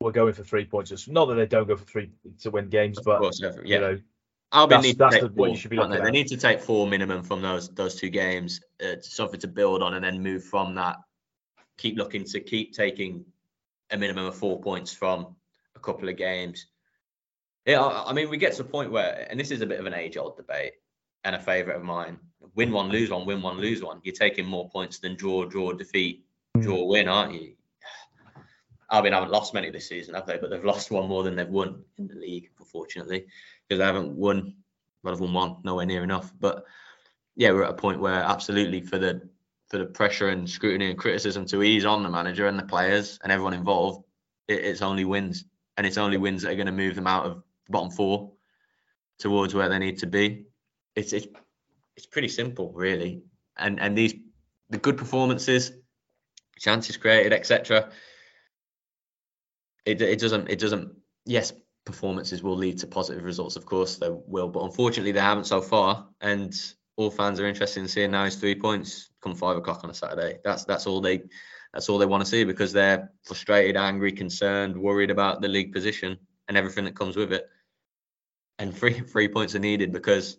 we're 0.00 0.12
going 0.12 0.34
for 0.34 0.44
three 0.44 0.64
points. 0.64 0.90
It's 0.92 1.08
not 1.08 1.26
that 1.26 1.34
they 1.34 1.46
don't 1.46 1.66
go 1.66 1.76
for 1.76 1.84
three 1.84 2.10
to 2.40 2.50
win 2.50 2.68
games, 2.68 2.98
but 3.04 3.18
course, 3.18 3.40
yeah. 3.42 3.52
you 3.64 3.80
know, 3.80 3.98
Albion 4.52 4.82
need 4.82 4.98
to 4.98 5.10
take 5.10 5.20
the- 5.22 5.28
what 5.28 5.46
you 5.46 5.54
four, 5.54 5.56
should 5.56 5.70
be 5.70 5.76
don't 5.76 5.90
they? 5.90 6.00
They 6.00 6.10
need 6.10 6.28
to 6.28 6.36
take 6.36 6.60
four 6.60 6.86
minimum 6.86 7.22
from 7.24 7.42
those 7.42 7.68
those 7.74 7.96
two 7.96 8.10
games, 8.10 8.60
uh, 8.84 9.00
something 9.00 9.40
to 9.40 9.48
build 9.48 9.82
on, 9.82 9.94
and 9.94 10.04
then 10.04 10.22
move 10.22 10.44
from 10.44 10.74
that. 10.76 10.98
Keep 11.78 11.96
looking 11.96 12.24
to 12.24 12.40
keep 12.40 12.72
taking 12.74 13.24
a 13.90 13.96
minimum 13.96 14.26
of 14.26 14.36
four 14.36 14.60
points 14.60 14.92
from 14.92 15.34
a 15.74 15.80
couple 15.80 16.08
of 16.08 16.16
games. 16.16 16.66
Yeah, 17.64 17.82
I, 17.82 18.10
I 18.10 18.12
mean, 18.12 18.30
we 18.30 18.36
get 18.36 18.52
to 18.52 18.62
the 18.62 18.68
point 18.68 18.92
where, 18.92 19.26
and 19.28 19.38
this 19.40 19.50
is 19.50 19.62
a 19.62 19.66
bit 19.66 19.80
of 19.80 19.86
an 19.86 19.94
age-old 19.94 20.36
debate 20.36 20.74
and 21.24 21.34
a 21.34 21.40
favourite 21.40 21.76
of 21.76 21.82
mine: 21.82 22.20
win 22.56 22.72
one, 22.72 22.88
lose 22.88 23.10
one, 23.10 23.26
win 23.26 23.42
one, 23.42 23.58
lose 23.58 23.82
one. 23.82 24.00
You're 24.02 24.14
taking 24.14 24.46
more 24.46 24.68
points 24.68 24.98
than 24.98 25.14
draw, 25.14 25.44
draw, 25.44 25.72
defeat, 25.72 26.24
hmm. 26.54 26.62
draw, 26.62 26.84
win, 26.84 27.06
aren't 27.06 27.34
you? 27.34 27.52
Albion 28.90 29.14
haven't 29.14 29.30
lost 29.30 29.54
many 29.54 29.70
this 29.70 29.88
season, 29.88 30.14
have 30.14 30.26
they? 30.26 30.38
But 30.38 30.50
they've 30.50 30.64
lost 30.64 30.90
one 30.90 31.08
more 31.08 31.22
than 31.22 31.36
they've 31.36 31.48
won 31.48 31.82
in 31.98 32.08
the 32.08 32.14
league, 32.14 32.50
unfortunately, 32.58 33.26
because 33.68 33.78
they 33.78 33.84
haven't 33.84 34.12
won. 34.12 34.54
Well, 35.02 35.14
they've 35.14 35.20
won 35.20 35.32
one, 35.32 35.56
nowhere 35.64 35.86
near 35.86 36.02
enough. 36.02 36.32
But 36.38 36.64
yeah, 37.34 37.50
we're 37.50 37.64
at 37.64 37.70
a 37.70 37.74
point 37.74 38.00
where 38.00 38.14
absolutely 38.14 38.80
for 38.80 38.98
the 38.98 39.28
for 39.68 39.78
the 39.78 39.86
pressure 39.86 40.28
and 40.28 40.48
scrutiny 40.48 40.90
and 40.90 40.98
criticism 40.98 41.44
to 41.46 41.64
ease 41.64 41.84
on 41.84 42.04
the 42.04 42.08
manager 42.08 42.46
and 42.46 42.56
the 42.56 42.62
players 42.62 43.18
and 43.22 43.32
everyone 43.32 43.54
involved, 43.54 44.04
it, 44.46 44.64
it's 44.64 44.82
only 44.82 45.04
wins, 45.04 45.44
and 45.76 45.86
it's 45.86 45.98
only 45.98 46.16
wins 46.16 46.42
that 46.42 46.52
are 46.52 46.56
going 46.56 46.66
to 46.66 46.72
move 46.72 46.94
them 46.94 47.08
out 47.08 47.26
of 47.26 47.42
the 47.66 47.72
bottom 47.72 47.90
four 47.90 48.32
towards 49.18 49.52
where 49.52 49.68
they 49.68 49.80
need 49.80 49.98
to 49.98 50.06
be. 50.06 50.44
It's 50.94 51.12
it's 51.12 51.26
it's 51.96 52.06
pretty 52.06 52.28
simple, 52.28 52.72
really. 52.72 53.22
And 53.56 53.80
and 53.80 53.96
these 53.96 54.14
the 54.70 54.78
good 54.78 54.96
performances, 54.96 55.72
chances 56.58 56.96
created, 56.96 57.32
etc. 57.32 57.90
It 59.84 60.02
it 60.02 60.18
doesn't 60.18 60.50
it 60.50 60.58
doesn't. 60.58 60.92
Yes, 61.24 61.52
performances 61.86 62.42
will 62.42 62.56
lead 62.56 62.78
to 62.78 62.86
positive 62.86 63.24
results, 63.24 63.56
of 63.56 63.64
course 63.64 63.96
they 63.96 64.10
will, 64.10 64.48
but 64.48 64.64
unfortunately 64.64 65.12
they 65.12 65.20
haven't 65.20 65.44
so 65.44 65.62
far. 65.62 66.06
And 66.20 66.54
all 66.96 67.10
fans 67.10 67.40
are 67.40 67.46
interested 67.46 67.80
in 67.80 67.88
seeing 67.88 68.10
now 68.10 68.24
is 68.24 68.36
three 68.36 68.54
points 68.54 69.10
come 69.22 69.34
five 69.34 69.56
o'clock 69.56 69.82
on 69.84 69.90
a 69.90 69.94
Saturday. 69.94 70.38
That's 70.44 70.64
that's 70.64 70.86
all 70.86 71.00
they 71.00 71.22
that's 71.72 71.88
all 71.88 71.96
they 71.98 72.06
want 72.06 72.22
to 72.22 72.30
see 72.30 72.44
because 72.44 72.72
they're 72.72 73.10
frustrated, 73.24 73.76
angry, 73.76 74.12
concerned, 74.12 74.76
worried 74.76 75.10
about 75.10 75.40
the 75.40 75.48
league 75.48 75.72
position 75.72 76.18
and 76.48 76.56
everything 76.56 76.84
that 76.84 76.96
comes 76.96 77.16
with 77.16 77.32
it. 77.32 77.48
And 78.58 78.76
three 78.76 79.00
three 79.00 79.28
points 79.28 79.54
are 79.54 79.60
needed 79.60 79.92
because 79.92 80.36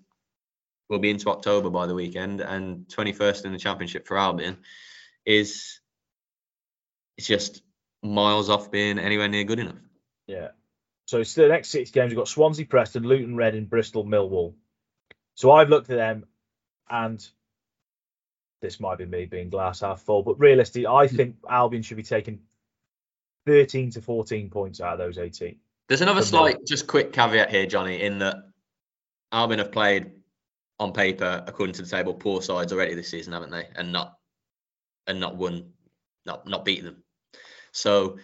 we'll 0.90 1.00
be 1.00 1.10
into 1.10 1.30
October 1.30 1.70
by 1.70 1.88
the 1.88 1.94
weekend, 1.94 2.42
and 2.42 2.88
21st 2.88 3.46
in 3.46 3.52
the 3.52 3.58
championship 3.58 4.08
for 4.08 4.18
Albion 4.18 4.58
is 5.26 5.80
it's 7.18 7.28
just 7.28 7.62
miles 8.04 8.50
off 8.50 8.72
being 8.72 9.00
anywhere 9.00 9.28
near 9.28 9.44
good 9.44 9.60
enough. 9.60 9.82
yeah. 10.28 10.50
So 11.06 11.22
it's 11.22 11.34
the 11.36 11.48
next 11.48 11.70
six 11.70 11.90
games. 11.90 12.10
We've 12.10 12.18
got 12.18 12.28
Swansea, 12.28 12.66
Preston, 12.66 13.04
Luton, 13.04 13.38
Reading, 13.38 13.66
Bristol, 13.66 14.04
Millwall. 14.04 14.56
So 15.36 15.52
I've 15.52 15.70
looked 15.70 15.90
at 15.90 15.96
them, 15.96 16.26
and 16.90 17.26
this 18.62 18.82
might 18.82 18.98
be 18.98 19.06
me 19.06 19.26
being 19.26 19.50
glass 19.50 19.80
half 19.80 20.02
full, 20.02 20.24
but 20.24 20.38
realistically, 20.38 20.86
I 20.86 21.08
hmm. 21.08 21.16
think 21.16 21.36
Albion 21.50 21.82
should 21.82 21.98
be 21.98 22.04
taking 22.04 22.40
13 23.46 23.92
to 23.92 24.02
14 24.02 24.50
points 24.50 24.82
out 24.82 24.94
of 24.94 25.00
those 25.00 25.18
18. 25.18 25.58
There's 25.88 26.02
another 26.02 26.22
slight, 26.22 26.58
just 26.68 26.88
quick 26.88 27.14
caveat 27.14 27.50
here, 27.50 27.66
Johnny, 27.66 28.02
in 28.02 28.20
that 28.20 28.36
Albion 29.32 29.60
have 29.60 29.72
played 29.72 30.12
on 30.80 30.94
paper, 30.94 31.44
according 31.48 31.74
to 31.74 31.82
the 31.82 31.90
table, 31.90 32.14
poor 32.14 32.42
sides 32.42 32.72
already 32.72 32.94
this 32.94 33.10
season, 33.10 33.34
haven't 33.34 33.52
they? 33.52 33.68
And 33.76 33.92
not 33.92 34.18
and 35.08 35.20
not 35.20 35.36
won, 35.36 35.72
not 36.26 36.48
not 36.48 36.66
beaten 36.66 36.86
them. 36.86 37.04
So 37.72 38.18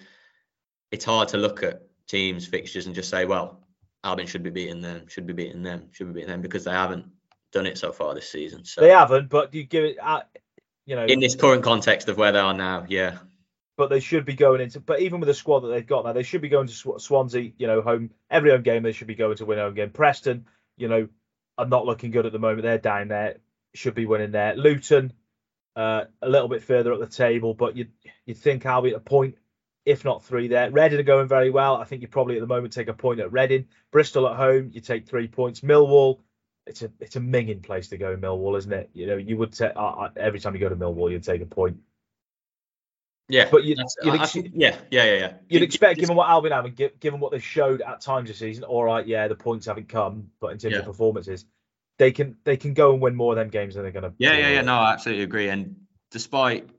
it's 0.91 1.05
hard 1.05 1.29
to 1.29 1.37
look 1.37 1.63
at 1.63 1.81
teams' 2.07 2.45
fixtures 2.45 2.85
and 2.85 2.95
just 2.95 3.09
say, 3.09 3.25
well, 3.25 3.65
Albion 4.03 4.27
should 4.27 4.43
be 4.43 4.49
beating 4.49 4.81
them, 4.81 5.07
should 5.07 5.25
be 5.25 5.33
beating 5.33 5.63
them, 5.63 5.89
should 5.91 6.07
be 6.07 6.13
beating 6.13 6.29
them, 6.29 6.41
because 6.41 6.63
they 6.63 6.71
haven't 6.71 7.05
done 7.51 7.65
it 7.65 7.77
so 7.77 7.91
far 7.91 8.13
this 8.13 8.29
season. 8.29 8.65
So 8.65 8.81
They 8.81 8.89
haven't, 8.89 9.29
but 9.29 9.53
you 9.53 9.63
give 9.63 9.85
it, 9.85 9.97
uh, 10.01 10.21
you 10.85 10.95
know, 10.95 11.05
in 11.05 11.19
this 11.19 11.35
current 11.35 11.63
context 11.63 12.09
of 12.09 12.17
where 12.17 12.31
they 12.31 12.39
are 12.39 12.53
now, 12.53 12.85
yeah, 12.89 13.17
but 13.77 13.89
they 13.89 13.99
should 13.99 14.25
be 14.25 14.33
going 14.33 14.61
into. 14.61 14.79
But 14.79 14.99
even 15.01 15.19
with 15.19 15.27
the 15.27 15.33
squad 15.33 15.61
that 15.61 15.69
they've 15.69 15.85
got 15.85 16.05
now, 16.05 16.13
they 16.13 16.23
should 16.23 16.41
be 16.41 16.49
going 16.49 16.67
to 16.67 16.99
Swansea. 16.99 17.51
You 17.57 17.67
know, 17.67 17.81
home 17.81 18.11
every 18.29 18.51
home 18.51 18.63
game 18.63 18.83
they 18.83 18.91
should 18.91 19.07
be 19.07 19.15
going 19.15 19.37
to 19.37 19.45
win 19.45 19.59
home 19.59 19.73
game. 19.73 19.89
Preston, 19.89 20.45
you 20.77 20.87
know, 20.87 21.07
are 21.57 21.65
not 21.65 21.85
looking 21.85 22.11
good 22.11 22.25
at 22.25 22.31
the 22.31 22.39
moment. 22.39 22.63
They're 22.63 22.77
down 22.77 23.09
there, 23.09 23.37
should 23.73 23.95
be 23.95 24.05
winning 24.05 24.31
there. 24.31 24.55
Luton, 24.55 25.13
uh, 25.75 26.05
a 26.21 26.29
little 26.29 26.47
bit 26.47 26.63
further 26.63 26.93
up 26.93 26.99
the 26.99 27.07
table, 27.07 27.53
but 27.53 27.75
you 27.75 27.87
you'd 28.25 28.37
think 28.37 28.65
Albion 28.65 28.95
a 28.95 28.99
point, 28.99 29.35
if 29.85 30.05
not 30.05 30.23
three 30.23 30.47
there. 30.47 30.69
Reading 30.71 30.99
are 30.99 31.03
going 31.03 31.27
very 31.27 31.49
well. 31.49 31.75
I 31.75 31.83
think 31.83 32.01
you 32.01 32.07
probably 32.07 32.35
at 32.35 32.41
the 32.41 32.47
moment 32.47 32.73
take 32.73 32.87
a 32.87 32.93
point 32.93 33.19
at 33.19 33.31
Reading. 33.31 33.67
Bristol 33.91 34.27
at 34.27 34.37
home, 34.37 34.69
you 34.73 34.81
take 34.81 35.07
three 35.07 35.27
points. 35.27 35.61
Millwall, 35.61 36.19
it's 36.65 36.81
a 36.81 36.91
it's 36.99 37.15
a 37.15 37.19
minging 37.19 37.63
place 37.63 37.87
to 37.89 37.97
go 37.97 38.15
Millwall, 38.15 38.57
isn't 38.57 38.73
it? 38.73 38.89
You 38.93 39.07
know, 39.07 39.17
you 39.17 39.37
would 39.37 39.55
say 39.55 39.71
uh, 39.75 40.09
every 40.15 40.39
time 40.39 40.53
you 40.53 40.59
go 40.59 40.69
to 40.69 40.75
Millwall, 40.75 41.11
you'd 41.11 41.23
take 41.23 41.41
a 41.41 41.45
point. 41.45 41.77
Yeah, 43.29 43.47
but 43.49 43.63
you, 43.63 43.75
you'd 44.03 44.15
ex- 44.15 44.33
think, 44.33 44.51
yeah, 44.53 44.75
yeah, 44.91 45.05
yeah, 45.05 45.15
yeah. 45.15 45.33
You'd 45.47 45.63
expect, 45.63 45.99
given 45.99 46.15
what 46.15 46.29
Albion 46.29 46.51
have 46.51 46.65
and 46.65 46.91
given 46.99 47.19
what 47.19 47.31
they 47.31 47.39
showed 47.39 47.81
at 47.81 48.01
times 48.01 48.27
this 48.27 48.37
season, 48.37 48.65
all 48.65 48.83
right, 48.83 49.07
yeah, 49.07 49.27
the 49.29 49.35
points 49.35 49.65
haven't 49.65 49.87
come, 49.87 50.29
but 50.41 50.51
in 50.51 50.57
terms 50.57 50.73
yeah. 50.73 50.79
of 50.79 50.85
performances, 50.85 51.45
they 51.97 52.11
can 52.11 52.37
they 52.43 52.57
can 52.57 52.73
go 52.73 52.91
and 52.91 53.01
win 53.01 53.15
more 53.15 53.33
of 53.33 53.37
them 53.37 53.49
games 53.49 53.75
than 53.75 53.83
they're 53.83 53.91
going 53.93 54.03
to. 54.03 54.13
Yeah, 54.17 54.33
yeah, 54.33 54.49
yeah. 54.49 54.61
No, 54.61 54.75
I 54.75 54.91
absolutely 54.93 55.23
agree. 55.23 55.49
And 55.49 55.75
despite, 56.11 56.69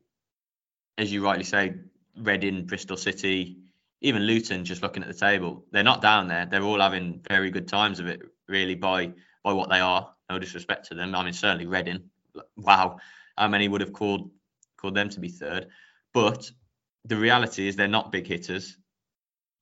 as 0.98 1.10
you 1.10 1.24
rightly 1.24 1.44
say, 1.44 1.74
Reading, 2.16 2.66
Bristol 2.66 2.96
City, 2.96 3.58
even 4.02 4.22
Luton, 4.22 4.64
just 4.64 4.82
looking 4.82 5.02
at 5.02 5.08
the 5.08 5.14
table, 5.14 5.64
they're 5.70 5.82
not 5.82 6.02
down 6.02 6.28
there. 6.28 6.46
They're 6.46 6.62
all 6.62 6.80
having 6.80 7.20
very 7.26 7.50
good 7.50 7.68
times 7.68 8.00
of 8.00 8.06
it, 8.06 8.20
really, 8.48 8.74
by 8.74 9.12
by 9.42 9.54
what 9.54 9.70
they 9.70 9.80
are. 9.80 10.10
No 10.28 10.38
disrespect 10.38 10.88
to 10.88 10.94
them. 10.94 11.14
I 11.14 11.24
mean, 11.24 11.32
certainly 11.32 11.66
Reading. 11.66 12.10
Wow, 12.56 12.98
how 13.38 13.48
many 13.48 13.66
would 13.66 13.80
have 13.80 13.92
called 13.92 14.30
called 14.76 14.94
them 14.94 15.08
to 15.08 15.20
be 15.20 15.28
third? 15.28 15.68
But 16.14 16.50
the 17.04 17.16
reality 17.16 17.68
is 17.68 17.76
they're 17.76 17.88
not 17.88 18.12
big 18.12 18.26
hitters, 18.26 18.78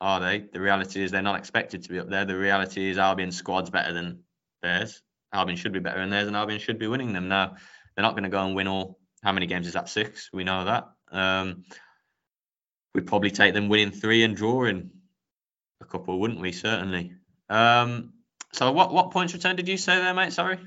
are 0.00 0.20
they? 0.20 0.44
The 0.53 0.61
reality 0.61 1.03
is 1.03 1.11
they're 1.11 1.22
not 1.22 1.38
expected 1.38 1.82
to 1.82 1.88
be 1.88 1.98
up 1.98 2.09
there. 2.09 2.24
The 2.24 2.36
reality 2.36 2.90
is 2.90 2.98
Albion's 2.98 3.36
squad's 3.36 3.70
better 3.70 3.92
than 3.92 4.22
theirs. 4.62 5.03
Albion 5.32 5.57
should 5.57 5.72
be 5.72 5.80
better 5.80 5.98
than 5.98 6.11
theirs, 6.11 6.28
and 6.28 6.36
Albion 6.36 6.61
should 6.61 6.78
be 6.78 6.86
winning 6.86 7.14
them. 7.14 7.28
Now, 7.28 7.57
they're 7.96 8.03
not 8.03 8.12
going 8.12 8.24
to 8.24 8.28
go 8.28 8.44
and 8.44 8.55
win 8.55 8.68
all. 8.68 8.98
How 9.22 9.32
many 9.32 9.46
games 9.46 9.66
is 9.66 9.72
that? 9.72 9.88
Six. 9.88 10.28
We 10.32 10.44
know 10.44 10.66
that. 10.66 10.88
Um, 11.11 11.64
we'd 12.94 13.07
probably 13.07 13.30
take 13.30 13.55
them 13.55 13.68
winning 13.68 13.92
three 13.92 14.22
and 14.24 14.36
drawing 14.36 14.90
a 15.80 15.84
couple, 15.84 16.20
wouldn't 16.20 16.40
we? 16.40 16.53
Certainly. 16.53 17.12
Um, 17.48 18.12
so, 18.53 18.72
what 18.72 18.92
what 18.92 19.11
points 19.11 19.32
return 19.32 19.57
did 19.57 19.68
you 19.68 19.78
say 19.78 19.96
there, 19.96 20.12
mate? 20.12 20.32
Sorry. 20.32 20.59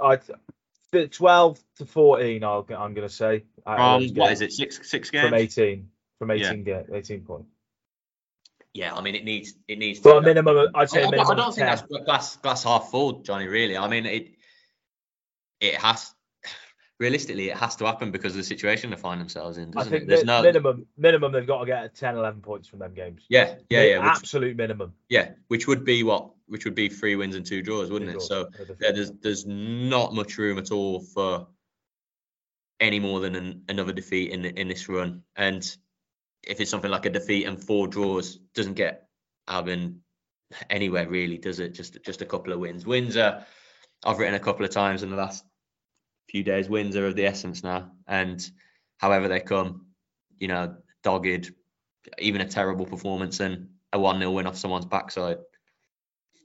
I 0.00 0.18
12 0.92 1.60
to 1.78 1.86
14. 1.86 2.44
I'll, 2.44 2.66
I'm 2.76 2.94
going 2.94 3.08
to 3.08 3.08
say. 3.08 3.44
From 3.64 4.08
what 4.14 4.32
is 4.32 4.40
it? 4.40 4.52
Six 4.52 4.88
six 4.88 5.10
games 5.10 5.28
from 5.28 5.34
18 5.34 5.88
from 6.18 6.30
18 6.30 6.64
yeah. 6.66 6.82
18 6.92 7.22
points. 7.22 7.48
Yeah, 8.74 8.94
I 8.94 9.02
mean 9.02 9.14
it 9.14 9.24
needs 9.24 9.54
it 9.68 9.78
needs. 9.78 10.00
Well, 10.02 10.18
a 10.18 10.22
minimum. 10.22 10.68
I'd 10.74 10.88
say 10.88 11.04
I, 11.04 11.10
minimum. 11.10 11.26
Oh, 11.28 11.32
I 11.32 11.34
don't 11.34 11.54
think 11.54 11.66
that's 11.66 11.82
glass 11.82 12.36
glass 12.36 12.64
half 12.64 12.90
full, 12.90 13.20
Johnny. 13.20 13.46
Really, 13.46 13.76
I 13.76 13.88
mean 13.88 14.06
it. 14.06 14.28
It 15.60 15.76
has 15.76 16.12
realistically 17.02 17.50
it 17.50 17.56
has 17.56 17.74
to 17.76 17.84
happen 17.84 18.12
because 18.12 18.32
of 18.32 18.36
the 18.36 18.44
situation 18.44 18.90
they 18.90 18.96
find 18.96 19.20
themselves 19.20 19.58
in. 19.58 19.74
I 19.76 19.82
think 19.82 20.06
There's 20.06 20.24
no 20.24 20.40
minimum 20.40 20.86
minimum 20.96 21.32
they've 21.32 21.46
got 21.46 21.60
to 21.60 21.66
get 21.66 21.94
10, 21.96 22.16
11 22.16 22.40
points 22.40 22.68
from 22.68 22.78
them 22.78 22.94
games. 22.94 23.24
Yeah, 23.28 23.56
yeah, 23.68 23.82
yeah. 23.82 23.98
Which, 23.98 24.18
absolute 24.18 24.56
minimum. 24.56 24.94
Yeah, 25.08 25.30
which 25.48 25.66
would 25.66 25.84
be 25.84 26.04
what? 26.04 26.30
Which 26.46 26.64
would 26.64 26.76
be 26.76 26.88
three 26.88 27.16
wins 27.16 27.34
and 27.34 27.44
two 27.44 27.60
draws, 27.60 27.90
wouldn't 27.90 28.10
two 28.12 28.18
it? 28.18 28.28
Draws. 28.28 28.28
So 28.28 28.48
yeah, 28.80 28.92
there's 28.92 29.10
there's 29.20 29.44
not 29.44 30.14
much 30.14 30.38
room 30.38 30.58
at 30.58 30.70
all 30.70 31.00
for 31.00 31.48
any 32.78 33.00
more 33.00 33.20
than 33.20 33.34
an, 33.34 33.62
another 33.68 33.92
defeat 33.92 34.30
in 34.30 34.44
in 34.44 34.68
this 34.68 34.88
run. 34.88 35.24
And 35.34 35.62
if 36.44 36.60
it's 36.60 36.70
something 36.70 36.90
like 36.90 37.06
a 37.06 37.10
defeat 37.10 37.46
and 37.46 37.62
four 37.62 37.88
draws, 37.88 38.36
doesn't 38.54 38.74
get 38.74 39.08
Albion 39.48 40.02
anywhere 40.70 41.08
really, 41.08 41.38
does 41.38 41.58
it? 41.58 41.70
Just 41.74 41.98
just 42.04 42.22
a 42.22 42.26
couple 42.26 42.52
of 42.52 42.60
wins. 42.60 42.86
Wins 42.86 43.16
are 43.16 43.44
I've 44.04 44.18
written 44.18 44.34
a 44.34 44.40
couple 44.40 44.64
of 44.64 44.70
times 44.70 45.02
in 45.02 45.10
the 45.10 45.16
last 45.16 45.44
few 46.28 46.42
days. 46.42 46.68
Wins 46.68 46.96
are 46.96 47.06
of 47.06 47.16
the 47.16 47.26
essence 47.26 47.62
now, 47.62 47.92
and 48.06 48.48
however 48.98 49.28
they 49.28 49.40
come, 49.40 49.86
you 50.38 50.48
know, 50.48 50.76
dogged, 51.02 51.52
even 52.18 52.40
a 52.40 52.48
terrible 52.48 52.86
performance 52.86 53.40
and 53.40 53.68
a 53.92 53.98
one 53.98 54.18
0 54.18 54.30
win 54.30 54.46
off 54.46 54.56
someone's 54.56 54.86
backside. 54.86 55.38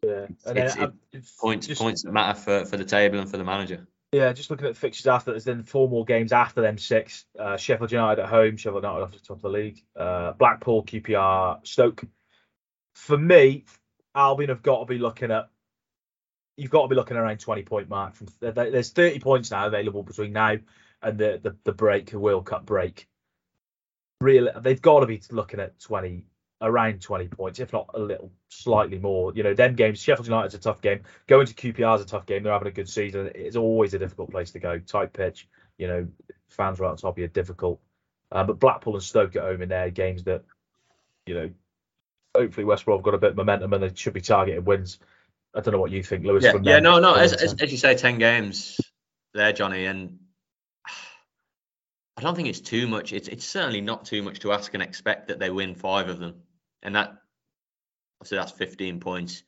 Yeah, 0.03 0.27
and 0.45 0.57
it's, 0.57 0.75
then, 0.75 0.93
it's 1.11 1.31
points 1.31 1.67
just, 1.67 1.81
points 1.81 2.03
that 2.03 2.11
matter 2.11 2.39
for 2.39 2.65
for 2.65 2.77
the 2.77 2.85
table 2.85 3.19
and 3.19 3.29
for 3.29 3.37
the 3.37 3.43
manager. 3.43 3.87
Yeah, 4.11 4.31
just 4.31 4.49
looking 4.49 4.67
at 4.67 4.73
the 4.73 4.79
fixtures 4.79 5.07
after, 5.07 5.31
there's 5.31 5.43
then 5.43 5.63
four 5.63 5.89
more 5.89 6.05
games 6.05 6.31
after 6.31 6.61
them 6.61 6.77
six. 6.77 7.25
Uh, 7.37 7.57
Sheffield 7.57 7.91
United 7.91 8.21
at 8.21 8.29
home, 8.29 8.55
Sheffield 8.55 8.83
United 8.83 9.03
off 9.03 9.11
the 9.11 9.19
top 9.19 9.37
of 9.37 9.41
the 9.41 9.49
league. 9.49 9.83
Uh, 9.95 10.31
Blackpool, 10.33 10.83
QPR, 10.83 11.65
Stoke. 11.67 12.05
For 12.93 13.17
me, 13.17 13.65
Albion 14.15 14.49
have 14.49 14.63
got 14.63 14.79
to 14.79 14.85
be 14.85 14.97
looking 14.97 15.31
at. 15.31 15.49
You've 16.57 16.71
got 16.71 16.81
to 16.81 16.87
be 16.87 16.95
looking 16.95 17.17
around 17.17 17.39
20 17.39 17.63
point 17.63 17.89
mark. 17.89 18.15
From 18.15 18.27
there's 18.39 18.89
30 18.89 19.19
points 19.19 19.51
now 19.51 19.67
available 19.67 20.03
between 20.03 20.33
now 20.33 20.57
and 21.01 21.17
the 21.17 21.39
the, 21.41 21.55
the 21.63 21.71
break, 21.71 22.11
the 22.11 22.19
World 22.19 22.45
Cup 22.45 22.65
break. 22.65 23.07
Really, 24.19 24.51
they've 24.59 24.81
got 24.81 25.01
to 25.01 25.05
be 25.05 25.21
looking 25.31 25.59
at 25.59 25.79
20 25.79 26.25
around 26.61 27.01
20 27.01 27.27
points, 27.27 27.59
if 27.59 27.71
not 27.71 27.89
a 27.93 27.99
little 27.99 28.31
slightly 28.49 28.97
more. 28.97 29.31
You 29.33 29.43
know, 29.43 29.53
them 29.53 29.75
games, 29.75 30.01
Sheffield 30.01 30.27
United's 30.27 30.55
a 30.55 30.59
tough 30.59 30.81
game. 30.81 31.03
Going 31.27 31.45
to 31.45 31.53
QPR 31.53 31.95
is 31.95 32.01
a 32.01 32.05
tough 32.05 32.25
game. 32.25 32.43
They're 32.43 32.53
having 32.53 32.67
a 32.67 32.71
good 32.71 32.89
season. 32.89 33.31
It's 33.35 33.55
always 33.55 33.93
a 33.93 33.99
difficult 33.99 34.31
place 34.31 34.51
to 34.51 34.59
go. 34.59 34.79
Tight 34.79 35.13
pitch, 35.13 35.47
you 35.77 35.87
know, 35.87 36.07
fans 36.49 36.79
right 36.79 36.89
on 36.89 36.97
top 36.97 37.15
of 37.15 37.19
you, 37.19 37.27
difficult. 37.27 37.79
Uh, 38.31 38.43
but 38.43 38.59
Blackpool 38.59 38.95
and 38.95 39.03
Stoke 39.03 39.35
at 39.35 39.43
home 39.43 39.61
in 39.61 39.69
their 39.69 39.89
games 39.89 40.23
that, 40.23 40.43
you 41.25 41.35
know, 41.35 41.49
hopefully 42.35 42.65
West 42.65 42.85
Brom 42.85 42.97
have 42.97 43.03
got 43.03 43.13
a 43.13 43.19
bit 43.19 43.31
of 43.31 43.37
momentum 43.37 43.73
and 43.73 43.83
they 43.83 43.91
should 43.93 44.13
be 44.13 44.21
targeting 44.21 44.65
wins. 44.65 44.99
I 45.57 45.61
don't 45.61 45.73
know 45.73 45.79
what 45.79 45.91
you 45.91 46.03
think, 46.03 46.23
Lewis. 46.23 46.43
Yeah, 46.43 46.53
yeah 46.61 46.79
no, 46.79 46.99
no. 46.99 47.15
As, 47.15 47.33
as, 47.33 47.55
as 47.55 47.71
you 47.71 47.77
say, 47.77 47.95
10 47.95 48.19
games 48.19 48.79
there, 49.33 49.51
Johnny. 49.51 49.85
And 49.85 50.19
I 52.15 52.21
don't 52.21 52.35
think 52.35 52.47
it's 52.47 52.61
too 52.61 52.87
much. 52.87 53.11
It's 53.11 53.27
it's 53.27 53.45
certainly 53.45 53.81
not 53.81 54.05
too 54.05 54.23
much 54.23 54.39
to 54.39 54.53
ask 54.53 54.73
and 54.73 54.83
expect 54.83 55.27
that 55.27 55.39
they 55.39 55.49
win 55.49 55.75
five 55.75 56.09
of 56.09 56.19
them 56.19 56.35
and 56.83 56.95
that 56.95 57.17
obviously 58.19 58.37
that's 58.37 58.51
15 58.51 58.99
points. 58.99 59.43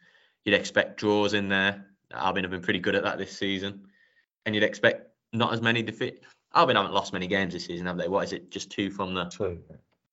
You'd 0.45 0.55
expect 0.55 0.99
draws 0.99 1.34
in 1.34 1.49
there. 1.49 1.86
Albion 2.14 2.43
have 2.43 2.51
been 2.51 2.62
pretty 2.62 2.80
good 2.80 2.95
at 2.95 3.03
that 3.03 3.18
this 3.18 3.38
season, 3.38 3.88
and 4.45 4.55
you'd 4.55 4.64
expect 4.64 5.10
not 5.32 5.53
as 5.53 5.62
many 5.62 5.84
defeat. 5.84 6.22
Albion 6.55 6.76
haven't 6.76 6.93
lost 6.93 7.14
many 7.14 7.28
games 7.28 7.53
this 7.53 7.66
season, 7.66 7.86
have 7.86 7.97
they? 7.97 8.07
What 8.07 8.24
is 8.24 8.34
it? 8.34 8.49
Just 8.51 8.72
two 8.72 8.89
from 8.89 9.14
the 9.14 9.26
two. 9.26 9.62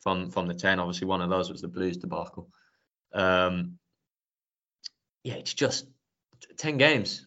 from 0.00 0.30
from 0.30 0.46
the 0.46 0.54
ten. 0.54 0.78
Obviously, 0.78 1.06
one 1.06 1.22
of 1.22 1.30
those 1.30 1.50
was 1.50 1.62
the 1.62 1.68
Blues 1.68 1.96
debacle. 1.96 2.48
Um, 3.14 3.78
yeah, 5.26 5.34
it's 5.34 5.54
just 5.54 5.86
ten 6.56 6.76
games, 6.76 7.26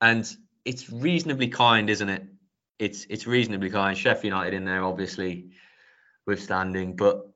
and 0.00 0.26
it's 0.64 0.88
reasonably 0.88 1.48
kind, 1.48 1.90
isn't 1.90 2.08
it? 2.08 2.24
It's 2.78 3.04
it's 3.10 3.26
reasonably 3.26 3.68
kind. 3.68 3.98
Sheffield 3.98 4.32
United 4.32 4.54
in 4.54 4.64
there, 4.64 4.82
obviously, 4.82 5.50
withstanding, 6.26 6.96
but 6.96 7.28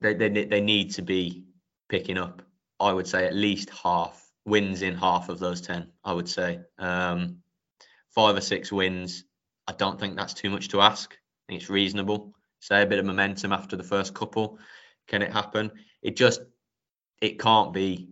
they, 0.00 0.14
they 0.14 0.28
they 0.46 0.60
need 0.60 0.94
to 0.94 1.02
be 1.02 1.44
picking 1.88 2.18
up. 2.18 2.42
I 2.80 2.92
would 2.92 3.06
say 3.06 3.24
at 3.24 3.32
least 3.32 3.70
half 3.70 4.20
wins 4.44 4.82
in 4.82 4.96
half 4.96 5.28
of 5.28 5.38
those 5.38 5.60
ten. 5.60 5.92
I 6.02 6.12
would 6.12 6.28
say 6.28 6.58
um, 6.80 7.42
five 8.16 8.36
or 8.36 8.40
six 8.40 8.72
wins. 8.72 9.22
I 9.68 9.72
don't 9.72 10.00
think 10.00 10.16
that's 10.16 10.34
too 10.34 10.50
much 10.50 10.70
to 10.70 10.80
ask. 10.80 11.12
I 11.12 11.16
think 11.48 11.60
it's 11.60 11.70
reasonable. 11.70 12.34
Say 12.58 12.82
a 12.82 12.86
bit 12.86 12.98
of 12.98 13.04
momentum 13.04 13.52
after 13.52 13.76
the 13.76 13.84
first 13.84 14.14
couple. 14.14 14.58
Can 15.06 15.22
it 15.22 15.30
happen? 15.30 15.70
It 16.02 16.16
just 16.16 16.40
it 17.20 17.38
can't 17.38 17.72
be. 17.72 18.08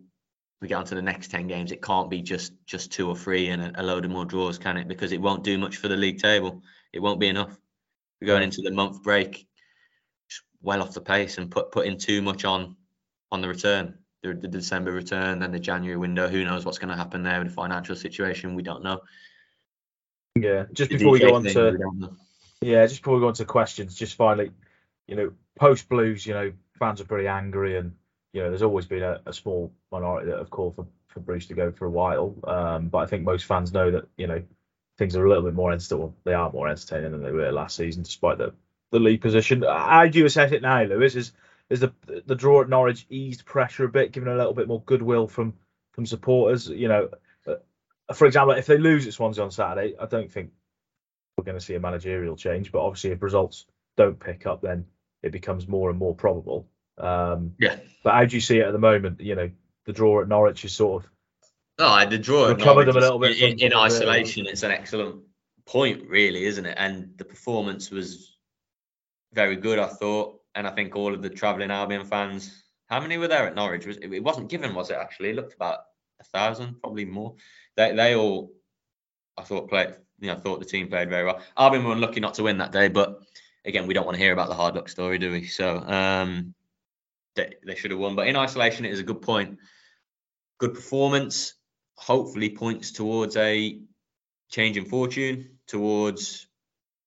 We 0.61 0.68
get 0.68 0.74
on 0.74 0.84
to 0.86 0.94
the 0.94 1.02
next 1.02 1.30
ten 1.30 1.46
games. 1.46 1.72
It 1.72 1.82
can't 1.82 2.11
be 2.11 2.20
just 2.22 2.52
just 2.66 2.92
two 2.92 3.08
or 3.08 3.16
three 3.16 3.48
and 3.48 3.62
a, 3.62 3.80
a 3.80 3.82
load 3.82 4.04
of 4.04 4.11
more 4.11 4.24
draws, 4.24 4.58
can 4.58 4.76
it? 4.76 4.88
Because 4.88 5.12
it 5.12 5.20
won't 5.20 5.44
do 5.44 5.56
much 5.56 5.78
for 5.78 5.88
the 5.88 5.96
league 5.96 6.20
table. 6.20 6.62
It 6.92 7.00
won't 7.00 7.20
be 7.20 7.28
enough. 7.28 7.58
We're 8.20 8.26
going 8.26 8.42
into 8.42 8.62
the 8.62 8.70
month 8.70 9.02
break 9.02 9.46
well 10.62 10.82
off 10.82 10.92
the 10.92 11.00
pace 11.00 11.38
and 11.38 11.50
put 11.50 11.72
putting 11.72 11.96
too 11.96 12.20
much 12.22 12.44
on 12.44 12.76
on 13.32 13.40
the 13.40 13.48
return, 13.48 13.96
the, 14.22 14.34
the 14.34 14.48
December 14.48 14.92
return, 14.92 15.38
then 15.38 15.52
the 15.52 15.58
January 15.58 15.96
window. 15.96 16.28
Who 16.28 16.44
knows 16.44 16.64
what's 16.64 16.78
going 16.78 16.90
to 16.90 16.96
happen 16.96 17.22
there 17.22 17.38
with 17.38 17.48
the 17.48 17.54
financial 17.54 17.96
situation? 17.96 18.54
We 18.54 18.62
don't 18.62 18.82
know. 18.82 19.00
Yeah, 20.36 20.66
just 20.72 20.90
before 20.90 21.12
we 21.12 21.20
go 21.20 21.34
on 21.34 21.44
to 21.44 22.16
yeah, 22.61 22.86
just 22.86 23.02
before 23.02 23.14
we 23.14 23.20
go 23.20 23.28
on 23.28 23.34
to 23.34 23.44
questions, 23.46 23.94
just 23.94 24.16
finally, 24.16 24.50
you 25.06 25.16
know, 25.16 25.32
post 25.58 25.88
Blues, 25.88 26.26
you 26.26 26.34
know, 26.34 26.52
fans 26.78 27.00
are 27.00 27.06
pretty 27.06 27.26
angry, 27.26 27.78
and 27.78 27.94
you 28.32 28.42
know, 28.42 28.48
there's 28.48 28.62
always 28.62 28.86
been 28.86 29.02
a, 29.02 29.18
a 29.26 29.32
small 29.32 29.72
minority 29.90 30.28
that 30.30 30.38
have 30.38 30.50
called 30.50 30.74
for 30.76 30.86
for 31.08 31.20
Bruce 31.20 31.46
to 31.46 31.54
go 31.54 31.70
for 31.72 31.86
a 31.86 31.90
while. 31.90 32.34
Um, 32.44 32.88
but 32.88 32.98
I 32.98 33.06
think 33.06 33.24
most 33.24 33.44
fans 33.44 33.72
know 33.72 33.90
that 33.90 34.04
you 34.16 34.26
know 34.26 34.40
things 34.98 35.16
are 35.16 35.24
a 35.24 35.28
little 35.28 35.44
bit 35.44 35.54
more 35.54 35.72
entertaining. 35.72 36.14
They 36.24 36.34
are 36.34 36.50
more 36.50 36.68
entertaining 36.68 37.10
than 37.10 37.22
they 37.22 37.32
were 37.32 37.50
last 37.50 37.76
season, 37.76 38.02
despite 38.02 38.38
the 38.38 38.52
the 38.92 39.00
league 39.00 39.20
position. 39.20 39.62
How 39.62 40.06
do 40.06 40.18
you 40.18 40.24
assess 40.24 40.52
it 40.52 40.62
now, 40.62 40.82
Lewis? 40.84 41.14
Is 41.16 41.32
is 41.70 41.80
the 41.80 41.92
the 42.26 42.34
draw 42.34 42.62
at 42.62 42.68
Norwich 42.68 43.06
eased 43.08 43.44
pressure 43.44 43.84
a 43.84 43.88
bit, 43.88 44.12
given 44.12 44.28
a 44.28 44.36
little 44.36 44.52
bit 44.54 44.68
more 44.68 44.82
goodwill 44.86 45.26
from 45.26 45.54
from 45.92 46.06
supporters? 46.06 46.68
You 46.68 46.88
know, 46.88 47.08
uh, 47.46 47.54
for 48.14 48.26
example, 48.26 48.54
if 48.54 48.66
they 48.66 48.78
lose 48.78 49.06
at 49.06 49.14
Swansea 49.14 49.42
on 49.42 49.50
Saturday, 49.50 49.94
I 49.98 50.06
don't 50.06 50.30
think 50.30 50.50
we're 51.36 51.44
going 51.44 51.58
to 51.58 51.64
see 51.64 51.74
a 51.74 51.80
managerial 51.80 52.36
change. 52.36 52.72
But 52.72 52.80
obviously, 52.84 53.10
if 53.10 53.22
results 53.22 53.66
don't 53.96 54.18
pick 54.18 54.46
up, 54.46 54.60
then 54.60 54.86
it 55.22 55.32
becomes 55.32 55.68
more 55.68 55.90
and 55.90 55.98
more 55.98 56.14
probable. 56.14 56.66
Um, 57.01 57.55
yeah. 57.59 57.76
But 58.03 58.14
how 58.14 58.24
do 58.24 58.36
you 58.36 58.40
see 58.40 58.59
it 58.59 58.66
at 58.66 58.72
the 58.72 58.78
moment? 58.78 59.20
You 59.20 59.34
know, 59.34 59.51
the 59.86 59.92
draw 59.92 60.20
at 60.20 60.28
Norwich 60.28 60.64
is 60.64 60.72
sort 60.72 61.05
of. 61.05 61.11
Oh, 61.78 62.09
the 62.09 62.18
draw 62.18 62.48
recovered 62.48 62.86
them 62.86 62.96
a 62.96 63.01
little 63.01 63.18
bit 63.18 63.38
in, 63.40 63.59
in 63.59 63.74
isolation. 63.74 64.46
It's 64.46 64.62
an 64.62 64.70
excellent 64.70 65.22
point, 65.64 66.09
really, 66.09 66.44
isn't 66.44 66.66
it? 66.66 66.74
And 66.78 67.16
the 67.16 67.24
performance 67.24 67.90
was 67.90 68.36
very 69.32 69.57
good, 69.57 69.78
I 69.78 69.86
thought. 69.86 70.40
And 70.55 70.66
I 70.66 70.70
think 70.70 70.94
all 70.94 71.14
of 71.14 71.22
the 71.22 71.30
travelling 71.30 71.70
Albion 71.70 72.05
fans, 72.05 72.64
how 72.86 73.01
many 73.01 73.16
were 73.18 73.28
there 73.28 73.46
at 73.46 73.55
Norwich? 73.55 73.86
Was 73.86 73.96
it 73.98 74.22
wasn't 74.22 74.51
given, 74.51 74.74
was 74.74 74.90
it? 74.90 74.98
Actually, 75.01 75.30
it 75.30 75.36
looked 75.36 75.55
about 75.55 75.78
a 76.20 76.24
thousand, 76.24 76.80
probably 76.80 77.05
more. 77.05 77.34
They 77.76 77.94
they 77.94 78.14
all 78.14 78.53
I 79.38 79.42
thought 79.42 79.68
played, 79.68 79.94
you 80.18 80.28
know, 80.28 80.36
thought 80.36 80.59
the 80.59 80.66
team 80.66 80.88
played 80.88 81.09
very 81.09 81.24
well. 81.24 81.40
Albion 81.57 81.84
were 81.84 81.92
unlucky 81.92 82.20
not 82.20 82.34
to 82.34 82.42
win 82.42 82.59
that 82.59 82.72
day, 82.72 82.88
but 82.88 83.22
again, 83.64 83.86
we 83.86 83.94
don't 83.94 84.07
want 84.07 84.16
to 84.16 84.22
hear 84.22 84.32
about 84.32 84.48
the 84.48 84.55
hard 84.55 84.74
luck 84.74 84.88
story, 84.88 85.18
do 85.18 85.32
we? 85.32 85.46
So 85.46 85.78
um, 85.78 86.55
they, 87.36 87.54
they 87.64 87.74
should 87.74 87.90
have 87.90 88.00
won. 88.00 88.16
But 88.16 88.28
in 88.28 88.36
isolation, 88.36 88.84
it 88.84 88.92
is 88.92 89.00
a 89.00 89.04
good 89.04 89.22
point. 89.22 89.58
Good 90.58 90.74
performance. 90.74 91.54
Hopefully, 91.96 92.50
points 92.50 92.92
towards 92.92 93.36
a 93.36 93.80
change 94.50 94.76
in 94.76 94.84
fortune, 94.84 95.58
towards 95.66 96.46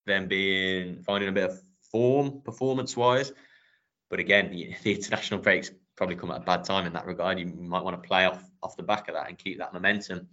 them 0.05 0.27
being 0.27 1.01
finding 1.03 1.29
a 1.29 1.31
bit 1.31 1.49
of 1.49 1.59
form 1.91 2.41
performance 2.41 2.95
wise. 2.95 3.31
But 4.09 4.19
again, 4.19 4.51
the, 4.51 4.75
the 4.83 4.95
international 4.95 5.39
breaks 5.39 5.71
probably 5.95 6.15
come 6.15 6.31
at 6.31 6.41
a 6.41 6.45
bad 6.45 6.63
time 6.63 6.85
in 6.85 6.93
that 6.93 7.05
regard. 7.05 7.39
You 7.39 7.47
might 7.47 7.83
want 7.83 8.01
to 8.01 8.07
play 8.07 8.25
off 8.25 8.43
off 8.61 8.77
the 8.77 8.83
back 8.83 9.09
of 9.09 9.15
that 9.15 9.29
and 9.29 9.37
keep 9.37 9.57
that 9.59 9.73
momentum. 9.73 10.27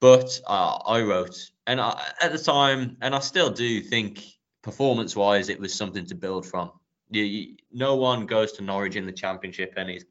But 0.00 0.40
uh, 0.46 0.78
I 0.86 1.00
wrote, 1.02 1.36
and 1.66 1.80
I, 1.80 2.00
at 2.20 2.32
the 2.32 2.38
time, 2.38 2.96
and 3.00 3.14
I 3.14 3.20
still 3.20 3.50
do 3.50 3.80
think 3.80 4.22
performance 4.62 5.16
wise, 5.16 5.48
it 5.48 5.58
was 5.58 5.74
something 5.74 6.06
to 6.06 6.14
build 6.14 6.46
from. 6.46 6.72
You, 7.10 7.22
you, 7.22 7.56
no 7.72 7.96
one 7.96 8.26
goes 8.26 8.52
to 8.52 8.62
Norwich 8.62 8.96
in 8.96 9.06
the 9.06 9.12
Championship 9.12 9.74
and 9.76 9.88
he's, 9.88 10.04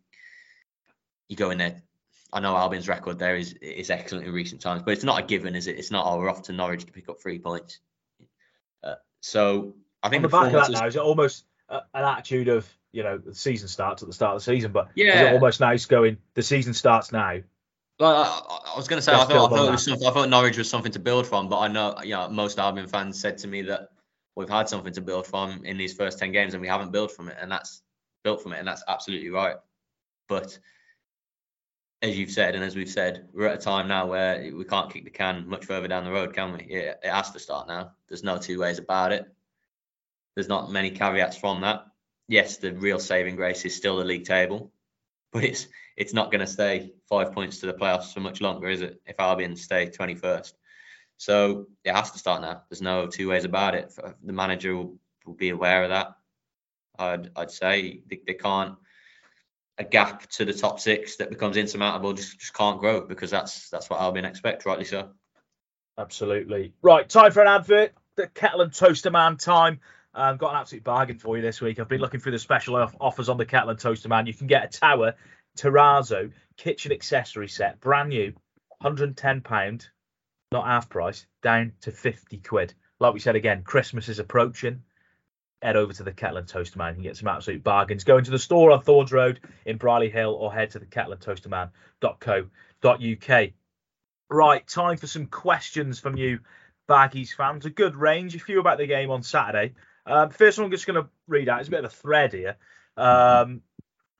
you 1.27 1.35
go 1.35 1.49
in 1.51 1.57
there. 1.57 1.81
I 2.31 2.39
know 2.39 2.55
Albion's 2.55 2.87
record 2.87 3.17
there 3.17 3.37
is 3.37 3.53
is 3.61 3.89
excellent 3.89 4.27
in 4.27 4.33
recent 4.33 4.59
times, 4.59 4.81
but 4.83 4.91
it's 4.91 5.03
not 5.03 5.23
a 5.23 5.25
given, 5.25 5.55
is 5.55 5.67
it? 5.67 5.77
It's 5.77 5.91
not, 5.91 6.05
oh, 6.05 6.17
we're 6.17 6.29
off 6.29 6.43
to 6.43 6.53
Norwich 6.53 6.85
to 6.85 6.91
pick 6.91 7.07
up 7.07 7.21
three 7.21 7.39
points. 7.39 7.79
Uh, 8.83 8.95
so 9.21 9.75
I 10.03 10.09
think 10.09 10.23
on 10.25 10.29
the 10.29 10.37
back 10.37 10.47
of 10.47 10.51
that 10.53 10.71
now, 10.71 10.85
is 10.85 10.95
it 10.95 11.01
almost 11.01 11.45
an 11.69 11.81
attitude 11.93 12.49
of 12.49 12.67
you 12.91 13.03
know 13.03 13.17
the 13.17 13.33
season 13.33 13.67
starts 13.67 14.03
at 14.03 14.09
the 14.09 14.13
start 14.13 14.35
of 14.35 14.41
the 14.41 14.51
season, 14.51 14.71
but 14.73 14.89
yeah, 14.95 15.13
is 15.13 15.21
it 15.29 15.33
almost 15.33 15.59
nice 15.61 15.85
going 15.85 16.17
the 16.33 16.43
season 16.43 16.73
starts 16.73 17.11
now 17.13 17.39
well, 17.99 18.13
I, 18.13 18.73
I 18.73 18.77
was 18.77 18.87
going 18.87 18.97
to 18.97 19.01
say 19.01 19.13
I 19.13 19.23
thought, 19.23 19.53
I 19.53 19.75
thought, 19.75 19.89
I 19.89 20.11
thought 20.11 20.29
Norwich 20.29 20.57
was 20.57 20.69
something 20.69 20.91
to 20.91 20.99
build 20.99 21.27
from, 21.27 21.47
but 21.47 21.59
I 21.59 21.67
know 21.69 21.95
you 22.03 22.11
know, 22.11 22.27
most 22.29 22.59
Albion 22.59 22.87
fans 22.87 23.19
said 23.19 23.37
to 23.39 23.47
me 23.47 23.61
that 23.63 23.91
we've 24.35 24.49
had 24.49 24.69
something 24.69 24.93
to 24.93 25.01
build 25.01 25.27
from 25.27 25.63
in 25.65 25.77
these 25.77 25.93
first 25.93 26.19
ten 26.19 26.31
games 26.31 26.53
and 26.53 26.61
we 26.61 26.67
haven't 26.67 26.91
built 26.91 27.11
from 27.11 27.29
it, 27.29 27.37
and 27.39 27.51
that's 27.51 27.81
built 28.23 28.41
from 28.41 28.53
it, 28.53 28.59
and 28.59 28.67
that's 28.67 28.83
absolutely 28.87 29.29
right. 29.29 29.55
But 30.27 30.57
as 32.01 32.17
you've 32.17 32.31
said, 32.31 32.55
and 32.55 32.63
as 32.63 32.75
we've 32.75 32.89
said, 32.89 33.27
we're 33.33 33.47
at 33.47 33.59
a 33.59 33.61
time 33.61 33.87
now 33.87 34.05
where 34.05 34.51
we 34.53 34.65
can't 34.65 34.91
kick 34.91 35.05
the 35.05 35.09
can 35.09 35.47
much 35.47 35.65
further 35.65 35.87
down 35.87 36.03
the 36.03 36.11
road, 36.11 36.33
can 36.33 36.53
we? 36.53 36.59
It, 36.59 36.99
it 37.03 37.09
has 37.09 37.31
to 37.31 37.39
start 37.39 37.67
now. 37.67 37.91
There's 38.07 38.23
no 38.23 38.37
two 38.37 38.59
ways 38.59 38.79
about 38.79 39.11
it. 39.11 39.25
There's 40.35 40.49
not 40.49 40.71
many 40.71 40.91
caveats 40.91 41.37
from 41.37 41.61
that. 41.61 41.85
Yes, 42.27 42.57
the 42.57 42.73
real 42.73 42.99
saving 42.99 43.35
grace 43.37 43.63
is 43.65 43.75
still 43.75 43.97
the 43.97 44.03
league 44.03 44.25
table, 44.25 44.71
but 45.31 45.43
it's 45.43 45.67
it's 45.95 46.13
not 46.13 46.31
going 46.31 46.41
to 46.41 46.47
stay 46.47 46.91
five 47.07 47.31
points 47.31 47.59
to 47.59 47.67
the 47.67 47.73
playoffs 47.73 48.13
for 48.13 48.19
much 48.19 48.41
longer, 48.41 48.67
is 48.67 48.81
it? 48.81 49.01
If 49.05 49.19
Albion 49.19 49.55
stay 49.55 49.87
21st, 49.87 50.53
so 51.17 51.67
it 51.83 51.93
has 51.93 52.11
to 52.11 52.19
start 52.19 52.41
now. 52.41 52.63
There's 52.69 52.81
no 52.81 53.07
two 53.07 53.29
ways 53.29 53.45
about 53.45 53.75
it. 53.75 53.93
The 54.23 54.33
manager 54.33 54.75
will, 54.75 54.97
will 55.25 55.33
be 55.33 55.49
aware 55.49 55.83
of 55.83 55.89
that. 55.89 56.15
I'd 56.97 57.31
I'd 57.35 57.51
say 57.51 58.01
they, 58.07 58.21
they 58.25 58.33
can't 58.33 58.75
a 59.77 59.83
gap 59.83 60.29
to 60.29 60.45
the 60.45 60.53
top 60.53 60.79
six 60.79 61.17
that 61.17 61.29
becomes 61.29 61.57
insurmountable 61.57 62.13
just, 62.13 62.39
just 62.39 62.53
can't 62.53 62.79
grow 62.79 63.01
because 63.01 63.29
that's 63.29 63.69
that's 63.69 63.89
what 63.89 63.99
Albion 63.99 64.25
expect, 64.25 64.65
rightly 64.65 64.85
so. 64.85 65.09
Absolutely. 65.97 66.73
Right, 66.81 67.07
time 67.07 67.31
for 67.31 67.41
an 67.41 67.47
advert. 67.47 67.93
The 68.15 68.27
kettle 68.27 68.61
and 68.61 68.73
toaster 68.73 69.11
man 69.11 69.37
time. 69.37 69.79
I've 70.13 70.37
got 70.37 70.51
an 70.51 70.61
absolute 70.61 70.85
bargain 70.85 71.19
for 71.19 71.35
you 71.35 71.41
this 71.41 71.59
week. 71.59 71.77
I've 71.77 71.89
been 71.89 71.99
looking 71.99 72.21
through 72.21 72.31
the 72.31 72.39
special 72.39 72.75
offers 73.01 73.27
on 73.27 73.37
the 73.37 73.45
kettle 73.45 73.69
and 73.69 73.79
toaster 73.79 74.07
man. 74.07 74.27
You 74.27 74.33
can 74.33 74.47
get 74.47 74.63
a 74.63 74.79
tower 74.79 75.15
Terrazzo 75.57 76.31
kitchen 76.57 76.91
accessory 76.91 77.49
set, 77.49 77.81
brand 77.81 78.09
new, 78.09 78.33
110 78.79 79.41
pound, 79.41 79.89
not 80.51 80.65
half 80.65 80.89
price, 80.89 81.25
down 81.41 81.73
to 81.81 81.91
50 81.91 82.37
quid. 82.39 82.73
Like 82.99 83.13
we 83.13 83.19
said 83.19 83.35
again, 83.35 83.63
Christmas 83.63 84.09
is 84.09 84.19
approaching. 84.19 84.83
Head 85.61 85.75
over 85.75 85.93
to 85.93 86.03
the 86.03 86.11
Kettle 86.11 86.37
and 86.37 86.47
Toaster 86.47 86.77
Man 86.77 86.93
and 86.93 87.03
get 87.03 87.17
some 87.17 87.27
absolute 87.27 87.63
bargains. 87.63 88.03
Go 88.03 88.17
into 88.17 88.31
the 88.31 88.39
store 88.39 88.71
on 88.71 88.81
Thorns 88.81 89.11
Road 89.11 89.39
in 89.65 89.77
Brierley 89.77 90.09
Hill 90.09 90.33
or 90.33 90.53
head 90.53 90.71
to 90.71 90.79
the 90.79 90.85
kettleandtoasterman.co.uk. 90.85 93.49
Right, 94.29 94.67
time 94.67 94.97
for 94.97 95.07
some 95.07 95.27
questions 95.27 95.99
from 95.99 96.17
you, 96.17 96.39
Baggies 96.87 97.33
fans. 97.33 97.65
A 97.65 97.69
good 97.69 97.95
range, 97.95 98.35
a 98.35 98.39
few 98.39 98.59
about 98.59 98.77
the 98.77 98.87
game 98.87 99.11
on 99.11 99.23
Saturday. 99.23 99.73
Um, 100.05 100.29
first 100.29 100.57
one 100.57 100.65
I'm 100.65 100.71
just 100.71 100.85
going 100.85 101.01
to 101.01 101.09
read 101.27 101.49
out. 101.49 101.59
It's 101.59 101.67
a 101.67 101.71
bit 101.71 101.79
of 101.79 101.85
a 101.85 101.95
thread 101.95 102.33
here. 102.33 102.57
Um, 102.97 103.61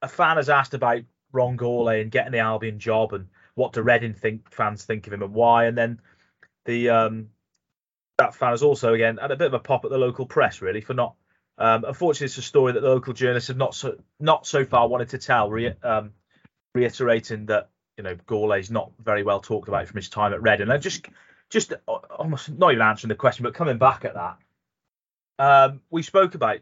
a 0.02 0.08
fan 0.08 0.38
has 0.38 0.50
asked 0.50 0.74
about 0.74 1.02
Ron 1.32 1.58
Gourlay 1.58 2.02
and 2.02 2.12
getting 2.12 2.32
the 2.32 2.40
Albion 2.40 2.80
job 2.80 3.14
and 3.14 3.28
what 3.56 3.74
do 3.74 3.82
Reading 3.82 4.14
think 4.14 4.52
fans 4.52 4.84
think 4.84 5.08
of 5.08 5.14
him 5.14 5.24
and 5.24 5.34
why. 5.34 5.66
And 5.66 5.78
then 5.78 6.00
the 6.66 6.90
um, 6.90 7.30
that 8.18 8.36
fan 8.36 8.52
has 8.52 8.64
also 8.64 8.94
again 8.94 9.18
had 9.18 9.32
a 9.32 9.36
bit 9.36 9.48
of 9.48 9.54
a 9.54 9.60
pop 9.60 9.86
at 9.86 9.92
the 9.92 9.98
local 9.98 10.26
press 10.26 10.62
really 10.62 10.82
for 10.82 10.94
not. 10.94 11.16
Um, 11.58 11.86
unfortunately, 11.86 12.26
it's 12.26 12.38
a 12.38 12.42
story 12.42 12.74
that 12.74 12.82
the 12.82 12.90
local 12.90 13.14
journalists 13.14 13.48
have 13.48 13.58
not 13.58 13.74
so 13.74 13.98
not 14.20 14.46
so 14.46 14.66
far 14.66 14.88
wanted 14.88 15.10
to 15.10 15.18
tell, 15.18 15.50
re- 15.50 15.76
um, 15.84 16.12
reiterating 16.74 17.46
that 17.46 17.70
you 17.98 18.04
know 18.04 18.18
is 18.54 18.72
not 18.72 18.92
very 19.04 19.24
well 19.24 19.40
talked 19.40 19.68
about 19.68 19.88
from 19.88 19.96
his 19.96 20.10
time 20.10 20.34
at 20.34 20.42
Reading. 20.42 20.70
And 20.70 20.82
just 20.82 21.08
just 21.50 21.74
almost 22.10 22.50
not 22.50 22.72
even 22.72 22.82
answering 22.82 23.10
the 23.10 23.16
question, 23.16 23.44
but 23.44 23.54
coming 23.54 23.78
back 23.78 24.04
at 24.04 24.16
that, 24.16 24.38
um, 25.40 25.82
we 25.90 26.02
spoke 26.02 26.36
about 26.36 26.60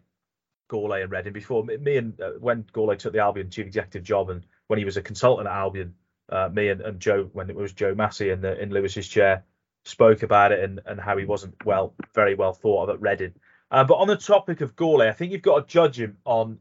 Gourlay 0.69 1.01
and 1.01 1.11
Reading 1.11 1.33
before. 1.33 1.63
Me 1.63 1.97
and 1.97 2.19
uh, 2.21 2.31
when 2.39 2.63
Gourlay 2.73 2.97
took 2.97 3.13
the 3.13 3.19
Albion 3.19 3.49
chief 3.49 3.65
executive 3.65 4.03
job 4.03 4.29
and 4.29 4.45
when 4.67 4.79
he 4.79 4.85
was 4.85 4.97
a 4.97 5.01
consultant 5.01 5.47
at 5.47 5.55
Albion, 5.55 5.95
uh, 6.29 6.49
me 6.51 6.69
and, 6.69 6.81
and, 6.81 6.99
Joe, 6.99 7.29
when 7.33 7.49
it 7.49 7.55
was 7.55 7.73
Joe 7.73 7.95
Massey 7.95 8.29
in 8.29 8.41
the 8.41 8.59
in 8.61 8.71
Lewis's 8.71 9.07
chair, 9.07 9.43
spoke 9.85 10.23
about 10.23 10.51
it 10.51 10.63
and, 10.63 10.81
and 10.85 10.99
how 10.99 11.17
he 11.17 11.25
wasn't 11.25 11.55
well, 11.65 11.93
very 12.13 12.35
well 12.35 12.53
thought 12.53 12.83
of 12.83 12.95
at 12.95 13.01
Reading. 13.01 13.33
Uh, 13.71 13.83
but 13.83 13.95
on 13.95 14.07
the 14.07 14.15
topic 14.15 14.61
of 14.61 14.75
Gourlay, 14.75 15.09
I 15.09 15.13
think 15.13 15.31
you've 15.31 15.41
got 15.41 15.67
to 15.67 15.71
judge 15.71 15.99
him 15.99 16.17
on 16.25 16.59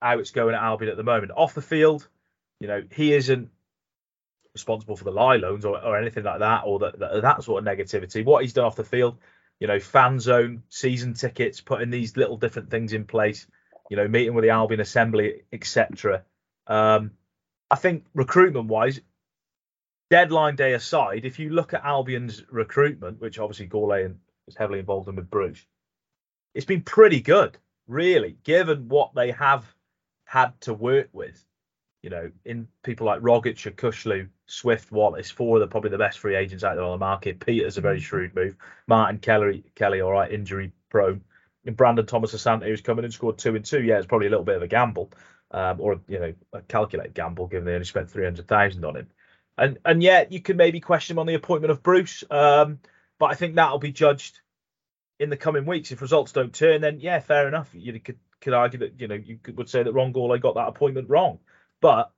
how 0.00 0.18
it's 0.18 0.30
going 0.30 0.54
at 0.54 0.62
Albion 0.62 0.90
at 0.90 0.96
the 0.96 1.02
moment. 1.02 1.32
Off 1.36 1.54
the 1.54 1.62
field, 1.62 2.06
you 2.60 2.68
know, 2.68 2.82
he 2.92 3.12
isn't 3.12 3.50
responsible 4.54 4.96
for 4.96 5.04
the 5.04 5.10
Lai 5.10 5.36
loans 5.36 5.64
or, 5.64 5.82
or 5.82 5.98
anything 5.98 6.24
like 6.24 6.40
that, 6.40 6.62
or 6.64 6.78
that, 6.80 6.98
that 6.98 7.22
that 7.22 7.42
sort 7.42 7.66
of 7.66 7.68
negativity. 7.68 8.24
What 8.24 8.42
he's 8.42 8.52
done 8.52 8.64
off 8.64 8.76
the 8.76 8.84
field, 8.84 9.18
you 9.58 9.66
know, 9.66 9.80
fan 9.80 10.20
zone, 10.20 10.62
season 10.68 11.14
tickets, 11.14 11.60
putting 11.60 11.90
these 11.90 12.16
little 12.16 12.36
different 12.36 12.70
things 12.70 12.92
in 12.92 13.04
place 13.04 13.46
you 13.92 13.96
know, 13.96 14.08
meeting 14.08 14.32
with 14.32 14.42
the 14.42 14.48
Albion 14.48 14.80
Assembly, 14.80 15.42
etc. 15.52 16.22
Um, 16.66 17.10
I 17.70 17.76
think 17.76 18.06
recruitment 18.14 18.68
wise, 18.68 19.00
deadline 20.12 20.56
day 20.56 20.74
aside, 20.74 21.24
if 21.24 21.38
you 21.38 21.48
look 21.48 21.72
at 21.72 21.82
Albion's 21.86 22.44
recruitment, 22.50 23.18
which 23.18 23.38
obviously 23.38 23.66
Gourlay 23.66 24.14
is 24.46 24.54
heavily 24.54 24.78
involved 24.78 25.08
in 25.08 25.16
with 25.16 25.30
Bruce, 25.30 25.64
it's 26.54 26.66
been 26.66 26.82
pretty 26.82 27.22
good, 27.22 27.56
really, 27.86 28.36
given 28.44 28.90
what 28.90 29.14
they 29.14 29.30
have 29.30 29.64
had 30.26 30.52
to 30.60 30.74
work 30.74 31.08
with. 31.14 31.42
You 32.02 32.10
know, 32.10 32.30
in 32.44 32.68
people 32.82 33.06
like 33.06 33.22
Rogic, 33.22 33.56
Yokuslu, 33.56 34.28
Swift, 34.46 34.92
Wallace, 34.92 35.30
four 35.30 35.56
of 35.56 35.60
the 35.60 35.66
probably 35.66 35.88
the 35.88 35.96
best 35.96 36.18
free 36.18 36.36
agents 36.36 36.62
out 36.62 36.74
there 36.74 36.84
on 36.84 36.90
the 36.90 36.98
market. 36.98 37.40
Pieters 37.40 37.78
a 37.78 37.80
very 37.80 37.96
mm-hmm. 37.96 38.02
shrewd 38.02 38.34
move. 38.34 38.54
Martin 38.86 39.18
Kelly, 39.18 39.64
Kelly, 39.76 40.02
all 40.02 40.12
right, 40.12 40.30
injury 40.30 40.72
prone 40.90 41.22
and 41.64 41.74
Brandon 41.74 42.04
Thomas 42.04 42.34
Asante, 42.34 42.66
who's 42.66 42.82
coming 42.82 42.98
in 42.98 43.06
and 43.06 43.14
scored 43.14 43.38
two 43.38 43.56
and 43.56 43.64
two. 43.64 43.82
Yeah, 43.82 43.96
it's 43.96 44.06
probably 44.06 44.26
a 44.26 44.30
little 44.30 44.44
bit 44.44 44.56
of 44.56 44.62
a 44.62 44.68
gamble, 44.68 45.10
um, 45.52 45.80
or 45.80 46.00
you 46.06 46.18
know, 46.18 46.34
a 46.52 46.60
calculated 46.60 47.14
gamble, 47.14 47.46
given 47.46 47.64
they 47.64 47.72
only 47.72 47.86
spent 47.86 48.10
three 48.10 48.24
hundred 48.24 48.46
thousand 48.46 48.84
on 48.84 48.96
him. 48.96 49.06
And 49.62 49.78
and 49.84 50.02
yet 50.02 50.32
you 50.32 50.40
can 50.40 50.56
maybe 50.56 50.80
question 50.80 51.14
him 51.14 51.20
on 51.20 51.26
the 51.26 51.34
appointment 51.34 51.70
of 51.70 51.84
Bruce, 51.84 52.24
um, 52.32 52.80
but 53.20 53.26
I 53.26 53.34
think 53.34 53.54
that'll 53.54 53.78
be 53.78 53.92
judged 53.92 54.40
in 55.20 55.30
the 55.30 55.36
coming 55.36 55.66
weeks. 55.66 55.92
If 55.92 56.02
results 56.02 56.32
don't 56.32 56.52
turn, 56.52 56.80
then 56.80 56.98
yeah, 56.98 57.20
fair 57.20 57.46
enough. 57.46 57.70
You 57.72 58.00
could 58.00 58.18
could 58.40 58.54
argue 58.54 58.80
that 58.80 59.00
you 59.00 59.06
know 59.06 59.14
you 59.14 59.38
could, 59.40 59.56
would 59.56 59.70
say 59.70 59.84
that 59.84 59.92
Ron 59.92 60.12
Gourlay 60.12 60.40
got 60.40 60.56
that 60.56 60.66
appointment 60.66 61.08
wrong, 61.08 61.38
but 61.80 62.10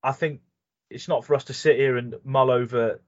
I 0.00 0.12
think 0.12 0.42
it's 0.90 1.08
not 1.08 1.24
for 1.24 1.34
us 1.34 1.42
to 1.44 1.54
sit 1.54 1.74
here 1.74 1.96
and 1.96 2.14
mull 2.22 2.52
over. 2.52 3.00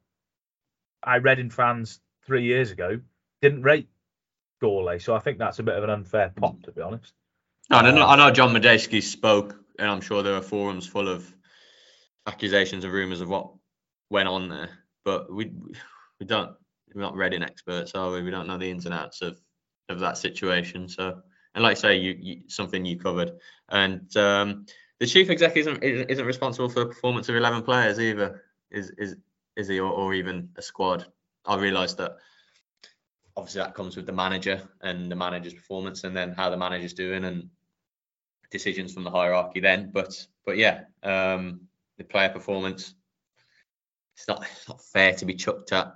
I 1.05 1.19
read 1.19 1.39
in 1.39 1.51
fans 1.51 2.01
three 2.27 2.43
years 2.43 2.73
ago 2.73 2.99
didn't 3.41 3.63
rate 3.63 3.89
Gourlay. 4.61 5.01
So 5.01 5.15
I 5.15 5.21
think 5.21 5.39
that's 5.39 5.61
a 5.61 5.63
bit 5.63 5.77
of 5.77 5.85
an 5.85 5.91
unfair 5.91 6.33
pop, 6.35 6.61
to 6.63 6.73
be 6.73 6.81
honest. 6.81 7.13
No, 7.71 7.77
I, 7.77 7.91
know, 7.93 8.07
I 8.07 8.17
know 8.17 8.33
John 8.33 8.53
Madejski 8.53 9.01
spoke, 9.03 9.57
and 9.79 9.89
I'm 9.89 10.01
sure 10.01 10.25
there 10.25 10.35
are 10.35 10.43
forums 10.43 10.87
full 10.87 11.09
of 11.09 11.33
accusations 12.27 12.85
and 12.85 12.93
rumours 12.93 13.21
of 13.21 13.29
what 13.29 13.51
went 14.11 14.29
on 14.29 14.49
there. 14.49 14.71
But 15.05 15.33
we 15.33 15.53
we 16.21 16.27
don't 16.27 16.57
we're 16.95 17.03
not 17.03 17.17
Reading 17.17 17.43
experts, 17.43 17.95
are 17.95 18.11
we? 18.11 18.23
We 18.23 18.31
don't 18.31 18.47
know 18.47 18.59
the 18.59 18.71
ins 18.71 18.87
and 18.87 18.95
outs 18.95 19.23
of 19.23 19.41
of 19.89 20.01
that 20.01 20.19
situation. 20.19 20.89
So, 20.89 21.21
and 21.55 21.63
like 21.63 21.73
I 21.73 21.81
say, 21.81 21.97
you, 21.97 22.17
you 22.19 22.43
something 22.49 22.85
you 22.85 22.99
covered, 22.99 23.33
and 23.69 24.15
um, 24.17 24.67
the 24.99 25.07
chief 25.07 25.31
exec 25.31 25.57
isn't 25.57 25.83
isn't 25.83 26.27
responsible 26.27 26.69
for 26.69 26.81
the 26.81 26.87
performance 26.87 27.29
of 27.29 27.37
11 27.37 27.63
players 27.63 28.01
either. 28.01 28.43
Is 28.71 28.91
is 28.99 29.17
is 29.57 29.69
he 29.69 29.79
or, 29.79 29.93
or 29.93 30.15
even 30.15 30.49
a 30.57 30.63
squad? 30.63 31.07
I 31.45 31.57
realised 31.57 31.99
that 31.99 32.17
obviously 33.37 33.61
that 33.61 33.75
comes 33.75 33.97
with 33.97 34.07
the 34.07 34.13
manager 34.13 34.63
and 34.81 35.11
the 35.11 35.17
manager's 35.17 35.55
performance 35.55 36.05
and 36.05 36.17
then 36.17 36.33
how 36.33 36.51
the 36.51 36.57
manager's 36.57 36.95
doing 36.95 37.25
and 37.25 37.49
decisions 38.51 38.95
from 38.95 39.05
the 39.05 39.11
hierarchy 39.11 39.61
then 39.61 39.91
but 39.93 40.27
but 40.45 40.57
yeah 40.57 40.85
um 41.03 41.61
the 41.99 42.05
player 42.05 42.29
performance 42.29 42.95
it's 44.17 44.29
not, 44.29 44.43
it's 44.51 44.69
not 44.69 44.83
fair 44.83 45.13
to 45.15 45.25
be 45.25 45.35
chucked 45.35 45.73
at 45.73 45.95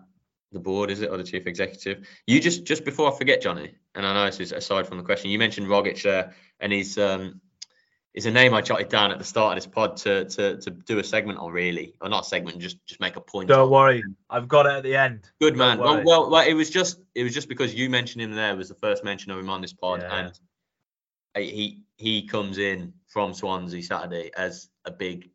the 0.52 0.58
board, 0.60 0.90
is 0.90 1.00
it, 1.00 1.10
or 1.10 1.16
the 1.16 1.24
chief 1.24 1.46
executive? 1.46 2.06
You 2.26 2.40
just 2.40 2.64
just 2.64 2.84
before 2.84 3.12
I 3.12 3.16
forget, 3.16 3.40
Johnny, 3.40 3.74
and 3.94 4.06
I 4.06 4.12
know 4.14 4.26
this 4.26 4.40
is 4.40 4.52
aside 4.52 4.86
from 4.86 4.98
the 4.98 5.04
question, 5.04 5.30
you 5.30 5.38
mentioned 5.38 5.68
Rogic 5.68 6.02
there, 6.02 6.34
and 6.58 6.72
he's 6.72 6.98
um 6.98 7.40
is 8.12 8.26
a 8.26 8.30
name 8.30 8.52
I 8.52 8.60
jotted 8.60 8.88
down 8.88 9.12
at 9.12 9.18
the 9.18 9.24
start 9.24 9.56
of 9.56 9.62
this 9.62 9.72
pod 9.72 9.96
to 9.98 10.24
to 10.24 10.56
to 10.58 10.70
do 10.70 10.98
a 10.98 11.04
segment 11.04 11.38
on, 11.38 11.52
really, 11.52 11.94
or 12.00 12.08
not 12.08 12.26
a 12.26 12.28
segment, 12.28 12.58
just 12.58 12.84
just 12.84 13.00
make 13.00 13.16
a 13.16 13.20
point. 13.20 13.48
Don't 13.48 13.66
on. 13.66 13.70
worry, 13.70 14.02
I've 14.28 14.48
got 14.48 14.66
it 14.66 14.72
at 14.72 14.82
the 14.82 14.96
end. 14.96 15.30
Good 15.40 15.56
Don't 15.56 15.58
man. 15.58 15.78
Well, 15.78 16.02
well, 16.04 16.30
well, 16.30 16.46
it 16.46 16.54
was 16.54 16.68
just 16.68 17.00
it 17.14 17.22
was 17.22 17.32
just 17.32 17.48
because 17.48 17.72
you 17.74 17.88
mentioned 17.88 18.22
him 18.22 18.32
there 18.32 18.56
was 18.56 18.68
the 18.68 18.74
first 18.74 19.04
mention 19.04 19.30
of 19.30 19.38
him 19.38 19.48
on 19.48 19.60
this 19.62 19.72
pod, 19.72 20.02
Yeah. 20.02 20.30
and 21.36 21.46
he 21.46 21.84
he 21.96 22.26
comes 22.26 22.58
in 22.58 22.92
from 23.06 23.32
Swansea 23.34 23.82
Saturday 23.82 24.30
as 24.36 24.68
a 24.84 24.90
big 24.90 25.30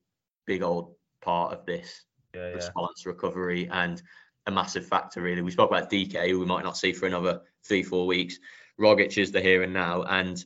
big 0.46 0.62
old 0.62 0.96
part 1.22 1.54
of 1.54 1.66
this 1.66 2.06
Yeah, 2.34 2.50
yeah. 2.50 2.56
response 2.56 3.06
recovery 3.06 3.68
and 3.72 4.02
a 4.48 4.52
massive 4.52 4.86
factor 4.86 5.22
really. 5.22 5.42
We 5.42 5.52
spoke 5.52 5.72
about 5.72 5.90
DK, 5.90 6.30
who 6.30 6.40
we 6.40 6.46
might 6.46 6.64
not 6.64 6.78
see 6.78 6.94
for 6.94 7.08
another 7.08 7.42
three 7.64 7.84
four 7.84 8.06
weeks. 8.06 8.38
Rogic 8.80 9.18
is 9.18 9.32
the 9.32 9.42
here 9.42 9.64
and 9.64 9.74
now, 9.74 10.04
and 10.04 10.44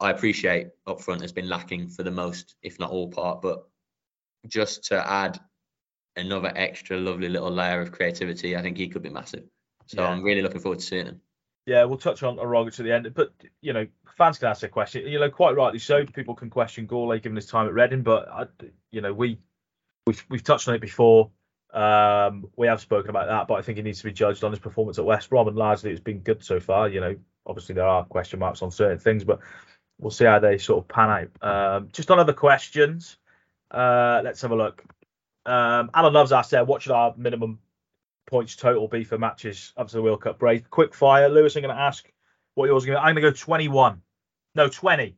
I 0.00 0.10
appreciate 0.10 0.68
up 0.86 1.00
front 1.00 1.22
has 1.22 1.32
been 1.32 1.48
lacking 1.48 1.88
for 1.88 2.02
the 2.02 2.10
most, 2.10 2.56
if 2.62 2.78
not 2.78 2.90
all 2.90 3.08
part, 3.08 3.40
but 3.40 3.66
just 4.46 4.84
to 4.84 5.08
add 5.10 5.40
another 6.16 6.52
extra 6.54 6.98
lovely 6.98 7.28
little 7.28 7.50
layer 7.50 7.80
of 7.80 7.92
creativity, 7.92 8.56
I 8.56 8.62
think 8.62 8.76
he 8.76 8.88
could 8.88 9.02
be 9.02 9.08
massive. 9.08 9.44
So 9.86 10.02
Yeah. 10.02 10.08
I'm 10.08 10.22
really 10.22 10.42
looking 10.42 10.60
forward 10.60 10.80
to 10.80 10.84
seeing 10.84 11.06
him. 11.06 11.20
Yeah, 11.66 11.84
we'll 11.84 11.98
touch 11.98 12.22
on 12.22 12.36
Rogic 12.36 12.74
to 12.76 12.82
the 12.82 12.92
end, 12.92 13.12
but 13.14 13.32
you 13.60 13.72
know, 13.72 13.86
fans 14.16 14.38
can 14.38 14.48
ask 14.48 14.62
their 14.62 14.70
question. 14.70 15.06
You 15.06 15.20
know, 15.20 15.30
quite 15.30 15.54
rightly 15.54 15.78
so. 15.78 16.04
People 16.04 16.34
can 16.34 16.50
question 16.50 16.88
Gourlay 16.88 17.22
given 17.22 17.36
his 17.36 17.46
time 17.46 17.66
at 17.66 17.74
Reading, 17.74 18.02
but 18.02 18.28
I, 18.28 18.46
you 18.90 19.00
know, 19.00 19.12
we 19.12 19.38
we've 20.06 20.24
we've 20.28 20.42
touched 20.42 20.68
on 20.68 20.74
it 20.74 20.80
before. 20.80 21.30
Um, 21.72 22.48
we 22.56 22.66
have 22.66 22.80
spoken 22.80 23.10
about 23.10 23.28
that, 23.28 23.46
but 23.46 23.54
I 23.54 23.62
think 23.62 23.78
he 23.78 23.82
needs 23.82 23.98
to 23.98 24.04
be 24.04 24.12
judged 24.12 24.44
on 24.44 24.50
his 24.50 24.58
performance 24.58 24.98
at 24.98 25.04
West 25.04 25.30
Brom, 25.30 25.48
and 25.48 25.56
largely 25.56 25.90
it's 25.90 26.00
been 26.00 26.18
good 26.18 26.44
so 26.44 26.58
far. 26.58 26.88
You 26.88 27.00
know, 27.00 27.16
obviously 27.46 27.74
there 27.76 27.86
are 27.86 28.04
question 28.04 28.40
marks 28.40 28.60
on 28.62 28.70
certain 28.70 28.98
things, 28.98 29.24
but 29.24 29.38
we'll 30.00 30.10
see 30.10 30.24
how 30.24 30.40
they 30.40 30.58
sort 30.58 30.82
of 30.82 30.88
pan 30.88 31.28
out. 31.42 31.76
Um, 31.76 31.88
just 31.92 32.10
on 32.10 32.18
other 32.18 32.32
questions, 32.32 33.16
uh, 33.70 34.20
let's 34.24 34.42
have 34.42 34.50
a 34.50 34.56
look. 34.56 34.82
Um, 35.46 35.90
Alan 35.94 36.12
Loves 36.12 36.32
asked 36.32 36.50
there, 36.50 36.64
what 36.64 36.82
should 36.82 36.92
our 36.92 37.14
minimum 37.16 37.58
points 38.26 38.56
total 38.56 38.88
be 38.88 39.04
for 39.04 39.18
matches 39.18 39.72
up 39.76 39.88
to 39.88 39.96
the 39.96 40.02
World 40.02 40.22
Cup 40.22 40.38
break? 40.38 40.68
Quick 40.70 40.94
fire, 40.94 41.28
Lewis. 41.28 41.56
I'm 41.56 41.62
going 41.62 41.74
to 41.74 41.80
ask 41.80 42.10
what 42.54 42.66
yours 42.66 42.82
is 42.82 42.86
going 42.86 42.96
to. 42.98 43.02
I'm 43.02 43.14
going 43.14 43.24
to 43.24 43.30
go 43.30 43.36
21. 43.36 44.00
No, 44.54 44.68
20, 44.68 45.16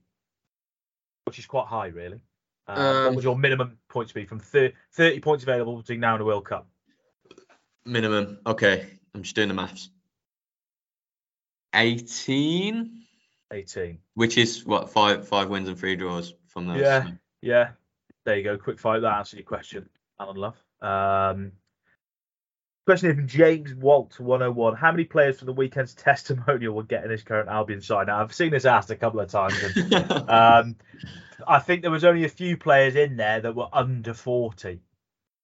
which 1.25 1.39
is 1.39 1.47
quite 1.47 1.67
high, 1.67 1.89
really. 1.89 2.21
Um, 2.67 3.05
what 3.07 3.15
would 3.17 3.25
your 3.25 3.37
minimum 3.37 3.79
points 3.89 4.13
be 4.13 4.25
from 4.25 4.39
30, 4.39 4.75
30 4.93 5.21
points 5.21 5.43
available 5.43 5.77
between 5.77 6.01
now 6.01 6.15
and 6.15 6.21
the 6.21 6.25
World 6.25 6.47
Cup? 6.47 6.67
Minimum. 7.85 8.39
Okay, 8.47 8.87
I'm 9.15 9.23
just 9.23 9.37
doing 9.37 9.49
the 9.49 9.55
maths. 9.55 9.91
18, 11.75 13.03
18. 13.53 13.99
which 14.15 14.39
is 14.39 14.65
what 14.65 14.91
five 14.91 15.27
five 15.27 15.49
wins 15.49 15.69
and 15.69 15.77
three 15.77 15.97
draws 15.97 16.35
from 16.47 16.67
those. 16.67 16.81
Yeah. 16.81 17.11
Yeah, 17.43 17.71
there 18.25 18.39
you 18.39 18.43
go. 18.43 18.57
Quick 18.57 18.79
fire. 18.79 19.01
That 19.01 19.19
answered 19.19 19.37
your 19.37 19.45
question, 19.45 19.89
Alan 20.19 20.37
Love. 20.37 20.57
Um, 20.81 21.53
question 22.85 23.09
here 23.09 23.17
from 23.17 23.29
James 23.29 23.75
Walt 23.75 24.19
101. 24.21 24.77
How 24.77 24.91
many 24.91 25.05
players 25.05 25.39
from 25.39 25.47
the 25.47 25.53
weekend's 25.53 25.95
testimonial 25.95 26.75
will 26.75 26.83
get 26.83 27.05
in 27.05 27.11
his 27.11 27.23
current 27.23 27.49
Albion 27.49 27.81
side? 27.81 28.09
Now, 28.09 28.21
I've 28.21 28.35
seen 28.35 28.51
this 28.51 28.65
asked 28.65 28.91
a 28.91 28.97
couple 28.97 29.21
of 29.21 29.31
times. 29.31 29.55
And, 29.75 29.95
um, 30.31 30.77
I 31.47 31.59
think 31.61 31.83
there 31.83 31.91
was 31.91 32.05
only 32.05 32.25
a 32.25 32.29
few 32.29 32.57
players 32.57 32.95
in 32.95 33.17
there 33.17 33.41
that 33.41 33.55
were 33.55 33.69
under 33.73 34.15
40. 34.15 34.81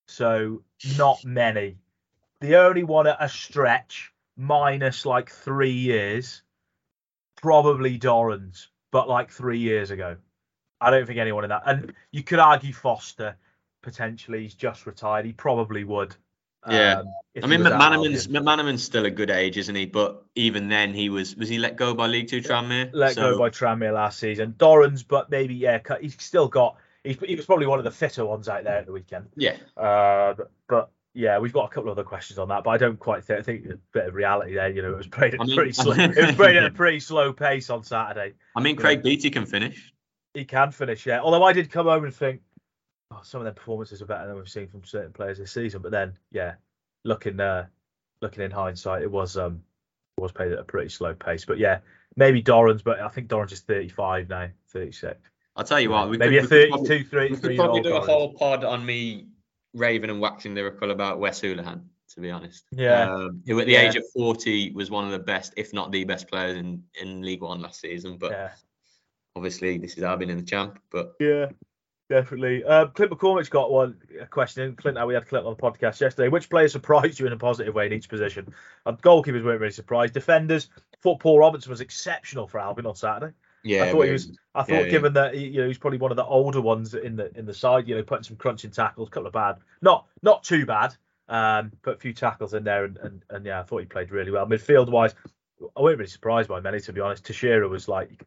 So, 0.07 0.63
not 0.99 1.25
many. 1.25 1.79
The 2.41 2.57
only 2.57 2.85
one 2.85 3.07
at 3.07 3.17
a 3.21 3.29
stretch, 3.29 4.13
minus 4.37 5.07
like 5.07 5.31
three 5.31 5.73
years, 5.73 6.43
probably 7.41 7.99
Dorrans, 7.99 8.69
but 8.91 9.09
like 9.09 9.31
three 9.31 9.59
years 9.59 9.91
ago. 9.91 10.17
I 10.81 10.91
don't 10.91 11.07
think 11.07 11.19
anyone 11.19 11.45
in 11.45 11.51
that. 11.51 11.63
And 11.67 11.93
you 12.11 12.23
could 12.23 12.39
argue 12.39 12.73
Foster 12.73 13.37
potentially. 13.83 14.43
He's 14.43 14.55
just 14.55 14.87
retired. 14.87 15.27
He 15.27 15.33
probably 15.33 15.85
would. 15.85 16.17
Yeah. 16.69 17.01
um, 17.01 17.07
I 17.43 17.47
mean, 17.47 17.61
McManaman's 17.61 18.27
McManaman's 18.29 18.83
still 18.83 19.07
a 19.07 19.11
good 19.11 19.31
age, 19.31 19.57
isn't 19.57 19.75
he? 19.75 19.87
But 19.87 20.23
even 20.35 20.69
then, 20.69 20.93
he 20.93 21.09
was 21.09 21.37
was 21.37 21.49
he 21.49 21.59
let 21.59 21.77
go 21.77 21.95
by 21.95 22.07
League 22.07 22.29
Two 22.29 22.41
Tranmere? 22.43 22.91
let 22.93 23.15
So- 23.15 23.33
go 23.33 23.39
by 23.39 23.51
Tranmere 23.51 23.95
last 23.95 24.19
season. 24.19 24.55
Dorrans, 24.59 25.03
but 25.07 25.31
maybe 25.31 25.55
yeah, 25.55 25.79
he's 26.01 26.21
still 26.23 26.49
got. 26.49 26.77
He's, 27.05 27.17
he 27.25 27.35
was 27.35 27.47
probably 27.47 27.67
one 27.67 27.79
of 27.79 27.85
the 27.87 27.91
fitter 27.91 28.27
ones 28.27 28.47
out 28.49 28.65
there 28.65 28.77
at 28.77 28.85
the 28.87 28.93
weekend. 28.93 29.29
Yeah, 29.35 29.57
Uh, 29.75 30.35
but, 30.35 30.51
but 30.69 30.91
yeah, 31.15 31.39
we've 31.39 31.53
got 31.53 31.65
a 31.65 31.69
couple 31.75 31.91
of 31.91 31.97
other 31.99 32.07
questions 32.07 32.39
on 32.39 32.49
that, 32.49 32.63
but 32.63 32.71
I 32.71 32.77
don't 32.77 32.99
quite 32.99 33.25
think. 33.25 33.39
I 33.39 33.43
think 33.43 33.65
a 33.67 33.79
bit 33.95 34.07
of 34.09 34.15
reality 34.15 34.53
there. 34.55 34.69
You 34.69 34.83
know, 34.83 34.93
it 34.93 34.97
was 34.99 35.07
played 35.07 35.33
at 35.33 35.41
I 35.41 35.45
a 35.45 35.47
mean- 35.47 35.57
pretty 35.57 35.73
slow. 35.73 35.95
it 35.95 36.15
was 36.15 36.35
played 36.37 36.57
at 36.57 36.65
a 36.65 36.71
pretty 36.75 37.01
slow 37.01 37.33
pace 37.33 37.71
on 37.71 37.85
Saturday. 37.85 38.35
I 38.55 38.61
mean. 38.61 38.77
Craig 38.77 39.03
Beattie 39.03 39.31
can 39.31 39.47
finish. 39.47 39.95
He 40.35 40.45
can 40.45 40.73
finish, 40.73 41.07
yeah. 41.07 41.21
Although 41.21 41.43
I 41.43 41.53
did 41.55 41.71
come 41.71 41.87
home 41.87 42.05
and 42.05 42.15
think, 42.15 42.41
oh, 43.11 43.21
some 43.23 43.41
of 43.41 43.45
their 43.45 43.53
performances 43.53 44.03
are 44.03 44.07
better 44.07 44.27
than 44.27 44.37
we've 44.37 44.49
seen 44.49 44.69
from 44.69 44.85
certain 44.85 45.13
players 45.13 45.39
this 45.39 45.53
season. 45.53 45.83
But 45.83 45.93
then, 45.93 46.15
yeah, 46.31 46.55
looking 47.05 47.41
uh, 47.41 47.67
looking 48.23 48.43
in 48.45 48.51
hindsight, 48.51 49.03
it 49.03 49.11
was 49.11 49.37
um 49.37 49.63
it 50.17 50.21
was 50.21 50.33
played 50.33 50.53
at 50.53 50.59
a 50.59 50.65
pretty 50.65 50.89
slow 50.89 51.15
pace. 51.15 51.45
But 51.45 51.59
yeah, 51.59 51.79
maybe 52.17 52.43
Dorrans, 52.43 52.83
but 52.83 53.01
I 53.01 53.09
think 53.09 53.29
Dorrans 53.29 53.53
is 53.53 53.61
35 53.61 54.29
now, 54.29 54.49
36. 54.69 55.19
I'll 55.57 55.65
tell 55.65 55.81
you 55.81 55.91
what, 55.91 56.09
we 56.09 56.17
maybe 56.17 56.41
could, 56.41 56.53
a 56.53 56.57
we 56.57 56.61
could 56.61 56.71
probably- 56.71 57.05
32, 57.05 57.35
We 57.35 57.37
could 57.41 57.57
probably 57.57 57.81
do 57.83 57.97
a 57.97 58.01
whole 58.01 58.33
pod 58.35 58.65
on 58.65 58.85
me 58.87 59.27
raving 59.75 60.11
and 60.11 60.21
waxing 60.21 60.55
lyrical 60.55 60.91
about 60.91 61.19
Wes 61.19 61.41
Hoolahan, 61.41 61.83
to 62.15 62.21
be 62.21 62.31
honest. 62.31 62.65
Yeah. 62.73 63.13
Um, 63.13 63.43
who 63.47 63.59
at 63.61 63.67
the 63.67 63.73
Yeah. 63.73 63.89
age 63.89 63.97
of 63.97 64.05
40 64.15 64.73
was 64.73 64.91
one 64.91 65.05
of 65.05 65.11
the 65.11 65.19
best, 65.19 65.53
if 65.57 65.73
not 65.73 65.91
the 65.93 66.05
best 66.05 66.29
players 66.29 66.57
in, 66.57 66.83
in 67.01 67.23
League 67.23 67.43
One 67.43 67.61
last 67.61 67.81
season. 67.81 68.17
But 68.17 68.31
Yeah, 68.33 68.51
obviously, 69.37 69.77
this 69.79 69.97
is 69.97 70.03
Albion 70.05 70.31
in 70.31 70.39
the 70.39 70.45
champ. 70.45 70.79
But 70.91 71.15
yeah, 71.21 71.47
definitely. 72.11 72.63
Uh, 72.63 72.87
Clint 72.89 73.11
McCormick's 73.13 73.49
got 73.49 73.71
one 73.71 73.97
a 74.21 74.27
question. 74.27 74.65
in. 74.65 74.77
Clint, 74.77 74.99
we 75.07 75.15
had 75.15 75.27
Clint 75.27 75.47
on 75.47 75.57
the 75.57 75.63
podcast 75.63 75.99
yesterday. 76.01 76.29
Which 76.29 76.51
players 76.51 76.73
surprised 76.73 77.19
you 77.19 77.27
in 77.27 77.33
a 77.33 77.39
positive 77.39 77.75
way 77.75 77.87
in 77.87 77.95
each 77.95 78.11
position? 78.11 78.53
Uh, 78.85 78.93
goalkeepers 78.93 79.43
weren't 79.43 79.61
really 79.61 79.73
surprised. 79.73 80.13
Defenders, 80.13 80.69
thought 81.03 81.21
Paul 81.21 81.39
Robinson 81.39 81.71
was 81.71 81.81
exceptional 81.81 82.47
for 82.47 82.61
Albion 82.61 82.85
on 82.87 82.95
Saturday. 82.97 83.33
yeah, 83.63 83.85
I 83.85 83.93
thought 83.93 84.03
he 84.07 84.13
was. 84.13 84.31
I 84.55 84.63
thought, 84.65 84.69
Yeah, 84.75 84.81
yeah. 84.83 84.89
given 84.91 85.13
that 85.15 85.35
he, 85.35 85.47
you 85.47 85.61
know 85.63 85.69
he's 85.69 85.79
probably 85.79 85.99
one 85.99 86.11
of 86.11 86.17
the 86.17 86.25
older 86.27 86.61
ones 86.61 86.93
in 86.95 87.17
the 87.17 87.35
in 87.39 87.47
the 87.47 87.55
side, 87.55 87.89
you 87.89 87.97
know, 87.97 88.03
putting 88.03 88.25
some 88.25 88.37
crunching 88.37 88.71
tackles, 88.73 89.09
a 89.09 89.11
couple 89.11 89.29
of 89.29 89.33
bad, 89.33 89.57
not 89.81 90.07
not 90.23 90.43
too 90.43 90.67
bad, 90.67 90.95
um, 91.29 91.73
put 91.83 91.97
a 91.97 92.01
few 92.01 92.13
tackles 92.13 92.53
in 92.55 92.65
there, 92.65 92.85
and 92.85 92.99
and, 92.99 93.25
and 93.31 93.47
yeah, 93.47 93.61
I 93.61 93.63
thought 93.63 93.79
he 93.79 93.87
played 93.87 94.11
really 94.11 94.31
well. 94.31 94.47
Midfield 94.47 94.91
wise, 94.91 95.15
I 95.77 95.81
wasn't 95.81 95.99
really 96.01 96.11
surprised 96.11 96.49
by 96.49 96.61
many 96.61 96.81
to 96.81 96.93
be 96.93 97.01
honest. 97.01 97.25
Teixeira 97.25 97.69
was 97.69 97.87
like, 97.89 98.11
you 98.11 98.17
can, 98.17 98.27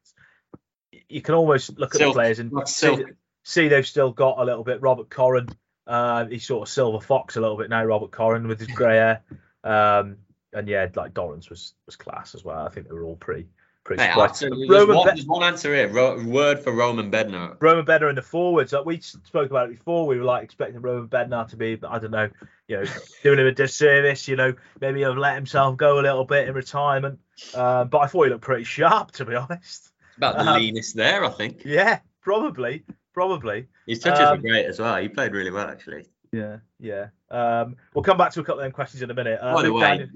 you 1.10 1.22
can 1.22 1.36
almost 1.36 1.78
look 1.78 1.94
at 1.96 2.00
Silk. 2.00 2.14
the 2.14 2.18
players 2.20 2.40
and 2.40 2.52
silk. 2.68 3.02
See 3.44 3.68
they've 3.68 3.86
still 3.88 4.12
got 4.12 4.40
a 4.40 4.44
little 4.46 4.64
bit. 4.64 4.82
Robert 4.82 5.10
Koren, 5.10 5.50
uh, 5.86 6.26
he's 6.26 6.46
sort 6.46 6.68
of 6.68 6.72
silver 6.74 7.02
fox 7.02 7.36
a 7.36 7.42
little 7.42 7.58
bit 7.58 7.70
now. 7.70 7.84
Robert 7.84 8.12
Koren 8.12 8.48
with 8.48 8.60
his 8.60 8.70
grey 8.70 8.96
hair, 8.96 9.22
um, 9.64 10.18
and 10.54 10.68
yeah, 10.68 10.88
like 10.96 11.14
Dorrans 11.14 11.50
was 11.50 11.74
was 11.86 11.96
class 11.96 12.36
as 12.36 12.44
well. 12.46 12.66
I 12.66 12.70
think 12.70 12.88
they 12.88 12.94
were 12.94 13.04
all 13.04 13.18
pretty 13.18 13.48
pretty. 13.84 14.02
Hey, 14.02 14.12
surprised. 14.12 14.44
Roman 14.44 14.68
There's 14.68 14.88
one, 14.88 14.98
Be- 15.08 15.12
there's 15.16 15.26
one 15.28 15.44
answer 15.44 15.76
here. 15.76 15.90
Ro- 15.90 16.24
word 16.24 16.60
for 16.62 16.72
Roman 16.72 17.12
Bednar. 17.12 17.58
Roman 17.60 17.86
Bednar 17.86 18.10
in 18.10 18.16
the 18.16 18.22
forwards. 18.22 18.72
Like 18.72 18.86
we 18.86 19.02
spoke 19.02 19.50
about 19.50 19.70
it 19.70 19.78
before. 19.78 20.08
We 20.08 20.18
were 20.18 20.24
like 20.24 20.44
expecting 20.46 20.80
Roman 20.82 21.10
Bednar 21.10 21.50
to 21.50 21.58
be, 21.58 21.78
I 21.86 22.00
don't 22.00 22.12
know, 22.12 22.30
you 22.70 22.78
know, 22.78 22.86
doing 23.24 23.40
him 23.40 23.48
a 23.48 23.52
disservice. 23.52 24.26
You 24.30 24.38
know, 24.38 24.54
maybe 24.80 25.00
he'll 25.00 25.20
let 25.20 25.36
himself 25.36 25.76
go 25.76 26.00
a 26.00 26.02
little 26.02 26.24
bit 26.24 26.48
in 26.48 26.54
retirement. 26.56 27.20
Um, 27.54 27.90
but 27.90 27.98
I 27.98 28.08
thought 28.08 28.24
he 28.24 28.30
looked 28.30 28.46
pretty 28.46 28.64
sharp, 28.64 29.12
to 29.14 29.26
be 29.26 29.36
honest. 29.36 29.92
About 30.16 30.36
the 30.38 30.50
Um, 30.50 30.62
leanest 30.62 30.96
there, 30.96 31.26
I 31.26 31.30
think. 31.30 31.64
Yeah, 31.66 32.00
probably, 32.22 32.86
probably. 33.14 33.68
His 33.88 34.00
touches 34.00 34.22
um, 34.28 34.38
were 34.38 34.50
great 34.50 34.66
as 34.66 34.80
well. 34.80 34.98
He 35.02 35.10
played 35.10 35.34
really 35.34 35.52
well, 35.52 35.68
actually. 35.68 36.06
Yeah, 36.32 36.58
yeah. 36.80 37.08
Um, 37.30 37.76
we'll 37.94 38.04
come 38.04 38.18
back 38.18 38.32
to 38.34 38.40
a 38.40 38.44
couple 38.44 38.60
of 38.60 38.64
them 38.66 38.72
questions 38.72 39.02
in 39.02 39.12
a 39.12 39.14
minute. 39.14 39.40
Uh, 39.42 39.54
By 39.54 39.64
the 39.64 39.74
way, 39.74 40.08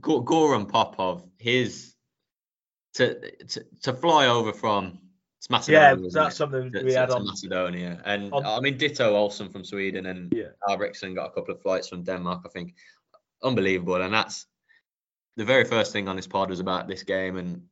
Go- 0.00 0.22
Goran 0.22 0.68
Popov, 0.68 1.26
his 1.38 1.94
to, 2.94 3.14
to 3.44 3.66
to 3.82 3.92
fly 3.92 4.26
over 4.26 4.52
from 4.52 4.98
it's 5.38 5.48
yeah, 5.50 5.56
Macedonia. 5.92 6.06
isn't 6.06 6.20
that's 6.20 6.34
it? 6.34 6.38
something 6.38 6.72
to, 6.72 6.82
we 6.82 6.92
to- 6.92 6.98
had 6.98 7.08
to 7.10 7.16
on. 7.16 7.26
Macedonia, 7.26 8.00
and 8.04 8.32
on- 8.32 8.46
I 8.46 8.60
mean 8.60 8.78
ditto 8.78 9.14
Olsson 9.14 9.50
from 9.52 9.64
Sweden, 9.64 10.06
and 10.06 10.32
Yeah. 10.32 10.48
Got 10.66 10.80
a 10.80 11.30
couple 11.30 11.54
of 11.54 11.60
flights 11.62 11.88
from 11.88 12.04
Denmark. 12.04 12.42
I 12.46 12.48
think 12.48 12.74
unbelievable, 13.42 13.96
and 14.00 14.14
that's 14.14 14.46
the 15.36 15.44
very 15.44 15.64
first 15.64 15.92
thing 15.92 16.08
on 16.08 16.16
this 16.16 16.26
pod 16.26 16.48
was 16.48 16.60
about 16.60 16.88
this 16.88 17.02
game 17.02 17.36
and 17.36 17.62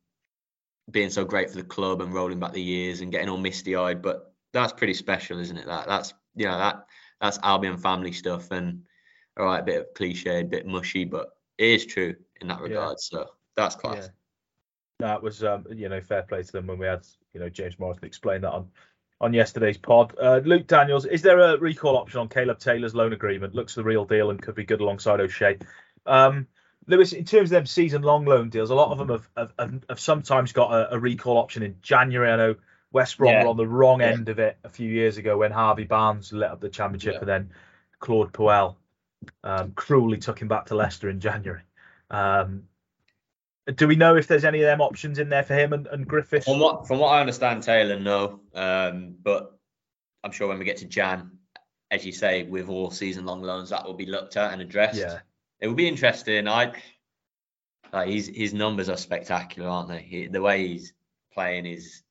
being 0.90 1.08
so 1.10 1.24
great 1.24 1.48
for 1.50 1.56
the 1.56 1.64
club 1.64 2.02
and 2.02 2.12
rolling 2.12 2.38
back 2.38 2.52
the 2.52 2.60
years 2.62 3.00
and 3.00 3.10
getting 3.10 3.28
all 3.30 3.38
misty 3.38 3.74
eyed. 3.74 4.02
But 4.02 4.33
that's 4.54 4.72
pretty 4.72 4.94
special, 4.94 5.38
isn't 5.40 5.58
it? 5.58 5.66
That 5.66 5.86
that's 5.86 6.14
you 6.34 6.46
know 6.46 6.56
that 6.56 6.86
that's 7.20 7.38
Albion 7.42 7.76
family 7.76 8.12
stuff, 8.12 8.50
and 8.50 8.82
all 9.36 9.46
right, 9.46 9.60
a 9.60 9.64
bit 9.64 9.80
of 9.80 9.94
cliche, 9.94 10.40
a 10.40 10.44
bit 10.44 10.66
mushy, 10.66 11.04
but 11.04 11.30
it 11.58 11.70
is 11.70 11.86
true 11.86 12.14
in 12.40 12.48
that 12.48 12.58
Yeah. 12.58 12.64
regard. 12.64 13.00
So 13.00 13.28
that's 13.56 13.74
class. 13.74 14.04
Yeah. 14.04 14.08
That 15.00 15.22
was, 15.22 15.42
um, 15.42 15.66
you 15.70 15.88
know, 15.88 16.00
fair 16.00 16.22
play 16.22 16.42
to 16.42 16.52
them 16.52 16.68
when 16.68 16.78
we 16.78 16.86
had, 16.86 17.04
you 17.32 17.40
know, 17.40 17.48
James 17.48 17.78
Morrison 17.78 18.04
explain 18.04 18.42
that 18.42 18.52
on 18.52 18.70
on 19.20 19.32
yesterday's 19.32 19.78
pod. 19.78 20.14
Uh, 20.20 20.40
Luke 20.44 20.66
Daniels, 20.66 21.06
is 21.06 21.22
there 21.22 21.38
a 21.38 21.56
recall 21.58 21.96
option 21.96 22.20
on 22.20 22.28
Caleb 22.28 22.58
Taylor's 22.58 22.94
loan 22.94 23.12
agreement? 23.12 23.54
Looks 23.54 23.74
the 23.74 23.84
real 23.84 24.04
deal 24.04 24.30
and 24.30 24.40
could 24.40 24.54
be 24.54 24.64
good 24.64 24.80
alongside 24.80 25.20
O'Shea. 25.20 25.58
Um, 26.04 26.46
Lewis, 26.86 27.12
in 27.12 27.24
terms 27.24 27.50
of 27.50 27.54
them 27.54 27.66
season-long 27.66 28.24
loan 28.24 28.50
deals, 28.50 28.70
a 28.70 28.74
lot 28.74 28.90
of 28.90 28.98
them 28.98 29.08
have 29.08 29.28
have, 29.36 29.52
have, 29.58 29.84
have 29.88 30.00
sometimes 30.00 30.52
got 30.52 30.72
a, 30.72 30.94
a, 30.94 30.98
recall 30.98 31.38
option 31.38 31.62
in 31.62 31.76
January. 31.80 32.30
I 32.30 32.36
know 32.36 32.56
West 32.94 33.18
Brom 33.18 33.32
yeah. 33.32 33.42
were 33.42 33.50
on 33.50 33.56
the 33.56 33.66
wrong 33.66 34.00
yeah. 34.00 34.06
end 34.06 34.28
of 34.28 34.38
it 34.38 34.56
a 34.62 34.68
few 34.68 34.88
years 34.88 35.18
ago 35.18 35.36
when 35.36 35.50
Harvey 35.50 35.82
Barnes 35.84 36.32
lit 36.32 36.48
up 36.48 36.60
the 36.60 36.68
championship, 36.68 37.14
yeah. 37.14 37.20
and 37.20 37.28
then 37.28 37.50
Claude 37.98 38.32
Puel 38.32 38.76
um, 39.42 39.72
cruelly 39.72 40.16
took 40.16 40.40
him 40.40 40.46
back 40.48 40.66
to 40.66 40.76
Leicester 40.76 41.10
in 41.10 41.18
January. 41.18 41.62
Um, 42.10 42.62
do 43.74 43.88
we 43.88 43.96
know 43.96 44.16
if 44.16 44.28
there's 44.28 44.44
any 44.44 44.60
of 44.60 44.66
them 44.66 44.80
options 44.80 45.18
in 45.18 45.28
there 45.28 45.42
for 45.42 45.54
him 45.54 45.72
and, 45.72 45.88
and 45.88 46.06
Griffiths? 46.06 46.46
From 46.46 46.60
what 46.60 46.86
from 46.86 47.00
what 47.00 47.08
I 47.08 47.20
understand, 47.20 47.64
Taylor, 47.64 47.98
no. 47.98 48.40
Um, 48.54 49.16
but 49.22 49.58
I'm 50.22 50.30
sure 50.30 50.46
when 50.46 50.58
we 50.58 50.64
get 50.64 50.76
to 50.78 50.84
Jan, 50.84 51.32
as 51.90 52.06
you 52.06 52.12
say, 52.12 52.44
with 52.44 52.68
all 52.68 52.92
season 52.92 53.24
long 53.24 53.42
loans, 53.42 53.70
that 53.70 53.84
will 53.84 53.94
be 53.94 54.06
looked 54.06 54.36
at 54.36 54.52
and 54.52 54.62
addressed. 54.62 55.00
Yeah. 55.00 55.18
It 55.60 55.66
will 55.66 55.74
be 55.74 55.88
interesting. 55.88 56.46
I 56.46 56.74
like 57.92 58.08
his 58.08 58.28
his 58.28 58.54
numbers 58.54 58.88
are 58.88 58.96
spectacular, 58.96 59.68
aren't 59.68 59.88
they? 59.88 60.02
He, 60.02 60.26
the 60.28 60.42
way 60.42 60.68
he's 60.68 60.92
playing 61.32 61.66
is, 61.66 62.02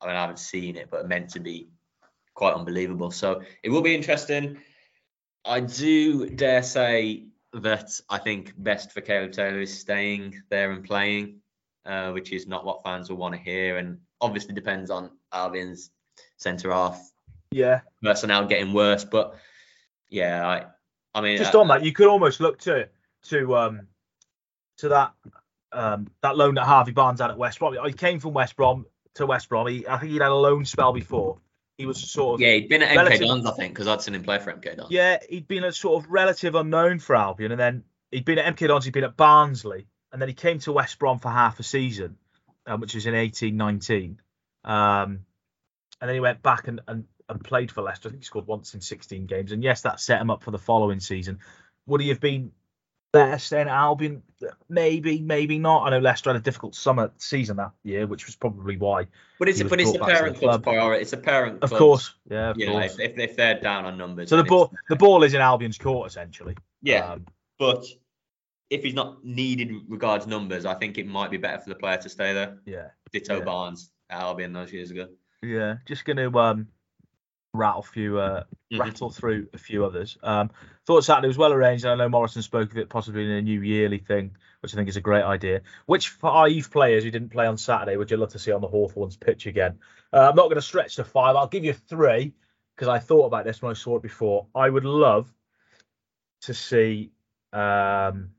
I 0.00 0.06
mean, 0.06 0.16
I 0.16 0.20
haven't 0.20 0.38
seen 0.38 0.76
it, 0.76 0.88
but 0.90 1.08
meant 1.08 1.30
to 1.30 1.40
be 1.40 1.68
quite 2.34 2.54
unbelievable. 2.54 3.10
So 3.10 3.42
it 3.62 3.70
will 3.70 3.82
be 3.82 3.94
interesting. 3.94 4.58
I 5.44 5.60
do 5.60 6.28
dare 6.28 6.62
say 6.62 7.26
that 7.52 7.88
I 8.10 8.18
think 8.18 8.52
best 8.58 8.92
for 8.92 9.00
Caleb 9.00 9.32
Taylor 9.32 9.60
is 9.60 9.78
staying 9.78 10.42
there 10.50 10.72
and 10.72 10.84
playing, 10.84 11.40
uh, 11.84 12.10
which 12.10 12.32
is 12.32 12.46
not 12.46 12.64
what 12.64 12.82
fans 12.82 13.08
will 13.08 13.16
want 13.16 13.34
to 13.34 13.40
hear, 13.40 13.78
and 13.78 13.98
obviously 14.20 14.54
depends 14.54 14.90
on 14.90 15.10
Albion's 15.32 15.90
centre 16.36 16.72
half. 16.72 17.00
Yeah. 17.50 17.80
Personnel 18.02 18.46
getting 18.46 18.72
worse, 18.72 19.04
but 19.04 19.36
yeah, 20.08 20.46
I, 20.46 20.66
I 21.18 21.20
mean, 21.22 21.38
just 21.38 21.54
on 21.54 21.68
that, 21.68 21.84
you 21.84 21.92
could 21.92 22.08
almost 22.08 22.40
look 22.40 22.58
to 22.60 22.88
to 23.24 23.56
um 23.56 23.88
to 24.78 24.88
that 24.90 25.12
um 25.72 26.08
that 26.22 26.36
loan 26.36 26.54
that 26.56 26.64
Harvey 26.64 26.92
Barnes 26.92 27.20
had 27.20 27.30
at 27.30 27.38
West 27.38 27.58
Brom. 27.58 27.76
He 27.86 27.92
came 27.92 28.20
from 28.20 28.34
West 28.34 28.56
Brom 28.56 28.84
to 29.16 29.26
West 29.26 29.48
Brom. 29.48 29.66
He, 29.66 29.86
I 29.86 29.98
think 29.98 30.12
he'd 30.12 30.22
had 30.22 30.30
a 30.30 30.34
loan 30.34 30.64
spell 30.64 30.92
before 30.92 31.38
he 31.78 31.86
was 31.86 31.98
sort 31.98 32.34
of 32.34 32.40
yeah 32.40 32.52
he'd 32.54 32.68
been 32.68 32.82
at 32.82 32.96
MK 32.96 33.20
Dons 33.20 33.46
I 33.46 33.52
think 33.52 33.74
because 33.74 33.86
I'd 33.86 34.00
seen 34.00 34.14
him 34.14 34.22
play 34.22 34.38
for 34.38 34.52
MK 34.52 34.76
Dons. 34.76 34.90
Yeah, 34.90 35.18
he'd 35.28 35.48
been 35.48 35.64
a 35.64 35.72
sort 35.72 36.02
of 36.02 36.10
relative 36.10 36.54
unknown 36.54 36.98
for 36.98 37.16
Albion, 37.16 37.52
and 37.52 37.60
then 37.60 37.84
he'd 38.10 38.24
been 38.24 38.38
at 38.38 38.56
MK 38.56 38.68
Dons, 38.68 38.84
he'd 38.84 38.94
been 38.94 39.04
at 39.04 39.16
Barnsley, 39.16 39.86
and 40.12 40.20
then 40.20 40.28
he 40.28 40.34
came 40.34 40.58
to 40.60 40.72
West 40.72 40.98
Brom 40.98 41.18
for 41.18 41.30
half 41.30 41.60
a 41.60 41.62
season, 41.62 42.16
um, 42.66 42.80
which 42.80 42.94
was 42.94 43.06
in 43.06 43.14
eighteen 43.14 43.56
nineteen, 43.56 44.20
um, 44.64 45.24
and 46.00 46.08
then 46.08 46.14
he 46.14 46.20
went 46.20 46.42
back 46.42 46.68
and, 46.68 46.80
and 46.88 47.04
and 47.28 47.42
played 47.44 47.70
for 47.70 47.82
Leicester. 47.82 48.08
I 48.08 48.10
think 48.12 48.22
he 48.22 48.26
scored 48.26 48.46
once 48.46 48.74
in 48.74 48.80
16 48.80 49.26
games, 49.26 49.50
and 49.50 49.62
yes, 49.62 49.82
that 49.82 49.98
set 49.98 50.20
him 50.20 50.30
up 50.30 50.44
for 50.44 50.52
the 50.52 50.58
following 50.58 51.00
season. 51.00 51.40
Would 51.86 52.00
he 52.00 52.10
have 52.10 52.20
been 52.20 52.52
better 53.18 53.38
staying 53.38 53.68
at 53.68 53.74
Albion? 53.74 54.22
Maybe, 54.68 55.20
maybe 55.20 55.58
not. 55.58 55.86
I 55.86 55.90
know 55.90 55.98
Leicester 55.98 56.30
had 56.30 56.36
a 56.36 56.42
difficult 56.42 56.74
summer 56.74 57.10
season 57.16 57.56
that 57.56 57.72
year, 57.82 58.06
which 58.06 58.26
was 58.26 58.36
probably 58.36 58.76
why. 58.76 59.06
But 59.38 59.48
it's 59.48 59.62
but 59.62 59.80
it's 59.80 59.92
the 59.92 59.98
parent 59.98 60.38
club's 60.38 60.62
priority. 60.62 61.02
It's 61.02 61.12
a 61.12 61.16
parent. 61.16 61.62
Of 61.62 61.70
course, 61.70 62.14
yeah. 62.30 62.50
Of 62.50 62.58
you 62.58 62.66
course. 62.66 62.98
Know, 62.98 63.04
if, 63.04 63.18
if 63.18 63.36
they're 63.36 63.60
down 63.60 63.84
on 63.84 63.96
numbers. 63.96 64.28
So 64.28 64.36
the 64.36 64.44
ball 64.44 64.72
the 64.88 64.96
ball 64.96 65.22
is 65.22 65.34
in 65.34 65.40
Albion's 65.40 65.78
court 65.78 66.08
essentially. 66.08 66.56
Yeah, 66.82 67.12
um, 67.12 67.26
but 67.58 67.84
if 68.70 68.82
he's 68.82 68.94
not 68.94 69.24
needed 69.24 69.72
regards 69.88 70.26
numbers, 70.26 70.66
I 70.66 70.74
think 70.74 70.98
it 70.98 71.06
might 71.06 71.30
be 71.30 71.36
better 71.36 71.60
for 71.60 71.68
the 71.70 71.76
player 71.76 71.98
to 71.98 72.08
stay 72.08 72.32
there. 72.34 72.58
Yeah. 72.64 72.88
Ditto 73.12 73.38
yeah. 73.38 73.44
Barnes 73.44 73.90
at 74.10 74.20
Albion 74.20 74.52
those 74.52 74.72
years 74.72 74.90
ago. 74.90 75.08
Yeah, 75.42 75.76
just 75.86 76.04
going 76.04 76.16
to 76.16 76.38
um 76.38 76.68
rattle 77.56 77.82
few 77.82 78.18
uh, 78.18 78.44
mm-hmm. 78.72 78.80
rattle 78.80 79.10
through 79.10 79.48
a 79.52 79.58
few 79.58 79.84
others. 79.84 80.16
Um, 80.22 80.50
thought 80.86 81.04
Saturday 81.04 81.28
was 81.28 81.38
well 81.38 81.52
arranged. 81.52 81.84
I 81.84 81.94
know 81.94 82.08
Morrison 82.08 82.42
spoke 82.42 82.70
of 82.70 82.78
it 82.78 82.88
possibly 82.88 83.24
in 83.24 83.30
a 83.30 83.42
new 83.42 83.60
yearly 83.60 83.98
thing, 83.98 84.36
which 84.60 84.72
I 84.72 84.76
think 84.76 84.88
is 84.88 84.96
a 84.96 85.00
great 85.00 85.24
idea. 85.24 85.62
Which 85.86 86.10
five 86.10 86.70
players 86.70 87.04
who 87.04 87.10
didn't 87.10 87.30
play 87.30 87.46
on 87.46 87.58
Saturday 87.58 87.96
would 87.96 88.10
you 88.10 88.16
love 88.16 88.32
to 88.32 88.38
see 88.38 88.52
on 88.52 88.60
the 88.60 88.68
Hawthorns 88.68 89.16
pitch 89.16 89.46
again? 89.46 89.78
Uh, 90.12 90.28
I'm 90.28 90.36
not 90.36 90.44
going 90.44 90.56
to 90.56 90.62
stretch 90.62 90.96
to 90.96 91.04
five. 91.04 91.36
I'll 91.36 91.48
give 91.48 91.64
you 91.64 91.72
three 91.72 92.34
because 92.76 92.88
I 92.88 92.98
thought 92.98 93.26
about 93.26 93.44
this 93.44 93.62
when 93.62 93.70
I 93.70 93.74
saw 93.74 93.96
it 93.96 94.02
before. 94.02 94.46
I 94.54 94.68
would 94.68 94.84
love 94.84 95.32
to 96.42 96.54
see 96.54 97.10
um, 97.52 98.30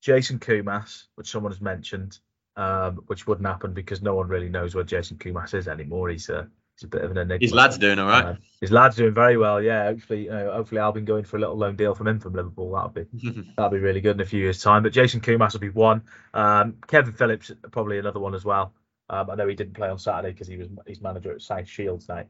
Jason 0.00 0.38
Koumas, 0.38 1.04
which 1.16 1.28
someone 1.28 1.52
has 1.52 1.60
mentioned, 1.60 2.18
um, 2.56 3.02
which 3.06 3.26
wouldn't 3.26 3.46
happen 3.46 3.74
because 3.74 4.00
no 4.00 4.14
one 4.14 4.28
really 4.28 4.48
knows 4.48 4.74
where 4.74 4.84
Jason 4.84 5.18
Koumas 5.18 5.54
is 5.54 5.68
anymore. 5.68 6.08
He's 6.08 6.28
a 6.28 6.48
it's 6.76 6.84
a 6.84 6.88
bit 6.88 7.04
of 7.04 7.10
an 7.10 7.16
enigma. 7.16 7.42
His 7.42 7.54
lad's 7.54 7.78
doing 7.78 7.98
all 7.98 8.06
right. 8.06 8.24
Uh, 8.26 8.34
his 8.60 8.70
lad's 8.70 8.96
doing 8.96 9.14
very 9.14 9.38
well. 9.38 9.62
Yeah, 9.62 9.84
hopefully, 9.84 10.28
uh, 10.28 10.52
hopefully 10.52 10.92
be 10.92 11.00
going 11.00 11.24
for 11.24 11.38
a 11.38 11.40
little 11.40 11.56
loan 11.56 11.74
deal 11.74 11.94
from 11.94 12.06
him 12.06 12.20
from 12.20 12.34
Liverpool. 12.34 12.70
That'll 12.70 12.90
be 12.90 13.06
that'll 13.56 13.70
be 13.70 13.78
really 13.78 14.02
good 14.02 14.16
in 14.16 14.20
a 14.20 14.26
few 14.26 14.42
years' 14.42 14.62
time. 14.62 14.82
But 14.82 14.92
Jason 14.92 15.22
Koumas 15.22 15.54
will 15.54 15.60
be 15.60 15.70
one. 15.70 16.02
Um, 16.34 16.76
Kevin 16.86 17.14
Phillips 17.14 17.50
probably 17.70 17.98
another 17.98 18.20
one 18.20 18.34
as 18.34 18.44
well. 18.44 18.74
Um, 19.08 19.30
I 19.30 19.36
know 19.36 19.48
he 19.48 19.54
didn't 19.54 19.72
play 19.72 19.88
on 19.88 19.98
Saturday 19.98 20.32
because 20.32 20.48
he 20.48 20.58
was 20.58 20.68
his 20.86 21.00
manager 21.00 21.32
at 21.32 21.40
South 21.40 21.66
Shields 21.66 22.10
night. 22.10 22.26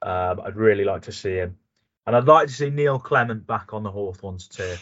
Um, 0.00 0.42
I'd 0.44 0.54
really 0.54 0.84
like 0.84 1.02
to 1.02 1.12
see 1.12 1.34
him, 1.34 1.56
and 2.06 2.14
I'd 2.14 2.28
like 2.28 2.46
to 2.46 2.54
see 2.54 2.70
Neil 2.70 3.00
Clement 3.00 3.48
back 3.48 3.72
on 3.72 3.82
the 3.82 3.90
Hawthorns 3.90 4.46
too. 4.46 4.76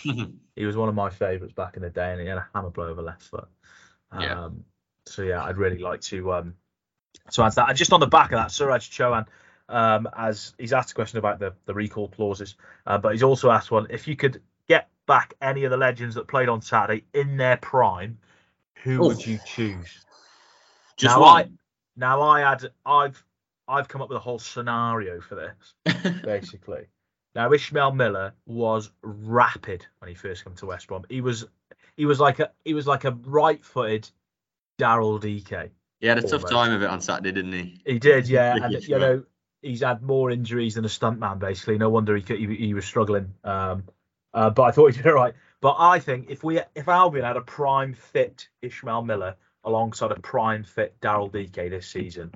he 0.57 0.67
was 0.67 0.77
one 0.77 0.91
of 0.91 0.95
my 0.95 1.09
favourites 1.09 1.55
back 1.55 1.77
in 1.77 1.83
the 1.83 1.89
day, 1.89 2.13
and 2.13 2.21
he 2.21 2.27
had 2.27 2.37
a 2.37 2.49
hammer 2.55 2.69
blow 2.69 2.89
over 2.89 3.01
left 3.01 3.23
foot. 3.23 3.49
yeah. 4.21 4.45
Um, 4.45 4.65
so 5.07 5.23
yeah, 5.23 5.43
I'd 5.43 5.57
really 5.57 5.79
like 5.79 6.03
to 6.03 6.35
um, 6.35 6.55
so 7.31 7.43
answer 7.45 7.57
that. 7.57 7.69
And 7.69 7.79
just 7.79 7.93
on 7.93 8.01
the 8.01 8.07
back 8.07 8.33
of 8.33 8.39
that, 8.39 8.51
Suraj 8.51 8.89
Chauhan, 8.89 9.27
um, 9.69 10.09
as 10.17 10.55
he's 10.59 10.73
asked 10.73 10.93
a 10.93 10.95
question 10.95 11.19
about 11.19 11.39
the, 11.39 11.55
the 11.67 11.75
recall 11.75 12.09
clauses, 12.09 12.57
uh, 12.87 12.99
but 12.99 13.13
he's 13.13 13.23
also 13.23 13.51
asked 13.51 13.71
one 13.71 13.87
if 13.91 14.07
you 14.07 14.17
could 14.17 14.41
get 14.69 14.89
back 15.07 15.35
any 15.41 15.65
of 15.65 15.71
the 15.71 15.77
legends 15.77 16.15
that 16.15 16.29
played 16.29 16.49
on 16.49 16.63
Saturday 16.63 17.05
in 17.15 17.37
their 17.37 17.57
prime, 17.57 18.19
who 18.83 18.95
Oof. 18.95 19.17
would 19.17 19.27
you 19.27 19.39
choose? 19.45 20.05
Just 20.97 21.17
now 21.17 21.23
one. 21.23 21.37
I, 21.37 21.49
now 21.97 22.23
I 22.23 22.41
had 22.41 22.71
I've 22.85 23.23
I've 23.69 23.89
come 23.89 24.03
up 24.03 24.09
with 24.09 24.17
a 24.17 24.21
whole 24.21 24.39
scenario 24.39 25.21
for 25.21 25.35
this, 25.35 26.03
basically. 26.23 26.87
Now 27.35 27.53
Ishmael 27.53 27.93
Miller 27.93 28.33
was 28.47 28.91
rapid 29.03 29.85
when 29.99 30.09
he 30.09 30.15
first 30.15 30.45
came 30.45 30.55
to 30.57 30.67
West 30.67 30.87
Brom. 30.87 31.05
He 31.09 31.21
was 31.21 31.47
he 31.97 32.07
was 32.07 32.21
like 32.21 32.39
a 32.41 32.51
he 32.65 32.75
was 32.75 32.87
like 32.87 33.05
a 33.05 33.11
right-footed 33.11 34.09
Daryl 34.79 35.21
Dike. 35.21 35.71
He 36.01 36.07
had 36.07 36.19
a 36.19 36.23
tough 36.23 36.49
time 36.49 36.73
of 36.73 36.83
it 36.83 36.91
on 36.91 37.01
Saturday, 37.01 37.33
didn't 37.33 37.53
he? 37.53 37.81
He 37.87 37.99
did, 37.99 38.29
yeah. 38.29 38.57
and 38.57 38.83
you 38.83 38.99
know, 38.99 39.25
he's 39.63 39.83
had 39.83 40.03
more 40.03 40.31
injuries 40.31 40.75
than 40.75 40.85
a 40.85 40.89
stuntman, 40.89 41.39
basically. 41.39 41.79
No 41.79 41.89
wonder 41.89 42.17
he 42.17 42.25
he, 42.37 42.55
he 42.55 42.75
was 42.75 42.85
struggling. 42.85 43.35
Um, 43.45 43.85
uh, 44.35 44.51
but 44.51 44.63
I 44.63 44.71
thought 44.71 44.95
he 44.95 45.03
did 45.03 45.07
all 45.07 45.15
right. 45.15 45.35
But 45.61 45.77
I 45.79 45.99
think 45.99 46.27
if 46.29 46.45
we 46.45 46.61
if 46.75 46.89
Albion 46.89 47.25
had 47.25 47.37
a 47.37 47.41
prime 47.41 47.95
fit 47.95 48.49
Ishmael 48.63 49.03
Miller 49.03 49.37
alongside 49.65 50.13
a 50.13 50.21
prime 50.21 50.65
fit 50.65 51.01
Daryl 51.01 51.33
Dike 51.33 51.71
this 51.71 51.87
season, 51.87 52.33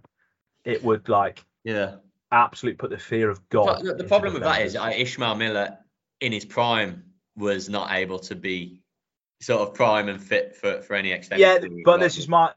it 0.65 0.83
would 0.83 1.09
like 1.09 1.45
yeah 1.63 1.97
absolutely 2.33 2.77
put 2.77 2.91
the 2.91 2.99
fear 2.99 3.29
of 3.29 3.47
God. 3.49 3.85
The, 3.85 3.95
the 3.95 4.05
problem 4.05 4.35
with 4.35 4.43
that 4.43 4.63
is 4.63 4.77
uh, 4.77 4.93
Ishmael 4.95 5.35
Miller 5.35 5.79
in 6.21 6.33
his 6.33 6.45
prime 6.45 7.05
was 7.37 7.69
not 7.69 7.93
able 7.93 8.19
to 8.21 8.35
be 8.35 8.83
sort 9.41 9.63
of 9.63 9.75
prime 9.75 10.09
and 10.09 10.23
fit 10.23 10.55
for, 10.57 10.83
for 10.83 10.95
any 10.95 11.13
extent. 11.13 11.41
Yeah, 11.41 11.59
but 11.85 11.99
this 11.99 12.19
is 12.19 12.29
my 12.29 12.53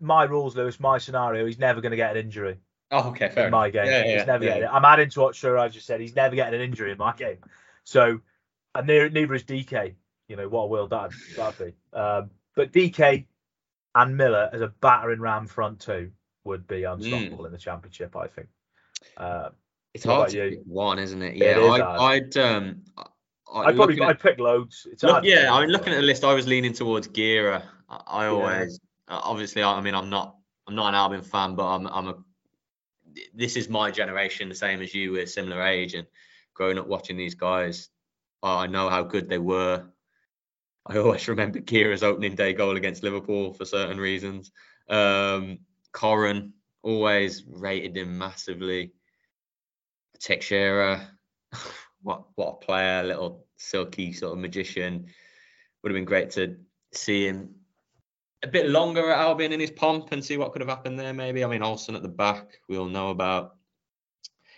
my 0.00 0.24
rules, 0.24 0.56
Lewis. 0.56 0.78
My 0.78 0.98
scenario. 0.98 1.46
He's 1.46 1.58
never 1.58 1.80
going 1.80 1.90
to 1.90 1.96
get 1.96 2.16
an 2.16 2.24
injury. 2.24 2.58
Oh, 2.90 3.08
okay, 3.10 3.28
fair. 3.28 3.46
In 3.46 3.50
my 3.50 3.70
game, 3.70 3.86
yeah, 3.86 4.04
yeah, 4.04 4.18
he's 4.18 4.26
never 4.26 4.44
yeah, 4.44 4.54
getting. 4.54 4.68
I'm 4.68 4.84
adding 4.84 5.10
to 5.10 5.20
what 5.20 5.36
Sir 5.36 5.58
I 5.58 5.68
just 5.68 5.86
said. 5.86 6.00
He's 6.00 6.14
never 6.14 6.36
getting 6.36 6.54
an 6.54 6.60
injury 6.60 6.92
in 6.92 6.98
my 6.98 7.12
game. 7.12 7.38
So, 7.82 8.20
and 8.74 8.86
neither, 8.86 9.10
neither 9.10 9.34
is 9.34 9.44
DK. 9.44 9.94
You 10.28 10.36
know 10.36 10.48
what 10.48 10.62
a 10.62 10.66
world 10.66 10.90
that 10.90 11.10
that'd 11.36 11.58
be. 11.58 11.98
Um, 11.98 12.30
but 12.54 12.72
DK 12.72 13.26
and 13.94 14.16
Miller 14.16 14.48
as 14.52 14.60
a 14.60 14.68
battering 14.68 15.20
ram 15.20 15.46
front 15.46 15.80
two 15.80 16.12
would 16.44 16.66
be 16.66 16.84
unstoppable 16.84 17.44
mm. 17.44 17.46
in 17.46 17.52
the 17.52 17.58
championship. 17.58 18.16
I 18.16 18.26
think. 18.28 18.48
Uh, 19.16 19.50
it's 19.92 20.04
hard 20.04 20.30
to 20.30 20.50
pick 20.50 20.58
one, 20.64 20.98
isn't 20.98 21.22
it? 21.22 21.36
Yeah, 21.36 21.58
it 21.58 21.82
I, 21.82 22.18
would 22.18 22.36
um, 22.36 22.82
I 23.52 23.72
probably 23.72 24.00
I'd 24.00 24.18
pick 24.18 24.38
loads. 24.38 24.86
Look, 25.02 25.24
yeah, 25.24 25.52
I 25.52 25.60
mean, 25.60 25.70
looking 25.70 25.92
at 25.92 25.96
the 25.96 26.02
list, 26.02 26.24
I 26.24 26.34
was 26.34 26.46
leaning 26.46 26.72
towards 26.72 27.06
Gera. 27.08 27.62
I, 27.88 28.00
I 28.06 28.26
always 28.26 28.80
obviously, 29.08 29.62
I 29.62 29.80
mean, 29.80 29.94
I'm 29.94 30.10
not 30.10 30.36
I'm 30.66 30.74
not 30.74 30.88
an 30.88 30.94
Albion 30.94 31.22
fan, 31.22 31.54
but 31.54 31.66
I'm 31.66 31.86
I'm 31.86 32.08
a 32.08 32.14
this 33.34 33.56
is 33.56 33.68
my 33.68 33.90
generation, 33.90 34.48
the 34.48 34.54
same 34.54 34.82
as 34.82 34.94
you, 34.94 35.12
we're 35.12 35.26
similar 35.26 35.62
age, 35.62 35.94
and 35.94 36.06
growing 36.54 36.78
up 36.78 36.86
watching 36.86 37.16
these 37.16 37.34
guys, 37.34 37.90
I 38.42 38.66
know 38.66 38.88
how 38.88 39.02
good 39.02 39.28
they 39.28 39.38
were. 39.38 39.84
I 40.86 40.96
always 40.98 41.28
remember 41.28 41.60
Gera's 41.60 42.02
opening 42.02 42.34
day 42.34 42.52
goal 42.52 42.76
against 42.76 43.02
Liverpool 43.02 43.52
for 43.52 43.64
certain 43.64 43.98
reasons. 43.98 44.50
Um, 44.88 45.60
always 46.82 47.44
rated 47.46 47.96
him 47.96 48.18
massively. 48.18 48.92
Teixeira, 50.20 51.08
what 52.02 52.24
what 52.34 52.58
a 52.60 52.64
player, 52.64 53.02
little 53.02 53.46
silky 53.56 54.12
sort 54.12 54.32
of 54.32 54.38
magician. 54.38 55.06
Would 55.82 55.90
have 55.90 55.96
been 55.96 56.04
great 56.04 56.30
to 56.32 56.56
see 56.92 57.26
him 57.26 57.54
a 58.44 58.46
bit 58.46 58.68
longer 58.68 59.10
at 59.10 59.18
Albion 59.18 59.52
in 59.52 59.60
his 59.60 59.70
pomp 59.70 60.12
and 60.12 60.24
see 60.24 60.36
what 60.36 60.52
could 60.52 60.60
have 60.60 60.68
happened 60.68 60.98
there. 60.98 61.12
Maybe 61.12 61.44
I 61.44 61.48
mean 61.48 61.62
Olsson 61.62 61.96
at 61.96 62.02
the 62.02 62.08
back. 62.08 62.60
We 62.68 62.76
all 62.76 62.86
know 62.86 63.10
about. 63.10 63.56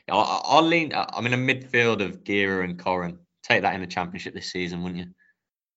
I'll, 0.08 0.42
I'll 0.44 0.62
lean. 0.62 0.92
I'm 0.94 1.26
in 1.26 1.32
a 1.32 1.36
midfield 1.36 2.04
of 2.04 2.22
Gera 2.24 2.64
and 2.64 2.78
Koren. 2.78 3.18
Take 3.42 3.62
that 3.62 3.74
in 3.74 3.80
the 3.80 3.86
championship 3.86 4.34
this 4.34 4.52
season, 4.52 4.82
wouldn't 4.82 5.00
you? 5.00 5.06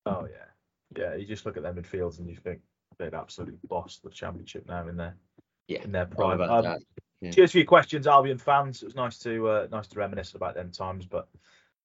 Oh 0.06 0.28
yeah, 0.30 1.02
yeah. 1.02 1.16
You 1.16 1.26
just 1.26 1.46
look 1.46 1.58
at 1.58 1.64
their 1.64 1.74
midfields 1.74 2.20
and 2.20 2.30
you 2.30 2.36
think 2.36 2.60
they'd 2.98 3.14
absolutely 3.14 3.60
boss 3.68 4.00
the 4.04 4.10
championship 4.10 4.68
now 4.68 4.88
in 4.88 4.98
their 4.98 5.16
Yeah. 5.68 5.84
in 5.84 5.92
their 5.92 6.06
prime. 6.06 6.42
Um. 6.42 6.78
Yeah. 7.22 7.32
Cheers 7.32 7.52
for 7.52 7.58
your 7.58 7.68
questions, 7.68 8.08
Albion 8.08 8.38
fans. 8.38 8.82
It 8.82 8.86
was 8.86 8.96
nice 8.96 9.20
to 9.20 9.48
uh, 9.50 9.68
nice 9.72 9.88
to 9.88 10.00
reminisce 10.00 10.36
about 10.36 10.56
them 10.56 10.72
times, 10.72 11.06
but 11.06 11.28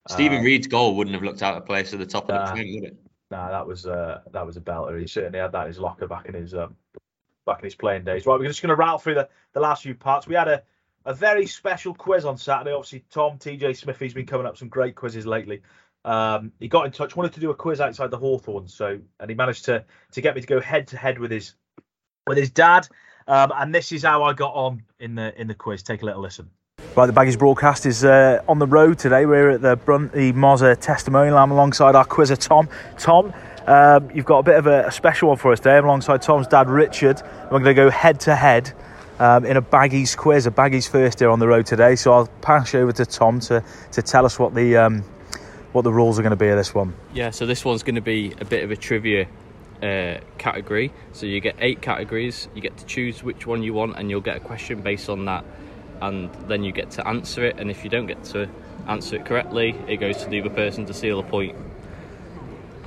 Stephen 0.08 0.38
uh, 0.38 0.42
Reid's 0.42 0.66
goal 0.66 0.96
wouldn't 0.96 1.14
have 1.14 1.24
looked 1.24 1.42
out 1.42 1.56
of 1.56 1.66
place 1.66 1.92
at 1.92 1.98
the 1.98 2.06
top 2.06 2.30
of 2.30 2.48
the 2.48 2.52
frame, 2.52 2.74
would 2.74 2.84
it? 2.84 2.96
Nah, 3.30 3.50
that 3.50 3.66
was 3.66 3.86
uh, 3.86 4.20
that 4.32 4.46
was 4.46 4.56
a 4.56 4.60
belter. 4.60 5.00
He 5.00 5.06
certainly 5.06 5.38
had 5.38 5.52
that 5.52 5.62
in 5.62 5.68
his 5.68 5.78
locker 5.78 6.06
back 6.06 6.26
in 6.26 6.34
his 6.34 6.54
um, 6.54 6.76
back 7.46 7.60
in 7.60 7.64
his 7.64 7.74
playing 7.74 8.04
days. 8.04 8.26
Right, 8.26 8.38
we're 8.38 8.46
just 8.46 8.62
going 8.62 8.70
to 8.70 8.76
rattle 8.76 8.98
through 8.98 9.14
the, 9.14 9.28
the 9.52 9.60
last 9.60 9.82
few 9.82 9.94
parts. 9.94 10.26
We 10.26 10.34
had 10.34 10.48
a, 10.48 10.62
a 11.04 11.14
very 11.14 11.46
special 11.46 11.94
quiz 11.94 12.24
on 12.24 12.36
Saturday. 12.36 12.72
Obviously, 12.72 13.04
Tom 13.10 13.38
TJ 13.38 13.76
Smithy's 13.76 14.14
been 14.14 14.26
coming 14.26 14.46
up 14.46 14.56
some 14.56 14.68
great 14.68 14.94
quizzes 14.94 15.26
lately. 15.26 15.62
Um, 16.04 16.52
he 16.60 16.68
got 16.68 16.84
in 16.84 16.92
touch, 16.92 17.16
wanted 17.16 17.32
to 17.32 17.40
do 17.40 17.50
a 17.50 17.54
quiz 17.54 17.80
outside 17.80 18.10
the 18.10 18.18
Hawthorn, 18.18 18.68
so 18.68 19.00
and 19.18 19.30
he 19.30 19.34
managed 19.34 19.64
to 19.66 19.84
to 20.12 20.20
get 20.20 20.34
me 20.34 20.42
to 20.42 20.46
go 20.46 20.60
head 20.60 20.88
to 20.88 20.98
head 20.98 21.18
with 21.18 21.30
his 21.30 21.54
with 22.26 22.38
his 22.38 22.50
dad. 22.50 22.86
Um, 23.26 23.52
and 23.56 23.74
this 23.74 23.90
is 23.90 24.02
how 24.02 24.22
I 24.24 24.34
got 24.34 24.52
on 24.54 24.82
in 24.98 25.14
the 25.14 25.38
in 25.40 25.48
the 25.48 25.54
quiz. 25.54 25.82
Take 25.82 26.02
a 26.02 26.04
little 26.04 26.20
listen. 26.20 26.50
Right, 26.96 27.06
the 27.06 27.12
Baggies 27.12 27.36
broadcast 27.36 27.86
is 27.86 28.04
uh, 28.04 28.40
on 28.46 28.60
the 28.60 28.68
road 28.68 29.00
today. 29.00 29.26
We're 29.26 29.50
at 29.50 29.62
the 29.62 29.74
Brunty 29.74 30.32
Mozza 30.32 30.78
testimonial. 30.78 31.36
I'm 31.36 31.50
alongside 31.50 31.96
our 31.96 32.04
quizzer 32.04 32.36
Tom. 32.36 32.68
Tom, 32.98 33.34
um, 33.66 34.12
you've 34.14 34.24
got 34.24 34.38
a 34.38 34.42
bit 34.44 34.54
of 34.54 34.68
a, 34.68 34.86
a 34.86 34.92
special 34.92 35.30
one 35.30 35.36
for 35.36 35.50
us 35.50 35.58
today. 35.58 35.76
I'm 35.76 35.86
alongside 35.86 36.22
Tom's 36.22 36.46
dad 36.46 36.70
Richard. 36.70 37.20
We're 37.50 37.58
going 37.58 37.64
to 37.64 37.74
go 37.74 37.90
head 37.90 38.20
to 38.20 38.36
head 38.36 38.72
um, 39.18 39.44
in 39.44 39.56
a 39.56 39.62
Baggies 39.62 40.16
quiz, 40.16 40.46
a 40.46 40.52
Baggies 40.52 40.88
first 40.88 41.18
here 41.18 41.30
on 41.30 41.40
the 41.40 41.48
road 41.48 41.66
today. 41.66 41.96
So 41.96 42.12
I'll 42.12 42.28
pass 42.42 42.72
you 42.72 42.78
over 42.78 42.92
to 42.92 43.04
Tom 43.04 43.40
to 43.40 43.64
to 43.90 44.00
tell 44.00 44.24
us 44.24 44.38
what 44.38 44.54
the 44.54 44.76
um, 44.76 45.02
what 45.72 45.82
the 45.82 45.92
rules 45.92 46.20
are 46.20 46.22
going 46.22 46.30
to 46.30 46.36
be 46.36 46.46
of 46.46 46.56
this 46.56 46.76
one. 46.76 46.94
Yeah, 47.12 47.30
so 47.30 47.44
this 47.44 47.64
one's 47.64 47.82
going 47.82 47.96
to 47.96 48.02
be 48.02 48.34
a 48.40 48.44
bit 48.44 48.62
of 48.62 48.70
a 48.70 48.76
trivia 48.76 49.26
uh, 49.82 50.18
category. 50.38 50.92
So 51.12 51.26
you 51.26 51.40
get 51.40 51.56
eight 51.58 51.82
categories. 51.82 52.46
You 52.54 52.60
get 52.60 52.76
to 52.76 52.86
choose 52.86 53.24
which 53.24 53.48
one 53.48 53.64
you 53.64 53.74
want, 53.74 53.98
and 53.98 54.10
you'll 54.10 54.20
get 54.20 54.36
a 54.36 54.40
question 54.40 54.80
based 54.80 55.08
on 55.08 55.24
that, 55.24 55.44
and 56.00 56.30
then 56.48 56.62
you 56.64 56.72
get 56.72 56.90
to 56.92 57.06
answer 57.06 57.44
it. 57.44 57.58
And 57.58 57.70
if 57.70 57.84
you 57.84 57.90
don't 57.90 58.06
get 58.06 58.22
to 58.24 58.48
answer 58.88 59.16
it 59.16 59.24
correctly, 59.24 59.74
it 59.88 59.96
goes 59.98 60.18
to 60.18 60.28
the 60.28 60.40
other 60.40 60.50
person 60.50 60.86
to 60.86 60.94
seal 60.94 61.18
a 61.20 61.22
point. 61.22 61.56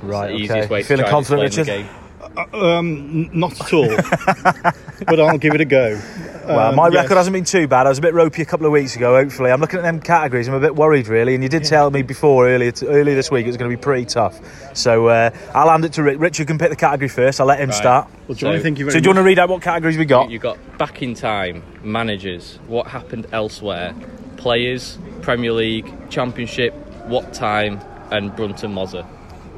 Right, 0.02 0.30
It's 0.30 0.38
the 0.38 0.44
easiest 0.44 0.70
way 0.70 0.82
to 0.82 0.86
Feeling 0.88 1.04
try 1.06 1.08
and 1.08 1.26
confident, 1.26 1.46
explain 1.46 1.66
Richard? 1.66 1.88
the 1.88 2.42
game. 2.54 2.62
Um, 2.62 3.30
not 3.38 3.60
at 3.60 3.72
all. 3.72 3.88
but 5.06 5.20
I'll 5.20 5.38
give 5.38 5.54
it 5.54 5.60
a 5.60 5.64
go. 5.64 6.00
Well, 6.48 6.68
Um, 6.70 6.76
my 6.76 6.88
yes. 6.88 7.02
record 7.04 7.16
hasn't 7.18 7.34
been 7.34 7.44
too 7.44 7.68
bad. 7.68 7.86
I 7.86 7.90
was 7.90 7.98
a 7.98 8.02
bit 8.02 8.14
ropey 8.14 8.42
a 8.42 8.44
couple 8.44 8.66
of 8.66 8.72
weeks 8.72 8.96
ago. 8.96 9.14
Hopefully, 9.22 9.50
I'm 9.50 9.60
looking 9.60 9.78
at 9.78 9.82
them 9.82 10.00
categories. 10.00 10.48
I'm 10.48 10.54
a 10.54 10.60
bit 10.60 10.74
worried, 10.74 11.06
really. 11.08 11.34
And 11.34 11.42
you 11.42 11.48
did 11.48 11.64
tell 11.64 11.90
me 11.90 12.02
before 12.02 12.48
earlier 12.48 12.70
to, 12.72 12.88
earlier 12.88 13.14
this 13.14 13.30
week 13.30 13.44
it 13.44 13.48
was 13.48 13.56
going 13.56 13.70
to 13.70 13.76
be 13.76 13.80
pretty 13.80 14.06
tough. 14.06 14.40
So 14.76 15.08
uh, 15.08 15.30
I'll 15.54 15.68
hand 15.70 15.84
it 15.84 15.92
to 15.94 16.02
Rick. 16.02 16.20
Richard 16.20 16.46
can 16.46 16.58
pick 16.58 16.70
the 16.70 16.76
category 16.76 17.08
first. 17.08 17.40
I'll 17.40 17.46
let 17.46 17.60
him 17.60 17.68
Right. 17.70 17.76
start. 17.76 18.08
Well, 18.26 18.34
Johnny, 18.36 18.56
So- 18.58 18.62
thank 18.62 18.78
you 18.78 18.86
very 18.86 18.92
So 18.92 19.00
do 19.00 19.04
you 19.04 19.08
want 19.10 19.18
to 19.18 19.22
read 19.24 19.38
out 19.38 19.48
what 19.50 19.62
categories 19.62 19.98
we 19.98 20.04
got? 20.06 20.30
You 20.30 20.38
got 20.38 20.56
back 20.78 21.02
in 21.02 21.14
time, 21.14 21.62
managers, 21.82 22.58
what 22.66 22.86
happened 22.88 23.26
elsewhere, 23.32 23.92
players, 24.36 24.98
Premier 25.22 25.52
League, 25.52 25.92
Championship, 26.10 26.72
what 27.06 27.32
time, 27.34 27.80
and 28.10 28.34
Brunton 28.34 28.74
Mozza. 28.74 29.04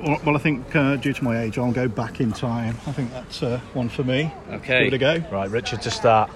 Well, 0.02 0.18
well, 0.24 0.34
I 0.34 0.38
think 0.38 0.74
uh, 0.74 0.96
due 0.96 1.12
to 1.12 1.22
my 1.24 1.42
age, 1.42 1.58
I'll 1.58 1.72
go 1.72 1.86
back 1.86 2.20
in 2.20 2.32
time. 2.32 2.76
I 2.86 2.92
think 2.92 3.12
that's 3.12 3.42
uh, 3.42 3.60
one 3.74 3.90
for 3.90 4.02
me. 4.02 4.32
Okay. 4.50 4.84
Give 4.84 4.94
it 4.94 5.02
a 5.02 5.20
go. 5.20 5.24
Right, 5.30 5.50
Richard 5.50 5.82
to 5.82 5.90
start. 5.90 6.30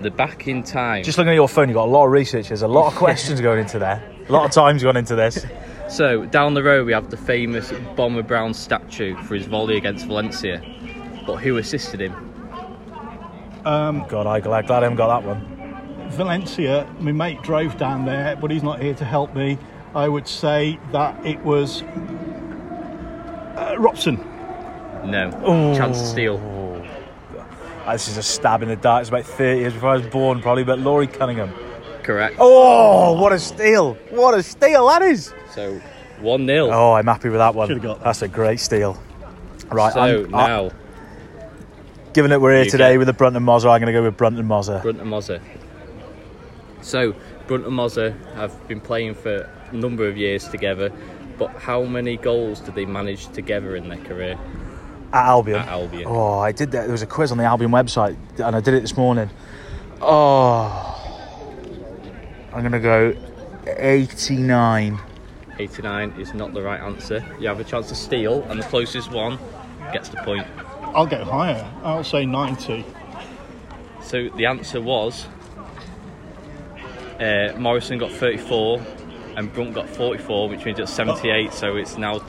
The 0.00 0.10
back 0.10 0.48
in 0.48 0.62
time. 0.62 1.04
Just 1.04 1.18
looking 1.18 1.30
at 1.30 1.36
your 1.36 1.48
phone, 1.48 1.68
you've 1.68 1.76
got 1.76 1.86
a 1.86 1.90
lot 1.90 2.06
of 2.06 2.12
research. 2.12 2.48
There's 2.48 2.62
a 2.62 2.68
lot 2.68 2.92
of 2.92 2.94
questions 2.98 3.40
going 3.40 3.60
into 3.60 3.78
there. 3.78 4.02
A 4.28 4.32
lot 4.32 4.44
of 4.44 4.50
time's 4.50 4.82
gone 4.82 4.96
into 4.96 5.14
this. 5.14 5.44
So 5.88 6.24
down 6.26 6.54
the 6.54 6.62
road 6.62 6.86
we 6.86 6.92
have 6.92 7.10
the 7.10 7.16
famous 7.16 7.72
Bomber 7.94 8.22
Brown 8.22 8.54
statue 8.54 9.16
for 9.22 9.34
his 9.34 9.46
volley 9.46 9.76
against 9.76 10.06
Valencia. 10.06 10.62
But 11.26 11.36
who 11.36 11.58
assisted 11.58 12.00
him? 12.00 12.12
God, 13.64 14.26
I'm 14.26 14.40
glad, 14.42 14.66
glad 14.66 14.70
I 14.70 14.82
haven't 14.82 14.96
got 14.96 15.20
that 15.20 15.28
one. 15.28 16.10
Valencia, 16.10 16.86
my 17.00 17.12
mate 17.12 17.42
drove 17.42 17.76
down 17.78 18.04
there, 18.04 18.36
but 18.36 18.50
he's 18.50 18.62
not 18.62 18.80
here 18.80 18.94
to 18.94 19.04
help 19.04 19.34
me. 19.34 19.58
I 19.94 20.08
would 20.08 20.28
say 20.28 20.78
that 20.92 21.24
it 21.24 21.38
was 21.40 21.82
uh, 23.56 23.76
Robson. 23.78 24.16
No. 25.04 25.28
Ooh. 25.48 25.76
Chance 25.76 26.00
to 26.00 26.06
steal. 26.06 26.53
Ah, 27.86 27.92
This 27.92 28.08
is 28.08 28.16
a 28.16 28.22
stab 28.22 28.62
in 28.62 28.68
the 28.68 28.76
dark. 28.76 29.00
It's 29.02 29.10
about 29.10 29.24
30 29.24 29.60
years 29.60 29.72
before 29.74 29.90
I 29.90 29.96
was 29.96 30.06
born, 30.06 30.40
probably, 30.40 30.64
but 30.64 30.78
Laurie 30.78 31.06
Cunningham. 31.06 31.52
Correct. 32.02 32.36
Oh, 32.38 33.20
what 33.20 33.32
a 33.32 33.38
steal! 33.38 33.94
What 34.10 34.34
a 34.34 34.42
steal 34.42 34.86
that 34.88 35.00
is! 35.02 35.32
So 35.54 35.80
one 36.20 36.46
0 36.46 36.68
Oh, 36.70 36.92
I'm 36.92 37.06
happy 37.06 37.28
with 37.30 37.38
that 37.38 37.54
one. 37.54 37.68
Should've 37.68 37.82
got 37.82 37.98
that. 37.98 38.04
That's 38.04 38.22
a 38.22 38.28
great 38.28 38.60
steal. 38.60 39.00
Right, 39.70 39.92
So 39.92 40.00
I'm, 40.00 40.34
I- 40.34 40.46
now 40.46 40.70
given 42.12 42.30
that 42.30 42.40
we're 42.40 42.54
here 42.62 42.70
today 42.70 42.92
get- 42.92 42.98
with 42.98 43.06
the 43.06 43.12
Brunton 43.14 43.42
Mozza, 43.42 43.70
I'm 43.70 43.80
going 43.80 43.86
to 43.86 43.92
go 43.92 44.02
with 44.02 44.16
Brunton 44.16 44.46
Mozza. 44.46 44.82
Brunton 44.82 45.08
Mozza. 45.08 45.40
So 46.82 47.14
Brunton 47.46 47.72
Mozza 47.72 48.14
have 48.34 48.68
been 48.68 48.80
playing 48.80 49.14
for 49.14 49.48
a 49.70 49.74
number 49.74 50.06
of 50.06 50.16
years 50.16 50.46
together. 50.48 50.92
But 51.38 51.48
how 51.50 51.82
many 51.84 52.16
goals 52.16 52.60
did 52.60 52.74
they 52.76 52.84
manage 52.86 53.26
together 53.32 53.74
in 53.74 53.88
their 53.88 53.98
career 53.98 54.38
At 55.14 55.26
Albion. 55.26 55.60
at 55.60 55.68
Albion? 55.68 56.04
Oh, 56.06 56.40
I 56.40 56.50
did 56.50 56.72
that. 56.72 56.82
There 56.82 56.92
was 56.92 57.02
a 57.02 57.06
quiz 57.06 57.30
on 57.30 57.38
the 57.38 57.44
Albion 57.44 57.70
website, 57.70 58.16
and 58.38 58.56
I 58.56 58.60
did 58.60 58.74
it 58.74 58.80
this 58.80 58.96
morning. 58.96 59.30
Oh, 60.00 60.90
I'm 62.52 62.60
going 62.60 62.72
to 62.72 62.80
go 62.80 63.14
89. 63.66 64.98
89 65.56 66.10
is 66.18 66.34
not 66.34 66.52
the 66.52 66.62
right 66.62 66.80
answer. 66.80 67.24
You 67.38 67.46
have 67.46 67.60
a 67.60 67.64
chance 67.64 67.88
to 67.90 67.94
steal, 67.94 68.42
and 68.44 68.58
the 68.58 68.64
closest 68.64 69.12
one 69.12 69.38
gets 69.92 70.08
the 70.08 70.16
point. 70.18 70.48
I'll 70.82 71.06
go 71.06 71.24
higher. 71.24 71.70
I'll 71.84 72.02
say 72.02 72.26
90. 72.26 72.84
So 74.02 74.28
the 74.30 74.46
answer 74.46 74.80
was 74.80 75.26
uh, 77.20 77.52
Morrison 77.56 77.98
got 77.98 78.10
34 78.10 78.82
and 79.36 79.52
Brunt 79.52 79.74
got 79.74 79.88
44, 79.88 80.48
which 80.48 80.64
means 80.64 80.80
it's 80.80 80.92
78. 80.92 81.52
So 81.52 81.76
it's 81.76 81.96
now 81.96 82.20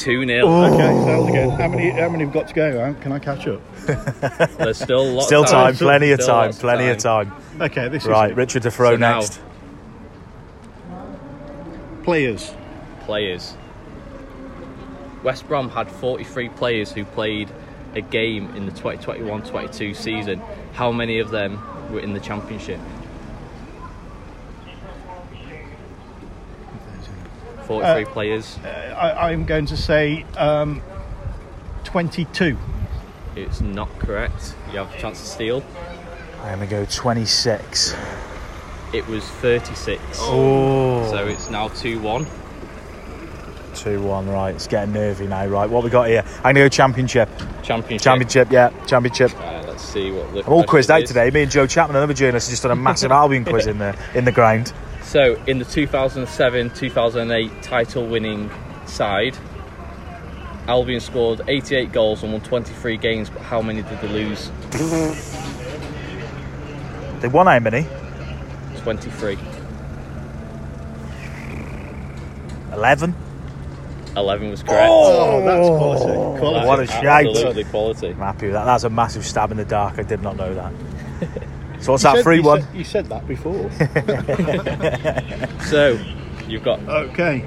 2 0.00 0.26
0. 0.26 0.46
Okay, 0.48 0.76
so 0.76 1.04
that 1.04 1.18
was 1.18 1.28
again. 1.28 1.50
How 1.50 1.68
many? 1.68 1.90
How 1.90 2.08
many 2.08 2.24
have 2.24 2.32
got 2.32 2.48
to 2.48 2.54
go? 2.54 2.80
How 2.84 2.92
Can 3.00 3.12
I 3.12 3.18
catch 3.18 3.46
up? 3.46 3.60
There's 4.58 4.78
still 4.78 5.04
lots 5.12 5.26
Still 5.26 5.42
of 5.44 5.48
time, 5.50 5.76
plenty 5.76 6.10
of 6.12 6.20
Still 6.22 6.34
time, 6.34 6.44
lots 6.46 6.56
of 6.56 6.62
plenty 6.62 6.88
of 6.88 6.98
time. 6.98 7.32
Okay, 7.60 7.88
this 7.88 8.04
Right, 8.06 8.26
is 8.26 8.32
it. 8.32 8.36
Richard 8.36 8.62
to 8.62 8.70
So 8.70 8.96
now- 8.96 9.20
next. 9.20 9.40
players. 12.02 12.52
Players. 13.04 13.54
West 15.22 15.46
Brom 15.46 15.68
had 15.68 15.90
43 15.90 16.48
players 16.50 16.92
who 16.92 17.04
played 17.04 17.50
a 17.94 18.00
game 18.00 18.54
in 18.56 18.64
the 18.66 18.72
2021 18.72 19.42
22 19.42 19.92
season. 19.94 20.40
How 20.72 20.90
many 20.92 21.18
of 21.18 21.30
them 21.30 21.60
were 21.92 22.00
in 22.00 22.14
the 22.14 22.20
Championship? 22.20 22.80
43 27.70 28.04
players. 28.06 28.58
I, 28.64 29.30
I'm 29.30 29.44
going 29.44 29.66
to 29.66 29.76
say 29.76 30.26
um, 30.36 30.82
22. 31.84 32.58
It's 33.36 33.60
not 33.60 33.88
correct. 34.00 34.56
You 34.72 34.78
have 34.78 34.92
a 34.92 34.98
chance 34.98 35.20
to 35.20 35.26
steal. 35.26 35.62
I'm 36.42 36.58
going 36.58 36.68
to 36.68 36.74
go 36.74 36.84
26. 36.84 37.94
It 38.92 39.06
was 39.06 39.24
36. 39.24 40.02
Oh, 40.18 41.08
So 41.12 41.28
it's 41.28 41.48
now 41.48 41.68
2 41.68 42.00
1. 42.00 42.26
2 43.76 44.02
1, 44.02 44.28
right. 44.28 44.52
It's 44.52 44.66
getting 44.66 44.92
nervy 44.92 45.28
now, 45.28 45.46
right. 45.46 45.70
What 45.70 45.84
we 45.84 45.90
got 45.90 46.08
here? 46.08 46.24
I'm 46.38 46.42
going 46.42 46.56
to 46.56 46.60
go 46.62 46.68
Championship. 46.70 47.28
Championship. 47.62 48.02
Championship, 48.02 48.50
yeah, 48.50 48.70
Championship. 48.86 49.30
Uh, 49.38 49.62
let's 49.68 49.84
see 49.84 50.10
what 50.10 50.32
the 50.34 50.44
I'm 50.44 50.52
all 50.52 50.64
quizzed 50.64 50.90
out 50.90 51.06
today. 51.06 51.30
Me 51.30 51.42
and 51.42 51.52
Joe 51.52 51.68
Chapman, 51.68 51.94
another 51.94 52.14
journalist, 52.14 52.50
just 52.50 52.64
done 52.64 52.72
a 52.72 52.76
massive 52.76 53.12
Albion 53.12 53.44
quiz 53.44 53.68
in 53.68 53.78
the 53.78 53.96
in 54.16 54.24
the 54.24 54.32
ground. 54.32 54.72
So, 55.10 55.42
in 55.48 55.58
the 55.58 55.64
2007 55.64 56.70
2008 56.70 57.62
title 57.64 58.06
winning 58.06 58.48
side, 58.86 59.36
Albion 60.68 61.00
scored 61.00 61.40
88 61.48 61.90
goals 61.90 62.22
and 62.22 62.30
won 62.30 62.40
23 62.42 62.96
games, 62.96 63.28
but 63.28 63.42
how 63.42 63.60
many 63.60 63.82
did 63.82 64.00
they 64.00 64.06
lose? 64.06 64.52
They 67.20 67.26
won 67.26 67.48
how 67.48 67.58
many? 67.58 67.88
23. 68.76 69.36
11. 72.72 73.14
11 74.16 74.50
was 74.50 74.62
correct. 74.62 74.88
Oh, 74.92 75.44
that's 75.44 75.68
quality. 75.68 76.04
Oh, 76.04 76.38
quality. 76.38 76.66
what 76.68 76.78
a 76.78 76.86
That's 76.86 77.00
shout. 77.00 77.26
Absolutely 77.26 77.64
quality. 77.64 78.08
I'm 78.10 78.18
happy 78.18 78.46
with 78.46 78.54
that. 78.54 78.64
That's 78.64 78.84
a 78.84 78.90
massive 78.90 79.26
stab 79.26 79.50
in 79.50 79.56
the 79.56 79.64
dark. 79.64 79.98
I 79.98 80.04
did 80.04 80.22
not 80.22 80.36
know 80.36 80.54
that. 80.54 80.72
So 81.80 81.92
what's 81.92 82.04
You 82.04 82.10
that, 82.10 82.16
said- 82.16 82.22
3 82.24 82.40
1? 82.40 82.60
said- 82.62 82.74
You 82.76 82.84
said 82.84 83.06
that 83.06 83.26
before. 83.28 83.70
So, 85.66 85.98
you've 86.48 86.64
got 86.64 86.80
okay. 86.88 87.44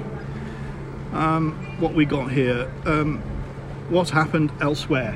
Um, 1.12 1.76
what 1.78 1.94
we 1.94 2.04
got 2.06 2.30
here? 2.32 2.70
Um, 2.86 3.18
what 3.90 4.08
happened 4.10 4.50
elsewhere? 4.60 5.14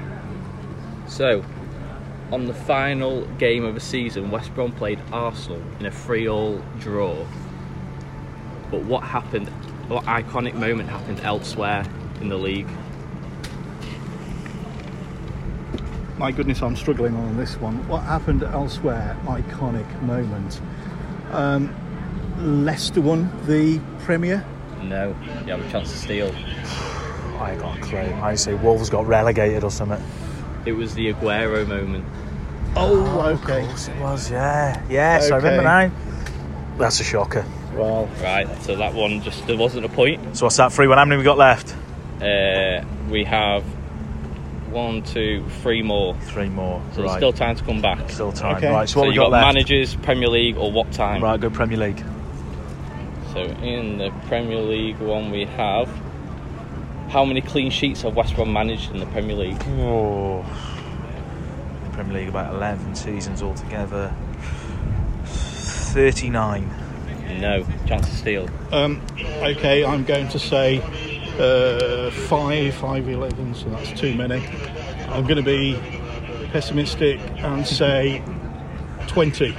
So, 1.06 1.42
on 2.30 2.44
the 2.46 2.52
final 2.54 3.22
game 3.38 3.64
of 3.64 3.74
the 3.74 3.80
season, 3.80 4.30
West 4.30 4.54
Brom 4.54 4.72
played 4.72 5.00
Arsenal 5.12 5.62
in 5.80 5.86
a 5.86 5.90
3 5.90 6.28
all 6.28 6.62
draw. 6.78 7.16
But 8.70 8.82
what 8.84 9.02
happened, 9.04 9.48
what 9.88 10.04
iconic 10.04 10.54
moment 10.54 10.90
happened 10.90 11.20
elsewhere 11.20 11.84
in 12.20 12.28
the 12.28 12.36
league? 12.36 12.68
My 16.18 16.32
goodness, 16.32 16.62
I'm 16.62 16.74
struggling 16.74 17.14
on 17.14 17.36
this 17.36 17.56
one. 17.56 17.86
What 17.88 18.02
happened 18.02 18.42
elsewhere? 18.42 19.16
Iconic 19.24 20.02
moment. 20.02 20.60
Um, 21.30 21.74
Leicester 22.64 23.00
won 23.00 23.30
the 23.46 23.80
Premier. 24.00 24.44
No, 24.82 25.14
you 25.44 25.52
have 25.52 25.64
a 25.64 25.70
chance 25.70 25.92
to 25.92 25.96
steal. 25.98 26.34
I 27.38 27.54
got 27.56 27.78
a 27.78 27.80
clue. 27.82 27.98
I 27.98 28.34
say 28.34 28.54
Wolves 28.54 28.90
got 28.90 29.06
relegated 29.06 29.62
or 29.62 29.70
something. 29.70 30.02
It 30.66 30.72
was 30.72 30.94
the 30.94 31.12
Aguero 31.12 31.66
moment. 31.66 32.04
Oh, 32.74 33.20
okay. 33.42 33.62
Of 33.62 33.68
course 33.68 33.88
it 33.88 33.96
was, 34.00 34.30
yeah. 34.30 34.82
Yes, 34.90 35.30
I 35.30 35.36
remember 35.36 35.62
now. 35.62 35.90
That's 36.78 37.00
a 37.00 37.04
shocker. 37.04 37.44
Well, 37.74 38.08
Right, 38.20 38.48
so 38.62 38.74
that 38.76 38.92
one 38.94 39.22
just 39.22 39.46
there 39.46 39.56
wasn't 39.56 39.84
a 39.84 39.88
point. 39.88 40.36
So 40.36 40.46
what's 40.46 40.56
that? 40.56 40.72
Three 40.72 40.88
one. 40.88 40.98
How 40.98 41.04
many 41.04 41.18
we 41.18 41.24
got 41.24 41.38
left? 41.38 41.74
Uh, 42.20 42.84
we 43.08 43.22
have 43.24 43.64
one, 44.70 45.02
two, 45.02 45.44
three 45.62 45.82
more. 45.82 46.14
Three 46.22 46.48
more. 46.48 46.82
So 46.90 46.96
there's 47.02 47.10
right. 47.10 47.16
still 47.18 47.32
time 47.32 47.56
to 47.56 47.64
come 47.64 47.80
back. 47.80 48.10
Still 48.10 48.32
time. 48.32 48.56
Okay. 48.56 48.70
Right. 48.70 48.88
So 48.88 48.94
So 48.94 49.00
what 49.00 49.08
we 49.08 49.14
you 49.14 49.20
got, 49.20 49.26
got, 49.26 49.32
left? 49.32 49.54
managers, 49.54 49.94
Premier 49.96 50.28
League, 50.28 50.56
or 50.56 50.70
what 50.72 50.90
time? 50.92 51.22
Right. 51.22 51.40
Go 51.40 51.50
Premier 51.50 51.78
League. 51.78 52.02
So 53.32 53.40
in 53.42 53.98
the 53.98 54.10
Premier 54.26 54.60
League 54.60 54.98
one 54.98 55.30
we 55.30 55.44
have 55.44 55.88
how 57.10 57.24
many 57.24 57.40
clean 57.40 57.70
sheets 57.70 58.02
have 58.02 58.14
West 58.16 58.34
Brom 58.34 58.52
managed 58.52 58.90
in 58.90 59.00
the 59.00 59.06
Premier 59.06 59.36
League? 59.36 59.62
Oh. 59.80 60.44
The 61.84 61.90
Premier 61.90 62.20
League 62.20 62.28
about 62.28 62.54
eleven 62.54 62.94
seasons 62.94 63.42
altogether. 63.42 64.14
Thirty-nine. 65.24 66.70
No, 67.40 67.64
chance 67.86 68.08
to 68.08 68.16
steal. 68.16 68.48
um, 68.72 69.00
okay, 69.18 69.84
I'm 69.84 70.04
going 70.04 70.28
to 70.30 70.38
say 70.38 70.82
uh, 71.38 72.10
five, 72.10 72.74
five, 72.74 73.08
eleven. 73.08 73.54
So 73.54 73.68
that's 73.70 73.98
too 73.98 74.14
many. 74.14 74.44
I'm 75.08 75.24
going 75.24 75.36
to 75.36 75.42
be 75.42 75.78
pessimistic 76.52 77.20
and 77.38 77.66
say 77.66 78.22
twenty. 79.06 79.54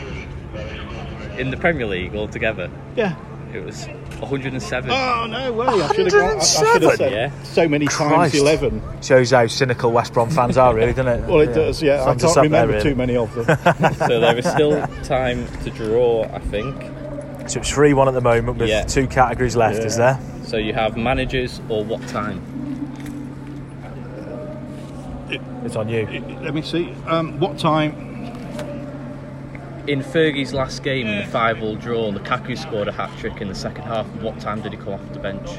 In 1.37 1.51
the 1.51 1.57
Premier 1.57 1.85
League 1.87 2.15
altogether, 2.15 2.69
Yeah. 2.97 3.15
it 3.53 3.63
was 3.63 3.87
107. 4.19 4.91
Oh 4.91 5.25
no 5.29 5.53
way! 5.53 5.67
I 5.67 5.87
should 5.93 6.11
have 6.11 6.13
gone. 6.13 6.31
I, 6.31 6.35
I 6.35 6.43
should 6.43 6.81
have 6.81 6.95
said 6.95 7.11
Yeah. 7.13 7.43
so 7.43 7.65
many 7.69 7.85
Christ. 7.87 8.33
times 8.33 8.35
eleven. 8.35 8.81
Shows 9.01 9.31
how 9.31 9.47
cynical 9.47 9.91
West 9.93 10.11
Brom 10.13 10.29
fans 10.29 10.57
are, 10.57 10.75
really, 10.75 10.91
doesn't 10.91 11.07
it? 11.07 11.29
Well, 11.29 11.39
it 11.39 11.53
does. 11.53 11.81
Yeah, 11.81 12.01
I 12.01 12.05
Thumbs 12.07 12.25
us 12.25 12.33
can't 12.35 12.47
up 12.47 12.51
there, 12.51 12.67
really. 12.67 12.83
too 12.83 12.95
many 12.95 13.15
of 13.15 13.33
them. 13.33 13.45
so 13.95 14.19
there 14.19 14.37
is 14.37 14.45
still 14.45 14.85
time 15.03 15.47
to 15.63 15.69
draw, 15.69 16.25
I 16.33 16.39
think. 16.39 16.75
So 17.49 17.59
it's 17.59 17.69
three 17.69 17.93
one 17.93 18.07
at 18.07 18.13
the 18.13 18.21
moment 18.21 18.59
with 18.59 18.69
Yeah. 18.69 18.83
two 18.83 19.07
categories 19.07 19.55
left. 19.55 19.79
Is 19.79 19.97
there? 19.97 20.19
So 20.43 20.57
you 20.57 20.73
have 20.73 20.95
managers 20.95 21.59
or 21.67 21.83
what 21.83 22.07
time? 22.07 22.41
It's 25.65 25.75
on 25.75 25.89
you. 25.89 26.07
Let 26.41 26.53
me 26.53 26.61
see. 26.61 26.93
Um, 27.07 27.39
what 27.39 27.57
time? 27.57 28.05
In 29.87 30.03
Fergie's 30.03 30.53
last 30.53 30.83
game 30.83 31.07
in 31.07 31.17
the 31.19 31.25
5 31.25 31.63
all 31.63 31.75
draw, 31.75 32.11
the 32.11 32.19
Lukaku 32.19 32.55
scored 32.55 32.87
a 32.87 32.91
hat 32.91 33.09
trick 33.17 33.41
in 33.41 33.47
the 33.47 33.55
second 33.55 33.85
half. 33.85 34.05
What 34.21 34.39
time 34.39 34.61
did 34.61 34.73
he 34.73 34.77
come 34.77 34.93
off 34.93 35.13
the 35.13 35.19
bench? 35.19 35.49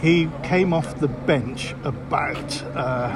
He 0.00 0.30
came 0.42 0.72
off 0.72 0.98
the 0.98 1.08
bench 1.08 1.74
about 1.84 2.62
uh, 2.74 3.14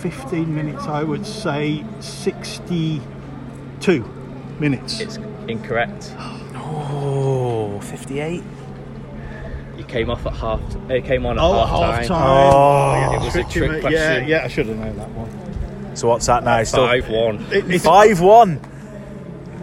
15 0.00 0.54
minutes, 0.54 0.86
I 0.86 1.02
would 1.02 1.24
say 1.24 1.82
62 2.00 4.04
minutes. 4.60 5.00
It's 5.00 5.18
incorrect. 5.48 6.12
Oh, 6.54 7.80
58. 7.80 8.42
He 9.76 9.82
came 9.84 10.10
off 10.10 10.26
at 10.26 10.34
half. 10.34 10.60
It 10.90 11.04
uh, 11.04 11.06
came 11.06 11.24
on 11.24 11.38
at 11.38 11.44
oh, 11.44 11.64
half 11.64 11.68
half 11.68 11.94
time. 11.96 12.08
time. 12.08 12.52
Oh, 12.54 12.92
yeah, 12.94 13.16
it 13.16 13.24
was 13.24 13.36
a 13.36 13.44
trick 13.44 13.80
question. 13.80 13.92
Yeah, 13.92 14.26
yeah, 14.26 14.44
I 14.44 14.48
should 14.48 14.66
have 14.66 14.76
known 14.76 14.96
that 14.96 15.10
one. 15.10 15.96
So 15.96 16.08
what's 16.08 16.26
that 16.26 16.44
now? 16.44 16.62
Still 16.64 16.86
Five 16.86 17.08
one. 17.08 17.46
It, 17.52 17.70
it's, 17.70 17.84
five 17.84 18.20
one. 18.20 18.60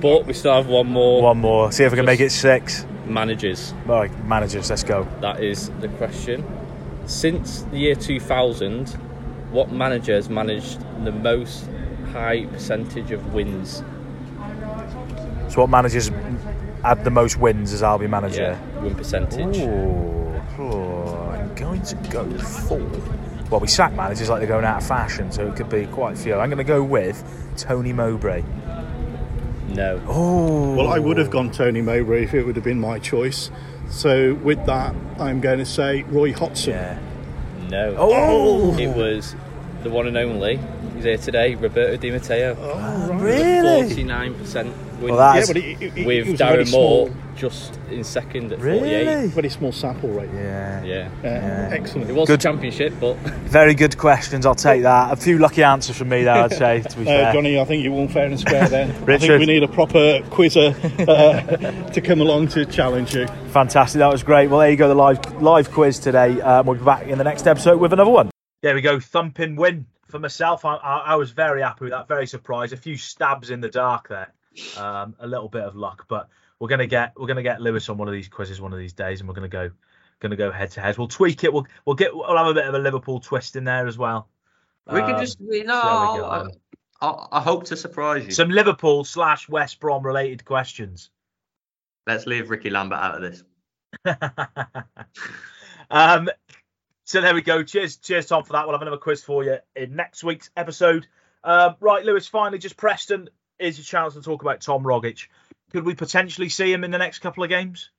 But 0.02 0.26
we 0.26 0.34
still 0.34 0.54
have 0.54 0.68
one 0.68 0.88
more. 0.88 1.22
One 1.22 1.40
more. 1.40 1.72
See 1.72 1.84
if 1.84 1.92
we 1.92 1.96
can 1.96 2.06
make 2.06 2.20
it 2.20 2.32
six. 2.32 2.86
Managers. 3.06 3.74
Right, 3.86 4.12
managers. 4.26 4.70
Let's 4.70 4.84
go. 4.84 5.08
That 5.22 5.44
is 5.44 5.70
the 5.80 5.88
question. 5.90 6.46
Since 7.06 7.62
the 7.72 7.78
year 7.78 7.96
2000, 7.96 8.90
what 9.52 9.72
manager 9.72 10.14
has 10.14 10.30
managed 10.30 10.80
the 11.06 11.12
most 11.12 11.68
high 12.12 12.46
percentage 12.48 13.12
of 13.12 13.34
wins? 13.34 13.84
So 15.50 15.62
what 15.62 15.70
managers 15.70 16.10
had 16.84 17.04
the 17.04 17.12
most 17.12 17.38
wins 17.38 17.74
as 17.74 17.84
Albion 17.84 18.12
manager? 18.12 18.42
Yeah, 18.60 18.82
win 18.82 18.96
percentage. 18.96 19.58
Ooh, 19.58 20.42
oh, 20.60 21.30
I'm 21.32 21.54
going 21.56 21.82
to 21.84 21.96
go 22.10 22.30
four. 22.40 22.80
Well, 23.50 23.60
we 23.60 23.68
sack 23.68 23.94
managers 23.94 24.30
like 24.30 24.40
they're 24.40 24.48
going 24.48 24.66
out 24.66 24.82
of 24.82 24.88
fashion, 24.88 25.32
so 25.32 25.48
it 25.48 25.56
could 25.56 25.70
be 25.70 25.86
quite 25.88 26.14
a 26.16 26.18
few. 26.18 26.34
I'm 26.36 26.50
going 26.50 26.58
to 26.58 26.64
go 26.64 26.84
with 26.84 27.24
Tony 27.58 27.94
Mowbray. 27.94 28.44
No. 29.70 30.02
Oh, 30.08 30.76
well, 30.76 30.88
I 30.90 31.00
would 31.00 31.18
have 31.18 31.30
gone 31.30 31.52
Tony 31.52 31.82
Mowbray 31.82 32.24
if 32.24 32.34
it 32.34 32.44
would 32.44 32.56
have 32.56 32.66
been 32.66 32.80
my 32.80 32.98
choice. 33.00 33.52
So 33.90 34.34
with 34.36 34.66
that, 34.66 34.96
I'm 35.20 35.42
going 35.42 35.60
to 35.60 35.66
say 35.66 36.04
Roy 36.04 36.34
Hodgson. 36.34 36.74
Yeah. 36.74 37.00
No. 37.70 37.96
Oh, 37.98 38.78
It 38.78 38.96
was 38.96 39.36
the 39.84 39.90
one 39.90 40.08
and 40.08 40.18
only. 40.18 40.60
He's 40.96 41.04
here 41.04 41.18
today, 41.18 41.56
Roberto 41.56 41.98
Di 41.98 42.12
Matteo. 42.12 42.56
Oh, 42.60 43.10
right. 43.12 43.22
really? 43.22 43.84
Forty-nine 43.90 44.34
percent 44.36 44.74
win. 45.06 45.16
Well, 45.16 45.34
that 45.34 45.36
Yeah, 45.36 45.42
is- 45.42 45.48
but 45.48 45.56
he, 45.58 45.74
he, 45.76 45.90
he 45.90 46.06
with 46.06 46.28
was 46.28 46.42
a 46.42 46.46
very 46.46 46.64
Darren 46.66 46.72
Moore 46.72 47.08
small, 47.08 47.18
just 47.36 47.80
in 47.90 48.04
second 48.04 48.52
at 48.52 48.60
48. 48.60 48.82
Really? 49.06 49.28
very 49.28 49.50
small 49.50 49.72
sample 49.72 50.10
rate. 50.10 50.30
Yeah. 50.34 50.84
Yeah. 50.84 51.10
Uh, 51.20 51.28
Yeah. 51.28 51.70
Excellent. 51.72 52.10
It 52.10 52.14
was 52.14 52.28
Good. 52.28 52.40
a 52.40 52.44
championship, 52.44 52.94
but 53.00 53.16
Very 53.48 53.74
good 53.74 53.98
questions. 53.98 54.46
I'll 54.46 54.56
take 54.56 54.84
that. 54.84 55.12
A 55.14 55.16
few 55.16 55.38
lucky 55.40 55.64
answers 55.64 55.98
from 55.98 56.10
me 56.10 56.24
there, 56.24 56.36
I'd 56.36 56.52
say. 56.54 56.82
To 56.82 56.96
be 56.98 57.02
Uh, 57.06 57.06
fair. 57.06 57.34
Johnny, 57.34 57.60
I 57.60 57.66
think 57.66 57.84
you 57.84 57.92
won 57.92 58.08
fair 58.08 58.26
and 58.28 58.40
square 58.40 58.68
then. 58.68 58.92
I 58.96 59.00
Richard. 59.06 59.28
think 59.28 59.40
we 59.40 59.46
need 59.46 59.64
a 59.64 59.68
proper 59.68 60.22
quizzer 60.30 60.74
uh, 61.08 61.42
to 61.92 62.02
come 62.02 62.22
along 62.22 62.48
to 62.50 62.66
challenge 62.66 63.16
you. 63.16 63.28
Fantastic. 63.52 64.00
That 64.00 64.12
was 64.12 64.24
great. 64.24 64.50
Well, 64.50 64.60
there 64.60 64.70
you 64.72 64.78
go. 64.78 64.88
The 64.88 64.96
live 64.96 65.42
live 65.42 65.72
quiz 65.72 66.00
today. 66.00 66.40
Um, 66.42 66.66
we'll 66.66 66.78
be 66.78 66.86
back 66.86 67.08
in 67.08 67.18
the 67.18 67.24
next 67.24 67.48
episode 67.48 67.80
with 67.80 67.94
another 67.94 68.12
one. 68.12 68.30
There 68.62 68.74
we 68.76 68.82
go. 68.82 69.00
Thumping 69.00 69.56
win 69.56 69.86
for 70.08 70.20
myself. 70.20 70.66
I, 70.66 70.76
I, 70.76 70.98
I 70.98 71.16
was 71.16 71.32
very 71.32 71.62
happy 71.62 71.86
with 71.86 71.92
that. 71.92 72.08
Very 72.08 72.26
surprised. 72.28 72.74
A 72.74 72.78
few 72.78 72.98
stabs 72.98 73.50
in 73.52 73.62
the 73.62 73.70
dark 73.70 74.08
there. 74.10 74.34
Um, 74.78 75.16
a 75.20 75.28
little 75.28 75.50
bit 75.50 75.64
of 75.64 75.76
luck, 75.76 76.06
but 76.08 76.30
we're 76.60 76.70
gonna 76.70 76.88
get 76.88 77.14
we're 77.18 77.28
gonna 77.28 77.44
get 77.44 77.62
Lewis 77.62 77.90
on 77.90 77.98
one 77.98 78.08
of 78.08 78.14
these 78.14 78.28
quizzes 78.28 78.62
one 78.62 78.74
of 78.74 78.80
these 78.80 78.94
days, 78.94 79.20
and 79.20 79.28
we're 79.28 79.36
gonna 79.36 79.48
go 79.48 79.72
gonna 80.20 80.36
go 80.36 80.52
head 80.52 80.72
to 80.72 80.82
head. 80.82 80.98
We'll 80.98 81.08
tweak 81.08 81.44
it. 81.44 81.52
We'll 81.54 81.68
we'll 81.86 81.96
get 81.96 82.16
we'll 82.16 82.38
have 82.38 82.48
a 82.48 82.54
bit 82.54 82.66
of 82.66 82.74
a 82.74 82.80
Liverpool 82.80 83.20
twist 83.20 83.56
in 83.56 83.64
there 83.64 83.88
as 83.88 83.98
well. 83.98 84.30
We 84.88 85.00
can 85.00 85.16
Um, 85.16 85.20
just, 85.20 85.40
you 85.40 85.64
know, 85.64 85.82
see 85.82 85.88
how 85.88 86.14
we 86.14 86.20
go 86.20 86.26
I. 86.26 86.48
I, 87.02 87.28
I 87.40 87.42
hope 87.42 87.66
to 87.66 87.76
surprise 87.76 88.26
you. 88.26 88.32
some 88.32 88.50
Liverpool 88.50 89.04
slash 89.04 89.50
West 89.50 89.80
Brom 89.80 90.06
related 90.06 90.46
questions. 90.46 91.10
Let's 92.08 92.26
leave 92.28 92.50
Ricky 92.50 92.70
Lambert 92.70 93.00
out 93.00 93.16
of 93.16 93.22
this. 93.22 93.44
um, 95.90 96.30
so 97.04 97.22
there 97.22 97.34
we 97.34 97.42
go. 97.42 97.64
Cheers, 97.64 97.98
cheers, 97.98 98.28
Tom, 98.28 98.44
for 98.44 98.54
that. 98.54 98.66
We'll 98.66 98.76
have 98.76 98.82
another 98.82 98.98
quiz 98.98 99.24
for 99.24 99.44
you 99.44 99.58
in 99.76 99.96
next 99.96 100.24
week's 100.24 100.50
episode. 100.56 101.08
Um, 101.44 101.76
right, 101.80 102.04
Lewis. 102.06 102.28
Finally, 102.28 102.60
just 102.60 102.78
Preston 102.78 103.30
is 103.60 103.78
your 103.78 103.86
chance 103.86 104.14
to 104.14 104.22
talk 104.22 104.42
about 104.42 104.62
Tom 104.62 104.84
Rogic. 104.84 105.28
Could 105.72 105.86
we 105.86 105.96
potentially 105.96 106.50
see 106.50 106.72
him 106.72 106.84
in 106.84 106.92
the 106.92 106.98
next 106.98 107.20
couple 107.20 107.44
of 107.44 107.50
games? 107.50 107.90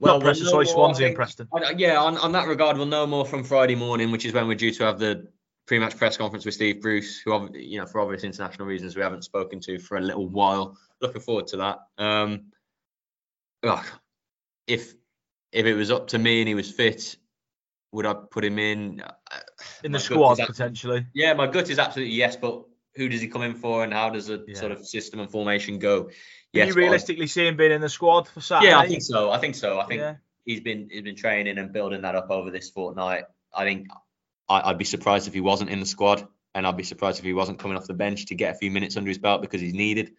Not 0.00 0.20
Preston, 0.20 0.44
we'll 0.44 0.52
sorry, 0.52 0.66
Swansea 0.66 1.06
and 1.06 1.16
Preston. 1.16 1.48
Yeah, 1.76 2.00
on, 2.02 2.18
on 2.18 2.32
that 2.32 2.48
regard, 2.48 2.76
we'll 2.76 2.86
know 2.86 3.06
more 3.06 3.24
from 3.24 3.44
Friday 3.44 3.74
morning, 3.74 4.10
which 4.10 4.26
is 4.26 4.32
when 4.32 4.46
we're 4.46 4.54
due 4.54 4.72
to 4.72 4.84
have 4.84 4.98
the 4.98 5.28
pre-match 5.66 5.96
press 5.96 6.16
conference 6.16 6.44
with 6.44 6.54
Steve 6.54 6.82
Bruce, 6.82 7.20
who, 7.20 7.50
you 7.54 7.80
know, 7.80 7.86
for 7.86 8.00
obvious 8.00 8.22
international 8.22 8.66
reasons, 8.66 8.94
we 8.94 9.02
haven't 9.02 9.24
spoken 9.24 9.60
to 9.60 9.78
for 9.78 9.96
a 9.96 10.00
little 10.00 10.28
while. 10.28 10.76
Looking 11.00 11.22
forward 11.22 11.46
to 11.48 11.56
that. 11.58 11.78
Um, 11.98 12.52
ugh, 13.62 13.84
if 14.66 14.94
if 15.52 15.64
it 15.66 15.74
was 15.74 15.90
up 15.90 16.08
to 16.08 16.18
me 16.18 16.40
and 16.40 16.48
he 16.48 16.54
was 16.54 16.70
fit, 16.70 17.16
would 17.92 18.06
I 18.06 18.14
put 18.14 18.44
him 18.44 18.58
in? 18.58 19.00
Uh, 19.00 19.38
In 19.82 19.92
the 19.92 19.98
squad, 19.98 20.38
potentially. 20.38 21.06
Yeah, 21.14 21.32
my 21.34 21.46
gut 21.46 21.70
is 21.70 21.78
absolutely 21.78 22.14
yes, 22.14 22.36
but 22.36 22.64
who 22.96 23.08
does 23.08 23.20
he 23.20 23.28
come 23.28 23.42
in 23.42 23.54
for, 23.54 23.84
and 23.84 23.92
how 23.92 24.10
does 24.10 24.26
the 24.26 24.44
Yeah. 24.48 24.58
sort 24.58 24.72
of 24.72 24.86
system 24.86 25.20
and 25.20 25.30
formation 25.30 25.78
go? 25.78 26.04
Can 26.04 26.12
Yes, 26.52 26.68
you 26.68 26.74
but 26.74 26.80
I- 26.80 26.82
realistically 26.84 27.26
see 27.26 27.46
him 27.46 27.56
being 27.56 27.72
in 27.72 27.80
the 27.80 27.88
squad 27.88 28.28
for 28.28 28.40
Saturday? 28.40 28.70
yeah, 28.70 28.78
I 28.78 28.88
think 28.88 29.02
so. 29.02 29.30
I 29.30 29.38
think 29.38 29.54
so. 29.54 29.78
I 29.78 29.86
think 29.86 30.00
Yeah. 30.00 30.16
he's 30.44 30.60
been 30.60 30.88
he's 30.90 31.02
been 31.02 31.16
training 31.16 31.58
and 31.58 31.72
building 31.72 32.02
that 32.02 32.14
up 32.14 32.30
over 32.30 32.50
this 32.50 32.70
fortnight. 32.70 33.24
I 33.54 33.64
think 33.64 33.88
I, 34.48 34.70
I'd 34.70 34.78
be 34.78 34.84
surprised 34.84 35.28
if 35.28 35.34
he 35.34 35.40
wasn't 35.40 35.70
in 35.70 35.80
the 35.80 35.86
squad, 35.86 36.26
and 36.54 36.66
I'd 36.66 36.76
be 36.76 36.82
surprised 36.84 37.18
if 37.18 37.24
he 37.24 37.32
wasn't 37.34 37.58
coming 37.58 37.76
off 37.76 37.86
the 37.86 37.94
bench 37.94 38.26
to 38.26 38.34
get 38.34 38.54
a 38.54 38.58
few 38.58 38.70
minutes 38.70 38.96
under 38.96 39.08
his 39.08 39.18
belt 39.18 39.42
because 39.42 39.60
he's 39.60 39.74
needed. 39.74 40.12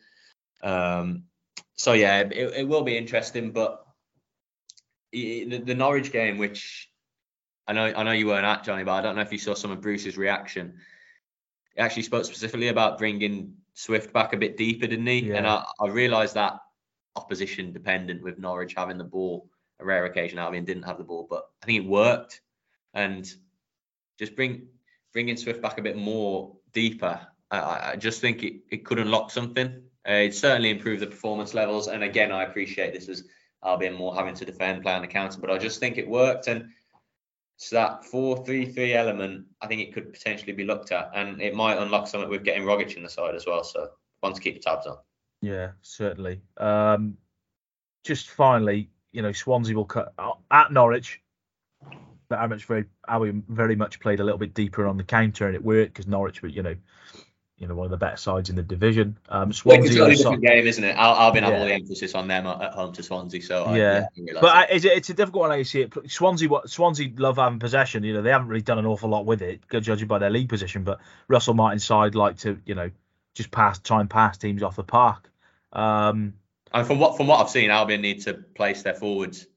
Um, 0.61 1.23
so 1.75 1.93
yeah, 1.93 2.19
it, 2.19 2.31
it 2.31 2.67
will 2.67 2.83
be 2.83 2.97
interesting. 2.97 3.51
But 3.51 3.83
the, 5.11 5.45
the 5.59 5.75
Norwich 5.75 6.11
game, 6.11 6.37
which 6.37 6.89
I 7.67 7.73
know 7.73 7.85
I 7.95 8.03
know 8.03 8.11
you 8.11 8.27
weren't 8.27 8.45
at 8.45 8.63
Johnny, 8.63 8.83
but 8.83 8.91
I 8.93 9.01
don't 9.01 9.15
know 9.15 9.21
if 9.21 9.31
you 9.31 9.37
saw 9.39 9.53
some 9.55 9.71
of 9.71 9.81
Bruce's 9.81 10.17
reaction. 10.17 10.79
He 11.77 11.83
actually 11.83 12.03
spoke 12.03 12.25
specifically 12.25 12.69
about 12.69 12.97
bringing 12.97 13.53
Swift 13.75 14.11
back 14.11 14.33
a 14.33 14.37
bit 14.37 14.57
deeper, 14.57 14.87
didn't 14.87 15.05
he? 15.05 15.19
Yeah. 15.19 15.35
And 15.35 15.47
I, 15.47 15.63
I 15.79 15.87
realised 15.87 16.33
that 16.33 16.59
opposition 17.15 17.71
dependent 17.71 18.23
with 18.23 18.39
Norwich 18.39 18.73
having 18.75 18.97
the 18.97 19.03
ball. 19.03 19.47
A 19.79 19.85
rare 19.85 20.05
occasion 20.05 20.39
Albion 20.39 20.65
didn't 20.65 20.83
have 20.83 20.97
the 20.97 21.03
ball, 21.03 21.27
but 21.29 21.47
I 21.61 21.67
think 21.67 21.83
it 21.83 21.87
worked. 21.87 22.41
And 22.95 23.31
just 24.17 24.35
bring 24.35 24.69
bringing 25.13 25.37
Swift 25.37 25.61
back 25.61 25.77
a 25.77 25.83
bit 25.83 25.95
more 25.95 26.55
deeper. 26.73 27.19
I, 27.51 27.91
I 27.91 27.95
just 27.95 28.21
think 28.21 28.41
it, 28.43 28.61
it 28.71 28.83
could 28.83 28.97
unlock 28.97 29.29
something. 29.29 29.83
Uh, 30.07 30.13
it 30.13 30.33
certainly 30.33 30.71
improved 30.71 31.03
the 31.03 31.07
performance 31.07 31.53
levels. 31.53 31.87
And 31.87 32.03
again, 32.03 32.31
I 32.31 32.43
appreciate 32.43 32.93
this 32.93 33.07
as 33.07 33.23
Albion 33.63 33.93
more 33.93 34.15
having 34.15 34.33
to 34.33 34.45
defend, 34.45 34.81
play 34.81 34.93
on 34.93 35.01
the 35.01 35.07
counter, 35.07 35.39
but 35.39 35.51
I 35.51 35.59
just 35.59 35.79
think 35.79 35.99
it 35.99 36.07
worked. 36.07 36.47
And 36.47 36.69
so 37.57 37.75
that 37.75 38.03
4-3-3 38.03 38.95
element, 38.95 39.45
I 39.61 39.67
think 39.67 39.81
it 39.81 39.93
could 39.93 40.13
potentially 40.13 40.53
be 40.53 40.63
looked 40.63 40.91
at, 40.91 41.11
and 41.15 41.41
it 41.41 41.55
might 41.55 41.77
unlock 41.77 42.07
something 42.07 42.29
with 42.29 42.43
getting 42.43 42.63
Rogic 42.63 42.95
in 42.95 43.03
the 43.03 43.09
side 43.09 43.35
as 43.35 43.47
well. 43.47 43.63
So 43.63 43.89
one 44.19 44.33
to 44.33 44.41
keep 44.41 44.61
tabs 44.61 44.85
on. 44.85 44.97
Yeah, 45.41 45.71
certainly. 45.81 46.41
Um, 46.57 47.17
just 48.03 48.29
finally, 48.29 48.89
you 49.11 49.23
know, 49.23 49.31
Swansea 49.31 49.75
will 49.75 49.85
cut 49.85 50.13
uh, 50.19 50.31
at 50.51 50.71
Norwich. 50.71 51.21
But 52.29 52.39
how 52.39 52.47
much 52.47 52.65
very 52.65 52.85
how 53.07 53.21
we 53.21 53.41
very 53.47 53.75
much 53.75 53.99
played 54.01 54.19
a 54.19 54.23
little 54.23 54.37
bit 54.37 54.53
deeper 54.53 54.85
on 54.85 54.97
the 54.97 55.03
counter 55.03 55.47
and 55.47 55.55
it 55.55 55.63
worked 55.63 55.93
because 55.93 56.07
Norwich 56.07 56.41
were, 56.41 56.49
you 56.49 56.61
know, 56.61 56.75
you 57.57 57.67
know, 57.67 57.73
one 57.73 57.85
of 57.85 57.91
the 57.91 57.97
better 57.97 58.17
sides 58.17 58.49
in 58.49 58.55
the 58.55 58.61
division. 58.61 59.17
Um, 59.29 59.49
It's 59.49 59.59
a 59.59 59.61
Swansea, 59.61 59.97
totally 59.97 60.15
different 60.15 60.43
game, 60.43 60.67
isn't 60.67 60.83
it? 60.83 60.95
Albion 60.95 61.43
have 61.43 61.53
Yeah. 61.53 61.59
all 61.59 61.65
the 61.65 61.73
emphasis 61.73 62.13
on 62.13 62.27
them 62.27 62.45
at 62.45 62.71
home 62.71 62.93
to 62.93 63.01
Swansea. 63.01 63.41
So 63.41 63.63
I, 63.63 63.77
Yeah. 63.77 64.05
I 64.15 64.33
but 64.33 64.41
that. 64.41 64.55
I, 64.55 64.65
is 64.73 64.85
it, 64.85 64.91
it's 64.93 65.09
a 65.09 65.15
difficult 65.15 65.41
one. 65.41 65.51
I 65.51 65.63
see 65.63 65.81
it. 65.81 65.93
Swansea, 66.07 66.49
what 66.49 66.69
Swansea 66.69 67.11
love 67.17 67.37
having 67.37 67.57
possession. 67.57 68.03
You 68.03 68.13
know, 68.13 68.21
they 68.21 68.29
haven't 68.29 68.47
really 68.47 68.61
done 68.61 68.77
an 68.77 68.85
awful 68.85 69.09
lot 69.09 69.25
with 69.25 69.41
it, 69.41 69.61
judging 69.69 70.07
by 70.07 70.19
their 70.19 70.29
league 70.29 70.49
position. 70.49 70.83
But 70.83 70.99
Russell 71.27 71.55
Martin's 71.55 71.83
side 71.83 72.13
like 72.13 72.37
to, 72.39 72.59
you 72.65 72.75
know, 72.75 72.91
just 73.33 73.49
pass, 73.49 73.79
try 73.79 74.01
and 74.01 74.09
pass 74.09 74.37
teams 74.37 74.61
off 74.61 74.75
the 74.75 74.83
park. 74.83 75.31
Um, 75.73 76.33
and 76.73 76.85
from 76.85 76.99
what 76.99 77.17
from 77.17 77.27
what 77.27 77.39
I've 77.39 77.49
seen, 77.49 77.71
Albion 77.71 78.01
need 78.01 78.21
to 78.23 78.33
place 78.33 78.83
their 78.83 78.93
forwards 78.93 79.47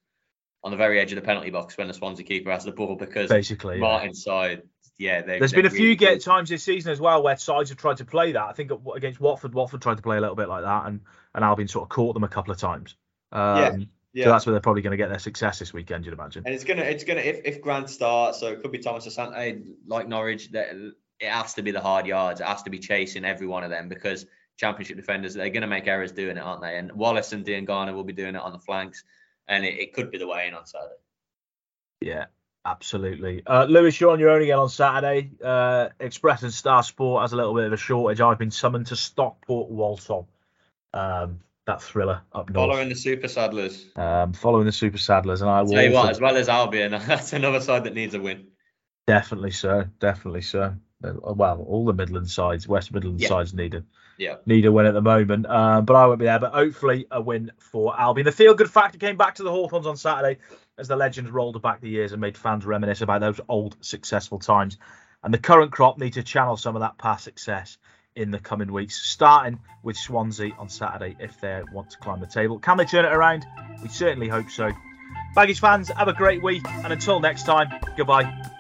on 0.63 0.71
the 0.71 0.77
very 0.77 1.01
edge 1.01 1.13
of 1.13 1.17
the 1.17 1.23
penalty 1.23 1.51
box 1.51 1.77
when 1.77 1.89
the 1.89 1.95
Swansea 1.95 2.25
keeper 2.25 2.51
has 2.51 2.65
the 2.65 2.73
ball 2.73 2.97
because 2.97 3.29
basically, 3.29 3.77
yeah. 3.77 3.81
Martin's 3.81 4.23
side, 4.23 4.63
yeah, 5.01 5.23
they 5.23 5.39
There's 5.39 5.53
they're 5.53 5.63
been 5.63 5.67
a 5.67 5.75
few 5.75 5.87
really 5.87 5.97
get 5.97 6.21
times 6.21 6.51
this 6.51 6.63
season 6.63 6.93
as 6.93 7.01
well 7.01 7.23
where 7.23 7.37
sides 7.37 7.71
have 7.71 7.79
tried 7.79 7.97
to 7.97 8.05
play 8.05 8.33
that. 8.33 8.45
I 8.45 8.53
think 8.53 8.71
against 8.95 9.19
Watford, 9.19 9.55
Watford 9.55 9.81
tried 9.81 9.97
to 9.97 10.03
play 10.03 10.19
a 10.19 10.21
little 10.21 10.37
bit 10.37 10.49
like 10.49 10.63
that, 10.63 10.87
and 10.87 11.01
and 11.35 11.45
Albion 11.45 11.69
sort 11.69 11.85
of 11.85 11.89
caught 11.89 12.15
them 12.15 12.25
a 12.25 12.29
couple 12.29 12.53
of 12.53 12.59
times. 12.59 12.97
Um, 13.33 13.89
Yeah. 14.13 14.25
So 14.25 14.31
that's 14.31 14.47
where 14.47 14.53
they're 14.53 14.61
probably 14.61 14.83
going 14.83 14.91
to 14.91 14.97
get 14.97 15.09
their 15.09 15.21
success 15.21 15.61
this 15.61 15.73
weekend, 15.73 16.05
you'd 16.05 16.15
imagine. 16.15 16.43
And 16.45 16.55
it's 16.55 16.65
gonna, 16.65 16.83
it's 16.83 17.05
gonna, 17.05 17.21
if, 17.21 17.43
if 17.45 17.63
Grant 17.63 17.89
starts, 17.89 18.41
so 18.41 18.49
it 18.49 18.61
could 18.61 18.73
be 18.73 18.79
Thomas-Asante, 18.79 19.75
like 19.87 20.09
Norwich, 20.09 20.51
that 20.51 20.75
it 21.21 21.31
has 21.31 21.55
to 21.55 21.63
be 21.63 21.71
the 21.71 21.81
hard 21.81 22.07
yards. 22.07 22.41
It 22.41 22.47
has 22.47 22.63
to 22.65 22.71
be 22.71 22.81
chasing 22.81 23.25
every 23.25 23.47
one 23.47 23.63
of 23.63 23.71
them 23.71 23.89
because 23.89 24.27
Championship 24.57 24.97
defenders, 24.97 25.35
they're 25.35 25.51
gonna 25.51 25.69
make 25.69 25.87
errors 25.87 26.13
doing 26.13 26.37
it, 26.37 26.41
aren't 26.41 26.61
they? 26.61 26.77
And 26.77 26.93
Wallace 26.93 27.33
and 27.33 27.47
Diangana 27.47 27.95
will 27.95 28.05
be 28.05 28.13
doing 28.13 28.35
it 28.35 28.43
on 28.43 28.53
the 28.53 28.59
flanks, 28.59 29.05
and 29.47 29.65
it, 29.65 29.79
it 29.79 29.93
could 29.95 30.11
be 30.11 30.19
the 30.19 30.27
way 30.27 30.49
in 30.49 30.55
on 30.55 30.67
Saturday. 30.67 30.95
Yeah, 32.01 32.27
absolutely. 32.65 33.43
Uh, 33.47 33.65
Lewis, 33.69 34.01
you're 34.01 34.11
on 34.11 34.19
your 34.21 34.31
own 34.31 34.43
again 34.43 34.59
on 34.59 34.69
Saturday. 34.69 35.31
Uh, 35.43 35.89
Express 35.99 36.43
and 36.43 36.53
Star 36.53 36.83
Sport 36.83 37.23
has 37.23 37.33
a 37.33 37.37
little 37.37 37.55
bit 37.55 37.65
of 37.65 37.73
a 37.73 37.77
shortage. 37.77 38.21
I've 38.21 38.39
been 38.39 38.51
summoned 38.51 38.87
to 38.89 38.97
Stockport 38.97 39.71
Walsall. 39.71 40.29
Um, 40.93 41.41
that 41.67 41.83
thriller 41.83 42.23
up 42.33 42.51
north. 42.51 42.69
Following 42.71 42.89
the 42.89 42.95
Super 42.97 43.29
Saddlers. 43.29 43.97
um, 43.97 44.33
following 44.33 44.67
the 44.67 44.73
Super 44.73 44.99
Saddlers, 44.99 45.41
and 45.41 45.51
I 45.51 45.63
will 45.63 45.73
Tell 45.73 45.85
you 45.85 45.93
what, 45.93 46.11
as 46.11 46.21
well 46.21 46.37
as 46.37 46.49
Albion, 46.49 46.91
that's 47.07 47.33
another 47.33 47.61
side 47.61 47.85
that 47.85 47.95
needs 47.95 48.15
a 48.15 48.21
win. 48.21 48.49
Definitely, 49.07 49.53
sir. 49.53 49.91
Definitely, 50.01 50.43
sir. 50.43 50.77
Uh, 51.05 51.13
Well, 51.35 51.65
all 51.69 51.85
the 51.85 51.93
Midland 51.93 52.29
sides, 52.29 52.67
West 52.67 52.93
Midland 52.93 53.21
Yeah. 53.21 53.29
sides 53.29 53.55
need 53.55 53.75
a 53.75 53.85
Yeah. 54.19 54.37
need 54.47 54.67
a 54.67 54.73
win 54.73 54.87
at 54.87 54.95
the 54.95 55.01
moment. 55.01 55.47
Um, 55.47 55.85
but 55.85 55.95
I 55.97 56.07
won't 56.07 56.19
be 56.19 56.25
there. 56.27 56.39
But 56.41 56.53
hopefully, 56.53 57.07
a 57.11 57.21
win 57.21 57.53
for 57.59 57.99
Albion. 57.99 58.25
The 58.25 58.33
feel 58.33 58.55
good 58.55 58.71
factor 58.71 58.99
came 58.99 59.17
back 59.17 59.37
to 59.37 59.43
the 59.43 59.51
Hawthorns 59.51 59.87
on 59.87 59.97
Saturday 59.97 60.41
as 60.81 60.89
the 60.89 60.97
legends 60.97 61.31
rolled 61.31 61.61
back 61.63 61.81
the 61.81 61.89
years 61.89 62.13
and 62.13 62.21
made 62.21 62.37
fans 62.37 62.67
reminisce 62.67 63.03
about 63.03 63.21
those 63.21 63.41
old 63.49 63.77
successful 63.81 64.39
times. 64.39 64.79
And 65.23 65.33
the 65.33 65.39
current 65.39 65.71
crop 65.71 65.99
need 65.99 66.15
to 66.15 66.23
channel 66.23 66.57
some 66.57 66.75
of 66.75 66.81
that 66.81 66.99
past 66.99 67.25
success 67.25 67.79
in 68.17 68.31
the 68.31 68.39
coming 68.39 68.73
weeks, 68.73 69.01
starting 69.01 69.61
with 69.83 69.97
Swansea 69.97 70.53
on 70.59 70.69
Saturday 70.69 71.17
if 71.21 71.41
they 71.41 71.63
want 71.73 71.91
to 71.91 71.99
climb 71.99 72.21
the 72.21 72.27
table. 72.27 72.59
Can 72.59 72.77
they 72.77 72.85
turn 72.85 73.05
it 73.05 73.13
around? 73.13 73.47
We 73.83 73.89
certainly 73.89 74.29
hope 74.29 74.51
so. 74.51 74.71
Baggies 75.37 75.61
fans, 75.61 75.89
have 75.91 76.09
a 76.09 76.13
great 76.13 76.43
week, 76.43 76.67
and 76.67 76.93
until 76.93 77.21
next 77.21 77.45
time, 77.45 77.69
goodbye. 77.97 78.60